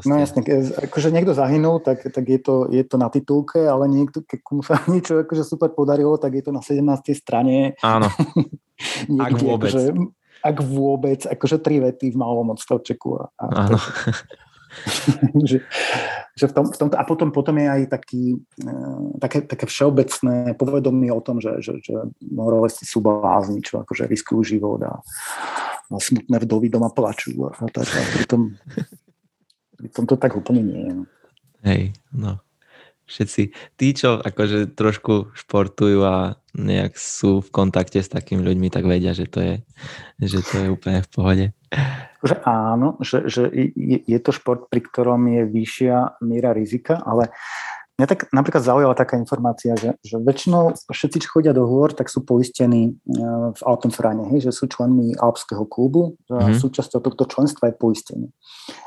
No 0.08 0.16
jasne, 0.16 0.40
akože 0.80 1.12
niekto 1.12 1.36
zahynul, 1.36 1.84
tak, 1.84 2.08
tak 2.08 2.24
je, 2.24 2.40
to, 2.40 2.72
je 2.72 2.84
to 2.88 2.96
na 2.96 3.12
titulke, 3.12 3.60
ale 3.60 3.92
niekto, 3.92 4.24
keď 4.24 4.40
komu 4.40 4.62
sa 4.64 4.80
niečo 4.94 5.20
akože 5.28 5.44
super 5.44 5.76
podarilo, 5.76 6.16
tak 6.16 6.40
je 6.40 6.44
to 6.48 6.52
na 6.56 6.64
17. 6.64 6.80
strane. 7.16 7.76
Áno, 7.84 8.08
ak 9.28 9.34
vôbec. 9.36 9.76
Akože, 9.76 9.92
ak 10.40 10.58
vôbec, 10.64 11.20
akože 11.28 11.58
tri 11.60 11.84
vety 11.84 12.16
v 12.16 12.18
malom 12.20 12.56
odstavčeku. 12.56 13.10
A, 13.20 13.24
a 13.44 13.46
Áno. 13.68 13.80
že, 15.50 15.66
že 16.38 16.46
v 16.48 16.54
tom, 16.54 16.66
v 16.70 16.78
tomto, 16.78 16.96
a 16.96 17.04
potom, 17.04 17.30
potom 17.34 17.56
je 17.58 17.68
aj 17.68 17.82
taký, 17.90 18.38
e, 18.38 18.72
také, 19.20 19.44
také 19.44 19.66
všeobecné 19.66 20.54
povedomie 20.56 21.10
o 21.10 21.22
tom, 21.22 21.42
že, 21.42 21.60
že, 21.60 21.82
že 21.82 21.96
moralisti 22.24 22.86
sú 22.86 23.02
blázni, 23.02 23.62
čo 23.66 23.82
akože 23.82 24.06
riskujú 24.06 24.42
život 24.46 24.82
a, 24.86 25.02
a 25.90 25.96
smutné 25.98 26.38
vdovy 26.46 26.70
doma 26.70 26.94
plačú 26.94 27.34
a 27.50 27.54
tak. 27.70 27.88
A 27.90 28.02
pritom, 28.16 28.54
pritom 29.78 30.04
to 30.06 30.16
tak 30.16 30.38
úplne 30.38 30.62
nie 30.64 30.82
je. 30.86 30.94
No. 30.94 31.04
Hej, 31.60 31.84
no 32.16 32.40
všetci, 33.10 33.44
tí, 33.76 33.88
čo 33.98 34.22
akože 34.22 34.78
trošku 34.78 35.34
športujú 35.34 36.06
a 36.06 36.38
nejak 36.54 36.94
sú 36.94 37.42
v 37.42 37.50
kontakte 37.50 37.98
s 37.98 38.14
takými 38.14 38.46
ľuďmi, 38.46 38.70
tak 38.70 38.86
vedia, 38.86 39.18
že 39.18 39.26
to 39.26 39.42
je, 39.42 39.56
že 40.22 40.46
to 40.46 40.56
je 40.62 40.68
úplne 40.70 41.02
v 41.02 41.10
pohode. 41.10 41.46
Že 42.20 42.36
áno, 42.44 43.00
že, 43.00 43.32
že 43.32 43.48
je, 43.54 43.98
je 44.04 44.20
to 44.20 44.32
šport, 44.36 44.68
pri 44.68 44.84
ktorom 44.84 45.24
je 45.32 45.42
vyššia 45.48 46.20
miera 46.20 46.52
rizika, 46.52 47.00
ale 47.00 47.32
Mňa 48.00 48.08
tak 48.08 48.32
napríklad 48.32 48.64
zaujala 48.64 48.96
taká 48.96 49.20
informácia, 49.20 49.76
že, 49.76 49.92
že 50.00 50.16
väčšinou 50.24 50.72
všetci, 50.88 51.20
čo 51.20 51.36
chodia 51.36 51.52
do 51.52 51.68
hôr, 51.68 51.92
tak 51.92 52.08
sú 52.08 52.24
poistení 52.24 52.96
e, 52.96 53.22
v 53.52 53.62
Alpenvereine, 53.68 54.24
hej, 54.32 54.48
že 54.48 54.56
sú 54.56 54.72
členmi 54.72 55.20
Alpského 55.20 55.68
klubu, 55.68 56.16
mm-hmm. 56.32 56.64
súčasťou 56.64 57.04
tohto 57.04 57.28
členstva 57.28 57.68
je 57.68 57.76
poistenie. 57.76 58.32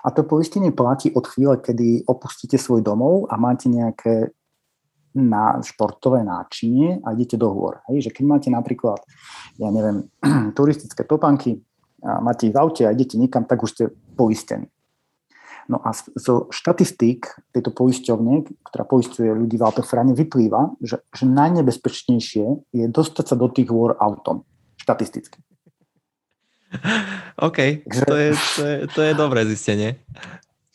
A 0.01 0.17
to 0.17 0.25
poistenie 0.25 0.73
platí 0.73 1.13
od 1.13 1.29
chvíle, 1.29 1.61
kedy 1.61 2.09
opustíte 2.09 2.57
svoj 2.57 2.81
domov 2.81 3.29
a 3.29 3.37
máte 3.37 3.69
nejaké 3.69 4.33
na 5.13 5.61
športové 5.61 6.25
náčinie 6.25 7.05
a 7.05 7.13
idete 7.13 7.37
do 7.37 7.53
hôr. 7.53 7.85
Hej, 7.93 8.09
že 8.09 8.11
keď 8.17 8.25
máte 8.25 8.49
napríklad, 8.49 9.05
ja 9.61 9.69
neviem, 9.69 10.09
turistické 10.57 11.05
topanky, 11.05 11.61
a 12.03 12.21
máte 12.21 12.51
ich 12.51 12.55
v 12.55 12.61
aute 12.61 12.83
a 12.85 12.93
idete 12.93 13.15
nikam, 13.17 13.47
tak 13.47 13.63
už 13.63 13.71
ste 13.71 13.85
poistení. 14.19 14.67
No 15.71 15.79
a 15.79 15.95
zo 15.95 16.51
štatistík 16.51 17.31
tejto 17.55 17.71
poisťovne, 17.71 18.51
ktorá 18.67 18.83
poistuje 18.83 19.31
ľudí 19.31 19.55
v 19.55 19.65
Alpefrane, 19.71 20.11
vyplýva, 20.11 20.75
že, 20.83 21.07
že 21.15 21.25
najnebezpečnejšie 21.31 22.47
je 22.75 22.85
dostať 22.91 23.25
sa 23.31 23.37
do 23.39 23.47
tých 23.47 23.71
hôr 23.71 23.95
autom. 24.03 24.43
Štatisticky. 24.75 25.39
OK, 27.39 27.87
Takže, 27.87 28.03
to, 28.09 28.15
je, 28.17 28.31
to, 28.35 28.63
je, 28.67 28.77
to 28.91 29.01
je 29.07 29.13
dobré 29.15 29.47
zistenie. 29.47 30.03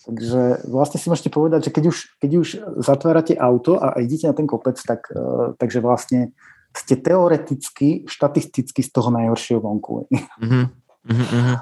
Takže 0.08 0.64
vlastne 0.72 1.04
si 1.04 1.12
môžete 1.12 1.28
povedať, 1.28 1.68
že 1.68 1.72
keď 1.76 1.84
už, 1.92 1.98
keď 2.24 2.32
už 2.40 2.48
zatvárate 2.80 3.36
auto 3.36 3.76
a 3.76 4.00
idete 4.00 4.24
na 4.24 4.32
ten 4.32 4.48
kopec, 4.48 4.80
tak, 4.80 5.12
uh, 5.12 5.52
takže 5.60 5.84
vlastne 5.84 6.32
ste 6.72 6.96
teoreticky, 6.96 8.08
štatisticky 8.08 8.80
z 8.86 8.90
toho 8.94 9.12
najhoršieho 9.12 9.60
vonku. 9.60 10.08
Mm-hmm. 10.40 10.87
Mm-hmm. 11.08 11.56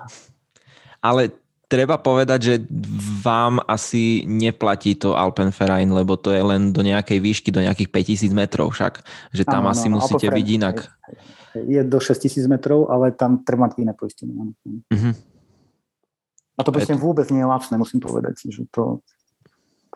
Ale 1.05 1.21
treba 1.65 1.97
povedať, 1.97 2.39
že 2.41 2.55
vám 3.21 3.61
asi 3.65 4.23
neplatí 4.25 4.97
to 4.97 5.17
Alpenverein, 5.17 5.89
lebo 5.89 6.17
to 6.17 6.29
je 6.33 6.41
len 6.41 6.69
do 6.69 6.85
nejakej 6.85 7.19
výšky, 7.21 7.49
do 7.49 7.61
nejakých 7.61 7.89
5000 7.89 8.33
metrov 8.33 8.73
však. 8.73 9.01
Že 9.33 9.43
tam 9.45 9.65
ano, 9.65 9.73
asi 9.73 9.87
ano, 9.89 10.01
musíte 10.01 10.29
byť 10.29 10.47
inak. 10.61 10.77
Je, 11.57 11.79
je 11.79 11.81
do 11.83 11.97
6000 11.97 12.45
metrov, 12.47 12.89
ale 12.89 13.13
tam 13.13 13.41
treba 13.41 13.69
mať 13.69 13.81
iné 13.81 13.93
poistenie. 13.97 14.33
Uh-huh. 14.33 15.13
A 16.55 16.61
to 16.61 16.69
poistenie 16.71 17.01
vôbec 17.01 17.27
nie 17.33 17.41
je 17.41 17.49
lacné, 17.49 17.75
musím 17.75 17.99
povedať. 17.99 18.45
Že 18.45 18.61
to, 18.69 18.83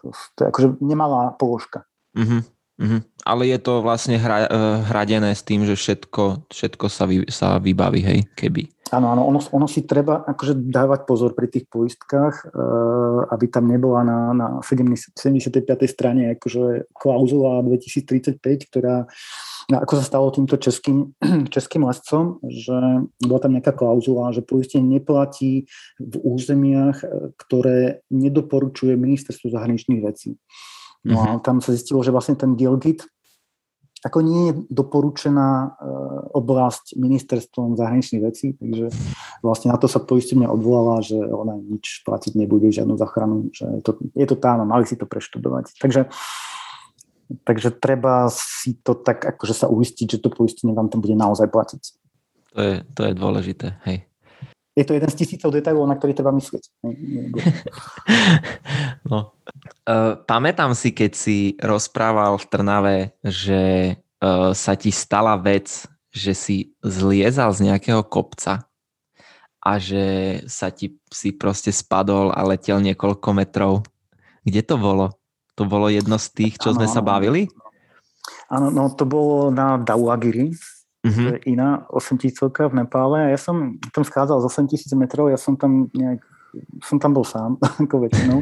to, 0.01 0.03
to 0.35 0.39
je 0.43 0.47
akože 0.49 0.67
nemalá 0.81 1.37
položka. 1.37 1.85
Uh-huh. 2.17 2.41
Uh-huh. 2.79 3.03
Ale 3.27 3.51
je 3.51 3.59
to 3.59 3.83
vlastne 3.83 4.15
hra, 4.15 4.47
uh, 4.47 4.79
hradené 4.87 5.35
s 5.35 5.43
tým, 5.43 5.67
že 5.67 5.75
všetko, 5.75 6.47
všetko 6.47 6.85
sa, 6.87 7.03
vy, 7.05 7.27
sa 7.27 7.59
vybaví, 7.59 8.01
hej, 8.01 8.19
keby. 8.39 8.71
Áno, 8.89 9.13
áno, 9.13 9.21
ono, 9.29 9.37
ono 9.37 9.67
si 9.69 9.85
treba 9.85 10.25
akože 10.25 10.65
dávať 10.65 11.05
pozor 11.05 11.37
pri 11.37 11.45
tých 11.45 11.69
poistkách, 11.69 12.49
uh, 12.49 13.29
aby 13.29 13.45
tam 13.45 13.69
nebola 13.69 14.01
na, 14.01 14.19
na 14.33 14.47
70, 14.65 15.13
75. 15.13 15.61
strane 15.85 16.33
akože 16.33 16.89
klauzula 16.93 17.61
2035, 17.61 18.41
ktorá 18.69 19.05
ako 19.69 19.93
sa 20.01 20.03
stalo 20.03 20.33
týmto 20.33 20.57
českým, 20.57 21.13
českým 21.55 21.85
lescom, 21.85 22.41
že 22.49 23.05
bola 23.21 23.39
tam 23.39 23.53
nejaká 23.53 23.77
klauzula, 23.77 24.33
že 24.33 24.41
poistenie 24.41 24.97
neplatí 24.97 25.69
v 26.01 26.15
územiach, 26.25 27.05
ktoré 27.45 28.01
nedoporučuje 28.09 28.97
ministerstvo 28.97 29.53
zahraničných 29.53 30.01
vecí. 30.01 30.41
No 31.05 31.21
a 31.21 31.27
mhm. 31.37 31.41
tam 31.45 31.61
sa 31.61 31.71
zistilo, 31.71 32.01
že 32.03 32.11
vlastne 32.11 32.35
ten 32.35 32.57
Gilgit 32.57 33.05
ako 34.03 34.19
nie 34.23 34.41
je 34.51 34.53
doporučená 34.71 35.49
e, 35.49 35.69
oblasť 36.35 36.95
ministerstvom 36.95 37.75
zahraničných 37.75 38.23
vecí, 38.23 38.55
takže 38.55 38.91
vlastne 39.43 39.71
na 39.71 39.77
to 39.77 39.91
sa 39.91 39.99
poistenie 39.99 40.47
odvolala, 40.47 41.03
že 41.03 41.19
ona 41.19 41.59
nič 41.59 42.03
platiť 42.07 42.35
nebude, 42.39 42.71
žiadnu 42.71 42.95
zachranu, 42.95 43.51
že 43.51 43.67
je 43.79 43.83
to, 43.83 43.91
je 44.15 44.27
to 44.27 44.35
tam 44.39 44.63
a 44.63 44.69
mali 44.69 44.87
si 44.87 44.95
to 44.95 45.03
preštudovať. 45.03 45.75
Takže, 45.77 46.01
takže 47.43 47.69
treba 47.75 48.27
si 48.31 48.79
to 48.81 48.97
tak 48.97 49.23
akože 49.23 49.53
sa 49.53 49.67
uistiť, 49.67 50.17
že 50.17 50.21
to 50.23 50.31
poistenie 50.31 50.73
vám 50.73 50.87
tam 50.87 51.03
bude 51.03 51.15
naozaj 51.15 51.51
platiť. 51.51 51.83
To 52.55 52.59
je, 52.59 52.75
to 52.97 53.01
je 53.05 53.13
dôležité, 53.13 53.77
hej 53.85 54.08
je 54.79 54.87
to 54.87 54.95
jeden 54.95 55.11
z 55.11 55.19
tisícov 55.19 55.51
detailov, 55.51 55.83
na 55.91 55.99
ktorý 55.99 56.15
treba 56.15 56.31
myslieť. 56.31 56.63
No. 59.09 59.35
Uh, 59.89 60.21
pamätám 60.29 60.71
si, 60.77 60.93
keď 60.93 61.11
si 61.17 61.37
rozprával 61.59 62.37
v 62.37 62.45
Trnave, 62.47 62.97
že 63.25 63.61
uh, 64.21 64.53
sa 64.53 64.77
ti 64.77 64.93
stala 64.93 65.35
vec, 65.35 65.89
že 66.13 66.31
si 66.37 66.57
zliezal 66.85 67.51
z 67.51 67.67
nejakého 67.67 68.05
kopca 68.05 68.69
a 69.59 69.71
že 69.81 70.39
sa 70.45 70.71
ti 70.71 70.95
si 71.09 71.33
proste 71.33 71.73
spadol 71.73 72.31
a 72.31 72.39
letel 72.45 72.79
niekoľko 72.79 73.29
metrov. 73.33 73.73
Kde 74.45 74.61
to 74.63 74.79
bolo? 74.79 75.19
To 75.59 75.67
bolo 75.67 75.91
jedno 75.91 76.15
z 76.15 76.27
tých, 76.31 76.53
čo 76.55 76.71
ano, 76.71 76.79
sme 76.79 76.87
sa 76.87 77.03
bavili? 77.03 77.51
Áno, 78.47 78.71
no 78.71 78.93
to 78.93 79.03
bolo 79.03 79.51
na 79.51 79.75
Dauagiri, 79.81 80.55
mm-hmm. 81.05 81.25
to 81.25 81.29
je 81.35 81.39
iná 81.51 81.85
8 81.89 82.17
tisícovka 82.17 82.67
v 82.67 82.83
Nepále. 82.83 83.31
Ja 83.31 83.39
som 83.39 83.79
tam 83.93 84.03
schádzal 84.03 84.43
z 84.43 84.45
8 84.65 84.71
tisíc 84.71 84.91
metrov, 84.93 85.31
ja 85.31 85.37
som 85.37 85.55
tam 85.55 85.87
nejak 85.95 86.23
som 86.81 86.97
tam 86.97 87.13
bol 87.13 87.25
sám, 87.25 87.61
ako 87.83 88.09
väčšinou. 88.09 88.41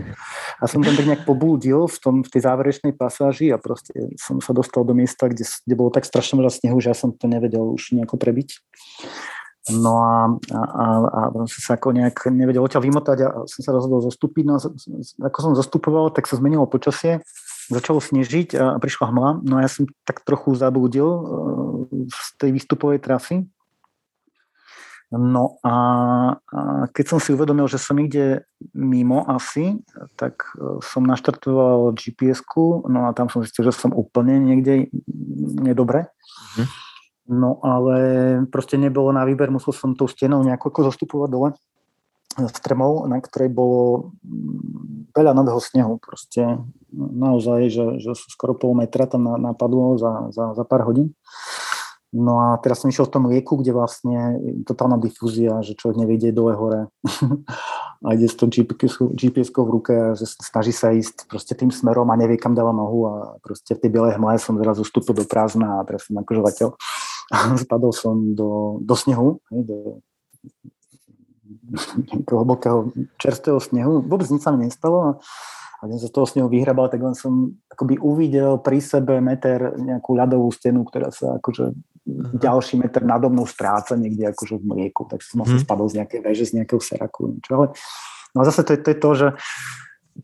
A 0.62 0.66
som 0.66 0.80
tam 0.80 0.96
tak 0.96 1.08
nejak 1.08 1.24
pobúdil 1.28 1.92
v, 1.92 1.98
tom, 2.00 2.16
v 2.24 2.30
tej 2.32 2.42
záverečnej 2.48 2.96
pasáži 2.96 3.52
a 3.52 3.60
proste 3.60 4.16
som 4.16 4.40
sa 4.40 4.56
dostal 4.56 4.88
do 4.88 4.96
miesta, 4.96 5.28
kde, 5.28 5.44
kde 5.44 5.76
bolo 5.76 5.92
tak 5.92 6.08
strašne 6.08 6.40
veľa 6.40 6.52
snehu, 6.54 6.78
že 6.80 6.96
ja 6.96 6.98
som 6.98 7.12
to 7.12 7.28
nevedel 7.28 7.76
už 7.76 7.94
nejako 7.94 8.16
prebiť. 8.16 8.64
No 9.76 10.00
a, 10.00 10.32
a, 10.56 10.64
a, 10.64 10.88
a 11.12 11.20
som 11.44 11.60
sa 11.60 11.76
ako 11.76 11.92
nejak 11.92 12.32
nevedel 12.32 12.64
odtiaľ 12.64 12.88
vymotať 12.88 13.18
a 13.28 13.30
som 13.52 13.60
sa 13.60 13.76
rozhodol 13.76 14.00
zostúpiť. 14.00 14.44
No 14.48 14.56
a 14.56 14.60
ako 15.28 15.38
som 15.44 15.54
zostupoval, 15.60 16.16
tak 16.16 16.24
sa 16.32 16.40
zmenilo 16.40 16.64
počasie 16.72 17.20
začalo 17.68 18.00
snežiť 18.00 18.50
a 18.56 18.66
prišla 18.80 19.06
hmla, 19.12 19.30
no 19.44 19.54
a 19.60 19.64
ja 19.64 19.70
som 19.72 19.86
tak 20.08 20.24
trochu 20.24 20.56
zabudil 20.56 21.08
e, 21.08 21.22
z 22.08 22.28
tej 22.40 22.50
výstupovej 22.56 23.04
trasy. 23.04 23.48
No 25.08 25.56
a, 25.64 25.76
keď 26.92 27.06
som 27.08 27.20
si 27.24 27.32
uvedomil, 27.32 27.72
že 27.72 27.80
som 27.80 27.96
ide 27.96 28.44
mimo 28.76 29.24
asi, 29.24 29.80
tak 30.20 30.52
e, 30.56 30.84
som 30.84 31.08
naštartoval 31.08 31.96
GPS-ku, 31.96 32.88
no 32.92 33.08
a 33.08 33.16
tam 33.16 33.32
som 33.32 33.44
zistil, 33.44 33.68
že 33.68 33.76
som 33.76 33.96
úplne 33.96 34.40
niekde 34.40 34.92
nedobre. 35.64 36.12
Mm-hmm. 36.12 36.68
No 37.28 37.60
ale 37.60 37.98
proste 38.48 38.80
nebolo 38.80 39.12
na 39.12 39.28
výber, 39.28 39.52
musel 39.52 39.76
som 39.76 39.96
tou 39.96 40.08
stenou 40.08 40.40
nejako 40.44 40.88
zostupovať 40.88 41.30
dole 41.32 41.50
strmou, 42.46 43.10
na 43.10 43.18
ktorej 43.18 43.50
bolo 43.50 44.14
mm, 44.22 45.14
veľa 45.18 45.34
nového 45.34 45.58
snehu. 45.58 45.98
Proste 45.98 46.62
naozaj, 46.94 47.74
že, 47.74 47.86
že 47.98 48.14
skoro 48.14 48.54
pol 48.54 48.78
metra 48.78 49.10
tam 49.10 49.26
napadlo 49.42 49.98
za, 49.98 50.30
za, 50.30 50.54
za 50.54 50.64
pár 50.64 50.86
hodín. 50.86 51.18
No 52.16 52.40
a 52.40 52.56
teraz 52.64 52.80
som 52.80 52.88
išiel 52.88 53.04
v 53.12 53.14
tom 53.20 53.28
lieku, 53.28 53.60
kde 53.60 53.76
vlastne 53.76 54.40
totálna 54.64 54.96
difúzia, 54.96 55.60
že 55.60 55.76
človek 55.76 56.00
nevedie 56.00 56.32
dole 56.32 56.56
hore 56.56 56.88
a 58.06 58.08
ide 58.16 58.32
s 58.32 58.40
tou 58.40 58.48
gps 58.48 59.52
v 59.52 59.70
ruke 59.70 59.92
a 59.92 60.16
že 60.16 60.24
snaží 60.40 60.72
sa 60.72 60.96
ísť 60.96 61.28
proste 61.28 61.52
tým 61.52 61.68
smerom 61.68 62.08
a 62.08 62.16
nevie, 62.16 62.40
kam 62.40 62.56
dáva 62.56 62.72
nohu 62.72 63.12
a 63.12 63.14
proste 63.44 63.76
v 63.76 63.82
tej 63.84 63.90
bielej 63.92 64.16
hmle 64.16 64.40
som 64.40 64.56
zrazu 64.56 64.88
vstúpil 64.88 65.20
do 65.20 65.28
prázdna 65.28 65.84
a 65.84 65.86
teraz 65.86 66.08
som 66.08 66.16
akože 66.16 66.42
letel. 66.48 66.70
Spadol 67.68 67.92
som 67.92 68.16
do, 68.32 68.80
do 68.80 68.96
snehu, 68.96 69.44
do, 69.52 70.00
hlbokého 72.28 72.92
čerstvého 73.20 73.60
snehu. 73.60 74.04
Vôbec 74.04 74.28
nič 74.32 74.42
sa 74.44 74.56
mi 74.56 74.68
nestalo 74.68 75.20
a 75.78 75.86
keď 75.86 76.00
sa 76.02 76.10
z 76.10 76.14
toho 76.14 76.26
snehu 76.26 76.48
vyhrabal, 76.50 76.90
tak 76.90 77.06
len 77.06 77.14
som 77.14 77.54
akoby 77.70 78.02
uvidel 78.02 78.58
pri 78.58 78.82
sebe 78.82 79.22
meter 79.22 79.78
nejakú 79.78 80.18
ľadovú 80.18 80.50
stenu, 80.50 80.82
ktorá 80.82 81.14
sa 81.14 81.38
akože 81.38 81.66
uh-huh. 81.70 82.34
ďalší 82.34 82.82
meter 82.82 83.06
nado 83.06 83.30
mnou 83.30 83.46
stráca 83.46 83.94
niekde 83.94 84.26
akože 84.34 84.58
v 84.58 84.66
mlieku, 84.66 85.06
tak 85.06 85.22
som 85.22 85.46
uh-huh. 85.46 85.62
spadol 85.62 85.86
z 85.86 86.02
nejakej 86.02 86.20
veže, 86.26 86.50
z 86.50 86.54
nejakého 86.62 86.82
seraku. 86.82 87.30
Niečo. 87.30 87.52
Ale, 87.54 87.66
no 88.34 88.40
zase 88.42 88.66
to 88.66 88.74
je, 88.74 88.80
to 88.82 88.90
je 88.90 88.98
to, 88.98 89.12
že 89.14 89.28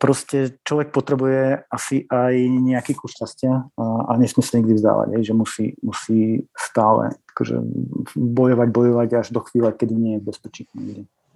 proste 0.02 0.38
človek 0.65 0.90
potrebuje 0.90 1.70
asi 1.70 2.10
aj 2.10 2.34
nejaký 2.49 2.98
kus 2.98 3.14
šťastia 3.14 3.78
a, 3.78 3.86
a 4.10 4.11
nesmie 4.18 4.41
sa 4.41 4.57
nikdy 4.57 4.74
vzdávať, 4.74 5.07
hej, 5.14 5.24
že 5.30 5.34
musí, 5.38 5.65
musí 5.86 6.49
stále 6.57 7.14
akože, 7.38 7.61
bojovať, 8.18 8.70
bojovať 8.74 9.10
až 9.22 9.28
do 9.30 9.41
chvíle, 9.45 9.70
kedy 9.70 9.94
nie 9.94 10.11
je 10.18 10.22
v 10.26 10.28
bezpečí. 10.34 10.64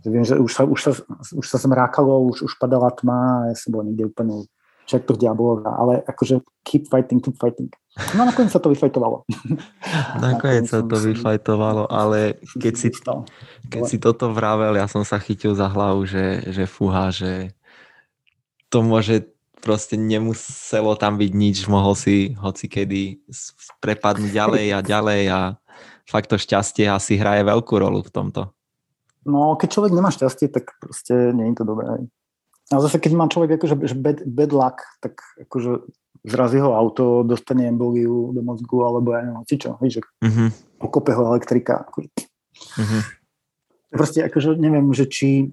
Viem, 0.08 0.24
že 0.24 0.40
už 0.40 0.52
sa, 0.52 0.64
už 0.64 0.80
sa, 0.80 0.92
už 1.36 1.46
sa 1.46 1.58
zmrákalo, 1.60 2.32
už, 2.32 2.48
už 2.48 2.54
padala 2.56 2.90
tma 2.96 3.52
ja 3.52 3.56
som 3.60 3.76
bol 3.76 3.84
niekde 3.84 4.08
úplne 4.08 4.48
čertoch 4.88 5.20
diabolov, 5.20 5.68
ale 5.68 6.00
akože 6.08 6.40
keep 6.64 6.88
fighting, 6.88 7.20
keep 7.20 7.36
fighting. 7.36 7.68
No 8.16 8.24
nakoniec 8.24 8.54
sa 8.56 8.64
to 8.64 8.72
vyfajtovalo. 8.72 9.28
Nakoniec 10.24 10.70
sa 10.70 10.86
to 10.86 10.96
vyfajtovalo, 10.96 11.90
ale 11.92 12.40
keď 12.56 12.74
si, 12.78 12.88
keď 13.68 13.82
si 13.84 13.98
toto 13.98 14.32
vravel, 14.32 14.78
ja 14.78 14.88
som 14.88 15.02
sa 15.04 15.20
chytil 15.20 15.58
za 15.58 15.68
hlavu, 15.68 16.08
že, 16.08 16.46
že 16.54 16.70
fúha, 16.70 17.10
že 17.12 17.52
to 18.70 18.86
môže 18.86 19.28
proste 19.60 19.98
nemuselo 19.98 20.94
tam 20.96 21.18
byť 21.18 21.32
nič, 21.34 21.58
mohol 21.68 21.98
si 21.98 22.38
hoci 22.38 22.70
kedy 22.70 23.20
prepadnúť 23.82 24.32
ďalej 24.32 24.66
a 24.72 24.80
ďalej 24.80 25.22
a 25.34 25.40
fakt 26.08 26.32
to 26.32 26.38
šťastie 26.40 26.88
asi 26.88 27.20
hraje 27.20 27.44
veľkú 27.44 27.74
rolu 27.76 28.06
v 28.06 28.14
tomto. 28.14 28.54
No, 29.28 29.60
keď 29.60 29.68
človek 29.76 29.92
nemá 29.92 30.08
šťastie, 30.08 30.48
tak 30.48 30.80
proste 30.80 31.36
nie 31.36 31.52
je 31.52 31.60
to 31.60 31.68
dobré. 31.68 32.08
A 32.72 32.80
zase, 32.80 32.96
keď 33.00 33.12
má 33.16 33.28
človek 33.28 33.60
akože 33.60 33.76
bad, 34.00 34.24
bad 34.24 34.52
luck, 34.56 34.84
tak 35.04 35.20
akože 35.48 35.84
zrazí 36.24 36.60
ho 36.64 36.76
auto, 36.76 37.28
dostane 37.28 37.68
emboliu 37.68 38.32
do 38.32 38.40
mozgu, 38.44 38.88
alebo 38.88 39.16
ja 39.16 39.28
neviem, 39.28 39.44
čo, 39.48 39.76
víš, 39.84 40.00
že 40.00 40.02
uh-huh. 40.04 40.50
pokope 40.80 41.12
ho 41.12 41.32
elektrika. 41.32 41.88
Uh-huh. 41.92 43.02
Proste 43.92 44.24
akože 44.24 44.56
neviem, 44.60 44.88
že 44.96 45.08
či, 45.08 45.52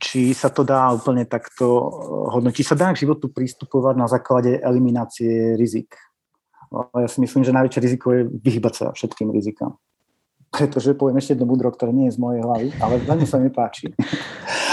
či 0.00 0.32
sa 0.32 0.48
to 0.48 0.64
dá 0.64 0.92
úplne 0.92 1.24
takto 1.28 1.64
hodnotiť. 2.32 2.56
Či 2.64 2.68
sa 2.68 2.76
dá 2.76 2.92
k 2.92 3.04
životu 3.04 3.32
prístupovať 3.32 3.94
na 3.96 4.08
základe 4.08 4.60
eliminácie 4.60 5.56
rizik. 5.56 5.96
Ja 6.72 7.08
si 7.08 7.20
myslím, 7.24 7.44
že 7.44 7.56
najväčšie 7.56 7.80
riziko 7.80 8.06
je 8.12 8.28
vyhybať 8.28 8.74
sa 8.76 8.86
všetkým 8.92 9.32
rizikám 9.32 9.76
pretože 10.50 10.98
poviem 10.98 11.22
ešte 11.22 11.38
jedno 11.38 11.46
múdro, 11.46 11.70
ktoré 11.70 11.94
nie 11.94 12.10
je 12.10 12.18
z 12.18 12.22
mojej 12.22 12.42
hlavy, 12.42 12.68
ale 12.82 12.94
veľmi 13.06 13.26
sa 13.26 13.38
mi 13.38 13.48
páči. 13.48 13.94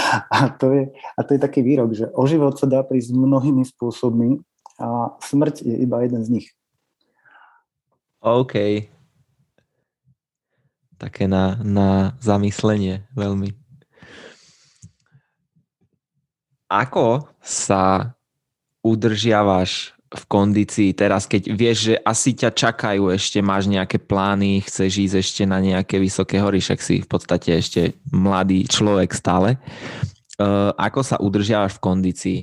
A 0.08 0.48
to, 0.48 0.72
je, 0.72 0.88
a 0.88 1.20
to 1.20 1.36
je 1.36 1.40
taký 1.40 1.60
výrok, 1.60 1.92
že 1.92 2.08
o 2.16 2.24
život 2.24 2.56
sa 2.56 2.64
dá 2.64 2.80
prísť 2.80 3.12
mnohými 3.12 3.60
spôsobmi 3.60 4.40
a 4.80 5.12
smrť 5.20 5.68
je 5.68 5.74
iba 5.84 6.00
jeden 6.00 6.24
z 6.24 6.28
nich. 6.32 6.46
OK. 8.24 8.88
Také 10.96 11.28
na, 11.28 11.60
na 11.60 12.16
zamyslenie 12.24 13.04
veľmi. 13.12 13.52
Ako 16.72 17.28
sa 17.44 18.16
udržiavaš 18.80 19.97
v 20.08 20.24
kondícii 20.24 20.96
teraz, 20.96 21.28
keď 21.28 21.52
vieš, 21.52 21.92
že 21.92 21.94
asi 22.00 22.32
ťa 22.32 22.56
čakajú 22.56 23.12
ešte, 23.12 23.44
máš 23.44 23.68
nejaké 23.68 24.00
plány, 24.00 24.64
chceš 24.64 25.04
ísť 25.04 25.16
ešte 25.20 25.42
na 25.44 25.60
nejaké 25.60 26.00
vysoké 26.00 26.40
hory, 26.40 26.64
však 26.64 26.80
si 26.80 27.04
v 27.04 27.08
podstate 27.08 27.52
ešte 27.52 27.92
mladý 28.08 28.64
človek 28.64 29.12
stále. 29.12 29.60
Uh, 30.40 30.72
ako 30.80 31.00
sa 31.04 31.20
udržiavaš 31.20 31.76
v 31.76 31.82
kondícii? 31.82 32.38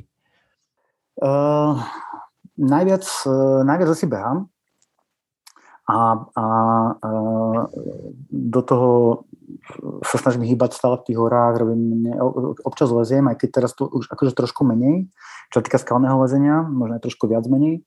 Uh, 1.17 1.81
najviac, 2.59 3.07
uh, 3.25 3.65
najviac 3.65 3.89
asi 3.97 4.05
behám 4.05 4.45
a, 5.89 5.97
a 6.21 6.45
uh, 7.01 7.61
do 8.29 8.61
toho 8.61 8.89
sa 10.05 10.17
snažím 10.17 10.45
hýbať 10.45 10.77
stále 10.77 10.97
v 11.01 11.05
tých 11.09 11.17
horách, 11.21 11.61
robím, 11.61 12.09
občas 12.65 12.89
leziem, 12.89 13.25
aj 13.29 13.37
keď 13.41 13.49
teraz 13.49 13.71
to 13.77 13.85
už 13.89 14.09
akože 14.09 14.33
trošku 14.33 14.65
menej, 14.65 15.05
čo 15.53 15.59
týka 15.61 15.81
skalného 15.81 16.17
lezenia, 16.21 16.63
možno 16.65 16.97
aj 16.97 17.03
trošku 17.05 17.29
viac 17.29 17.45
menej, 17.49 17.83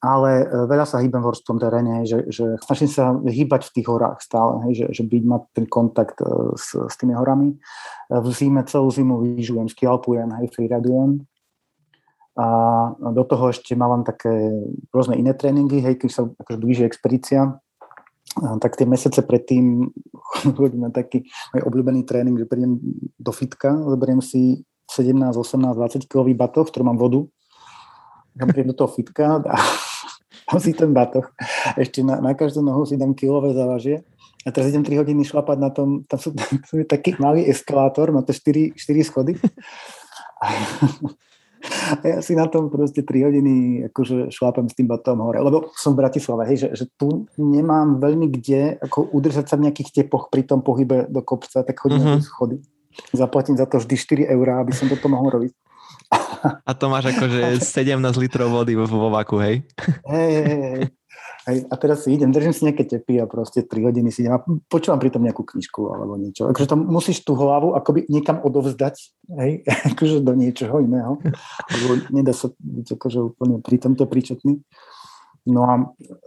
ale 0.00 0.48
e, 0.48 0.64
veľa 0.64 0.88
sa 0.88 1.04
hýbem 1.04 1.20
v 1.20 1.28
horskom 1.28 1.60
teréne, 1.60 2.08
že, 2.08 2.24
že 2.32 2.56
snažím 2.64 2.88
sa 2.88 3.12
hýbať 3.12 3.68
v 3.68 3.72
tých 3.76 3.86
horách 3.86 4.24
stále, 4.24 4.64
hej, 4.68 4.72
že, 4.84 4.86
že 4.96 5.02
byť, 5.04 5.22
mať 5.28 5.42
ten 5.52 5.66
kontakt 5.68 6.16
e, 6.24 6.56
s, 6.56 6.72
s 6.72 6.94
tými 6.96 7.12
horami. 7.12 7.52
E, 7.52 7.56
v 8.16 8.28
zime 8.32 8.64
celú 8.64 8.88
zimu 8.88 9.20
vyžujem, 9.36 9.68
skialpujem, 9.68 10.32
hej, 10.40 10.48
freeridujem. 10.56 11.20
A 12.40 12.46
do 12.96 13.22
toho 13.28 13.52
ešte 13.52 13.76
mám 13.76 14.00
také 14.00 14.32
rôzne 14.88 15.20
iné 15.20 15.36
tréningy, 15.36 15.84
hej, 15.84 16.00
keď 16.00 16.08
sa 16.08 16.22
akože 16.24 16.56
blíži 16.56 16.88
expedícia, 16.88 17.60
tak 18.62 18.78
tie 18.78 18.86
mesiace 18.86 19.20
predtým 19.20 19.90
robím 20.56 20.88
taký 20.94 21.28
môj 21.52 21.62
obľúbený 21.68 22.08
tréning, 22.08 22.40
že 22.40 22.48
prídem 22.48 22.80
do 23.20 23.32
fitka, 23.36 23.76
zoberiem 23.76 24.24
si 24.24 24.64
17, 24.90 25.38
18, 25.38 25.78
20 25.78 26.10
kg 26.10 26.26
batoh, 26.34 26.66
v 26.66 26.70
ktorom 26.74 26.86
mám 26.90 26.98
vodu. 26.98 27.22
Ja 28.34 28.46
prídem 28.46 28.74
do 28.74 28.78
toho 28.78 28.90
fitka 28.90 29.38
a 29.42 29.56
dám 30.50 30.58
si 30.58 30.74
ten 30.74 30.90
batoh. 30.90 31.30
Ešte 31.78 32.02
na, 32.02 32.18
na 32.18 32.34
každú 32.34 32.62
nohu 32.62 32.82
si 32.82 32.98
dám 32.98 33.14
kilové 33.14 33.54
závažie. 33.54 34.02
A 34.40 34.48
teraz 34.48 34.72
idem 34.72 34.80
3 34.80 35.04
hodiny 35.04 35.20
šlapať 35.20 35.58
na 35.60 35.68
tom, 35.68 36.02
tam 36.08 36.18
sú, 36.18 36.32
tam 36.66 36.76
je 36.76 36.86
taký 36.88 37.14
malý 37.20 37.44
eskalátor, 37.46 38.10
má 38.10 38.24
to 38.24 38.32
4, 38.32 38.74
4 38.74 39.08
schody. 39.08 39.36
A 41.60 42.00
ja 42.00 42.18
si 42.24 42.32
na 42.32 42.48
tom 42.48 42.72
proste 42.72 43.04
3 43.04 43.28
hodiny 43.28 43.54
akože 43.92 44.32
šlápem 44.32 44.64
s 44.64 44.72
tým 44.72 44.88
batom 44.88 45.20
hore, 45.20 45.44
lebo 45.44 45.68
som 45.76 45.92
v 45.92 46.00
Bratislave, 46.00 46.48
hej, 46.48 46.56
že, 46.64 46.68
že 46.72 46.84
tu 46.96 47.28
nemám 47.36 48.00
veľmi 48.00 48.32
kde 48.32 48.80
ako 48.80 49.12
udržať 49.12 49.44
sa 49.44 49.60
v 49.60 49.68
nejakých 49.68 49.92
tepoch 49.92 50.32
pri 50.32 50.48
tom 50.48 50.64
pohybe 50.64 51.04
do 51.12 51.20
kopca, 51.20 51.60
tak 51.60 51.76
chodím 51.76 52.00
mm-hmm. 52.00 52.16
mhm. 52.16 52.24
schody. 52.24 52.56
Zaplatím 53.14 53.56
za 53.56 53.66
to 53.66 53.78
vždy 53.78 54.26
4 54.26 54.34
eurá, 54.34 54.60
aby 54.60 54.72
som 54.74 54.90
toto 54.90 55.06
mohol 55.06 55.30
robiť. 55.30 55.52
A 56.68 56.72
to 56.74 56.90
máš 56.90 57.12
akože 57.14 57.60
17 57.60 58.00
litrov 58.18 58.50
vody 58.50 58.74
vo, 58.74 59.12
vaku, 59.12 59.36
hej? 59.38 59.54
Hej, 60.08 60.30
hej, 60.42 60.60
hej. 60.74 60.84
Hej, 61.48 61.64
a 61.72 61.74
teraz 61.80 62.04
si 62.04 62.12
idem, 62.12 62.28
držím 62.28 62.52
si 62.52 62.68
nejaké 62.68 62.84
tepy 62.84 63.16
a 63.16 63.24
proste 63.24 63.64
3 63.64 63.88
hodiny 63.88 64.12
si 64.12 64.22
idem 64.22 64.36
a 64.36 64.44
počúvam 64.68 65.00
pritom 65.00 65.24
nejakú 65.24 65.40
knižku 65.40 65.88
alebo 65.88 66.20
niečo. 66.20 66.52
Akože 66.52 66.68
tam 66.68 66.84
musíš 66.84 67.24
tú 67.24 67.32
hlavu 67.32 67.72
akoby 67.72 68.04
niekam 68.12 68.44
odovzdať, 68.44 69.00
hej, 69.40 69.64
akože 69.96 70.20
do 70.20 70.36
niečoho 70.36 70.84
iného. 70.84 71.16
Lebo 71.72 71.92
nedá 72.12 72.36
sa 72.36 72.52
byť 72.52 72.86
akože 72.92 73.18
úplne 73.32 73.64
pri 73.64 73.76
tomto 73.80 74.04
príčetný. 74.04 74.60
No 75.48 75.64
a 75.64 75.74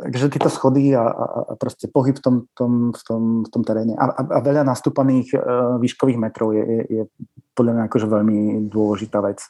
takže 0.09 0.33
tieto 0.33 0.49
schody 0.49 0.97
a, 0.97 1.05
a, 1.05 1.25
a 1.49 1.53
proste 1.53 1.85
pohyb 1.85 2.17
v 2.17 2.23
tom, 2.23 2.35
tom, 2.57 2.89
v 2.89 3.01
tom, 3.05 3.21
v 3.45 3.49
tom 3.53 3.61
teréne 3.61 3.93
a, 3.93 4.09
a, 4.09 4.21
a 4.25 4.39
veľa 4.41 4.65
nastúpaných 4.65 5.37
uh, 5.37 5.77
výškových 5.77 6.17
metrov 6.17 6.49
je, 6.57 6.65
je, 6.65 6.81
je 6.89 7.01
podľa 7.53 7.77
mňa 7.77 7.83
akože 7.85 8.07
veľmi 8.09 8.37
dôležitá 8.73 9.21
vec. 9.21 9.45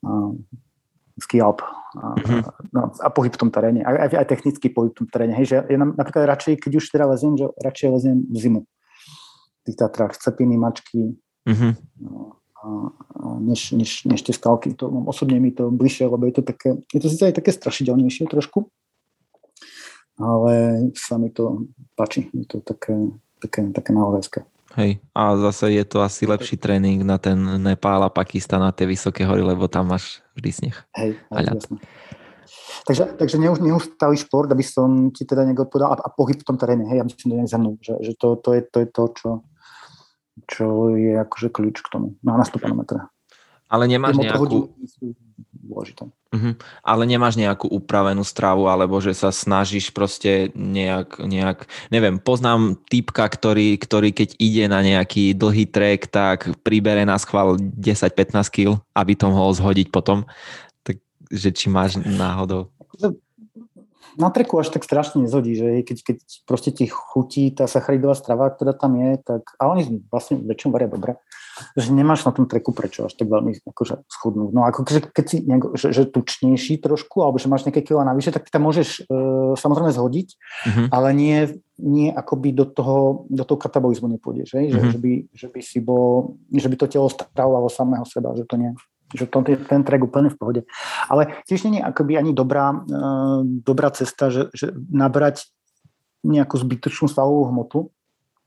Uh, 0.00 0.32
ski 1.20 1.40
alp 1.40 1.60
a, 1.96 2.16
mm-hmm. 2.16 2.40
no, 2.76 2.92
a 2.92 3.08
pohyb 3.08 3.32
v 3.32 3.40
tom 3.40 3.48
teréne, 3.52 3.80
aj, 3.84 4.16
aj 4.16 4.26
technický 4.28 4.68
pohyb 4.68 4.92
v 4.92 5.04
tom 5.04 5.08
teréne. 5.08 5.32
Hej, 5.36 5.46
že 5.48 5.56
ja 5.64 5.76
napríklad 5.80 6.28
radšej, 6.28 6.60
keď 6.60 6.72
už 6.76 6.84
teda 6.92 7.04
leziem, 7.08 7.36
že 7.40 7.48
radšej 7.60 7.88
leziem 7.88 8.18
v 8.28 8.36
zimu. 8.36 8.60
V 8.64 9.62
tých 9.64 9.76
Tatrách, 9.80 10.20
cepiny, 10.20 10.60
mačky, 10.60 11.16
mm-hmm. 11.48 11.72
no, 12.04 12.36
než, 13.40 13.70
než, 13.72 14.04
než 14.04 14.22
tie 14.22 14.34
skalky. 14.34 14.74
To, 14.74 14.88
osobne 15.06 15.40
mi 15.40 15.50
to 15.50 15.70
bližšie, 15.70 16.06
lebo 16.06 16.26
je 16.26 16.34
to 16.40 16.42
také, 16.42 16.76
je 16.94 17.00
to 17.00 17.08
síce 17.08 17.24
aj 17.26 17.36
také 17.38 17.52
strašidelnejšie 17.52 18.26
trošku, 18.26 18.68
ale 20.18 20.80
sa 20.96 21.18
mi 21.18 21.30
to 21.30 21.68
páči. 21.94 22.28
Je 22.32 22.46
to 22.46 22.60
také, 22.60 22.94
také, 23.40 23.70
také 23.72 23.90
naozajské. 23.92 24.40
Hej, 24.76 25.00
a 25.16 25.36
zase 25.40 25.72
je 25.72 25.84
to 25.88 26.04
asi 26.04 26.28
lepší 26.28 26.60
tréning 26.60 27.00
na 27.00 27.16
ten 27.16 27.38
Nepál 27.62 28.02
a 28.04 28.12
Pakistan 28.12 28.60
na 28.60 28.76
tie 28.76 28.84
vysoké 28.84 29.24
hory, 29.24 29.40
lebo 29.40 29.72
tam 29.72 29.88
máš 29.88 30.20
vždy 30.36 30.50
sneh. 30.52 30.76
Hej, 31.00 31.16
a 31.32 31.40
jasné. 31.40 31.80
Takže, 32.86 33.04
takže 33.18 33.36
neustály 33.40 34.20
šport, 34.20 34.52
aby 34.52 34.62
som 34.62 35.10
ti 35.10 35.24
teda 35.24 35.48
niekto 35.48 35.64
odpovedal, 35.64 35.96
a, 35.96 36.06
a 36.06 36.08
pohyb 36.12 36.38
v 36.38 36.46
tom 36.46 36.60
teréne, 36.60 36.84
hej, 36.86 37.00
aby 37.00 37.10
som 37.10 37.32
to 37.32 37.36
nezhrnul, 37.40 37.74
že, 37.80 37.94
že 38.04 38.12
to, 38.20 38.36
to, 38.36 38.52
je, 38.52 38.62
to 38.68 38.76
je 38.84 38.88
to, 38.92 39.02
čo, 39.16 39.28
čo 40.44 40.92
je 40.92 41.16
akože 41.16 41.48
kľúč 41.48 41.80
k 41.80 41.88
tomu 41.88 42.14
na 42.20 42.36
nastúpenom 42.36 42.84
metre. 42.84 43.08
Ale 43.66 43.88
nemáš 43.88 44.20
nejakú... 44.20 44.70
Uh-huh. 45.66 46.54
Ale 46.86 47.02
nemáš 47.10 47.34
nejakú 47.34 47.66
upravenú 47.66 48.22
stravu, 48.22 48.70
alebo 48.70 49.02
že 49.02 49.10
sa 49.16 49.34
snažíš 49.34 49.90
proste 49.90 50.54
nejak, 50.54 51.18
nejak 51.18 51.66
neviem, 51.90 52.22
poznám 52.22 52.78
typka, 52.86 53.26
ktorý, 53.26 53.74
ktorý 53.74 54.14
keď 54.14 54.38
ide 54.38 54.70
na 54.70 54.84
nejaký 54.86 55.34
dlhý 55.34 55.66
trek, 55.66 56.06
tak 56.06 56.54
pribere 56.62 57.02
na 57.02 57.18
schvál 57.18 57.58
10-15 57.58 58.46
kg, 58.52 58.78
aby 58.94 59.12
to 59.18 59.26
mohol 59.26 59.50
zhodiť 59.50 59.90
potom. 59.90 60.22
Takže 60.86 61.50
či 61.50 61.66
máš 61.66 61.98
náhodou 61.98 62.70
na 64.16 64.32
treku 64.32 64.58
až 64.58 64.72
tak 64.72 64.84
strašne 64.84 65.24
nezhodí, 65.24 65.52
že 65.56 65.84
keď, 65.84 65.98
keď 66.02 66.16
proste 66.48 66.70
ti 66.72 66.88
chutí 66.88 67.52
tá 67.52 67.68
sacharidová 67.68 68.16
strava, 68.16 68.48
ktorá 68.48 68.72
tam 68.72 68.96
je, 68.96 69.20
tak, 69.20 69.44
a 69.60 69.68
oni 69.68 70.02
vlastne 70.08 70.40
väčšinou 70.40 70.72
varia 70.72 70.88
dobre, 70.90 71.20
že 71.76 71.92
nemáš 71.92 72.28
na 72.28 72.32
tom 72.32 72.44
treku 72.44 72.72
prečo 72.76 73.08
až 73.08 73.16
tak 73.16 73.32
veľmi 73.32 73.64
akože 73.64 74.04
schudnúť. 74.08 74.50
No 74.52 74.68
ako 74.68 74.84
že, 74.88 75.00
keď 75.08 75.24
si 75.24 75.36
nejako, 75.44 75.68
že, 75.76 75.88
že 75.92 76.02
tučnejší 76.08 76.74
trošku, 76.80 77.24
alebo 77.24 77.40
že 77.40 77.48
máš 77.48 77.64
nejaké 77.64 77.80
kilo 77.80 78.04
navyše, 78.04 78.32
tak 78.32 78.44
ty 78.44 78.50
tam 78.52 78.68
môžeš 78.68 79.08
e, 79.08 79.16
samozrejme 79.56 79.92
zhodiť, 79.92 80.28
mm-hmm. 80.36 80.86
ale 80.92 81.08
nie, 81.16 81.38
nie 81.80 82.08
akoby 82.12 82.52
do 82.52 82.68
toho, 82.68 83.24
do 83.32 83.44
toho 83.44 83.56
katabolizmu 83.56 84.08
nepôjdeš, 84.16 84.52
že, 84.52 84.60
mm-hmm. 84.60 84.90
že, 84.92 84.98
by, 85.00 85.12
že 85.32 85.46
by 85.48 85.60
si 85.64 85.78
bol, 85.80 86.36
že 86.52 86.68
by 86.68 86.76
to 86.76 86.86
telo 86.92 87.08
stravovalo 87.08 87.72
samého 87.72 88.04
seba, 88.04 88.36
že 88.36 88.44
to 88.44 88.60
nie. 88.60 88.72
Že 89.14 89.30
to, 89.30 89.42
ten 89.44 89.82
track 89.86 90.02
úplne 90.02 90.32
v 90.32 90.38
pohode. 90.38 90.60
Ale 91.06 91.38
tiež 91.46 91.68
nie 91.70 91.78
je 91.78 91.86
akoby 91.86 92.18
ani 92.18 92.32
dobrá, 92.34 92.74
uh, 92.74 93.42
dobrá 93.44 93.94
cesta, 93.94 94.32
že, 94.32 94.50
že 94.50 94.74
nabrať 94.90 95.46
nejakú 96.26 96.58
zbytočnú 96.58 97.06
svalovú 97.06 97.54
hmotu 97.54 97.78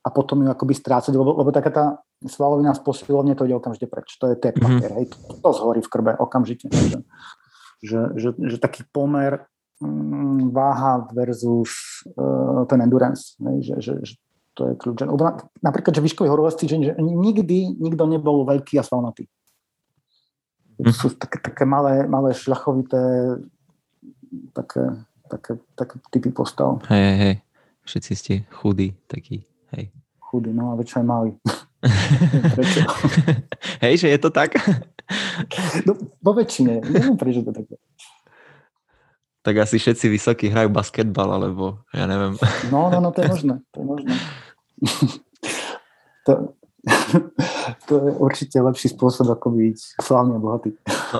a 0.03 0.11
potom 0.11 0.43
ju 0.43 0.49
akoby 0.51 0.75
strácať, 0.75 1.15
lebo, 1.15 1.31
lebo 1.39 1.51
taká 1.55 1.71
tá 1.71 1.85
svalovina 2.27 2.75
z 2.75 2.83
posilovne 2.83 3.35
to 3.35 3.47
ide 3.47 3.55
okamžite 3.55 3.87
preč. 3.87 4.15
To 4.19 4.31
je 4.31 4.35
ten 4.35 4.51
papier, 4.51 4.91
mm-hmm. 4.91 4.99
hej, 4.99 5.05
to, 5.11 5.39
to 5.39 5.49
zhorí 5.55 5.79
v 5.79 5.91
krbe 5.91 6.11
okamžite. 6.19 6.67
Že, 6.67 6.99
že, 7.79 7.99
že, 8.19 8.29
že 8.35 8.57
taký 8.59 8.83
pomer 8.91 9.47
um, 9.79 10.51
váha 10.51 11.07
versus 11.15 12.03
uh, 12.19 12.67
ten 12.67 12.83
endurance, 12.83 13.39
hej, 13.39 13.57
že, 13.63 13.75
že, 13.79 13.93
že 14.03 14.13
to 14.59 14.61
je 14.67 14.73
kľúč. 14.75 15.07
Napríklad, 15.63 15.95
že 15.95 16.03
výškový 16.03 16.27
horolezci, 16.27 16.67
že, 16.67 16.75
že 16.91 16.93
nikdy 16.99 17.79
nikto 17.79 18.03
nebol 18.11 18.43
veľký 18.43 18.75
a 18.75 18.83
svalnatý. 18.83 19.23
Mm. 20.79 20.95
Sú 20.95 21.11
také, 21.11 21.43
také 21.43 21.67
malé, 21.67 22.07
malé 22.07 22.31
šľachovité 22.31 23.35
také, 24.55 24.95
také, 25.27 25.59
také 25.75 25.95
typy 26.07 26.31
postav. 26.31 26.79
Hej, 26.87 27.11
hej. 27.19 27.35
Všetci 27.83 28.11
ste 28.15 28.33
chudí, 28.53 28.95
takí, 29.09 29.43
hej. 29.75 29.91
Chudí, 30.21 30.53
no 30.53 30.71
a 30.71 30.77
väčšinou 30.77 31.03
mali. 31.03 31.31
hej, 33.83 33.93
že 33.97 34.07
je 34.13 34.19
to 34.21 34.29
tak? 34.29 34.55
no, 35.87 35.97
vo 36.21 36.31
väčšine. 36.37 36.85
Neviem, 36.85 37.17
prečo 37.17 37.41
to 37.41 37.51
také. 37.51 37.75
Tak 39.39 39.65
asi 39.65 39.81
všetci 39.81 40.05
vysokí 40.11 40.45
hrajú 40.51 40.69
basketbal, 40.69 41.39
alebo 41.39 41.81
ja 41.95 42.05
neviem. 42.05 42.37
No, 42.69 42.91
no, 42.91 43.01
no, 43.01 43.09
to 43.09 43.23
je 43.23 43.31
možné. 43.31 43.55
To 43.73 43.77
je 43.81 43.85
možné. 43.87 44.13
to, 46.27 46.58
to 47.87 47.93
je 47.99 48.11
určite 48.17 48.55
lepší 48.55 48.87
spôsob, 48.95 49.27
ako 49.27 49.51
byť 49.51 49.77
slávne 49.99 50.39
a 50.39 50.41
bohatý. 50.41 50.71
No, 50.87 51.19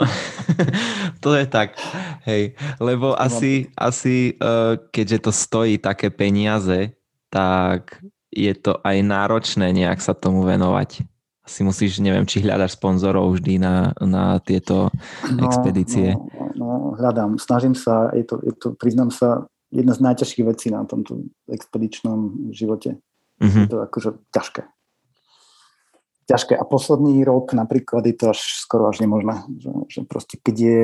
to 1.24 1.36
je 1.36 1.46
tak, 1.46 1.76
hej, 2.24 2.56
lebo 2.80 3.12
asi, 3.20 3.68
asi 3.76 4.40
uh, 4.40 4.80
keďže 4.92 5.30
to 5.30 5.32
stojí 5.36 5.76
také 5.78 6.10
peniaze, 6.10 6.96
tak 7.28 8.00
je 8.32 8.54
to 8.56 8.80
aj 8.86 8.98
náročné 9.04 9.74
nejak 9.76 10.00
sa 10.00 10.16
tomu 10.16 10.48
venovať. 10.48 11.04
Asi 11.44 11.66
musíš, 11.66 11.98
neviem, 11.98 12.30
či 12.30 12.46
hľadaš 12.46 12.78
sponzorov 12.78 13.34
vždy 13.34 13.58
na, 13.58 13.90
na 14.06 14.38
tieto 14.38 14.94
no, 15.26 15.42
expedície. 15.50 16.14
No, 16.14 16.54
no, 16.54 16.68
hľadám, 16.94 17.42
snažím 17.42 17.74
sa, 17.74 18.14
je 18.14 18.22
to, 18.22 18.38
je 18.46 18.54
to, 18.54 18.68
priznám 18.78 19.10
sa, 19.10 19.50
jedna 19.74 19.94
z 19.98 20.02
najťažších 20.02 20.46
vecí 20.46 20.70
na 20.70 20.86
tomto 20.86 21.26
expedičnom 21.50 22.54
živote. 22.54 23.02
Mm-hmm. 23.42 23.66
Je 23.66 23.70
to 23.70 23.78
akože 23.82 24.10
ťažké 24.30 24.62
ťažké. 26.30 26.54
A 26.54 26.62
posledný 26.62 27.26
rok 27.26 27.58
napríklad 27.58 28.06
je 28.06 28.14
to 28.14 28.30
až 28.30 28.62
skoro 28.62 28.86
až 28.86 29.02
nemožné. 29.02 29.42
Že, 29.58 29.72
že 29.90 30.00
proste 30.06 30.36
keď, 30.38 30.56
je, 30.62 30.84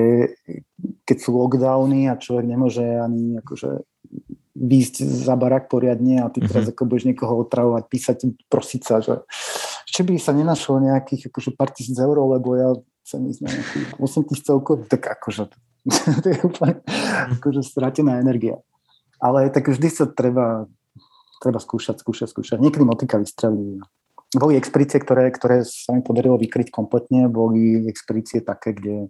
keď 1.05 1.17
sú 1.22 1.38
lockdowny 1.38 2.09
a 2.09 2.17
človek 2.17 2.45
nemôže 2.49 2.81
ani 2.81 3.38
akože 3.45 3.85
výjsť 4.55 4.95
za 5.05 5.35
barak 5.38 5.69
poriadne 5.69 6.23
a 6.23 6.31
ty 6.31 6.41
teraz 6.41 6.65
mm-hmm. 6.65 6.80
ako 6.80 6.89
budeš 6.89 7.05
niekoho 7.05 7.34
otravovať, 7.43 7.84
písať, 7.91 8.17
prosiť 8.47 8.81
sa, 8.81 9.03
že 9.03 9.22
či 9.85 10.01
by 10.01 10.15
sa 10.17 10.31
nenašlo 10.31 10.81
nejakých 10.81 11.30
akože 11.30 11.53
pár 11.53 11.76
tisíc 11.76 11.99
eur, 11.99 12.15
lebo 12.15 12.55
ja 12.55 12.72
chcem 13.05 13.22
ísť 13.30 13.41
na 13.43 13.49
nejakých 13.51 13.88
8 14.01 14.30
tisíc 14.31 14.45
celkov, 14.47 14.88
tak 14.89 15.05
akože 15.05 15.51
to 16.23 16.27
je 16.31 16.39
úplne 16.41 16.81
akože 17.38 17.61
stratená 17.61 18.17
energia. 18.17 18.57
Ale 19.22 19.51
tak 19.53 19.69
vždy 19.69 19.88
sa 19.91 20.05
treba, 20.09 20.65
treba 21.43 21.59
skúšať, 21.61 22.01
skúšať, 22.01 22.31
skúšať. 22.34 22.57
Niekedy 22.57 22.84
motika 22.84 23.22
vystrelí 23.22 23.80
boli 24.36 24.60
expedície, 24.60 24.99
ktoré, 24.99 25.32
ktoré 25.32 25.64
sa 25.64 25.95
mi 25.95 26.03
podarilo 26.03 26.36
vykryť 26.38 26.70
kompletne, 26.70 27.32
boli 27.32 27.88
expedície 27.90 28.44
také, 28.44 28.76
kde, 28.76 29.10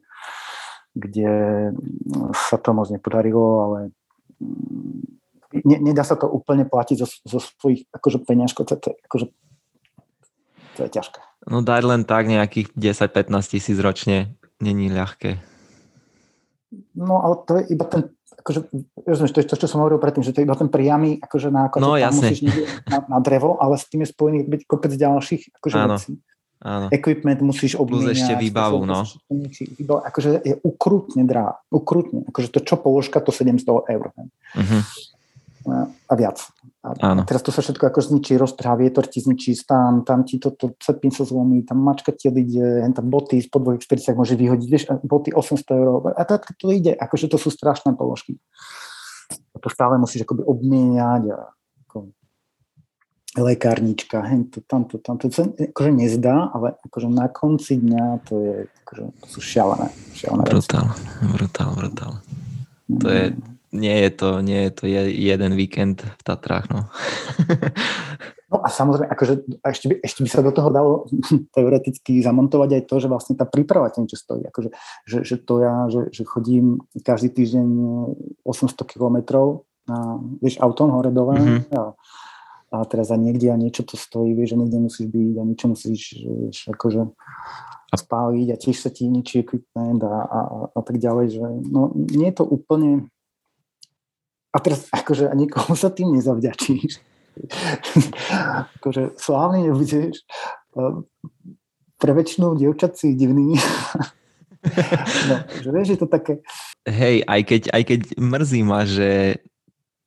kde 0.93 1.31
sa 2.33 2.57
to 2.61 2.71
moc 2.71 2.87
nepodarilo, 2.87 3.45
ale 3.65 3.79
ne, 5.51 5.77
nedá 5.81 6.03
sa 6.07 6.15
to 6.15 6.29
úplne 6.29 6.65
platiť 6.65 6.97
zo, 7.01 7.07
zo 7.25 7.39
svojich 7.43 7.89
akože 7.91 8.23
peňažkov, 8.23 8.63
to, 8.69 8.75
to, 8.79 8.89
akože, 9.09 9.25
to 10.75 10.79
je 10.87 10.89
ťažké. 10.89 11.19
No 11.45 11.61
dať 11.61 11.83
len 11.85 12.01
tak 12.07 12.25
nejakých 12.25 12.73
10-15 12.73 13.53
tisíc 13.53 13.77
ročne 13.77 14.33
není 14.57 14.89
ľahké. 14.89 15.37
No 16.97 17.21
ale 17.21 17.35
to 17.45 17.51
je 17.61 17.63
iba 17.75 17.85
ten 17.85 18.14
akože, 18.45 18.69
rozumieš, 19.09 19.33
to 19.33 19.41
je 19.41 19.49
to, 19.49 19.57
čo 19.57 19.67
som 19.67 19.81
hovoril 19.81 19.97
predtým, 19.97 20.21
že 20.21 20.29
to 20.29 20.39
je 20.39 20.45
iba 20.45 20.53
ten 20.53 20.69
priamy 20.69 21.17
akože 21.17 21.49
náklad, 21.49 21.81
no, 21.81 21.97
jasne. 21.97 22.29
musíš 22.29 22.45
na, 22.85 23.01
na, 23.09 23.17
drevo, 23.17 23.57
ale 23.57 23.73
s 23.81 23.89
tým 23.89 24.05
je 24.05 24.13
spojený 24.13 24.39
kopec 24.69 24.93
ďalších 24.93 25.57
akože 25.57 25.77
Áno. 25.81 25.97
vecí. 25.97 26.13
Áno. 26.61 26.87
Equipment 26.93 27.41
musíš 27.41 27.73
obmieniať. 27.77 28.05
Plus 28.05 28.21
ešte 28.21 28.33
výbavu, 28.37 28.85
no. 28.85 29.01
Výbavu, 29.81 30.01
akože 30.05 30.29
je 30.45 30.55
ukrutne 30.61 31.25
drá, 31.25 31.57
ukrutne. 31.73 32.25
Akože 32.29 32.53
to 32.53 32.61
čo 32.61 32.77
položka, 32.77 33.17
to 33.21 33.33
700 33.33 33.65
eur. 33.89 34.13
Uh-huh 34.53 34.81
a 36.09 36.13
viac. 36.15 36.37
A 36.85 36.93
Áno. 37.01 37.25
teraz 37.25 37.41
to 37.41 37.49
sa 37.49 37.65
všetko 37.65 37.89
ako 37.89 37.97
zničí, 37.97 38.37
roztrhá, 38.37 38.77
vietor 38.77 39.09
ti 39.09 39.17
zničí 39.17 39.57
stan, 39.57 40.05
tam 40.05 40.21
ti 40.21 40.37
toto 40.37 40.77
cepín 40.77 41.09
sa 41.09 41.25
zlomí, 41.25 41.65
tam 41.65 41.81
mačka 41.81 42.13
ti 42.13 42.29
odíde, 42.29 42.85
tam 42.93 43.09
boty 43.09 43.41
z 43.41 43.49
podvojich 43.49 43.81
40 43.81 44.13
môže 44.13 44.37
vyhodiť, 44.37 44.67
vieš, 44.69 44.85
boty 45.01 45.33
800 45.33 45.65
eur. 45.73 46.13
A 46.13 46.21
tak 46.29 46.45
to 46.61 46.69
ide, 46.69 46.93
akože 46.93 47.25
to 47.25 47.41
sú 47.41 47.49
strašné 47.49 47.97
položky. 47.97 48.37
A 49.33 49.57
to 49.57 49.73
stále 49.73 49.97
musíš 49.97 50.29
akoby 50.29 50.45
obmieniať 50.45 51.33
a 51.33 51.49
ako 51.89 52.13
lekárnička, 53.41 54.21
hento, 54.21 54.61
tamto, 54.69 55.01
tamto. 55.01 55.25
To 55.25 55.33
sa 55.33 55.43
akože 55.49 55.89
nezdá, 55.89 56.53
ale 56.53 56.77
akože 56.85 57.09
na 57.09 57.25
konci 57.33 57.81
dňa 57.81 58.05
to 58.29 58.33
je, 58.37 58.55
akože, 58.85 59.03
to 59.25 59.27
sú 59.33 59.39
šialené. 59.41 59.89
šialené 60.13 60.45
brutál, 60.45 60.93
brutál, 61.33 61.69
brutál. 61.73 62.13
To 63.01 63.09
je, 63.09 63.33
mm 63.33 63.54
nie 63.75 64.07
je 64.07 64.11
to, 64.15 64.29
nie 64.39 64.59
je 64.67 64.71
to 64.71 64.83
jeden 65.11 65.51
víkend 65.59 66.01
v 66.01 66.21
Tatrách, 66.23 66.71
no. 66.71 66.87
No 68.45 68.61
a 68.61 68.69
samozrejme, 68.69 69.09
akože, 69.11 69.33
ešte, 69.67 69.85
by, 69.89 69.95
ešte 70.05 70.19
by 70.21 70.29
sa 70.29 70.45
do 70.45 70.53
toho 70.53 70.69
dalo 70.71 71.09
teoreticky 71.55 72.21
zamontovať 72.23 72.69
aj 72.77 72.83
to, 72.87 72.95
že 73.03 73.11
vlastne 73.11 73.35
tá 73.35 73.43
príprava 73.43 73.91
tým, 73.91 74.05
čo 74.05 74.15
stojí. 74.15 74.45
Akože, 74.47 74.69
že, 75.03 75.17
že 75.25 75.35
to 75.41 75.65
ja, 75.65 75.89
že, 75.89 76.13
že 76.13 76.23
chodím 76.23 76.79
každý 77.01 77.33
týždeň 77.33 77.67
800 78.45 78.79
kilometrov 78.85 79.67
na, 79.89 80.21
vieš, 80.39 80.61
autom 80.61 80.93
hore 80.93 81.11
dole 81.11 81.35
mm-hmm. 81.35 81.73
a, 81.77 81.83
a 82.73 82.77
teraz 82.85 83.09
a 83.11 83.17
niekde 83.17 83.49
a 83.49 83.57
niečo 83.57 83.85
to 83.85 83.97
stojí, 83.97 84.33
vieš, 84.33 84.53
že 84.55 84.59
niekde 84.61 84.79
musíš 84.81 85.07
byť 85.09 85.35
a 85.37 85.43
niečo 85.45 85.65
musíš 85.69 86.01
vieš, 86.25 86.57
akože 86.69 87.01
spáliť 87.93 88.47
a 88.49 88.59
tiež 88.59 88.77
sa 88.77 88.89
ti 88.89 89.05
ničí 89.05 89.45
equipment 89.45 90.01
a, 90.03 90.15
a, 90.25 90.39
a 90.73 90.79
tak 90.81 90.97
ďalej, 90.97 91.25
že 91.37 91.45
no, 91.69 91.93
nie 91.93 92.27
je 92.33 92.35
to 92.41 92.45
úplne 92.45 93.07
a 94.55 94.57
teraz 94.63 94.87
akože 94.95 95.27
nikomu 95.35 95.75
sa 95.75 95.91
tým 95.91 96.15
nezavďačíš. 96.15 97.03
akože 98.79 99.19
slávny 99.19 99.67
nebudeš. 99.67 100.23
Pre 101.99 102.11
väčšinu 102.15 102.55
dievčat 102.55 102.95
si 102.95 103.19
divný. 103.19 103.59
no, 105.29 105.35
že 105.59 105.69
vieš, 105.75 105.87
je 105.95 105.99
to 105.99 106.07
také... 106.07 106.39
Hej, 106.87 107.27
aj 107.27 107.41
keď, 107.43 107.61
aj 107.75 107.83
keď 107.83 107.99
mrzí 108.15 108.61
ma, 108.63 108.87
že 108.87 109.43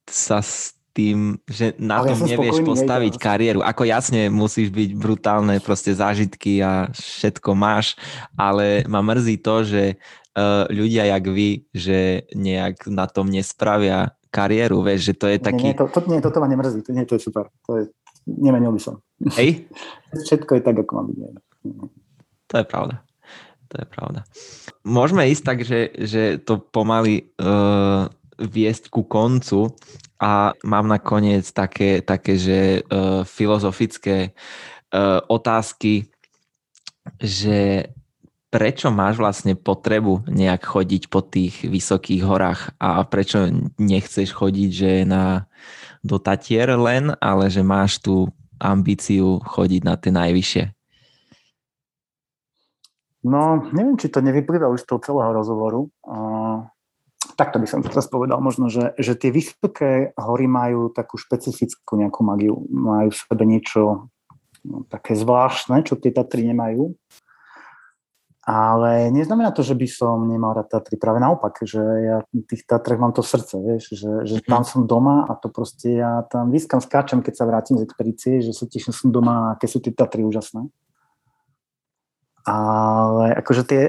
sa 0.09 0.41
s 0.41 0.79
tým, 0.97 1.39
že 1.47 1.79
na 1.79 2.03
Ale 2.03 2.11
tom 2.17 2.27
ja 2.27 2.35
nevieš 2.35 2.59
postaviť 2.65 3.15
hej, 3.15 3.23
kariéru. 3.23 3.61
Ako 3.63 3.87
jasne 3.87 4.33
musíš 4.33 4.75
byť 4.75 4.91
brutálne 4.99 5.63
proste 5.63 5.95
zážitky 5.95 6.59
a 6.59 6.91
všetko 6.91 7.55
máš, 7.55 7.95
ale 8.35 8.83
ma 8.91 8.99
mrzí 8.99 9.39
to, 9.39 9.63
že 9.63 9.83
uh, 9.95 10.67
ľudia 10.73 11.07
jak 11.07 11.25
vy, 11.31 11.71
že 11.71 12.27
nejak 12.35 12.91
na 12.91 13.07
tom 13.07 13.31
nespravia 13.31 14.18
kariéru, 14.29 14.85
vieš, 14.85 15.13
že 15.13 15.15
to 15.17 15.27
je 15.29 15.39
taký... 15.41 15.73
Nie, 15.73 15.75
nie, 15.75 15.81
to, 15.81 15.87
to, 15.89 16.01
nie 16.09 16.21
toto 16.23 16.39
ma 16.41 16.49
nemrzí, 16.49 16.81
to, 16.85 16.93
nie, 16.93 17.05
to 17.09 17.17
je 17.17 17.23
super. 17.27 17.49
To 17.69 17.81
je, 17.81 17.83
nemenil 18.29 18.73
by 18.73 18.81
som. 18.81 19.01
Hej? 19.37 19.69
Všetko 20.29 20.61
je 20.61 20.63
tak, 20.63 20.77
ako 20.81 20.91
má 20.95 21.03
byť. 21.09 21.17
To 22.49 22.55
je 22.57 22.67
pravda. 22.67 23.05
To 23.69 23.75
je 23.85 23.87
pravda. 23.89 24.21
Môžeme 24.89 25.29
ísť 25.29 25.43
tak, 25.45 25.59
že, 25.61 25.93
že 26.01 26.41
to 26.41 26.57
pomaly 26.57 27.29
uh, 27.37 28.09
viesť 28.41 28.89
ku 28.89 29.05
koncu 29.05 29.77
a 30.17 30.57
mám 30.65 30.89
nakoniec 30.89 31.45
také, 31.53 32.01
také 32.01 32.41
že 32.41 32.81
uh, 32.89 33.29
filozofické 33.29 34.33
uh, 34.33 35.21
otázky, 35.29 36.09
že 37.21 37.93
prečo 38.49 38.89
máš 38.89 39.21
vlastne 39.21 39.53
potrebu 39.53 40.25
nejak 40.25 40.65
chodiť 40.65 41.03
po 41.13 41.21
tých 41.21 41.69
vysokých 41.69 42.23
horách 42.25 42.73
a 42.81 43.05
prečo 43.05 43.49
nechceš 43.77 44.33
chodiť, 44.33 44.71
že 44.73 44.93
na, 45.05 45.45
do 46.01 46.17
Tatier 46.17 46.73
len, 46.81 47.13
ale 47.21 47.53
že 47.53 47.61
máš 47.61 48.01
tú 48.01 48.33
ambíciu 48.57 49.39
chodiť 49.45 49.81
na 49.85 49.95
tie 50.01 50.13
najvyššie? 50.13 50.65
No, 53.29 53.69
neviem, 53.75 54.01
či 54.01 54.09
to 54.09 54.25
nevyplýva 54.25 54.73
už 54.73 54.87
z 54.87 54.89
toho 54.89 55.01
celého 55.05 55.33
rozhovoru. 55.37 55.93
Takto 57.37 57.61
by 57.61 57.67
som 57.69 57.85
teraz 57.85 58.09
povedal, 58.09 58.41
možno, 58.41 58.73
že, 58.73 58.97
že 58.97 59.13
tie 59.15 59.29
vysoké 59.29 60.17
hory 60.17 60.49
majú 60.49 60.89
takú 60.89 61.21
špecifickú 61.21 62.01
nejakú 62.01 62.25
magiu, 62.25 62.57
majú 62.73 63.13
v 63.13 63.21
sebe 63.21 63.45
niečo 63.45 64.11
no, 64.65 64.89
také 64.89 65.13
zvláštne, 65.19 65.85
čo 65.85 66.01
tie 66.01 66.15
Tatry 66.15 66.49
nemajú 66.49 66.97
Ale 68.49 69.13
neznamená 69.13 69.53
to, 69.53 69.61
že 69.61 69.77
by 69.77 69.85
som 69.85 70.25
nemal 70.25 70.57
rád 70.57 70.73
Tatry. 70.73 70.97
Práve 70.97 71.21
naopak, 71.21 71.61
že 71.69 71.85
ja 71.85 72.25
v 72.33 72.49
tých 72.49 72.65
Tatrach 72.65 72.97
mám 72.97 73.13
to 73.13 73.21
srdce, 73.21 73.61
vieš, 73.61 73.93
že, 73.93 74.13
že 74.25 74.41
tam 74.41 74.65
som 74.65 74.89
doma 74.89 75.29
a 75.29 75.37
to 75.37 75.53
proste 75.53 76.01
ja 76.01 76.25
tam 76.33 76.49
vyskam, 76.49 76.81
skáčem, 76.81 77.21
keď 77.21 77.35
sa 77.37 77.45
vrátim 77.45 77.77
z 77.77 77.85
expedície, 77.85 78.41
že 78.41 78.57
sa 78.57 78.65
teším, 78.65 78.97
som 78.97 79.13
doma 79.13 79.53
a 79.53 79.61
aké 79.61 79.69
sú 79.69 79.85
tie 79.85 79.93
Tatry 79.93 80.25
úžasné. 80.25 80.65
Ale 82.49 83.37
akože 83.37 83.69
tie 83.69 83.83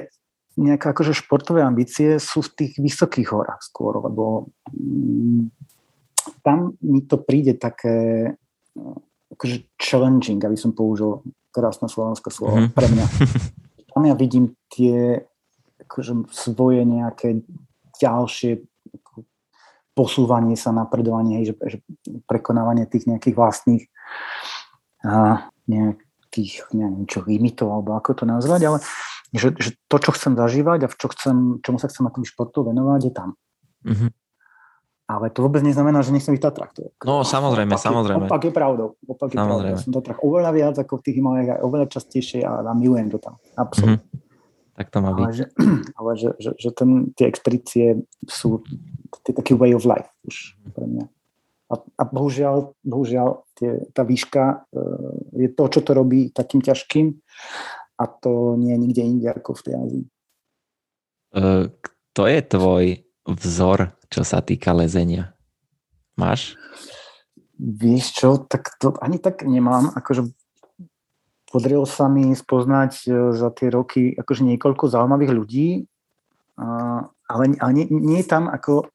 nejaké 0.60 0.92
akože 0.92 1.16
športové 1.16 1.64
ambície 1.64 2.20
sú 2.20 2.44
v 2.44 2.52
tých 2.52 2.84
vysokých 2.84 3.32
horách 3.32 3.64
skôr, 3.64 3.96
lebo 3.96 4.52
mm, 4.76 5.56
tam 6.44 6.76
mi 6.84 7.08
to 7.08 7.16
príde 7.16 7.56
také 7.56 8.28
akože 9.32 9.72
challenging, 9.80 10.44
aby 10.44 10.60
som 10.60 10.76
použil 10.76 11.24
krásne 11.56 11.88
slovenské 11.88 12.28
slovo 12.28 12.60
mm-hmm. 12.60 12.76
pre 12.76 12.88
mňa. 12.92 13.06
tam 14.00 14.08
ja 14.08 14.16
vidím 14.16 14.56
tie 14.72 15.28
akože, 15.84 16.32
svoje 16.32 16.88
nejaké 16.88 17.44
ďalšie 18.00 18.64
posúvanie 19.92 20.56
sa, 20.56 20.72
napredovanie, 20.72 21.44
že, 21.44 21.60
že 21.68 21.84
prekonávanie 22.24 22.88
tých 22.88 23.12
nejakých 23.12 23.36
vlastných 23.36 23.84
a, 25.04 25.52
nejakých, 25.68 26.72
neviem 26.72 27.04
čo, 27.12 27.28
limitov, 27.28 27.76
alebo 27.76 28.00
ako 28.00 28.24
to 28.24 28.24
nazvať, 28.24 28.62
ale 28.72 28.78
že, 29.36 29.52
že 29.60 29.76
to, 29.92 30.00
čo 30.00 30.16
chcem 30.16 30.40
zažívať 30.40 30.88
a 30.88 30.92
v 30.92 30.96
čo 30.96 31.12
chcem, 31.12 31.60
čomu 31.60 31.76
sa 31.76 31.92
chcem 31.92 32.08
akoby 32.08 32.24
športu 32.24 32.64
venovať, 32.64 33.02
je 33.04 33.12
tam. 33.12 33.30
Mm-hmm. 33.84 34.10
Ale 35.10 35.34
to 35.34 35.42
vôbec 35.42 35.66
neznamená, 35.66 36.06
že 36.06 36.14
nechcem 36.14 36.38
byť 36.38 36.44
Tatrach. 36.46 36.70
To 36.78 36.86
je, 36.86 36.90
no 37.02 37.26
samozrejme, 37.26 37.74
opak 37.74 37.82
samozrejme. 37.82 38.26
opak 38.30 38.42
je 38.46 38.54
pravdou. 38.54 38.88
Opak 39.10 39.34
je 39.34 39.38
samozrejme. 39.42 39.74
pravdou. 39.74 39.82
Som 39.82 39.92
Tatrach 39.98 40.22
oveľa 40.22 40.52
viac 40.54 40.76
ako 40.78 41.02
v 41.02 41.04
tých 41.10 41.16
Himalajách, 41.18 41.50
aj 41.58 41.62
oveľa 41.66 41.88
častejšie 41.90 42.40
a, 42.46 42.62
a 42.62 42.72
milujem 42.78 43.10
to 43.10 43.18
tam. 43.18 43.42
Absolutne. 43.58 44.06
Mm-hmm. 44.06 44.78
Tak 44.78 44.88
to 44.94 44.98
má 45.02 45.10
byť. 45.18 45.26
Ale, 45.26 45.34
že, 45.34 45.46
ale 46.00 46.12
že, 46.14 46.30
že, 46.38 46.52
že 46.62 46.70
ten, 46.78 46.90
tie 47.18 47.26
expedície 47.26 47.86
sú 48.30 48.62
tie 49.26 49.34
taký 49.34 49.58
way 49.58 49.74
of 49.74 49.90
life 49.90 50.14
už 50.30 50.54
pre 50.78 50.86
mňa. 50.86 51.06
A, 51.70 51.76
a 51.82 52.04
bohužiaľ, 52.06 52.78
bohužiaľ 52.86 53.50
tie, 53.58 53.90
tá 53.98 54.06
výška 54.06 54.62
uh, 54.62 55.14
je 55.34 55.50
to, 55.58 55.64
čo 55.74 55.80
to 55.82 55.92
robí 55.98 56.30
takým 56.30 56.62
ťažkým 56.62 57.18
a 57.98 58.04
to 58.06 58.58
nie 58.62 58.78
je 58.78 58.80
nikde 58.80 59.04
inde 59.04 59.28
ako 59.34 59.58
v 59.58 59.62
tej 59.66 59.74
Ázii. 59.74 60.06
Uh, 61.34 61.66
kto 61.82 62.22
je 62.30 62.40
tvoj 62.46 62.86
vzor 63.34 63.94
čo 64.10 64.26
sa 64.26 64.42
týka 64.42 64.74
lezenia? 64.74 65.38
Máš? 66.18 66.58
Vieš 67.60 68.06
čo, 68.16 68.30
tak 68.42 68.76
to 68.82 68.98
ani 69.00 69.22
tak 69.22 69.46
nemám. 69.46 69.94
Akože 69.94 70.32
podarilo 71.52 71.86
sa 71.86 72.10
mi 72.10 72.34
spoznať 72.34 72.94
e, 73.06 73.10
za 73.38 73.50
tie 73.54 73.70
roky 73.70 74.14
akože 74.18 74.46
niekoľko 74.46 74.90
zaujímavých 74.90 75.34
ľudí, 75.34 75.70
ale, 77.30 77.44
ale 77.58 77.72
nie, 77.72 77.86
nie 77.90 78.20
je 78.22 78.28
tam 78.28 78.52
ako 78.52 78.90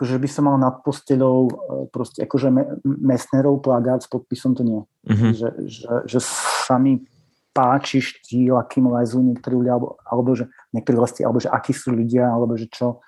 akože 0.00 0.16
by 0.16 0.28
som 0.32 0.48
mal 0.48 0.56
nad 0.56 0.80
posteľou 0.80 1.38
e, 1.44 1.52
proste 1.92 2.24
akože 2.24 2.48
mesnerov 2.88 3.60
plagát 3.60 4.00
s 4.00 4.08
podpisom, 4.08 4.56
to 4.56 4.64
nie. 4.64 4.80
Mm-hmm. 5.04 5.32
Že, 5.36 5.48
že, 5.68 5.92
že 6.08 6.18
sa 6.24 6.80
mi 6.80 7.04
páči 7.52 8.00
štýl, 8.00 8.56
akým 8.56 8.88
lezú 8.88 9.20
niektorí 9.20 9.60
ľudia, 9.60 9.76
alebo, 9.76 10.00
alebo 10.08 10.32
že 10.32 10.48
niektorí 10.70 10.96
lesci, 10.98 11.26
alebo 11.26 11.42
že 11.42 11.50
akí 11.50 11.74
sú 11.74 11.94
ľudia, 11.94 12.30
alebo 12.30 12.54
že 12.54 12.70
čo 12.70 13.02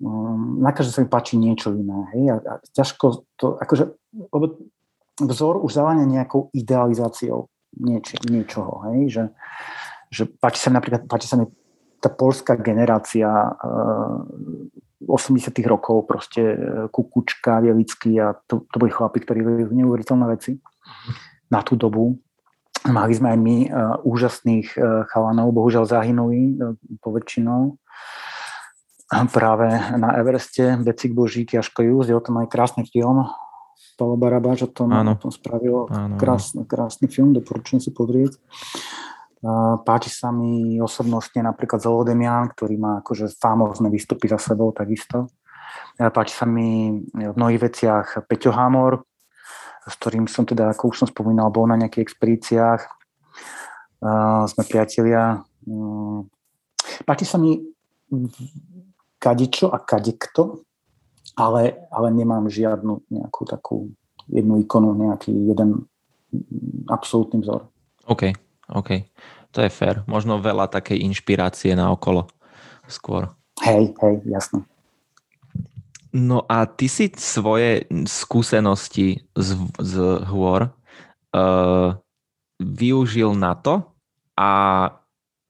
um, 0.00 0.62
na 0.62 0.70
každé 0.72 0.90
sa 0.94 1.02
mi 1.02 1.10
páči 1.10 1.36
niečo 1.36 1.74
iné. 1.74 2.08
Hej? 2.14 2.24
A, 2.32 2.36
a 2.38 2.54
ťažko 2.74 3.04
to, 3.38 3.58
akože, 3.58 3.84
lebo 4.30 4.58
vzor 5.18 5.60
už 5.62 5.74
závania 5.74 6.06
nejakou 6.06 6.50
idealizáciou 6.54 7.50
nieč, 7.78 8.14
niečoho. 8.26 8.86
Hej? 8.90 8.98
Že, 9.10 9.22
že 10.08 10.22
páči 10.38 10.58
sa 10.62 10.68
mi 10.70 10.78
napríklad, 10.78 11.04
páči 11.10 11.26
sa 11.26 11.36
mi 11.36 11.46
tá 11.98 12.08
polská 12.08 12.54
generácia 12.54 13.26
uh, 13.26 14.22
80 15.02 15.50
rokov, 15.66 16.06
proste 16.06 16.42
uh, 16.42 16.86
Kukučka, 16.90 17.58
Vielický 17.58 18.22
a 18.22 18.38
to, 18.46 18.66
to 18.70 18.76
boli 18.78 18.94
chlapi, 18.94 19.18
ktorí 19.18 19.42
robili 19.42 19.82
neuveriteľné 19.82 20.26
veci 20.30 20.54
na 21.50 21.60
tú 21.66 21.74
dobu. 21.74 22.14
Mali 22.88 23.12
sme 23.12 23.36
aj 23.36 23.38
my 23.38 23.56
uh, 23.68 24.00
úžasných 24.02 24.68
uh, 24.74 25.04
chalanov, 25.12 25.52
bohužiaľ 25.52 25.84
zahynuli 25.84 26.56
uh, 26.56 26.72
po 27.04 27.12
väčšinou 27.12 27.76
práve 29.32 29.72
na 29.96 30.20
Evereste 30.20 30.76
Becik 30.84 31.16
Božík, 31.16 31.56
Jaško 31.56 31.80
Júz, 31.80 32.12
je 32.12 32.16
o 32.16 32.20
tom 32.20 32.44
aj 32.44 32.52
krásny 32.52 32.84
film. 32.84 33.24
Paolo 33.96 34.20
Barabáš 34.20 34.68
o 34.68 34.70
tom, 34.70 34.92
o 34.94 35.16
tom 35.18 35.32
spravil 35.32 35.88
krásny, 36.20 36.62
krásny 36.68 37.08
film, 37.10 37.32
doporučujem 37.32 37.82
si 37.82 37.90
pozrieť. 37.90 38.38
Páči 39.82 40.12
sa 40.12 40.30
mi 40.30 40.78
osobnostne 40.78 41.42
napríklad 41.42 41.82
Zolodemian, 41.82 42.52
ktorý 42.52 42.78
má 42.78 42.92
akože 43.02 43.32
famózne 43.40 43.90
výstupy 43.90 44.28
za 44.30 44.38
sebou 44.38 44.70
takisto. 44.70 45.32
Páči 45.98 46.36
sa 46.36 46.46
mi 46.46 47.00
v 47.00 47.34
mnohých 47.34 47.64
veciach 47.64 48.06
Peťo 48.28 48.54
Hamor, 48.54 49.02
s 49.88 49.94
ktorým 49.96 50.28
som 50.28 50.44
teda, 50.44 50.70
ako 50.70 50.92
už 50.92 51.02
som 51.02 51.08
spomínal, 51.08 51.48
bol 51.48 51.64
na 51.64 51.80
nejakých 51.80 52.04
expedíciách. 52.04 52.80
Sme 54.46 54.62
priatelia. 54.68 55.42
Páči 57.02 57.24
sa 57.26 57.40
mi 57.40 57.58
kadičo 59.18 59.72
a 59.74 59.82
kadekto, 59.82 60.62
ale, 61.34 61.88
ale 61.90 62.08
nemám 62.14 62.46
žiadnu 62.46 63.10
nejakú 63.10 63.42
takú 63.48 63.90
jednu 64.30 64.62
ikonu, 64.62 64.94
nejaký 64.94 65.32
jeden 65.32 65.88
absolútny 66.86 67.42
vzor. 67.42 67.66
OK, 68.06 68.30
OK. 68.70 68.90
To 69.56 69.64
je 69.64 69.70
fér. 69.72 70.04
Možno 70.04 70.44
veľa 70.44 70.68
takej 70.68 71.00
inšpirácie 71.08 71.72
na 71.72 71.88
okolo 71.88 72.28
skôr. 72.84 73.32
Hej, 73.64 73.96
hej, 73.98 74.14
jasno. 74.28 74.62
No 76.12 76.44
a 76.48 76.64
ty 76.64 76.88
si 76.88 77.12
svoje 77.16 77.84
skúsenosti 78.08 79.28
z, 79.36 79.50
z 79.76 79.94
hôr 80.24 80.72
uh, 80.72 81.92
využil 82.56 83.36
na 83.36 83.52
to, 83.54 83.84
a 84.38 84.52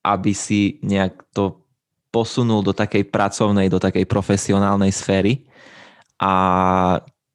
aby 0.01 0.33
si 0.33 0.81
nejak 0.81 1.21
to 1.37 1.61
posunul 2.09 2.65
do 2.65 2.73
takej 2.73 3.05
pracovnej, 3.13 3.69
do 3.69 3.77
takej 3.77 4.09
profesionálnej 4.09 4.89
sféry 4.89 5.45
a 6.17 6.33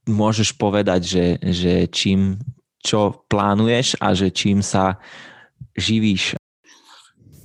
môžeš 0.10 0.58
povedať, 0.58 1.02
že, 1.06 1.26
že 1.46 1.74
čím, 1.94 2.42
čo 2.82 3.22
plánuješ 3.30 4.02
a 4.02 4.18
že 4.18 4.34
čím 4.34 4.66
sa 4.66 4.98
živíš? 5.78 6.34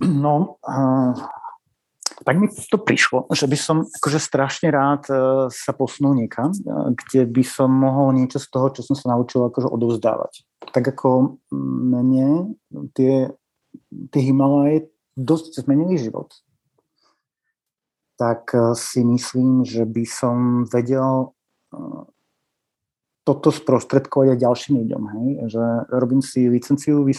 No, 0.01 0.57
tak 2.29 2.37
mi 2.37 2.53
to 2.53 2.77
prišlo, 2.77 3.25
že 3.33 3.49
by 3.49 3.57
som 3.57 3.89
akože 3.89 4.21
strašne 4.21 4.69
rád 4.69 5.09
uh, 5.09 5.49
sa 5.49 5.73
posunul 5.73 6.13
niekam, 6.13 6.53
uh, 6.53 6.93
kde 6.93 7.25
by 7.25 7.41
som 7.41 7.73
mohol 7.73 8.13
niečo 8.13 8.37
z 8.37 8.53
toho, 8.53 8.69
čo 8.69 8.85
som 8.85 8.93
sa 8.93 9.17
naučil, 9.17 9.49
akože 9.49 9.65
odovzdávať. 9.65 10.45
Tak 10.69 10.85
ako 10.93 11.41
mne 11.89 12.53
tie, 12.93 13.33
tie 14.13 14.21
Himalaje 14.21 14.93
dosť 15.17 15.65
zmenili 15.65 15.97
život 15.97 16.29
tak 18.19 18.51
eh, 18.53 18.75
si 18.75 19.07
myslím, 19.07 19.63
že 19.63 19.87
by 19.87 20.05
som 20.05 20.67
vedel 20.67 21.33
toto 23.23 23.53
sprostredkovať 23.53 24.35
aj 24.35 24.39
ďalším 24.41 24.75
ľuďom. 24.83 25.03
Hej? 25.05 25.27
Že 25.53 25.65
robím 26.01 26.25
si 26.25 26.51
licenciu 26.51 27.07
eh, 27.07 27.15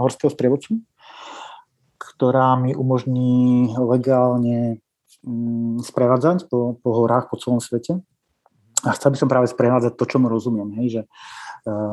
horského 0.00 0.30
sprievodcu, 0.32 0.80
ktorá 2.18 2.58
mi 2.58 2.74
umožní 2.74 3.70
legálne 3.78 4.82
mm, 5.22 5.86
sprevádzať 5.86 6.50
po, 6.50 6.74
po 6.82 6.90
horách 6.98 7.30
po 7.30 7.38
celom 7.38 7.62
svete. 7.62 8.02
A 8.82 8.90
chcel 8.98 9.14
by 9.14 9.18
som 9.22 9.30
práve 9.30 9.46
sprevádzať 9.46 9.94
to, 9.94 10.04
čo 10.06 10.18
mu 10.18 10.26
rozumiem. 10.26 10.74
Hej? 10.82 10.86
Že 10.90 11.02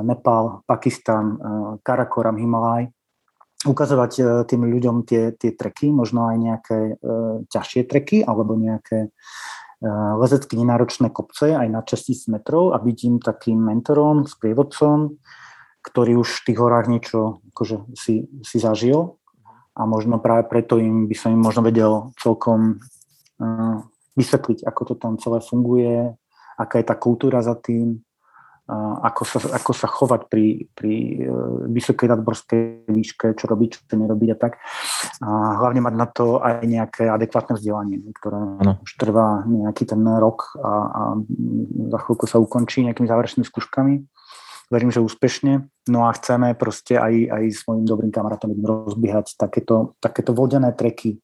Nepal, 0.05 0.65
Pakistan, 0.69 1.37
Karakoram, 1.81 2.37
Himalaj 2.37 2.89
ukazovať 3.65 4.11
e, 4.21 4.23
tým 4.45 4.61
ľuďom 4.69 5.03
tie, 5.03 5.33
tie 5.33 5.57
treky, 5.57 5.89
možno 5.89 6.29
aj 6.29 6.37
nejaké 6.37 6.77
e, 6.77 6.93
ťažšie 7.49 7.89
treky 7.89 8.21
alebo 8.21 8.53
nejaké 8.53 9.09
e, 9.09 9.89
lezecky 10.21 10.53
nenáročné 10.55 11.09
kopce 11.09 11.57
aj 11.57 11.67
na 11.67 11.81
6000 11.81 12.29
metrov 12.29 12.77
a 12.77 12.79
byť 12.79 12.97
im 13.09 13.17
takým 13.17 13.57
mentorom, 13.57 14.29
sprievodcom, 14.29 15.17
ktorý 15.81 16.21
už 16.21 16.29
v 16.29 16.43
tých 16.51 16.59
horách 16.61 16.87
niečo 16.87 17.41
akože 17.57 17.75
si, 17.97 18.29
si 18.45 18.57
zažil 18.61 19.17
a 19.75 19.81
možno 19.83 20.23
práve 20.23 20.47
preto 20.47 20.79
im 20.79 21.05
by 21.05 21.15
som 21.15 21.35
im 21.35 21.41
možno 21.43 21.61
vedel 21.61 22.15
celkom 22.15 22.79
uh, 23.43 23.83
vysvetliť, 24.15 24.63
ako 24.63 24.81
to 24.87 24.93
tam 24.95 25.19
celé 25.19 25.43
funguje, 25.43 26.15
aká 26.55 26.79
je 26.79 26.85
tá 26.87 26.95
kultúra 26.95 27.43
za 27.43 27.59
tým, 27.59 27.99
ako 29.05 29.21
sa, 29.29 29.37
ako 29.61 29.71
sa 29.77 29.85
chovať 29.85 30.21
pri, 30.25 30.65
pri 30.73 30.93
e, 31.21 31.29
vysokej 31.69 32.09
nadborskej 32.09 32.89
výške, 32.89 33.37
čo 33.37 33.45
robiť, 33.45 33.85
čo 33.85 33.93
nerobiť 33.93 34.29
a 34.33 34.37
tak. 34.41 34.57
A 35.21 35.61
hlavne 35.61 35.85
mať 35.85 35.93
na 35.93 36.07
to 36.09 36.41
aj 36.41 36.65
nejaké 36.65 37.05
adekvátne 37.05 37.61
vzdelanie, 37.61 38.01
ktoré 38.17 38.41
ano. 38.41 38.81
už 38.81 38.91
trvá 38.97 39.45
nejaký 39.45 39.85
ten 39.85 40.01
rok 40.01 40.57
a, 40.57 40.71
a 40.81 41.01
za 41.93 41.99
chvíľku 42.09 42.25
sa 42.25 42.41
ukončí 42.41 42.81
nejakými 42.81 43.05
záverečnými 43.05 43.45
skúškami. 43.45 43.93
Verím, 44.75 44.91
že 44.91 44.99
úspešne. 44.99 45.71
No 45.87 46.03
a 46.03 46.11
chceme 46.11 46.51
proste 46.59 46.99
aj, 46.99 47.31
aj 47.31 47.43
s 47.55 47.63
mojim 47.63 47.87
dobrým 47.87 48.11
kamarátom 48.11 48.51
rozbiehať 48.59 49.39
takéto, 49.39 49.95
takéto 50.03 50.35
vodené 50.35 50.75
treky 50.75 51.23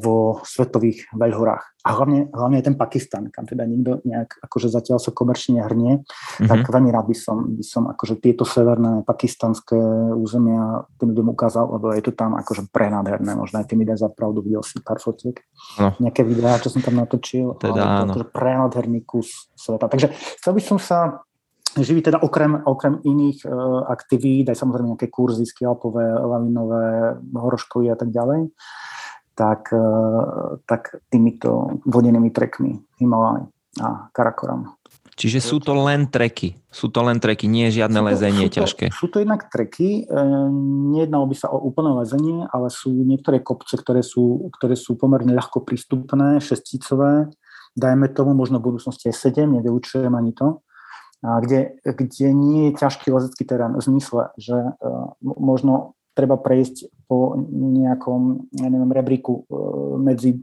vo 0.00 0.42
svetových 0.42 1.08
veľhorách. 1.14 1.62
A 1.84 1.92
hlavne, 1.92 2.32
hlavne 2.32 2.58
aj 2.58 2.66
ten 2.72 2.76
Pakistan, 2.80 3.28
kam 3.28 3.44
teda 3.44 3.68
nikto 3.68 4.00
nejak 4.08 4.40
akože 4.40 4.72
zatiaľ 4.72 4.98
sa 4.98 5.12
komerčne 5.12 5.60
hrnie, 5.60 6.00
mm-hmm. 6.00 6.48
tak 6.48 6.64
veľmi 6.64 6.88
rád 6.88 7.12
by 7.12 7.16
som, 7.16 7.60
by 7.60 7.64
som 7.64 7.84
akože 7.92 8.24
tieto 8.24 8.48
severné 8.48 9.04
pakistanské 9.04 9.76
územia 10.16 10.88
tým 10.96 11.12
ľuďom 11.12 11.28
ukázal, 11.36 11.76
lebo 11.76 11.92
je 11.92 12.02
to 12.02 12.16
tam 12.16 12.40
akože 12.40 12.72
prenádherné, 12.72 13.36
možno 13.36 13.60
aj 13.60 13.68
tým 13.68 13.84
ide 13.84 13.94
za 14.00 14.08
pravdu, 14.08 14.40
videl 14.40 14.64
si 14.64 14.80
pár 14.80 14.96
fotiek, 14.96 15.36
no. 15.76 15.92
nejaké 16.00 16.24
videá, 16.24 16.56
čo 16.56 16.72
som 16.72 16.80
tam 16.80 16.96
natočil, 16.96 17.52
teda, 17.60 17.78
ale 17.84 18.10
to 18.10 18.24
akože 18.24 18.26
prenádherný 18.32 19.04
kus 19.04 19.52
sveta. 19.52 19.86
Takže 19.86 20.08
chcel 20.40 20.52
by 20.56 20.62
som 20.64 20.78
sa 20.80 21.20
živí 21.80 22.04
teda 22.04 22.22
okrem, 22.22 22.62
okrem 22.62 23.02
iných 23.02 23.42
uh, 23.48 23.88
aktivít, 23.90 24.52
aj 24.52 24.60
samozrejme 24.62 24.94
nejaké 24.94 25.10
kurzy, 25.10 25.42
skialpové, 25.42 26.06
lavinové, 26.06 27.18
horoškovy 27.34 27.90
a 27.90 27.96
tak 27.98 28.14
ďalej 28.14 28.54
tak, 29.34 29.74
e, 29.74 29.86
tak 30.66 31.02
týmito 31.10 31.82
vodenými 31.84 32.30
trekmi 32.30 32.78
Himalaj 33.02 33.50
a 33.82 34.08
Karakoram. 34.14 34.78
Čiže 35.14 35.38
sú 35.38 35.62
to 35.62 35.78
len 35.78 36.10
treky, 36.10 36.58
sú 36.74 36.90
to 36.90 36.98
len 37.06 37.22
treky, 37.22 37.46
nie 37.46 37.70
je 37.70 37.82
žiadne 37.82 38.02
sú 38.02 38.02
to, 38.02 38.08
lezenie 38.10 38.46
sú 38.46 38.50
to, 38.50 38.56
ťažké. 38.58 38.84
Sú 38.90 39.06
to 39.06 39.16
jednak 39.22 39.46
treky, 39.46 40.02
e, 40.02 40.18
nejednalo 40.90 41.30
by 41.30 41.36
sa 41.38 41.54
o 41.54 41.62
úplné 41.62 41.94
lezenie, 42.02 42.46
ale 42.50 42.66
sú 42.70 42.90
niektoré 42.90 43.38
kopce, 43.38 43.78
ktoré 43.78 44.02
sú, 44.02 44.50
ktoré 44.58 44.74
sú 44.74 44.98
pomerne 44.98 45.30
ľahko 45.30 45.62
prístupné, 45.62 46.42
šesticové, 46.42 47.30
dajme 47.78 48.10
tomu 48.10 48.34
možno 48.34 48.58
v 48.58 48.74
budúcnosti 48.74 49.10
aj 49.10 49.34
7, 49.38 49.62
nevyučujem 49.62 50.10
ani 50.10 50.34
to, 50.34 50.62
kde, 51.24 51.80
kde 51.80 52.28
nie 52.36 52.68
je 52.68 52.76
ťažký 52.76 53.08
lezecký 53.08 53.48
terén 53.48 53.72
v 53.72 53.82
zmysle, 53.82 54.36
že 54.36 54.56
e, 54.56 54.72
možno 55.24 55.96
treba 56.14 56.38
prejsť 56.38 56.92
po 57.10 57.34
nejakom, 57.50 58.52
ja 58.54 58.68
neviem, 58.70 58.92
rebríku 58.92 59.42
e, 59.48 59.56
medzi, 59.98 60.38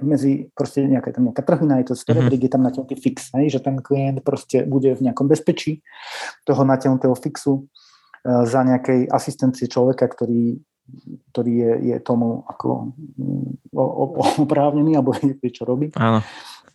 medzi 0.00 0.48
proste 0.56 0.88
nejaká, 0.88 1.12
tam 1.12 1.28
nejaká 1.28 1.42
trhina, 1.44 1.82
je 1.82 1.92
to 1.92 1.94
mm-hmm. 1.94 2.14
rebrík, 2.14 2.42
je 2.48 2.52
tam 2.54 2.64
natiahnutý 2.64 2.96
fix, 2.96 3.28
hej, 3.36 3.52
že 3.52 3.60
ten 3.60 3.82
klient 3.82 4.24
proste 4.24 4.64
bude 4.64 4.94
v 4.96 5.04
nejakom 5.04 5.28
bezpečí 5.28 5.84
toho 6.48 6.64
natiahnutého 6.64 7.14
fixu 7.18 7.54
e, 7.58 7.62
za 8.48 8.64
nejakej 8.64 9.12
asistencie 9.12 9.68
človeka, 9.68 10.08
ktorý, 10.08 10.56
ktorý 11.34 11.52
je, 11.52 11.72
je 11.92 11.96
tomu 12.00 12.48
ako 12.48 12.96
mm, 13.18 13.74
oprávnený 14.40 14.96
alebo 14.96 15.12
vie, 15.20 15.50
čo 15.52 15.68
robí. 15.68 15.92
Áno 16.00 16.24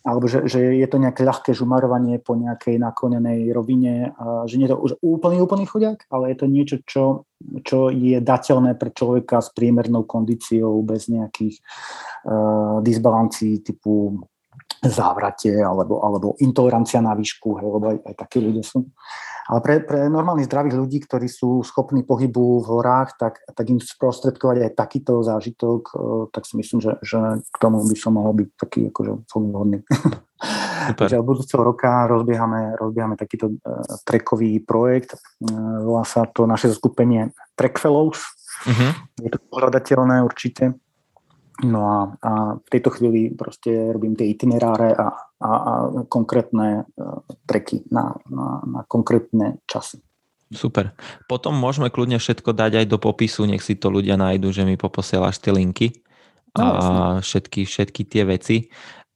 alebo 0.03 0.27
že, 0.27 0.51
že 0.51 0.59
je 0.59 0.87
to 0.91 0.99
nejaké 0.99 1.23
ľahké 1.23 1.55
žumarovanie 1.55 2.19
po 2.19 2.35
nejakej 2.35 2.75
naklonenej 2.75 3.47
rovine, 3.55 4.11
a 4.19 4.43
že 4.43 4.59
nie 4.59 4.67
je 4.67 4.75
to 4.75 4.83
už 4.83 4.91
úplný, 4.99 5.39
úplný 5.39 5.63
chodiak, 5.63 6.03
ale 6.11 6.35
je 6.35 6.37
to 6.43 6.45
niečo, 6.51 6.75
čo, 6.83 7.03
čo 7.63 7.87
je 7.87 8.19
dateľné 8.19 8.75
pre 8.75 8.91
človeka 8.91 9.39
s 9.39 9.55
priemernou 9.55 10.03
kondíciou, 10.03 10.75
bez 10.83 11.07
nejakých 11.07 11.55
uh, 12.27 12.83
disbalancí 12.83 13.63
typu 13.63 14.19
závrate 14.83 15.63
alebo, 15.63 16.03
alebo 16.03 16.35
intolerancia 16.43 16.99
na 16.99 17.15
výšku, 17.15 17.63
hej, 17.63 17.69
lebo 17.71 17.85
aj, 17.95 17.97
aj 18.03 18.15
takí 18.19 18.43
ľudia 18.43 18.63
sú. 18.67 18.83
Ale 19.43 19.59
pre, 19.59 19.83
pre 19.83 19.99
normálnych 20.07 20.47
zdravých 20.47 20.79
ľudí, 20.79 20.99
ktorí 21.03 21.27
sú 21.27 21.67
schopní 21.67 22.07
pohybu 22.07 22.63
v 22.63 22.67
horách, 22.67 23.19
tak, 23.19 23.43
tak 23.43 23.65
im 23.67 23.83
sprostredkovať 23.83 24.71
aj 24.71 24.71
takýto 24.79 25.19
zážitok, 25.19 25.81
e, 25.91 25.93
tak 26.31 26.47
si 26.47 26.55
myslím, 26.55 26.79
že, 26.79 26.95
že 27.03 27.19
k 27.43 27.57
tomu 27.59 27.83
by 27.83 27.95
som 27.99 28.15
mohol 28.15 28.31
byť 28.39 28.49
taký 28.55 28.79
akože 28.87 29.11
vhodný. 29.27 29.83
Takže 30.99 31.19
od 31.19 31.27
budúceho 31.27 31.63
roka 31.63 32.07
rozbiehame, 32.07 32.75
rozbiehame 32.75 33.15
takýto 33.15 33.55
uh, 33.55 33.79
trekový 34.03 34.59
projekt. 34.59 35.15
Uh, 35.39 35.79
volá 35.87 36.03
sa 36.03 36.27
to 36.27 36.43
naše 36.43 36.67
skupenie 36.75 37.31
Trek 37.55 37.79
Fellows. 37.79 38.19
Uh-huh. 38.67 38.91
Je 39.23 39.31
to 39.31 39.39
pohľadateľné 39.47 40.19
určite. 40.19 40.75
No 41.63 41.79
a, 41.87 41.99
a 42.19 42.31
v 42.59 42.67
tejto 42.67 42.91
chvíli 42.91 43.31
proste 43.31 43.95
robím 43.95 44.19
tie 44.19 44.27
itineráre 44.27 44.91
a, 44.91 45.22
a, 45.41 45.49
a 45.49 45.73
konkrétne 46.11 46.85
uh, 46.85 47.21
treky 47.47 47.85
na, 47.89 48.17
na, 48.29 48.61
na 48.65 48.81
konkrétne 48.85 49.61
časy. 49.65 50.03
Super. 50.53 50.93
Potom 51.25 51.57
môžeme 51.57 51.89
kľudne 51.89 52.21
všetko 52.21 52.53
dať 52.53 52.83
aj 52.83 52.85
do 52.85 53.01
popisu, 53.01 53.49
nech 53.49 53.65
si 53.65 53.73
to 53.73 53.89
ľudia 53.89 54.19
nájdu, 54.19 54.53
že 54.53 54.63
mi 54.67 54.77
poposielaš 54.77 55.41
tie 55.41 55.49
linky 55.49 55.87
no, 56.53 56.61
a 56.61 56.71
všetky, 57.21 57.65
všetky 57.65 58.01
tie 58.05 58.23
veci. 58.27 58.57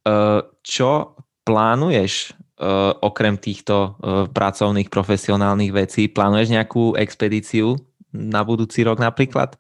Uh, 0.02 0.42
čo 0.66 1.14
plánuješ 1.46 2.34
uh, 2.34 2.98
okrem 3.06 3.38
týchto 3.38 4.02
pracovných, 4.34 4.90
profesionálnych 4.90 5.72
vecí? 5.72 6.10
Plánuješ 6.10 6.58
nejakú 6.58 6.98
expedíciu 6.98 7.78
na 8.12 8.42
budúci 8.42 8.82
rok 8.82 8.98
napríklad? 8.98 9.56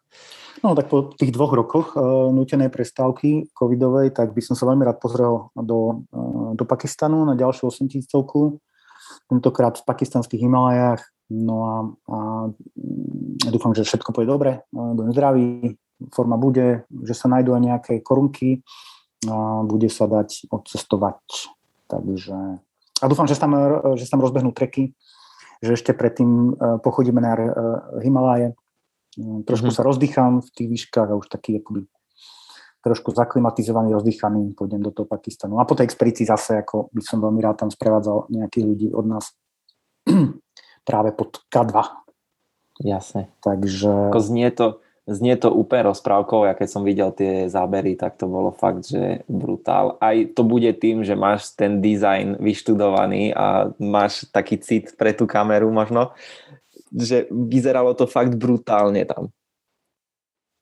No 0.65 0.73
tak 0.73 0.89
po 0.89 1.13
tých 1.13 1.29
dvoch 1.29 1.53
rokoch 1.53 1.93
uh, 1.93 2.33
nutenej 2.33 2.73
prestávky 2.73 3.53
covidovej, 3.53 4.09
tak 4.09 4.33
by 4.33 4.41
som 4.41 4.57
sa 4.57 4.65
veľmi 4.65 4.81
rád 4.89 4.97
pozrel 4.97 5.53
do, 5.53 6.01
uh, 6.09 6.57
do 6.57 6.63
Pakistanu 6.65 7.21
na 7.29 7.37
ďalšiu 7.37 7.69
8 7.69 7.85
tisícovku, 7.85 8.57
tentokrát 9.29 9.77
v 9.77 9.85
pakistanských 9.85 10.41
Himalajách. 10.41 11.01
No 11.27 11.55
a, 11.61 11.75
a 12.09 12.17
dúfam, 13.51 13.75
že 13.75 13.85
všetko 13.85 14.15
pôjde 14.15 14.29
dobre, 14.33 14.51
uh, 14.73 14.91
budem 14.97 15.13
zdravý, 15.13 15.77
forma 16.09 16.41
bude, 16.41 16.89
že 17.05 17.13
sa 17.13 17.29
nájdú 17.29 17.53
aj 17.53 17.61
nejaké 17.61 17.93
korunky 18.01 18.65
a 19.29 19.61
bude 19.61 19.89
sa 19.93 20.09
dať 20.09 20.49
odcestovať. 20.49 21.21
Takže 21.89 22.37
a 22.97 23.05
dúfam, 23.05 23.29
že 23.29 23.37
sa 23.37 23.45
tam, 23.45 23.53
že 23.93 24.09
sa 24.09 24.17
tam 24.17 24.25
rozbehnú 24.25 24.49
treky, 24.57 24.93
že 25.61 25.77
ešte 25.77 25.93
predtým 25.93 26.57
pochodíme 26.81 27.21
na 27.21 27.33
Himalaje, 28.01 28.57
Mm, 28.57 28.66
trošku 29.17 29.73
mm-hmm. 29.73 29.83
sa 29.83 29.87
rozdýcham 29.87 30.31
v 30.45 30.49
tých 30.53 30.67
výškach 30.69 31.09
a 31.09 31.17
už 31.17 31.27
taký 31.27 31.59
akoby 31.59 31.89
trošku 32.85 33.11
zaklimatizovaný, 33.11 33.91
rozdýchaný, 33.91 34.55
pôjdem 34.55 34.79
do 34.79 34.95
toho 34.95 35.03
Pakistanu. 35.09 35.59
A 35.59 35.67
po 35.67 35.75
tej 35.75 35.91
expedícii 35.91 36.23
zase, 36.23 36.63
ako 36.63 36.87
by 36.95 37.01
som 37.03 37.19
veľmi 37.19 37.43
rád 37.43 37.67
tam 37.67 37.69
sprevádzal 37.73 38.31
nejakých 38.31 38.65
ľudí 38.65 38.87
od 38.95 39.05
nás 39.11 39.35
práve 40.87 41.11
pod 41.11 41.43
K2. 41.51 41.75
Jasne. 42.87 43.33
Takže... 43.43 44.13
Ako 44.13 44.21
znie 44.23 44.47
to, 44.55 44.79
znie 45.09 45.35
to 45.35 45.51
úplne 45.51 45.91
rozprávkou, 45.91 46.47
ja 46.47 46.53
keď 46.55 46.67
som 46.69 46.87
videl 46.87 47.09
tie 47.11 47.51
zábery, 47.51 47.97
tak 47.99 48.15
to 48.15 48.29
bolo 48.29 48.55
fakt, 48.55 48.87
že 48.87 49.25
brutál. 49.27 49.99
Aj 49.99 50.15
to 50.31 50.47
bude 50.47 50.71
tým, 50.77 51.01
že 51.01 51.17
máš 51.17 51.57
ten 51.57 51.83
dizajn 51.83 52.39
vyštudovaný 52.39 53.33
a 53.33 53.73
máš 53.81 54.29
taký 54.29 54.61
cit 54.63 54.93
pre 54.95 55.11
tú 55.11 55.27
kameru 55.27 55.73
možno, 55.73 56.13
že 56.93 57.27
vyzeralo 57.31 57.93
to 57.93 58.07
fakt 58.07 58.35
brutálne 58.35 59.03
tam. 59.07 59.31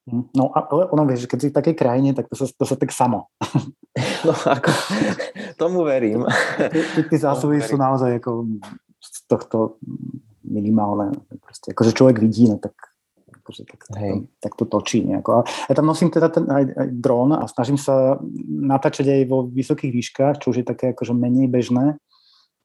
Hm, 0.05 0.29
no 0.37 0.53
ale 0.53 0.85
ono 0.93 1.03
vieš, 1.09 1.25
keď 1.25 1.39
si 1.41 1.49
v 1.49 1.57
takej 1.57 1.75
krajine, 1.75 2.13
tak 2.13 2.29
to 2.29 2.37
sa, 2.37 2.45
to 2.45 2.65
sa 2.65 2.75
tak 2.77 2.93
samo. 2.93 3.29
No 4.25 4.33
ako, 4.33 4.73
tomu 5.55 5.85
verím. 5.85 6.25
Tie 7.07 7.15
zásoby 7.15 7.61
sú 7.61 7.77
naozaj 7.77 8.19
ako 8.19 8.59
z 8.97 9.19
tohto 9.29 9.77
minimálne. 10.43 11.13
Proste, 11.39 11.71
akože 11.71 11.93
človek 11.93 12.17
vidí, 12.19 12.49
no 12.49 12.57
tak 12.57 12.73
akože 13.45 13.61
tak, 13.69 13.81
Hej. 14.01 14.25
tak 14.41 14.57
to 14.57 14.65
točí 14.65 15.05
nejako. 15.05 15.45
A 15.45 15.69
ja 15.69 15.73
tam 15.77 15.85
nosím 15.85 16.09
teda 16.09 16.33
ten 16.33 16.49
aj, 16.49 16.65
aj 16.65 16.87
dron 16.97 17.29
a 17.37 17.45
snažím 17.45 17.77
sa 17.77 18.17
natáčať 18.49 19.05
aj 19.05 19.21
vo 19.29 19.45
vysokých 19.45 19.93
výškach, 19.93 20.41
čo 20.41 20.49
už 20.49 20.65
je 20.65 20.65
také 20.65 20.97
akože 20.97 21.13
menej 21.13 21.45
bežné. 21.45 22.01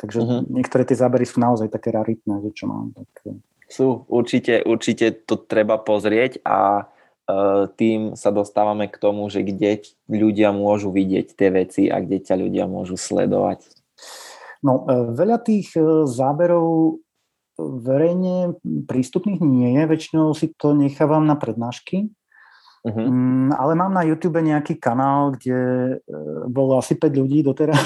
Takže 0.01 0.19
uh-huh. 0.25 0.41
niektoré 0.49 0.89
tie 0.89 0.97
zábery 0.97 1.29
sú 1.29 1.45
naozaj 1.45 1.69
také 1.69 1.93
raritné, 1.93 2.41
že 2.41 2.51
čo 2.57 2.65
mám. 2.73 2.97
Tak... 2.97 3.11
Eh. 3.29 3.37
Sú, 3.71 4.09
určite, 4.09 4.65
určite 4.65 5.13
to 5.13 5.37
treba 5.37 5.79
pozrieť 5.79 6.43
a 6.43 6.89
uh, 6.89 7.71
tým 7.79 8.17
sa 8.19 8.35
dostávame 8.35 8.91
k 8.91 8.97
tomu, 8.99 9.31
že 9.31 9.47
kde 9.47 9.85
ľudia 10.11 10.51
môžu 10.51 10.91
vidieť 10.91 11.39
tie 11.39 11.55
veci 11.55 11.87
a 11.87 12.03
kde 12.03 12.19
ťa 12.19 12.35
ľudia 12.35 12.65
môžu 12.67 12.99
sledovať. 12.99 13.63
No, 14.65 14.89
uh, 14.89 15.15
veľa 15.15 15.39
tých 15.45 15.77
uh, 15.79 16.09
záberov 16.09 16.99
verejne 17.61 18.57
prístupných 18.89 19.45
nie 19.45 19.77
je, 19.77 19.85
väčšinou 19.85 20.33
si 20.33 20.49
to 20.57 20.73
nechávam 20.73 21.29
na 21.29 21.37
prednášky, 21.37 22.09
uh-huh. 22.89 23.07
ale 23.53 23.73
mám 23.77 23.93
na 23.93 24.01
YouTube 24.01 24.41
nejaký 24.41 24.81
kanál, 24.81 25.37
kde 25.37 26.01
bolo 26.49 26.81
asi 26.81 26.97
5 26.97 27.21
ľudí 27.21 27.45
doteraz 27.45 27.77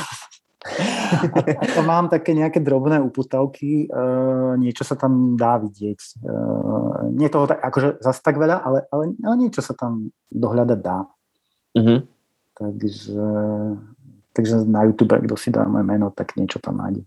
a, 0.65 1.63
a 1.77 1.81
mám 1.85 2.09
také 2.09 2.33
nejaké 2.33 2.65
drobné 2.65 2.97
uputavky, 3.05 3.87
uh, 3.93 4.57
niečo 4.57 4.83
sa 4.83 4.97
tam 4.97 5.37
dá 5.37 5.61
vidieť. 5.61 6.25
Uh, 6.25 7.13
nie 7.13 7.29
toho 7.29 7.45
tak, 7.45 7.61
akože 7.61 8.01
zase 8.01 8.21
tak 8.25 8.41
veľa, 8.41 8.65
ale, 8.65 8.89
ale, 8.89 9.13
ale 9.21 9.35
niečo 9.37 9.61
sa 9.61 9.77
tam 9.77 10.09
dohľadať 10.33 10.79
dá. 10.81 11.05
Uh-huh. 11.77 12.01
Takže, 12.55 13.27
takže 14.33 14.55
na 14.65 14.87
YouTube, 14.87 15.19
kto 15.21 15.35
si 15.37 15.51
dá 15.53 15.69
moje 15.69 15.85
meno, 15.85 16.09
tak 16.15 16.39
niečo 16.39 16.63
tam 16.63 16.81
nájde. 16.81 17.05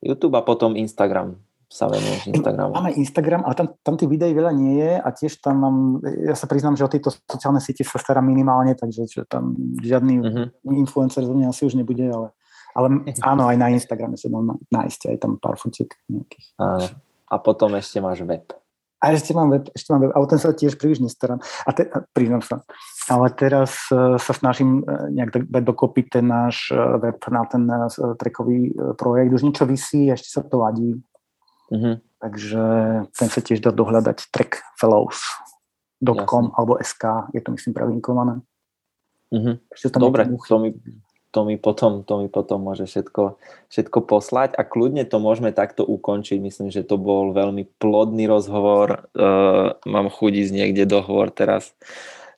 YouTube 0.00 0.38
a 0.38 0.42
potom 0.46 0.72
Instagram 0.72 1.36
sa 1.70 1.86
venuješ 1.86 2.34
Instagramu. 2.34 2.74
Máme 2.74 2.98
Instagram, 2.98 3.46
ale 3.46 3.54
tam, 3.54 3.66
tam 3.86 3.94
tých 3.94 4.10
videí 4.10 4.34
veľa 4.34 4.50
nie 4.50 4.82
je 4.82 4.92
a 4.98 5.08
tiež 5.14 5.38
tam 5.38 5.54
mám, 5.62 5.76
ja 6.02 6.34
sa 6.34 6.50
priznám, 6.50 6.74
že 6.74 6.82
o 6.82 6.90
tieto 6.90 7.14
sociálne 7.14 7.62
siete 7.62 7.86
sa 7.86 8.02
starám 8.02 8.26
minimálne, 8.26 8.74
takže 8.74 9.06
že 9.06 9.22
tam 9.22 9.54
žiadny 9.78 10.14
uh-huh. 10.18 10.46
influencer 10.74 11.22
zo 11.22 11.30
mňa 11.30 11.54
asi 11.54 11.70
už 11.70 11.78
nebude, 11.78 12.02
ale 12.10 12.34
Ale 12.74 12.86
áno, 13.26 13.50
aj 13.50 13.56
na 13.58 13.74
Instagrame 13.74 14.14
sa 14.14 14.30
dá 14.30 14.38
nájsť 14.70 15.10
aj 15.10 15.16
tam 15.18 15.42
pár 15.42 15.58
fotiek 15.58 15.90
nejakých. 16.06 16.46
Áno. 16.58 16.86
A 17.30 17.38
potom 17.38 17.78
ešte 17.78 18.02
máš 18.02 18.26
web. 18.26 18.42
A 19.00 19.16
ešte 19.16 19.32
mám 19.32 19.48
web, 19.48 19.64
ešte 19.72 19.96
mám 19.96 20.04
web, 20.04 20.12
ale 20.12 20.28
ten 20.28 20.36
sa 20.36 20.52
tiež 20.52 20.76
príliš 20.76 21.00
nestarám. 21.00 21.40
A 21.64 21.72
te, 21.72 21.88
priznám 22.12 22.44
sa. 22.44 22.60
Ale 23.08 23.32
teraz 23.32 23.88
uh, 23.88 24.20
sa 24.20 24.36
snažím 24.36 24.84
uh, 24.84 25.08
nejak 25.08 25.48
dať 25.48 25.62
dokopy 25.64 26.04
ten 26.04 26.28
náš 26.28 26.68
uh, 26.68 27.00
web 27.00 27.16
na 27.32 27.48
ten 27.48 27.64
uh, 27.64 27.88
trekový 28.20 28.76
uh, 28.76 28.92
projekt. 28.92 29.40
Už 29.40 29.48
niečo 29.48 29.64
vysí, 29.64 30.12
ešte 30.12 30.28
sa 30.28 30.44
to 30.44 30.60
ladí. 30.60 31.00
Mm-hmm. 31.72 31.94
Takže 32.20 32.62
ten 33.16 33.28
sa 33.32 33.40
tiež 33.40 33.64
dá 33.64 33.72
dohľadať 33.72 34.28
trackfellows.com 34.28 36.52
alebo 36.52 36.76
SK, 36.76 37.32
je 37.32 37.40
to 37.40 37.56
myslím 37.56 37.72
prelinkované. 37.72 38.44
Mm-hmm. 39.32 39.64
Dobre, 39.96 40.28
to 40.28 40.60
mi, 40.60 40.76
to 41.30 41.46
mi 41.46 41.54
potom, 41.56 42.02
to 42.02 42.18
mi 42.18 42.28
potom 42.28 42.66
môže 42.66 42.90
všetko, 42.90 43.38
všetko 43.70 43.98
poslať 44.02 44.58
a 44.58 44.66
kľudne 44.66 45.06
to 45.06 45.22
môžeme 45.22 45.54
takto 45.54 45.86
ukončiť. 45.86 46.42
Myslím, 46.42 46.68
že 46.74 46.82
to 46.82 46.98
bol 46.98 47.30
veľmi 47.30 47.70
plodný 47.78 48.26
rozhovor. 48.26 49.06
Uh, 49.14 49.78
mám 49.86 50.10
chuť 50.10 50.32
ísť 50.46 50.52
niekde 50.52 50.84
dohovor 50.90 51.30
teraz, 51.30 51.70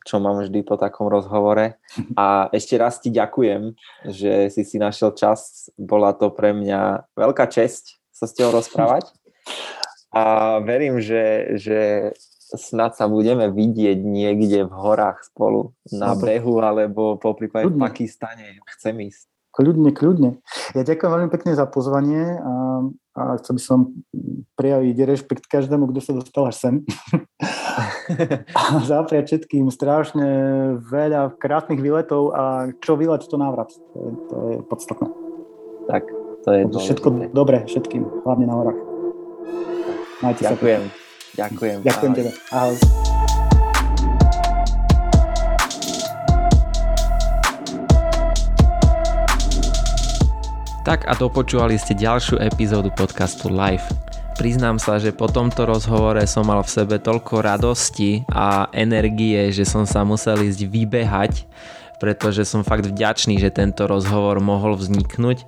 čo 0.05 0.21
mám 0.21 0.45
vždy 0.45 0.61
po 0.61 0.77
takom 0.77 1.09
rozhovore. 1.09 1.81
A 2.21 2.53
ešte 2.53 2.77
raz 2.77 3.01
ti 3.01 3.09
ďakujem, 3.09 3.73
že 4.13 4.53
si 4.53 4.63
si 4.69 4.77
našiel 4.77 5.17
čas. 5.17 5.73
Bola 5.81 6.13
to 6.13 6.29
pre 6.29 6.53
mňa 6.53 7.13
veľká 7.17 7.49
česť 7.49 7.97
sa 8.13 8.29
s 8.29 8.37
tebou 8.37 8.53
rozprávať. 8.53 9.09
A 10.13 10.61
verím, 10.61 11.01
že, 11.01 11.57
že 11.57 11.81
snad 12.57 12.97
sa 12.97 13.09
budeme 13.09 13.49
vidieť 13.49 13.99
niekde 14.01 14.69
v 14.69 14.73
horách 14.73 15.25
spolu 15.29 15.73
na 15.93 16.13
behu 16.17 16.61
alebo 16.61 17.17
po 17.17 17.33
prípade 17.33 17.69
v 17.69 17.79
Pakistane. 17.79 18.61
Chcem 18.77 18.97
ísť. 19.09 19.33
Kľudne, 19.53 19.93
kľudne. 19.93 20.41
Ja 20.73 20.81
ďakujem 20.81 21.13
veľmi 21.13 21.29
pekne 21.29 21.53
za 21.53 21.69
pozvanie 21.69 22.41
a, 22.41 22.53
a 23.21 23.23
chcel 23.37 23.61
by 23.61 23.63
som 23.63 23.79
prijaviť 24.57 24.97
rešpekt 25.05 25.45
každému, 25.45 25.93
kto 25.93 26.01
sa 26.01 26.13
dostal 26.17 26.49
až 26.49 26.57
sem. 26.57 26.75
a 28.57 28.81
zapriať 28.81 29.29
všetkým 29.29 29.69
strašne 29.69 30.29
veľa 30.89 31.37
krásnych 31.37 31.85
výletov 31.85 32.33
a 32.33 32.73
čo 32.81 32.97
výlet, 32.97 33.29
to 33.29 33.37
návrat. 33.37 33.69
To 33.93 33.97
je, 34.01 34.11
to 34.33 34.37
je 34.41 34.57
podstatné. 34.65 35.09
Tak, 35.85 36.03
to 36.43 36.49
je 36.49 36.61
Všetko 36.73 37.09
dobré 37.37 37.69
všetkým, 37.69 38.25
hlavne 38.25 38.49
na 38.49 38.57
horách. 38.57 38.81
Majte 40.25 40.49
Ďakujem. 40.49 40.83
Sa 40.89 41.02
Ďakujem. 41.33 41.81
Ďakujem 41.81 42.13
tebe. 42.13 42.31
Ahoj. 42.53 42.77
Tak 50.83 51.09
a 51.09 51.15
dopočúvali 51.17 51.81
ste 51.81 51.97
ďalšiu 51.97 52.37
epizódu 52.37 52.93
podcastu 52.93 53.49
Live. 53.49 53.87
Priznám 54.37 54.77
sa, 54.77 55.01
že 55.01 55.15
po 55.15 55.31
tomto 55.31 55.65
rozhovore 55.65 56.21
som 56.29 56.45
mal 56.45 56.61
v 56.61 56.75
sebe 56.75 57.01
toľko 57.01 57.41
radosti 57.41 58.29
a 58.29 58.69
energie, 58.75 59.49
že 59.55 59.65
som 59.65 59.89
sa 59.89 60.03
musel 60.05 60.43
ísť 60.43 60.61
vybehať, 60.69 61.33
pretože 62.03 62.45
som 62.45 62.67
fakt 62.67 62.85
vďačný, 62.85 63.39
že 63.41 63.55
tento 63.55 63.89
rozhovor 63.89 64.43
mohol 64.43 64.77
vzniknúť 64.77 65.47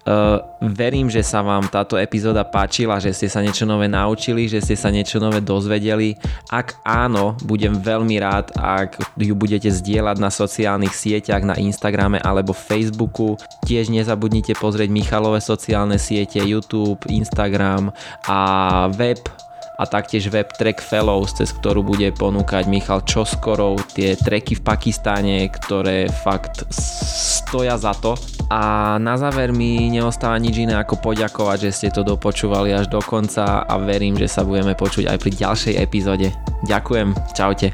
Uh, 0.00 0.40
verím, 0.64 1.12
že 1.12 1.20
sa 1.20 1.44
vám 1.44 1.68
táto 1.68 2.00
epizóda 2.00 2.40
páčila, 2.40 2.96
že 2.96 3.12
ste 3.12 3.28
sa 3.28 3.44
niečo 3.44 3.68
nové 3.68 3.84
naučili, 3.84 4.48
že 4.48 4.64
ste 4.64 4.72
sa 4.72 4.88
niečo 4.88 5.20
nové 5.20 5.44
dozvedeli. 5.44 6.16
Ak 6.48 6.80
áno, 6.88 7.36
budem 7.44 7.76
veľmi 7.76 8.16
rád, 8.16 8.48
ak 8.56 8.96
ju 9.20 9.36
budete 9.36 9.68
zdieľať 9.68 10.16
na 10.16 10.32
sociálnych 10.32 10.96
sieťach, 10.96 11.44
na 11.44 11.52
Instagrame 11.60 12.16
alebo 12.16 12.56
Facebooku. 12.56 13.36
Tiež 13.68 13.92
nezabudnite 13.92 14.56
pozrieť 14.56 14.88
Michalové 14.88 15.44
sociálne 15.44 16.00
siete, 16.00 16.40
YouTube, 16.40 17.04
Instagram 17.04 17.92
a 18.24 18.38
web 18.96 19.20
a 19.80 19.88
taktiež 19.88 20.28
web 20.28 20.52
Track 20.52 20.84
Fellows, 20.84 21.32
cez 21.32 21.56
ktorú 21.56 21.80
bude 21.80 22.12
ponúkať 22.12 22.68
Michal 22.68 23.00
čoskoro 23.08 23.80
tie 23.96 24.12
treky 24.12 24.60
v 24.60 24.62
Pakistáne, 24.62 25.48
ktoré 25.48 26.12
fakt 26.20 26.68
stoja 26.68 27.80
za 27.80 27.96
to. 27.96 28.12
A 28.52 29.00
na 29.00 29.16
záver 29.16 29.56
mi 29.56 29.88
neostáva 29.88 30.36
nič 30.36 30.60
iné 30.60 30.76
ako 30.76 31.00
poďakovať, 31.00 31.72
že 31.72 31.72
ste 31.72 31.88
to 31.88 32.04
dopočúvali 32.04 32.76
až 32.76 32.92
do 32.92 33.00
konca 33.00 33.64
a 33.64 33.74
verím, 33.80 34.20
že 34.20 34.28
sa 34.28 34.44
budeme 34.44 34.76
počuť 34.76 35.08
aj 35.08 35.16
pri 35.16 35.30
ďalšej 35.32 35.74
epizóde. 35.80 36.28
Ďakujem, 36.68 37.16
čaute. 37.32 37.72